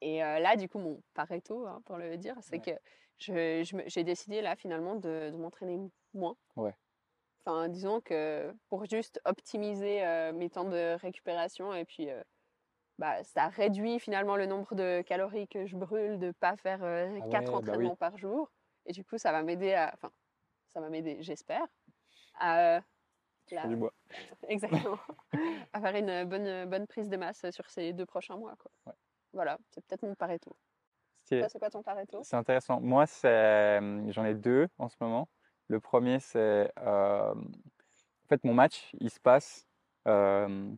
Et 0.00 0.22
euh, 0.22 0.38
là, 0.38 0.56
du 0.56 0.68
coup, 0.68 0.78
mon 0.78 1.02
Pareto, 1.14 1.66
hein, 1.66 1.82
pour 1.84 1.96
le 1.96 2.16
dire, 2.16 2.36
c'est 2.40 2.56
Ouais. 2.66 2.74
que 2.74 2.80
je- 3.18 3.62
je 3.64 3.76
me- 3.76 3.88
j'ai 3.88 4.04
décidé 4.04 4.40
là, 4.42 4.56
finalement, 4.56 4.94
de, 4.96 5.30
de 5.30 5.36
m'entraîner 5.36 5.78
moins. 6.14 6.36
Ouais. 6.56 6.74
Enfin, 7.44 7.68
disons 7.68 8.00
que 8.00 8.52
pour 8.68 8.84
juste 8.84 9.20
optimiser 9.24 10.02
mes 10.34 10.50
temps 10.50 10.64
de 10.68 10.94
récupération 11.00 11.72
et 11.72 11.84
puis 11.86 12.08
bah, 12.98 13.22
ça 13.24 13.48
réduit 13.48 13.98
finalement 14.00 14.36
le 14.36 14.44
nombre 14.44 14.74
de 14.74 15.00
calories 15.02 15.48
que 15.48 15.66
je 15.66 15.76
brûle 15.76 16.18
de 16.18 16.26
ne 16.26 16.32
pas 16.32 16.56
faire 16.56 16.82
euh, 16.84 17.18
Ah 17.22 17.28
quatre 17.28 17.54
ouais, 17.54 17.60
bah 17.62 17.72
oui. 17.78 17.86
entraînements 17.86 17.96
par 17.96 18.18
jour. 18.18 18.50
Et 18.88 18.92
du 18.92 19.04
coup, 19.04 19.18
ça 19.18 19.32
va 19.32 19.42
m'aider 19.42 19.74
à, 19.74 19.90
enfin, 19.94 20.10
ça 20.68 20.80
va 20.80 20.88
m'aider, 20.88 21.18
j'espère, 21.20 21.66
à, 22.40 22.76
euh, 22.76 22.80
la- 23.50 23.66
Du 23.66 23.76
bois. 23.76 23.92
exactement, 24.48 24.98
à 25.72 25.80
faire 25.80 25.94
une 25.96 26.24
bonne, 26.24 26.64
bonne 26.68 26.86
prise 26.86 27.08
de 27.10 27.16
masse 27.18 27.48
sur 27.50 27.68
ces 27.70 27.92
deux 27.92 28.06
prochains 28.06 28.36
mois. 28.36 28.56
Quoi. 28.56 28.70
Ouais. 28.86 28.94
Voilà, 29.34 29.58
c'est 29.70 29.84
peut-être 29.86 30.02
mon 30.02 30.14
Pareto. 30.14 30.56
Toi, 31.28 31.48
c'est 31.50 31.58
quoi 31.58 31.68
ton 31.68 31.82
Pareto? 31.82 32.22
C'est 32.24 32.36
intéressant. 32.36 32.80
Moi, 32.80 33.06
c'est, 33.06 33.78
j'en 34.10 34.24
ai 34.24 34.34
deux 34.34 34.68
en 34.78 34.88
ce 34.88 34.96
moment. 35.00 35.28
Le 35.68 35.78
premier, 35.78 36.18
c'est 36.20 36.72
euh, 36.78 37.34
en 37.34 38.26
fait 38.30 38.42
mon 38.44 38.54
match, 38.54 38.90
il 38.98 39.10
se 39.10 39.20
passe 39.20 39.66
euh, 40.06 40.70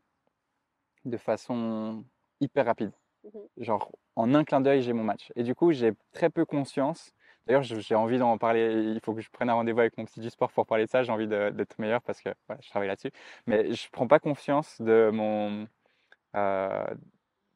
de 1.05 1.17
façon 1.17 2.05
hyper 2.41 2.67
rapide. 2.67 2.91
Mhm. 3.23 3.49
Genre 3.59 3.93
en 4.17 4.35
un 4.35 4.43
clin 4.45 4.61
d'œil, 4.61 4.83
j'ai 4.83 4.93
mon 4.93 5.05
match. 5.05 5.31
Et 5.37 5.45
du 5.45 5.55
coup, 5.55 5.71
j'ai 5.71 5.93
très 6.11 6.31
peu 6.31 6.45
conscience. 6.45 7.13
D'ailleurs, 7.47 7.63
j'ai 7.63 7.95
envie 7.95 8.19
d'en 8.19 8.39
parler. 8.39 8.73
Il 8.95 9.01
faut 9.01 9.15
que 9.15 9.21
je 9.21 9.31
prenne 9.31 9.51
un 9.51 9.55
rendez-vous 9.55 9.81
avec 9.81 9.97
mon 9.99 10.05
petit 10.05 10.21
du 10.21 10.31
sport 10.31 10.53
pour 10.53 10.67
parler 10.67 10.85
de 10.85 10.91
ça. 10.91 11.03
J'ai 11.03 11.13
envie 11.13 11.27
d'être 11.29 11.79
meilleur 11.79 12.03
parce 12.03 12.21
que 12.21 12.31
voilà, 12.47 12.61
je 12.63 12.69
travaille 12.71 12.89
là-dessus. 12.89 13.11
Mais 13.47 13.73
je 13.73 13.89
prends 13.91 14.07
pas 14.07 14.19
conscience 14.21 14.81
de 14.81 15.11
mon 15.13 15.67
euh, 16.37 16.87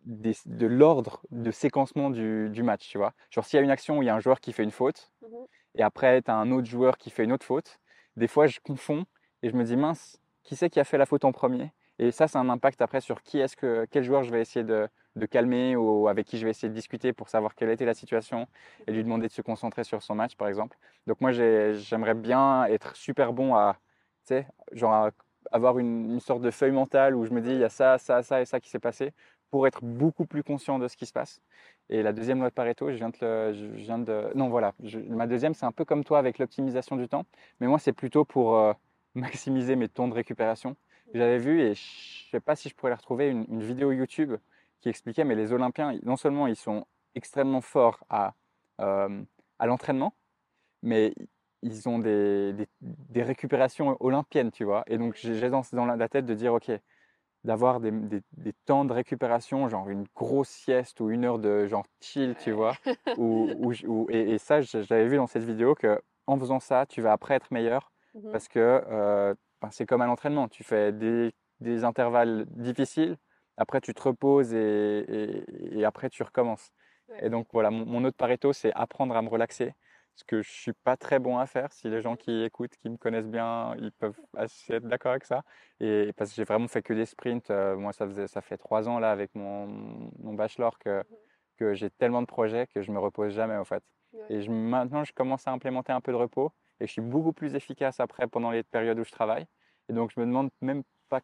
des- 0.04 0.36
de 0.46 0.66
l'ordre 0.66 1.22
de 1.30 1.50
séquencement 1.50 2.10
du, 2.10 2.50
du 2.50 2.62
match, 2.62 2.88
tu 2.88 2.98
vois. 2.98 3.14
Genre, 3.30 3.44
s'il 3.44 3.58
y 3.58 3.60
a 3.60 3.64
une 3.64 3.70
action 3.70 3.98
où 3.98 4.02
il 4.02 4.06
y 4.06 4.08
a 4.10 4.14
un 4.14 4.20
joueur 4.20 4.40
qui 4.40 4.52
fait 4.52 4.64
une 4.64 4.70
faute, 4.70 5.12
Mhm. 5.22 5.46
et 5.76 5.82
après, 5.82 6.22
tu 6.22 6.30
as 6.30 6.36
un 6.36 6.50
autre 6.52 6.68
joueur 6.68 6.98
qui 6.98 7.10
fait 7.10 7.24
une 7.24 7.32
autre 7.32 7.46
faute, 7.46 7.78
des 8.16 8.28
fois, 8.28 8.46
je 8.46 8.60
confonds 8.60 9.04
et 9.42 9.50
je 9.50 9.56
me 9.56 9.64
dis, 9.64 9.76
mince, 9.76 10.20
qui 10.44 10.56
c'est 10.56 10.70
qui 10.70 10.80
a 10.80 10.84
fait 10.84 10.98
la 10.98 11.06
faute 11.06 11.24
en 11.24 11.32
premier? 11.32 11.72
Et 12.04 12.10
ça, 12.10 12.28
c'est 12.28 12.36
un 12.36 12.50
impact 12.50 12.82
après 12.82 13.00
sur 13.00 13.22
qui 13.22 13.38
est-ce 13.38 13.56
que, 13.56 13.86
quel 13.90 14.04
joueur 14.04 14.24
je 14.24 14.30
vais 14.30 14.42
essayer 14.42 14.64
de, 14.64 14.88
calmer 15.30 15.74
ou 15.74 16.08
avec 16.08 16.26
qui 16.26 16.38
je 16.38 16.44
vais 16.44 16.50
essayer 16.50 16.68
de 16.68 16.74
discuter 16.74 17.14
pour 17.14 17.30
savoir 17.30 17.54
quelle 17.54 17.70
était 17.70 17.86
la 17.86 17.94
situation 17.94 18.46
et 18.86 18.92
lui 18.92 19.02
demander 19.02 19.26
de 19.26 19.32
se 19.32 19.40
concentrer 19.40 19.84
sur 19.84 20.02
son 20.02 20.14
match, 20.14 20.36
par 20.36 20.48
exemple. 20.48 20.76
Donc, 21.06 21.20
moi, 21.22 21.32
j'ai- 21.32 21.74
j'aimerais 21.76 22.14
bien 22.14 22.66
être 22.66 22.94
super 22.94 23.32
bon 23.32 23.54
à, 23.54 23.78
tu 24.26 24.34
sais, 24.34 24.46
genre, 24.72 25.10
avoir 25.50 25.78
une, 25.78 26.20
sorte 26.20 26.42
de 26.42 26.50
feuille 26.50 26.72
mentale 26.72 27.16
où 27.16 27.24
je 27.24 27.30
me 27.30 27.40
dis, 27.40 27.50
il 27.52 27.60
y 27.60 27.64
a 27.64 27.68
ça, 27.70 27.96
ça, 27.98 28.22
ça 28.22 28.42
et 28.42 28.44
ça 28.44 28.60
qui 28.60 28.68
s'est 28.68 28.78
passé 28.78 29.12
pour 29.50 29.66
être 29.66 29.82
beaucoup 29.82 30.26
plus 30.26 30.42
conscient 30.42 30.78
de 30.78 30.88
ce 30.88 30.96
qui 30.96 31.06
se 31.06 31.12
passe. 31.12 31.40
Et 31.88 32.02
la 32.02 32.12
deuxième 32.12 32.40
loi 32.40 32.50
de 32.50 32.54
Pareto, 32.54 32.90
je 32.90 32.96
viens 32.96 33.98
de, 33.98 34.30
non 34.34 34.48
voilà, 34.48 34.74
ma 35.08 35.26
deuxième 35.26 35.54
c'est 35.54 35.66
un 35.66 35.72
peu 35.72 35.84
comme 35.84 36.04
toi 36.04 36.18
avec 36.18 36.38
l'optimisation 36.38 36.96
du 36.96 37.08
temps, 37.08 37.24
mais 37.60 37.66
moi 37.66 37.78
c'est 37.78 37.92
plutôt 37.92 38.24
pour 38.24 38.56
euh, 38.56 38.72
maximiser 39.14 39.76
mes 39.76 39.88
temps 39.88 40.08
de 40.08 40.14
récupération. 40.14 40.76
J'avais 41.14 41.38
vu 41.38 41.60
et 41.62 41.74
je 41.74 42.28
sais 42.30 42.40
pas 42.40 42.56
si 42.56 42.68
je 42.68 42.74
pourrais 42.74 42.90
la 42.90 42.96
retrouver 42.96 43.28
une, 43.28 43.46
une 43.48 43.62
vidéo 43.62 43.92
YouTube 43.92 44.34
qui 44.80 44.88
expliquait, 44.88 45.24
mais 45.24 45.36
les 45.36 45.52
Olympiens, 45.52 45.96
non 46.02 46.16
seulement 46.16 46.46
ils 46.48 46.56
sont 46.56 46.86
extrêmement 47.14 47.60
forts 47.60 48.04
à, 48.10 48.34
euh, 48.80 49.22
à 49.60 49.66
l'entraînement, 49.66 50.14
mais 50.82 51.14
ils 51.62 51.88
ont 51.88 51.98
des, 51.98 52.52
des, 52.54 52.68
des 52.80 53.22
récupérations 53.22 53.96
olympiennes, 54.00 54.50
tu 54.52 54.64
vois. 54.64 54.84
Et 54.88 54.98
donc 54.98 55.14
j'ai 55.16 55.50
dans, 55.50 55.62
la 55.86 56.08
tête 56.08 56.26
de 56.26 56.34
dire, 56.34 56.54
ok, 56.54 56.70
d'avoir 57.44 57.80
des, 57.80 57.90
des- 57.90 58.22
des 58.36 58.52
temps 58.66 58.84
de 58.84 58.92
récupération, 58.92 59.68
genre 59.68 59.88
une 59.90 60.06
grosse 60.16 60.48
sieste 60.48 61.00
ou 61.00 61.10
une 61.10 61.24
heure 61.24 61.38
de 61.38 61.66
genre 61.66 61.84
chill, 62.00 62.34
tu 62.36 62.52
vois. 62.52 62.74
ou, 63.16 63.54
ou 63.58 63.72
je- 63.72 63.86
ou- 63.86 64.06
et, 64.10 64.32
et 64.34 64.38
ça, 64.38 64.60
j'avais 64.62 65.06
vu 65.06 65.16
dans 65.16 65.26
cette 65.26 65.44
vidéo 65.44 65.74
que 65.74 66.00
en 66.26 66.38
faisant 66.38 66.60
ça, 66.60 66.86
tu 66.86 67.02
vas 67.02 67.12
après 67.12 67.34
être 67.34 67.52
meilleur 67.52 67.92
Mhm. 68.14 68.30
parce 68.32 68.48
que 68.48 68.58
euh, 68.60 69.34
c'est 69.70 69.86
comme 69.86 70.02
à 70.02 70.06
l'entraînement. 70.06 70.48
Tu 70.48 70.64
fais 70.64 70.92
des, 70.92 71.32
des 71.60 71.84
intervalles 71.84 72.46
difficiles, 72.50 73.16
après 73.56 73.80
tu 73.80 73.94
te 73.94 74.02
reposes 74.02 74.54
et, 74.54 75.04
et- 75.08 75.78
et 75.78 75.84
après 75.84 76.10
tu 76.10 76.22
recommences. 76.22 76.70
Ouais. 77.08 77.26
Et 77.26 77.30
donc 77.30 77.48
voilà, 77.52 77.70
mon, 77.70 77.84
mon 77.86 78.04
autre 78.04 78.16
Pareto, 78.16 78.52
c'est 78.52 78.72
apprendre 78.74 79.16
à 79.16 79.22
me 79.22 79.28
relaxer. 79.28 79.74
Ce 80.16 80.22
que 80.22 80.42
je 80.42 80.50
suis 80.50 80.72
pas 80.72 80.96
très 80.96 81.18
bon 81.18 81.38
à 81.38 81.46
faire. 81.46 81.72
Si 81.72 81.88
les 81.90 82.00
gens 82.00 82.14
qui 82.14 82.44
écoutent, 82.44 82.76
qui 82.76 82.88
me 82.88 82.96
connaissent 82.96 83.26
bien, 83.28 83.74
ils 83.78 83.90
peuvent 83.90 84.20
assez 84.36 84.74
être 84.74 84.86
d'accord 84.86 85.10
avec 85.10 85.24
ça. 85.24 85.42
Et 85.80 86.12
parce 86.16 86.30
que 86.30 86.36
j'ai 86.36 86.44
vraiment 86.44 86.68
fait 86.68 86.82
que 86.82 86.92
des 86.94 87.04
sprints. 87.04 87.50
euh, 87.50 87.76
moi, 87.76 87.92
ça 87.92 88.06
faisait, 88.06 88.28
ça 88.28 88.40
fait 88.40 88.56
trois 88.56 88.88
ans 88.88 89.00
là 89.00 89.10
avec 89.10 89.34
mon, 89.34 89.66
mon 90.20 90.34
bachelor 90.34 90.78
que, 90.78 91.02
que 91.56 91.74
j'ai 91.74 91.90
tellement 91.90 92.22
de 92.22 92.26
projets 92.26 92.68
que 92.68 92.80
je 92.80 92.92
me 92.92 92.98
repose 93.00 93.32
jamais 93.34 93.56
en 93.56 93.64
fait. 93.64 93.82
Ouais. 94.12 94.20
Et 94.30 94.42
je, 94.42 94.50
maintenant, 94.52 95.02
je 95.02 95.12
commence 95.12 95.48
à 95.48 95.50
implémenter 95.50 95.92
un 95.92 96.00
peu 96.00 96.12
de 96.12 96.16
repos 96.16 96.52
et 96.80 96.86
je 96.86 96.92
suis 96.92 97.02
beaucoup 97.02 97.32
plus 97.32 97.54
efficace 97.54 98.00
après 98.00 98.26
pendant 98.26 98.50
les 98.50 98.62
périodes 98.62 98.98
où 98.98 99.04
je 99.04 99.12
travaille. 99.12 99.46
Et 99.88 99.92
donc, 99.92 100.10
je 100.14 100.20
me 100.20 100.26
demande 100.26 100.50
même 100.60 100.82
pas, 101.08 101.20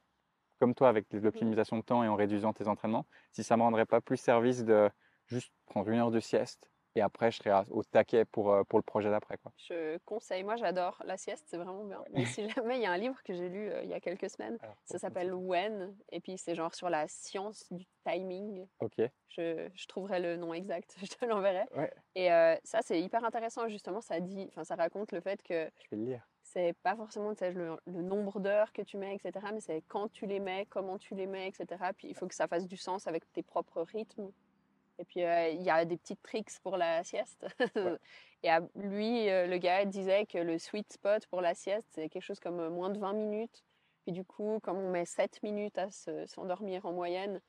comme 0.58 0.74
toi 0.74 0.88
avec 0.88 1.06
l'optimisation 1.12 1.76
de 1.78 1.82
temps 1.82 2.04
et 2.04 2.08
en 2.08 2.16
réduisant 2.16 2.52
tes 2.52 2.68
entraînements, 2.68 3.06
si 3.32 3.42
ça 3.42 3.56
me 3.56 3.62
rendrait 3.62 3.86
pas 3.86 4.00
plus 4.00 4.16
service 4.16 4.64
de 4.64 4.90
juste 5.26 5.52
prendre 5.66 5.88
une 5.88 5.98
heure 5.98 6.10
de 6.10 6.20
sieste 6.20 6.69
et 6.96 7.00
après, 7.02 7.30
je 7.30 7.38
serai 7.38 7.52
au 7.70 7.82
taquet 7.84 8.24
pour, 8.24 8.52
euh, 8.52 8.64
pour 8.64 8.78
le 8.78 8.82
projet 8.82 9.10
d'après. 9.10 9.36
quoi. 9.38 9.52
Je 9.56 9.98
conseille, 9.98 10.42
moi 10.42 10.56
j'adore 10.56 11.00
la 11.04 11.16
sieste, 11.16 11.44
c'est 11.48 11.56
vraiment 11.56 11.84
bien. 11.84 12.02
Mais 12.12 12.24
si 12.24 12.48
jamais 12.50 12.76
il 12.78 12.82
y 12.82 12.86
a 12.86 12.90
un 12.92 12.98
livre 12.98 13.22
que 13.22 13.32
j'ai 13.32 13.48
lu 13.48 13.68
euh, 13.70 13.82
il 13.84 13.90
y 13.90 13.94
a 13.94 14.00
quelques 14.00 14.28
semaines, 14.30 14.58
Alors, 14.60 14.76
ça 14.84 14.98
s'appelle 14.98 15.32
When, 15.32 15.96
et 16.10 16.20
puis 16.20 16.36
c'est 16.38 16.54
genre 16.54 16.74
sur 16.74 16.90
la 16.90 17.06
science 17.08 17.66
du 17.72 17.84
timing. 18.04 18.66
Ok. 18.80 19.00
Je, 19.28 19.68
je 19.74 19.86
trouverai 19.86 20.20
le 20.20 20.36
nom 20.36 20.52
exact, 20.52 20.96
je 21.00 21.06
te 21.06 21.24
l'enverrai. 21.24 21.66
Ouais, 21.76 21.92
Et 22.16 22.32
euh, 22.32 22.56
ça 22.64 22.80
c'est 22.82 23.00
hyper 23.00 23.24
intéressant, 23.24 23.68
justement, 23.68 24.00
ça 24.00 24.18
dit, 24.20 24.46
enfin 24.48 24.64
ça 24.64 24.74
raconte 24.74 25.12
le 25.12 25.20
fait 25.20 25.42
que 25.42 25.70
je 25.84 25.88
vais 25.90 25.96
le 25.96 26.04
lire. 26.04 26.26
c'est 26.42 26.72
pas 26.82 26.96
forcément 26.96 27.30
le, 27.40 27.76
le 27.86 28.02
nombre 28.02 28.40
d'heures 28.40 28.72
que 28.72 28.82
tu 28.82 28.96
mets, 28.96 29.14
etc., 29.14 29.46
mais 29.52 29.60
c'est 29.60 29.82
quand 29.86 30.10
tu 30.10 30.26
les 30.26 30.40
mets, 30.40 30.66
comment 30.66 30.98
tu 30.98 31.14
les 31.14 31.26
mets, 31.28 31.46
etc. 31.46 31.66
Puis 31.96 32.08
il 32.08 32.16
faut 32.16 32.26
que 32.26 32.34
ça 32.34 32.48
fasse 32.48 32.66
du 32.66 32.76
sens 32.76 33.06
avec 33.06 33.30
tes 33.32 33.42
propres 33.44 33.82
rythmes. 33.82 34.32
Et 35.00 35.04
puis 35.04 35.20
il 35.20 35.62
y 35.62 35.70
a 35.70 35.84
des 35.86 35.96
petites 35.96 36.22
tricks 36.22 36.60
pour 36.62 36.76
la 36.76 37.02
sieste. 37.04 37.46
Et 38.42 38.50
à- 38.50 38.60
lui, 38.74 39.26
le 39.26 39.56
gars 39.56 39.84
disait 39.86 40.26
que 40.26 40.36
le 40.38 40.58
sweet 40.58 40.92
spot 40.92 41.26
pour 41.28 41.40
la 41.40 41.54
sieste, 41.54 41.88
c'est 41.92 42.08
quelque 42.10 42.22
chose 42.22 42.38
comme 42.38 42.68
moins 42.68 42.90
de 42.90 42.98
20 42.98 43.14
minutes. 43.14 43.64
Puis 44.02 44.12
du 44.12 44.24
coup, 44.24 44.60
comme 44.62 44.76
on 44.76 44.90
met 44.90 45.06
7 45.06 45.42
minutes 45.42 45.78
à 45.78 45.90
se- 45.90 46.26
s'endormir 46.26 46.84
en 46.84 46.92
moyenne, 46.92 47.40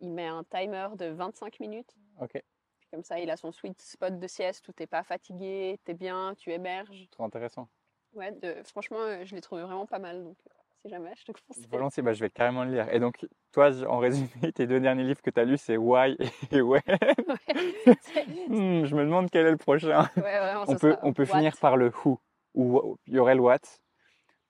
il 0.00 0.10
met 0.12 0.26
un 0.26 0.44
timer 0.44 0.88
de 0.96 1.06
25 1.06 1.58
minutes. 1.60 1.94
Ok, 2.20 2.32
Puis 2.78 2.88
comme 2.92 3.02
ça, 3.02 3.18
il 3.18 3.28
a 3.30 3.36
son 3.36 3.50
sweet 3.52 3.80
spot 3.82 4.18
de 4.18 4.26
sieste 4.28 4.66
où 4.68 4.72
t'es 4.72 4.86
pas 4.86 5.02
fatigué, 5.02 5.78
t'es 5.84 5.94
bien, 5.94 6.34
tu 6.36 6.52
émerges. 6.52 7.08
trop 7.10 7.24
intéressant. 7.24 7.68
Ouais, 8.12 8.30
de- 8.32 8.62
franchement, 8.64 9.24
je 9.24 9.34
l'ai 9.34 9.40
trouvé 9.40 9.62
vraiment 9.62 9.86
pas 9.86 9.98
mal. 9.98 10.22
Donc, 10.24 10.36
si 10.82 10.88
jamais, 10.88 11.12
je 11.16 11.24
te 11.24 11.32
conseille. 11.32 11.66
Volontiers, 11.70 12.02
bah, 12.02 12.12
je 12.12 12.20
vais 12.20 12.30
carrément 12.30 12.64
le 12.64 12.72
lire. 12.72 12.92
Et 12.92 13.00
donc, 13.00 13.26
toi, 13.52 13.70
en 13.88 13.98
résumé, 13.98 14.52
tes 14.54 14.66
deux 14.66 14.80
derniers 14.80 15.04
livres 15.04 15.22
que 15.22 15.30
tu 15.30 15.40
as 15.40 15.44
lus, 15.44 15.58
c'est 15.58 15.76
Why 15.76 16.16
et 16.50 16.60
When? 16.60 16.82
C'est- 18.00 18.26
Hmm, 18.48 18.84
je 18.84 18.94
me 18.96 19.04
demande 19.04 19.30
quel 19.30 19.46
est 19.46 19.50
le 19.50 19.56
prochain. 19.56 20.08
ouais, 20.16 20.22
vraiment, 20.22 20.64
On 20.66 20.76
peut, 20.76 20.90
sera 20.92 21.00
on 21.02 21.12
peut 21.12 21.22
what? 21.24 21.34
finir 21.36 21.56
par 21.58 21.76
le 21.76 21.92
Who. 22.04 22.18
Ou 22.54 22.96
il 23.06 23.14
y 23.14 23.18
aurait 23.18 23.34
le 23.34 23.40
What. 23.40 23.58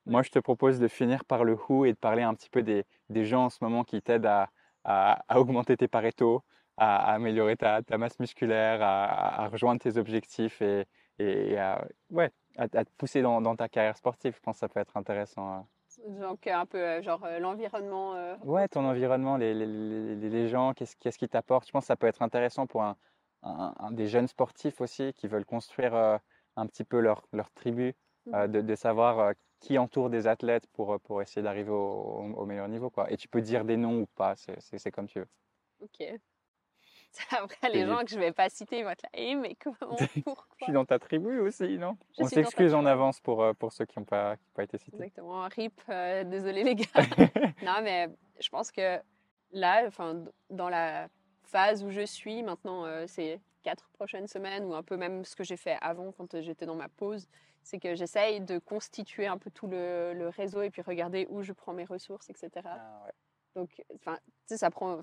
Moi, 0.06 0.22
je 0.22 0.30
te 0.30 0.38
propose 0.38 0.78
de 0.80 0.88
finir 0.88 1.24
par 1.24 1.44
le 1.44 1.54
Who 1.68 1.84
et 1.84 1.92
de 1.92 1.98
parler 1.98 2.22
un 2.22 2.34
petit 2.34 2.48
peu 2.50 2.62
des, 2.62 2.84
des 3.10 3.24
gens 3.24 3.44
en 3.46 3.50
ce 3.50 3.58
moment 3.62 3.84
qui 3.84 4.00
t'aident 4.02 4.26
à, 4.26 4.48
à- 4.84 5.22
à 5.28 5.38
augmenter 5.40 5.76
tes 5.76 5.88
paretos, 5.88 6.42
à, 6.76 7.10
à 7.10 7.14
améliorer 7.14 7.56
ta, 7.56 7.82
ta 7.82 7.98
masse 7.98 8.18
musculaire, 8.18 8.80
à, 8.82 9.48
rejoindre 9.48 9.80
tes 9.80 9.98
objectifs 9.98 10.62
et, 10.62 10.86
et 11.18 11.58
à, 11.58 11.86
ouais, 12.10 12.30
à, 12.56 12.62
à 12.64 12.84
te 12.84 12.90
pousser 12.96 13.20
dans, 13.20 13.40
dans 13.42 13.54
ta 13.56 13.68
carrière 13.68 13.96
sportive. 13.96 14.34
Je 14.34 14.40
pense 14.40 14.56
que 14.56 14.60
ça 14.60 14.68
peut 14.68 14.80
être 14.80 14.96
intéressant. 14.96 15.68
Donc, 16.08 16.46
un 16.46 16.66
peu 16.66 16.78
euh, 16.78 17.02
genre 17.02 17.24
euh, 17.24 17.38
l'environnement. 17.38 18.14
euh, 18.16 18.36
Ouais, 18.42 18.68
ton 18.68 18.84
environnement, 18.86 19.36
les, 19.36 19.52
les- 19.54 19.66
les- 19.66 20.30
les 20.30 20.48
gens, 20.48 20.72
qu'est-ce 20.72 20.96
qu'est-ce 20.96 21.18
qui 21.18 21.28
t'apporte? 21.28 21.66
Je 21.66 21.72
pense 21.72 21.84
que 21.84 21.86
ça 21.88 21.96
peut 21.96 22.06
être 22.06 22.22
intéressant 22.22 22.66
pour 22.66 22.82
un, 22.82 22.96
un- 23.42 23.74
un 23.78 23.90
des 23.92 24.06
jeunes 24.08 24.28
sportifs 24.28 24.80
aussi 24.80 25.12
qui 25.12 25.28
veulent 25.28 25.44
construire 25.44 25.94
euh, 25.94 26.16
un 26.56 26.66
petit 26.66 26.84
peu 26.84 27.00
leur, 27.00 27.26
leur 27.32 27.50
tribu, 27.52 27.94
euh, 28.34 28.46
de, 28.48 28.62
de 28.62 28.74
savoir 28.74 29.18
euh, 29.18 29.32
qui 29.60 29.76
entoure 29.78 30.08
des 30.08 30.26
athlètes 30.26 30.66
pour, 30.72 30.94
euh, 30.94 30.98
pour 30.98 31.20
essayer 31.20 31.42
d'arriver 31.42 31.70
au, 31.70 32.46
meilleur 32.46 32.68
niveau, 32.68 32.88
quoi. 32.90 33.10
Et 33.12 33.16
tu 33.18 33.28
peux 33.28 33.42
dire 33.42 33.64
des 33.66 33.76
noms 33.76 34.00
ou 34.02 34.06
pas, 34.06 34.36
c'est 34.36 34.58
c'est- 34.60 34.78
c'est 34.78 34.90
comme 34.90 35.06
tu 35.06 35.18
veux. 35.20 35.28
Ok. 35.78 36.20
Après, 37.30 37.70
les 37.70 37.86
gens 37.86 38.00
que 38.04 38.10
je 38.10 38.18
vais 38.18 38.32
pas 38.32 38.48
citer, 38.48 38.78
ils 38.78 38.84
vont 38.84 38.90
être 38.90 39.02
là. 39.02 39.08
Eh, 39.14 39.34
mais 39.34 39.56
comment 39.56 39.96
Je 40.14 40.20
Pourquoi? 40.20 40.46
Suis 40.62 40.72
dans 40.72 40.84
ta 40.84 40.98
tribu 40.98 41.40
aussi, 41.40 41.78
non? 41.78 41.96
Je 42.16 42.24
On 42.24 42.26
s'excuse 42.28 42.74
en 42.74 42.86
avance 42.86 43.20
pour, 43.20 43.42
euh, 43.42 43.52
pour 43.52 43.72
ceux 43.72 43.84
qui 43.84 43.98
n'ont 43.98 44.04
pas, 44.04 44.36
qui 44.36 44.50
pas 44.54 44.62
été 44.64 44.78
cités. 44.78 44.96
Exactement. 44.96 45.42
RIP, 45.48 45.80
euh, 45.88 46.24
désolé 46.24 46.62
les 46.64 46.74
gars. 46.74 46.84
non, 47.62 47.80
mais 47.82 48.08
je 48.40 48.48
pense 48.48 48.70
que 48.70 48.98
là, 49.52 49.84
enfin, 49.86 50.24
dans 50.50 50.68
la 50.68 51.08
phase 51.42 51.82
où 51.82 51.90
je 51.90 52.02
suis 52.06 52.42
maintenant, 52.42 52.84
euh, 52.84 53.06
ces 53.06 53.40
quatre 53.62 53.88
prochaines 53.90 54.26
semaines, 54.28 54.64
ou 54.64 54.74
un 54.74 54.82
peu 54.82 54.96
même 54.96 55.24
ce 55.24 55.34
que 55.36 55.44
j'ai 55.44 55.56
fait 55.56 55.76
avant 55.82 56.12
quand 56.12 56.34
euh, 56.34 56.40
j'étais 56.42 56.64
dans 56.66 56.76
ma 56.76 56.88
pause, 56.88 57.26
c'est 57.62 57.78
que 57.78 57.94
j'essaye 57.94 58.40
de 58.40 58.58
constituer 58.58 59.26
un 59.26 59.36
peu 59.36 59.50
tout 59.50 59.66
le, 59.66 60.14
le 60.14 60.28
réseau 60.28 60.62
et 60.62 60.70
puis 60.70 60.80
regarder 60.80 61.26
où 61.28 61.42
je 61.42 61.52
prends 61.52 61.74
mes 61.74 61.84
ressources, 61.84 62.30
etc. 62.30 62.50
Ah, 62.64 63.02
ouais. 63.04 63.12
Donc, 63.54 63.82
enfin, 63.96 64.16
tu 64.24 64.32
sais, 64.46 64.56
ça 64.58 64.70
prend 64.70 65.00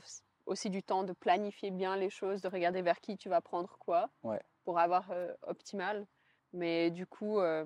aussi 0.48 0.70
du 0.70 0.82
temps 0.82 1.04
de 1.04 1.14
planifier 1.14 1.70
bien 1.72 1.96
les 1.98 2.10
choses, 2.10 2.42
de 2.42 2.48
regarder 2.48 2.82
vers 2.82 3.00
qui 3.00 3.18
tu 3.18 3.30
vas 3.30 3.42
prendre 3.42 3.78
quoi 3.78 4.10
Ouais. 4.24 4.42
pour 4.64 4.80
avoir 4.80 5.12
euh, 5.12 5.34
optimal. 5.44 6.08
Mais 6.54 6.90
du 6.92 7.06
coup, 7.06 7.40
euh, 7.40 7.66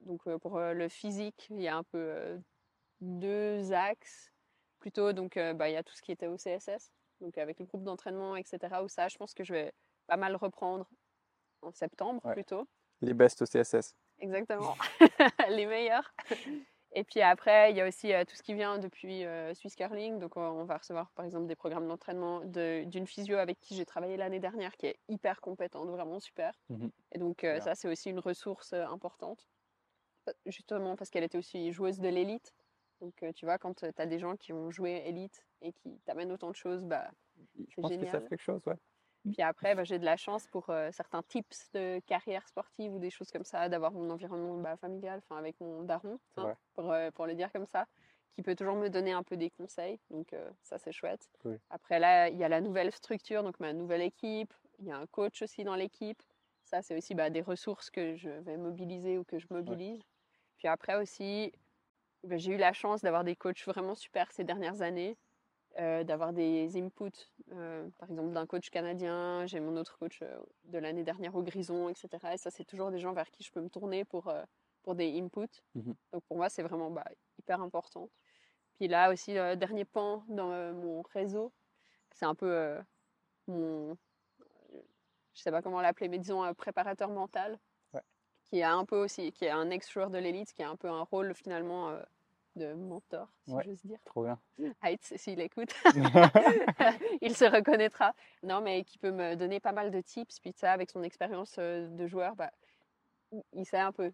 Donc 0.00 0.26
euh, 0.26 0.38
pour 0.38 0.58
le 0.58 0.88
physique, 0.88 1.46
il 1.50 1.60
y 1.60 1.68
a 1.68 1.76
un 1.76 1.84
peu 1.84 2.38
deux 3.00 3.72
axes. 3.72 4.30
Plutôt, 4.80 5.12
donc 5.14 5.36
bah, 5.54 5.70
il 5.70 5.72
y 5.72 5.76
a 5.76 5.82
tout 5.82 5.94
ce 5.94 6.02
qui 6.02 6.12
était 6.12 6.26
au 6.26 6.36
CSS, 6.36 6.92
donc 7.22 7.38
avec 7.38 7.58
le 7.58 7.64
groupe 7.64 7.84
d'entraînement, 7.84 8.36
etc. 8.36 8.58
Où 8.82 8.88
ça, 8.88 9.08
je 9.08 9.16
pense 9.16 9.32
que 9.32 9.42
je 9.42 9.54
vais 9.54 9.72
pas 10.06 10.18
mal 10.18 10.36
reprendre 10.36 10.86
en 11.62 11.72
septembre 11.72 12.20
Ouais. 12.24 12.34
plutôt. 12.34 12.68
Les 13.00 13.14
best 13.14 13.40
au 13.40 13.46
CSS. 13.46 13.94
Exactement, 14.18 14.74
les 15.48 15.64
meilleurs. 15.66 16.12
Et 16.96 17.02
puis 17.04 17.20
après, 17.20 17.72
il 17.72 17.76
y 17.76 17.80
a 17.80 17.88
aussi 17.88 18.12
euh, 18.12 18.24
tout 18.24 18.36
ce 18.36 18.42
qui 18.42 18.54
vient 18.54 18.78
depuis 18.78 19.24
euh, 19.24 19.52
Swiss 19.54 19.74
Curling. 19.74 20.20
Donc, 20.20 20.36
euh, 20.36 20.40
on 20.40 20.64
va 20.64 20.76
recevoir 20.78 21.10
par 21.10 21.24
exemple 21.24 21.46
des 21.46 21.56
programmes 21.56 21.88
d'entraînement 21.88 22.40
de- 22.44 22.84
d'une 22.84 23.06
physio 23.06 23.36
avec 23.36 23.60
qui 23.60 23.74
j'ai 23.74 23.84
travaillé 23.84 24.16
l'année 24.16 24.38
dernière, 24.38 24.76
qui 24.76 24.86
est 24.86 24.96
hyper 25.08 25.40
compétente, 25.40 25.88
vraiment 25.88 26.20
super. 26.20 26.52
Mhm. 26.70 26.90
Et 27.12 27.18
donc, 27.18 27.40
ça, 27.60 27.74
c'est 27.74 27.88
aussi 27.88 28.10
une 28.10 28.20
ressource 28.20 28.72
importante. 28.72 29.48
Justement 30.46 30.96
parce 30.96 31.10
qu'elle 31.10 31.24
était 31.24 31.36
aussi 31.36 31.72
joueuse 31.72 31.98
de 32.00 32.08
l'élite. 32.08 32.54
Donc, 33.00 33.22
tu 33.34 33.44
vois, 33.44 33.58
quand 33.58 33.74
tu 33.74 33.86
as 33.96 34.06
des 34.06 34.18
gens 34.18 34.36
qui 34.36 34.52
ont 34.52 34.70
joué 34.70 35.02
élite 35.04 35.44
et 35.60 35.72
qui 35.72 35.98
t'amènent 36.06 36.32
autant 36.32 36.50
de 36.50 36.56
choses, 36.56 36.82
bah, 36.82 37.10
Je 37.68 37.74
pense 37.74 37.90
qu'ils 37.90 37.98
génial. 38.00 38.12
savent 38.12 38.28
quelque 38.28 38.40
chose, 38.40 38.62
ouais. 38.66 38.76
Puis 39.32 39.42
après, 39.42 39.74
bah, 39.74 39.84
j'ai 39.84 39.98
de 39.98 40.04
la 40.04 40.16
chance 40.16 40.46
pour 40.48 40.68
euh, 40.68 40.90
certains 40.92 41.22
tips 41.22 41.70
de 41.72 42.00
carrière 42.00 42.46
sportive 42.46 42.92
ou 42.92 42.98
des 42.98 43.10
choses 43.10 43.30
comme 43.30 43.44
ça, 43.44 43.68
d'avoir 43.68 43.92
mon 43.92 44.10
environnement 44.10 44.58
bah, 44.58 44.76
familial, 44.76 45.20
enfin 45.24 45.38
avec 45.38 45.58
mon 45.60 45.82
daron, 45.82 46.18
hein, 46.36 46.54
pour, 46.74 46.92
euh, 46.92 47.10
pour 47.10 47.26
le 47.26 47.34
dire 47.34 47.50
comme 47.50 47.66
ça, 47.66 47.86
qui 48.34 48.42
peut 48.42 48.54
toujours 48.54 48.76
me 48.76 48.88
donner 48.88 49.12
un 49.12 49.22
peu 49.22 49.36
des 49.36 49.48
conseils. 49.50 49.98
Donc 50.10 50.32
euh, 50.34 50.50
ça, 50.62 50.78
c'est 50.78 50.92
chouette. 50.92 51.26
Après, 51.70 51.98
là, 51.98 52.28
il 52.28 52.36
y 52.36 52.44
a 52.44 52.48
la 52.48 52.60
nouvelle 52.60 52.92
structure, 52.92 53.42
donc 53.42 53.58
ma 53.60 53.72
nouvelle 53.72 54.02
équipe. 54.02 54.52
Il 54.80 54.86
y 54.86 54.92
a 54.92 54.98
un 54.98 55.06
coach 55.06 55.40
aussi 55.40 55.64
dans 55.64 55.76
l'équipe. 55.76 56.22
Ça, 56.64 56.82
c'est 56.82 56.96
aussi 56.96 57.14
bah, 57.14 57.30
des 57.30 57.42
ressources 57.42 57.90
que 57.90 58.16
je 58.16 58.28
vais 58.28 58.58
mobiliser 58.58 59.16
ou 59.16 59.24
que 59.24 59.38
je 59.38 59.46
mobilise. 59.50 60.02
Puis 60.58 60.68
après 60.68 60.96
aussi, 60.96 61.52
j'ai 62.28 62.52
eu 62.52 62.56
la 62.56 62.72
chance 62.72 63.00
d'avoir 63.00 63.24
des 63.24 63.36
coachs 63.36 63.64
vraiment 63.64 63.94
super 63.94 64.30
ces 64.32 64.44
dernières 64.44 64.82
années 64.82 65.16
d'avoir 66.04 66.32
des 66.32 66.76
inputs, 66.76 67.28
euh, 67.52 67.88
par 67.98 68.10
exemple 68.10 68.32
d'un 68.32 68.46
coach 68.46 68.70
canadien, 68.70 69.44
j'ai 69.46 69.60
mon 69.60 69.76
autre 69.76 69.98
coach 69.98 70.20
euh, 70.22 70.38
de 70.64 70.78
l'année 70.78 71.04
dernière 71.04 71.34
au 71.34 71.42
Grison, 71.42 71.88
etc. 71.88 72.08
Et 72.32 72.38
ça, 72.38 72.50
c'est 72.50 72.64
toujours 72.64 72.90
des 72.90 72.98
gens 72.98 73.12
vers 73.12 73.30
qui 73.30 73.42
je 73.42 73.52
peux 73.52 73.60
me 73.60 73.68
tourner 73.68 74.04
pour, 74.04 74.28
euh, 74.28 74.42
pour 74.82 74.94
des 74.94 75.20
inputs. 75.20 75.62
Mhm. 75.74 75.94
Donc 76.12 76.24
pour 76.24 76.36
moi, 76.36 76.48
c'est 76.48 76.62
vraiment 76.62 76.90
bah, 76.90 77.04
hyper 77.38 77.60
important. 77.60 78.08
Puis 78.74 78.88
là 78.88 79.12
aussi, 79.12 79.34
dernier 79.34 79.84
pan 79.84 80.24
dans 80.28 80.48
mon 80.74 81.02
réseau, 81.02 81.52
c'est 82.10 82.24
un 82.24 82.34
peu 82.34 82.76
mon, 83.46 83.96
je 85.32 85.40
sais 85.40 85.52
pas 85.52 85.62
comment 85.62 85.80
l'appeler, 85.80 86.08
mais 86.08 86.18
disons 86.18 86.42
un 86.42 86.54
préparateur 86.54 87.10
mental, 87.10 87.60
Ouais. 87.92 88.02
qui 88.42 88.62
a 88.62 88.74
un 88.74 88.84
peu 88.84 88.96
aussi, 88.96 89.30
qui 89.30 89.44
est 89.44 89.50
un 89.50 89.70
ex-joueur 89.70 90.10
de 90.10 90.18
l'élite, 90.18 90.52
qui 90.52 90.64
a 90.64 90.68
un 90.68 90.74
peu 90.74 90.88
un 90.88 91.02
rôle 91.02 91.34
finalement 91.34 91.96
de 92.56 92.72
mentor, 92.74 93.28
si 93.44 93.52
Ouais. 93.52 93.64
j'ose 93.64 93.82
dire. 93.84 93.98
Trop 94.04 94.24
bien. 94.24 94.38
Heitz, 94.82 95.14
s'il 95.16 95.40
écoute, 95.40 95.74
il 97.22 97.36
se 97.36 97.44
reconnaîtra. 97.44 98.14
Non, 98.42 98.60
mais 98.60 98.84
qui 98.84 98.98
peut 98.98 99.10
me 99.10 99.34
donner 99.36 99.60
pas 99.60 99.72
mal 99.72 99.90
de 99.90 100.00
tips. 100.00 100.40
Puis 100.40 100.52
ça, 100.56 100.72
avec 100.72 100.90
son 100.90 101.02
expérience 101.02 101.56
euh, 101.58 101.88
de 101.88 102.06
joueur, 102.06 102.36
bah, 102.36 102.50
il- 103.52 103.64
sait 103.66 103.78
un 103.78 103.92
peu. 103.92 104.12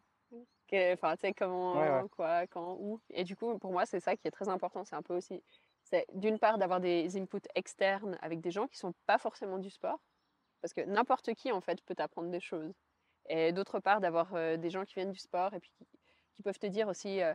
Enfin, 0.92 1.16
tu 1.16 1.22
sais, 1.22 1.32
comment, 1.34 1.72
Ouais, 1.80 1.90
ouais. 1.90 2.08
quoi, 2.10 2.46
quand, 2.46 2.76
où. 2.78 3.00
Et 3.10 3.24
du 3.24 3.34
coup, 3.36 3.58
pour 3.58 3.72
moi, 3.72 3.86
c'est 3.86 3.98
ça 4.00 4.16
qui 4.16 4.28
est 4.28 4.30
très 4.30 4.48
important. 4.48 4.84
C'est 4.84 4.94
un 4.94 5.02
peu 5.02 5.16
aussi, 5.16 5.42
c'est 5.82 6.06
d'une 6.14 6.38
part 6.38 6.58
d'avoir 6.58 6.80
des 6.80 7.16
inputs 7.16 7.48
externes 7.56 8.16
avec 8.22 8.40
des 8.40 8.52
gens 8.52 8.68
qui 8.68 8.78
sont 8.78 8.94
pas 9.06 9.18
forcément 9.18 9.58
du 9.58 9.68
sport. 9.70 9.98
Parce 10.62 10.72
que 10.72 10.82
n'importe 10.82 11.34
qui, 11.34 11.50
en 11.50 11.60
fait, 11.60 11.82
peut 11.82 11.96
apprendre 11.98 12.30
des 12.30 12.38
choses. 12.40 12.72
Et 13.28 13.52
d'autre 13.52 13.80
part, 13.80 14.00
d'avoir 14.00 14.34
euh, 14.34 14.56
des 14.56 14.70
gens 14.70 14.84
qui 14.84 14.94
viennent 14.94 15.10
du 15.12 15.18
sport 15.18 15.54
et 15.54 15.60
puis 15.60 15.70
qui, 15.76 15.86
qui 16.36 16.42
peuvent 16.42 16.58
te 16.58 16.66
dire 16.66 16.86
aussi 16.86 17.20
euh, 17.20 17.34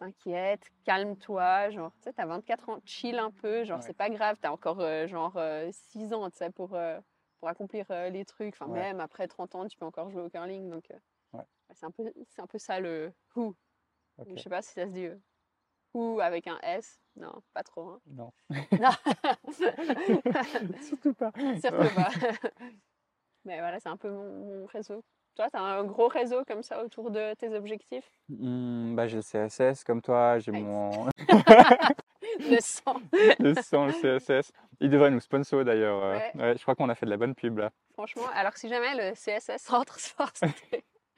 t'inquiète, 0.00 0.62
calme-toi, 0.84 1.70
genre, 1.70 1.92
tu 1.98 2.04
sais, 2.04 2.12
t'as 2.14 2.24
24 2.26 2.70
ans, 2.70 2.80
chill 2.84 3.18
un 3.18 3.30
peu, 3.30 3.64
genre, 3.64 3.78
Ouais. 3.78 3.84
c'est 3.86 3.96
pas 3.96 4.08
grave, 4.08 4.38
t'as 4.40 4.50
encore, 4.50 4.80
euh, 4.80 5.06
genre, 5.06 5.38
6 5.72 6.12
ans, 6.14 6.28
tu 6.30 6.38
sais, 6.38 6.50
pour, 6.50 6.74
euh, 6.74 6.98
pour 7.38 7.48
accomplir 7.48 7.84
euh, 7.90 8.08
les 8.08 8.24
trucs. 8.24 8.54
Enfin, 8.54 8.66
Ouais. 8.66 8.80
même 8.80 9.00
après 9.00 9.28
30 9.28 9.54
ans, 9.54 9.66
tu 9.68 9.76
peux 9.76 9.84
encore 9.84 10.10
jouer 10.10 10.22
au 10.22 10.30
curling, 10.30 10.70
donc 10.70 10.90
euh, 10.90 10.96
Ouais. 11.34 11.44
c'est 11.74 11.84
un, 11.84 11.90
peu- 11.90 12.12
c'est 12.28 12.40
un 12.40 12.46
peu 12.46 12.58
ça 12.58 12.80
le 12.80 13.12
who. 13.36 13.54
Ok. 14.18 14.28
Je 14.36 14.42
sais 14.42 14.50
pas 14.50 14.62
si 14.62 14.72
ça 14.72 14.86
se 14.86 14.92
dit 14.92 15.06
euh, 15.06 15.16
who 15.94 16.20
avec 16.20 16.46
un 16.46 16.58
S. 16.62 16.98
Non, 17.16 17.42
pas 17.52 17.62
trop. 17.62 17.90
hein. 17.90 18.00
Non. 18.06 18.32
Non. 18.80 18.90
Surtout 20.82 21.14
pas. 21.14 21.32
Surtout 21.60 21.94
pas. 21.94 22.10
Mais 23.44 23.58
voilà, 23.58 23.80
c'est 23.80 23.88
un 23.88 23.96
peu 23.96 24.10
mon, 24.10 24.44
mon 24.60 24.66
réseau. 24.66 25.02
Toi, 25.40 25.48
tu 25.48 25.56
as 25.56 25.62
un 25.62 25.84
gros 25.84 26.08
réseau 26.08 26.44
comme 26.44 26.62
ça 26.62 26.84
autour 26.84 27.10
de 27.10 27.32
tes 27.32 27.48
objectifs? 27.56 28.04
Hmm, 28.28 28.94
bah, 28.94 29.06
j'ai 29.08 29.16
le 29.16 29.22
CSS 29.22 29.84
comme 29.84 30.02
toi, 30.02 30.38
j'ai 30.38 30.52
Nice. 30.52 30.62
mon 30.62 30.90
Le 32.50 32.58
sang. 32.60 32.96
le 33.38 33.54
sang, 33.54 33.86
le 33.86 33.92
CSS. 34.18 34.52
Il 34.80 34.90
devrait 34.90 35.10
nous 35.10 35.20
sponsor 35.20 35.64
d'ailleurs. 35.64 36.04
euh. 36.04 36.18
Ouais. 36.18 36.32
Ouais, 36.34 36.56
je 36.58 36.62
crois 36.62 36.74
qu'on 36.74 36.90
a 36.90 36.94
fait 36.94 37.06
de 37.06 37.10
la 37.10 37.16
bonne 37.16 37.34
pub 37.34 37.56
là. 37.56 37.70
Franchement, 37.94 38.26
alors 38.34 38.54
si 38.58 38.68
jamais 38.68 38.94
le 38.94 39.14
CSS 39.14 39.66
rentre 39.70 39.98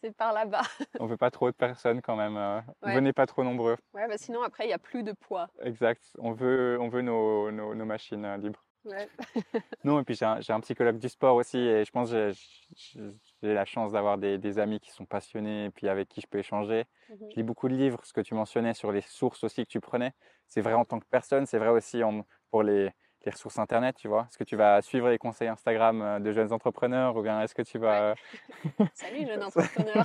c'est 0.00 0.16
par 0.16 0.32
là-bas. 0.32 0.62
On 0.98 1.04
veut 1.04 1.18
pas 1.18 1.30
trop 1.30 1.50
de 1.50 1.54
personnes 1.54 2.00
quand 2.00 2.16
même. 2.16 2.38
euh. 2.38 2.60
Ouais. 2.82 2.94
Venez 2.94 3.12
pas 3.12 3.26
trop 3.26 3.44
nombreux. 3.44 3.76
Ouais, 3.92 4.08
bah 4.08 4.16
sinon 4.16 4.40
après, 4.42 4.64
il 4.64 4.68
n'y 4.68 4.72
a 4.72 4.78
plus 4.78 5.02
de 5.02 5.12
poids. 5.12 5.48
Exact. 5.62 6.02
On 6.20 6.32
veut, 6.32 6.78
on 6.80 6.88
veut 6.88 7.02
nos, 7.02 7.50
nos, 7.50 7.74
nos 7.74 7.84
machines 7.84 8.24
euh, 8.24 8.38
libres. 8.38 8.64
Ouais. 8.84 9.08
Non, 9.84 10.00
et 10.00 10.04
puis 10.04 10.14
j'ai 10.16 10.24
un, 10.24 10.40
un 10.48 10.60
psychologue 10.60 10.98
du 10.98 11.08
sport 11.08 11.36
aussi, 11.36 11.56
et 11.56 11.84
je 11.84 11.90
pense 11.92 12.10
que 12.10 12.32
j'ai- 12.74 13.00
la 13.42 13.64
chance 13.64 13.92
d'avoir 13.92 14.18
des, 14.18 14.36
des 14.36 14.58
amis 14.58 14.80
qui 14.80 14.90
sont 14.90 15.06
passionnés, 15.06 15.66
et 15.66 15.70
puis 15.70 15.88
avec 15.88 16.08
qui 16.08 16.20
je 16.20 16.26
peux 16.26 16.38
échanger. 16.38 16.84
Mhm. 17.08 17.16
Je 17.30 17.36
lis 17.36 17.42
beaucoup 17.44 17.68
de 17.68 17.74
livres, 17.74 18.00
ce 18.04 18.12
que 18.12 18.20
tu 18.20 18.34
mentionnais 18.34 18.74
sur 18.74 18.90
les 18.90 19.02
sources 19.02 19.44
aussi 19.44 19.64
que 19.64 19.70
tu 19.70 19.80
prenais. 19.80 20.12
C'est 20.48 20.62
vrai 20.62 20.74
en 20.74 20.84
tant 20.84 20.98
que 20.98 21.06
personne, 21.08 21.46
c'est 21.46 21.58
vrai 21.58 21.68
aussi 21.68 22.02
en- 22.02 22.26
pour 22.50 22.64
les, 22.64 22.90
les 23.24 23.30
ressources 23.30 23.58
Internet, 23.58 23.94
tu 23.96 24.08
vois. 24.08 24.26
Est-ce 24.28 24.38
que 24.38 24.44
tu 24.44 24.56
vas 24.56 24.82
suivre 24.82 25.08
les 25.10 25.18
conseils 25.18 25.48
Instagram 25.48 26.02
euh, 26.02 26.18
de 26.18 26.32
jeunes 26.32 26.52
entrepreneurs, 26.52 27.16
ou 27.16 27.22
bien 27.22 27.40
est-ce 27.42 27.54
que 27.54 27.62
tu 27.62 27.78
vas... 27.78 28.16
Salut, 28.94 29.26
jeune 29.26 29.42
entrepreneur. 29.44 30.04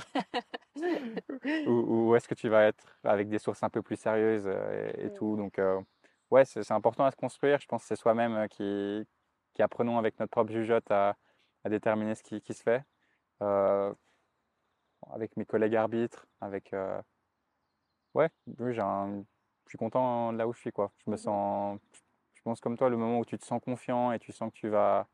ou, 1.66 2.10
ou 2.10 2.16
est-ce 2.16 2.28
que 2.28 2.34
tu 2.34 2.48
vas 2.48 2.64
être 2.64 2.96
avec 3.02 3.28
des 3.28 3.38
sources 3.40 3.62
un 3.64 3.70
peu 3.70 3.82
plus 3.82 3.96
sérieuses 3.96 4.46
euh, 4.46 4.92
et, 4.98 5.06
et 5.06 5.10
Mm. 5.10 5.14
tout. 5.14 5.36
Donc, 5.36 5.58
euh, 5.58 5.80
ouais, 6.34 6.44
c'est 6.44 6.62
c'est 6.62 6.74
important 6.74 7.04
à 7.04 7.10
se 7.10 7.16
construire. 7.16 7.60
Je 7.60 7.66
pense 7.66 7.82
que 7.82 7.88
c'est 7.88 7.96
soi-même 7.96 8.34
euh, 8.34 8.48
qui, 8.48 9.06
qui 9.54 9.62
apprenons 9.62 9.98
avec 9.98 10.18
notre 10.18 10.30
propre 10.30 10.52
jugeote 10.52 10.90
à, 10.90 11.16
à 11.64 11.68
déterminer 11.68 12.14
ce 12.14 12.22
qui, 12.22 12.40
qui 12.42 12.54
se 12.54 12.62
fait. 12.62 12.82
Euh, 13.42 13.94
avec 15.10 15.36
mes 15.36 15.44
collègues 15.46 15.76
arbitres, 15.76 16.26
avec. 16.40 16.72
euh, 16.72 17.00
ouais, 18.14 18.30
oui, 18.58 18.78
un- 18.80 19.24
je 19.66 19.70
suis 19.70 19.78
content 19.78 20.32
de 20.32 20.38
là 20.38 20.46
où 20.46 20.52
je 20.52 20.60
suis, 20.60 20.72
quoi. 20.72 20.92
Je 21.04 21.10
me 21.10 21.16
Mhm. 21.16 21.22
sens. 21.22 21.80
Je 22.34 22.42
pense 22.42 22.60
comme 22.60 22.76
toi, 22.76 22.90
le 22.90 22.96
moment 22.96 23.18
où 23.20 23.24
tu 23.24 23.38
te 23.38 23.44
sens 23.44 23.60
confiant 23.62 24.12
et 24.12 24.18
tu 24.18 24.32
sens 24.32 24.50
que 24.52 24.56
tu 24.58 24.68
vas. 24.68 25.08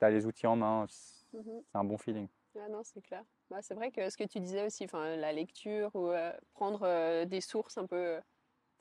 as 0.00 0.10
les 0.10 0.26
outils 0.26 0.48
en 0.48 0.56
main, 0.56 0.86
c'est 0.88 1.26
Mhm. 1.32 1.62
un 1.74 1.84
bon 1.84 1.96
feeling. 1.96 2.28
Ah 2.58 2.68
non, 2.68 2.82
c'est 2.84 3.00
clair. 3.00 3.24
Bah, 3.50 3.62
c'est 3.62 3.74
vrai 3.74 3.90
que 3.92 4.10
ce 4.10 4.16
que 4.16 4.24
tu 4.24 4.40
disais 4.40 4.66
aussi, 4.66 4.86
la 4.92 5.32
lecture 5.32 5.94
ou 5.94 6.08
euh, 6.08 6.32
prendre 6.54 7.24
des 7.24 7.40
sources 7.40 7.78
un 7.78 7.86
peu, 7.86 8.20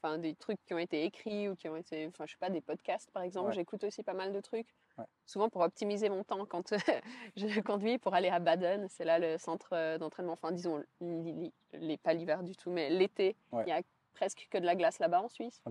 enfin, 0.02 0.18
des 0.18 0.36
trucs 0.36 0.60
qui 0.66 0.74
ont 0.74 0.80
été 0.80 1.04
écrits 1.06 1.50
ou 1.50 1.56
qui 1.56 1.70
ont 1.70 1.76
été, 1.76 2.08
enfin, 2.08 2.26
je 2.26 2.32
sais 2.32 2.38
pas, 2.40 2.50
des 2.50 2.62
podcasts 2.62 3.12
par 3.12 3.24
exemple. 3.24 3.50
Ouais. 3.50 3.56
J'écoute 3.56 3.84
aussi 3.84 4.04
pas 4.04 4.14
mal 4.14 4.32
de 4.34 4.40
trucs. 4.40 4.68
Ouais. 4.98 5.06
Souvent 5.26 5.50
pour 5.50 5.62
optimiser 5.62 6.10
mon 6.10 6.24
temps 6.24 6.46
quand 6.46 6.74
je 7.36 7.60
conduis 7.62 7.98
pour 7.98 8.14
aller 8.14 8.30
à 8.30 8.40
Baden. 8.40 8.88
C'est 8.90 9.06
là 9.06 9.20
le 9.20 9.38
centre 9.38 9.70
euh, 9.74 9.98
d'entraînement. 9.98 10.34
Enfin, 10.34 10.52
disons, 10.52 10.84
les, 11.00 11.98
pas 11.98 12.14
l'hiver 12.14 12.44
du 12.44 12.56
tout, 12.56 12.72
mais 12.72 12.90
l'été. 12.90 13.36
Ouais. 13.52 13.64
Il 13.66 13.70
y 13.70 13.74
a 13.74 13.82
presque 14.14 14.48
que 14.50 14.58
de 14.58 14.66
la 14.66 14.76
glace 14.76 15.00
là-bas 15.00 15.22
en 15.22 15.30
Suisse. 15.30 15.62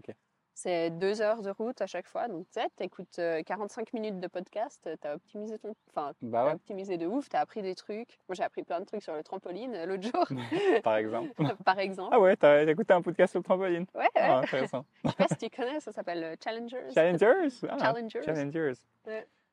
C'est 0.62 0.90
deux 0.90 1.22
heures 1.22 1.40
de 1.40 1.48
route 1.48 1.80
à 1.80 1.86
chaque 1.86 2.06
fois. 2.06 2.28
Donc, 2.28 2.44
tu 2.52 2.60
sais, 2.60 2.68
écoutes 2.84 3.18
45 3.46 3.94
minutes 3.94 4.20
de 4.20 4.26
podcast, 4.26 4.90
tu 5.00 5.08
as 5.08 5.14
optimisé 5.14 5.58
ton. 5.58 5.74
Enfin, 5.88 6.12
Bah 6.20 6.40
T'as 6.40 6.46
ouais, 6.48 6.52
optimisé 6.52 6.98
de 6.98 7.06
ouf, 7.06 7.30
t'as 7.30 7.40
appris 7.40 7.62
des 7.62 7.74
trucs. 7.74 8.18
Moi, 8.28 8.34
j'ai 8.34 8.42
appris 8.42 8.62
plein 8.62 8.78
de 8.78 8.84
trucs 8.84 9.02
sur 9.02 9.14
le 9.14 9.22
trampoline 9.22 9.74
euh, 9.74 9.86
l'autre 9.86 10.02
jour, 10.02 10.26
par 10.84 10.96
exemple. 10.96 11.32
par 11.64 11.78
exemple. 11.78 12.10
Ah 12.12 12.20
ouais, 12.20 12.36
t'as 12.36 12.66
écouté 12.66 12.92
un 12.92 13.00
podcast 13.00 13.30
sur 13.30 13.40
le 13.40 13.44
trampoline. 13.44 13.86
Ouais, 13.94 14.02
ouais. 14.02 14.10
Ah, 14.16 14.38
intéressant. 14.44 14.84
Je 15.02 15.08
sais 15.08 15.16
pas 15.16 15.28
si 15.28 15.36
tu 15.38 15.48
connais, 15.48 15.80
ça 15.80 15.92
s'appelle 15.92 16.22
euh, 16.22 16.36
Challengers. 16.44 16.90
Challengers? 16.92 17.66
Ah, 17.66 17.78
Challengers. 17.78 18.22
Challengers. 18.22 18.74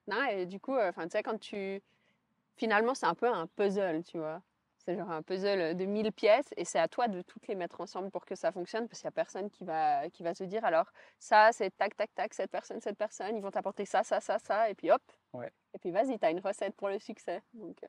Non, 0.10 0.26
et 0.30 0.46
du 0.46 0.60
coup, 0.60 0.76
euh, 0.76 0.90
enfin, 0.90 1.04
tu 1.04 1.12
sais, 1.12 1.24
quand 1.24 1.40
tu. 1.40 1.82
Finalement, 2.58 2.94
c'est 2.94 3.06
un 3.06 3.16
peu 3.16 3.28
un 3.28 3.48
puzzle, 3.48 4.04
tu 4.04 4.18
vois. 4.18 4.42
C'est 4.88 4.96
genre 4.96 5.12
un 5.12 5.22
puzzle 5.22 5.76
de 5.76 5.84
1000 5.86 6.14
pièces 6.14 6.48
et 6.56 6.64
c'est 6.64 6.80
à 6.80 6.88
toi 6.88 7.10
de 7.10 7.22
toutes 7.22 7.46
les 7.50 7.56
mettre 7.56 7.82
ensemble 7.82 8.10
pour 8.10 8.26
que 8.26 8.36
ça 8.36 8.54
fonctionne 8.54 8.88
parce 8.88 9.02
qu'il 9.02 9.08
n'y 9.08 9.10
a 9.10 9.12
personne 9.12 9.50
qui 9.50 9.66
va, 9.66 10.10
qui 10.10 10.24
va 10.24 10.34
te 10.34 10.46
dire 10.46 10.64
alors 10.64 10.94
ça, 11.20 11.50
c'est 11.52 11.76
tac, 11.76 11.94
tac, 11.98 12.16
tac, 12.16 12.34
cette 12.34 12.50
personne, 12.50 12.80
cette 12.80 12.98
personne, 12.98 13.36
ils 13.36 13.42
vont 13.44 13.52
t'apporter 13.52 13.84
ça, 13.84 14.04
ça, 14.04 14.22
ça, 14.22 14.40
ça, 14.40 14.70
et 14.70 14.76
puis 14.76 14.90
hop. 14.90 15.02
Ouais. 15.34 15.52
Et 15.74 15.80
puis 15.80 15.92
vas-y, 15.92 16.18
t'as 16.18 16.32
une 16.32 16.40
recette 16.40 16.74
pour 16.78 16.88
le 16.88 17.00
succès. 17.00 17.42
Donc, 17.54 17.76
euh, 17.84 17.88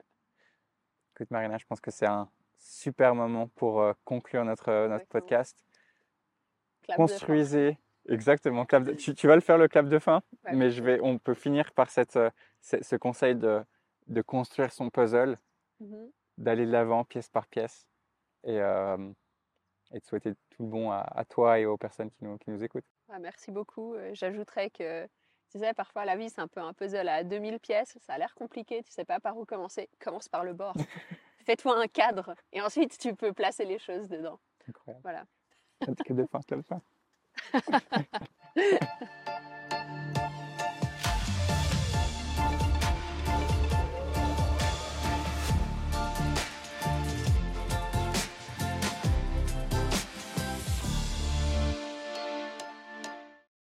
Écoute, 1.15 1.31
Marina, 1.31 1.57
je 1.57 1.66
pense 1.66 1.81
que 1.81 1.93
c'est 1.93 2.07
un 2.09 2.29
super 2.57 3.15
moment 3.15 3.47
pour 3.47 3.81
euh, 3.81 3.93
conclure 4.05 4.45
notre, 4.45 4.69
euh, 4.69 4.89
notre 4.89 5.03
Exactement. 5.05 5.20
podcast. 5.20 5.57
clap. 6.83 6.97
Construisez. 6.97 7.79
Exactement. 8.09 8.66
clap 8.66 8.83
de- 8.83 8.93
tu, 8.95 9.15
tu 9.15 9.29
vas 9.29 9.37
le 9.37 9.41
faire 9.41 9.59
le 9.59 9.69
clap 9.69 9.87
de 9.89 10.01
fin, 10.01 10.20
Ouais, 10.47 10.53
mais 10.53 10.70
je 10.73 10.83
vais, 10.83 10.99
on 11.01 11.19
peut 11.19 11.35
finir 11.35 11.70
par 11.75 11.91
cette, 11.91 12.19
ce, 12.61 12.83
ce 12.83 12.97
conseil 12.97 13.37
de, 13.37 13.62
de 14.09 14.20
construire 14.20 14.73
son 14.73 14.91
puzzle, 14.91 15.39
Mhm. 15.79 16.11
D'aller 16.39 16.66
de 16.66 16.73
l'avant 16.73 17.05
pièce 17.05 17.28
par 17.28 17.47
pièce. 17.47 17.86
et, 18.44 18.60
euh, 18.60 19.12
et 19.93 20.01
de 20.01 20.05
souhaiter 20.05 20.35
tout 20.51 20.65
le 20.65 20.69
bon 20.69 20.90
à, 20.90 21.24
toi 21.28 21.59
et 21.59 21.66
aux 21.66 21.78
personnes 21.78 22.10
qui 22.10 22.24
nous, 22.24 22.36
qui 22.39 22.51
nous 22.51 22.62
écoutent. 22.62 22.85
Ah, 23.09 23.19
merci 23.19 23.51
beaucoup. 23.51 23.97
J'ajouterais 24.12 24.69
que 24.69 25.09
tu 25.51 25.59
sais, 25.59 25.73
parfois 25.73 26.05
la 26.05 26.16
vie 26.16 26.28
c'est 26.28 26.40
un 26.43 26.48
peu 26.48 26.60
un 26.60 26.74
puzzle 26.74 27.09
à 27.09 27.24
2000 27.24 27.59
pièces, 27.59 27.97
ça 28.01 28.15
a 28.15 28.19
l'air 28.19 28.35
compliqué, 28.35 28.82
tu 28.82 28.93
sais 28.93 29.06
pas 29.06 29.19
par 29.19 29.36
où 29.39 29.47
commencer. 29.47 29.89
Commence 29.98 30.28
par 30.28 30.44
le 30.44 30.52
bord. 30.52 30.74
Fais-toi 31.47 31.81
un 31.81 31.89
cadre 31.89 32.35
et 32.52 32.60
ensuite 32.60 32.98
tu 32.98 33.15
peux 33.15 33.32
placer 33.32 33.65
les 33.65 33.78
choses 33.78 34.09
dedans. 34.09 34.39
Incroyable. 34.69 35.02
Voilà. 35.02 35.24
que 36.05 36.12
de 36.12 36.27
fin 36.27 36.40
comme 36.47 36.62
ça. 36.62 36.81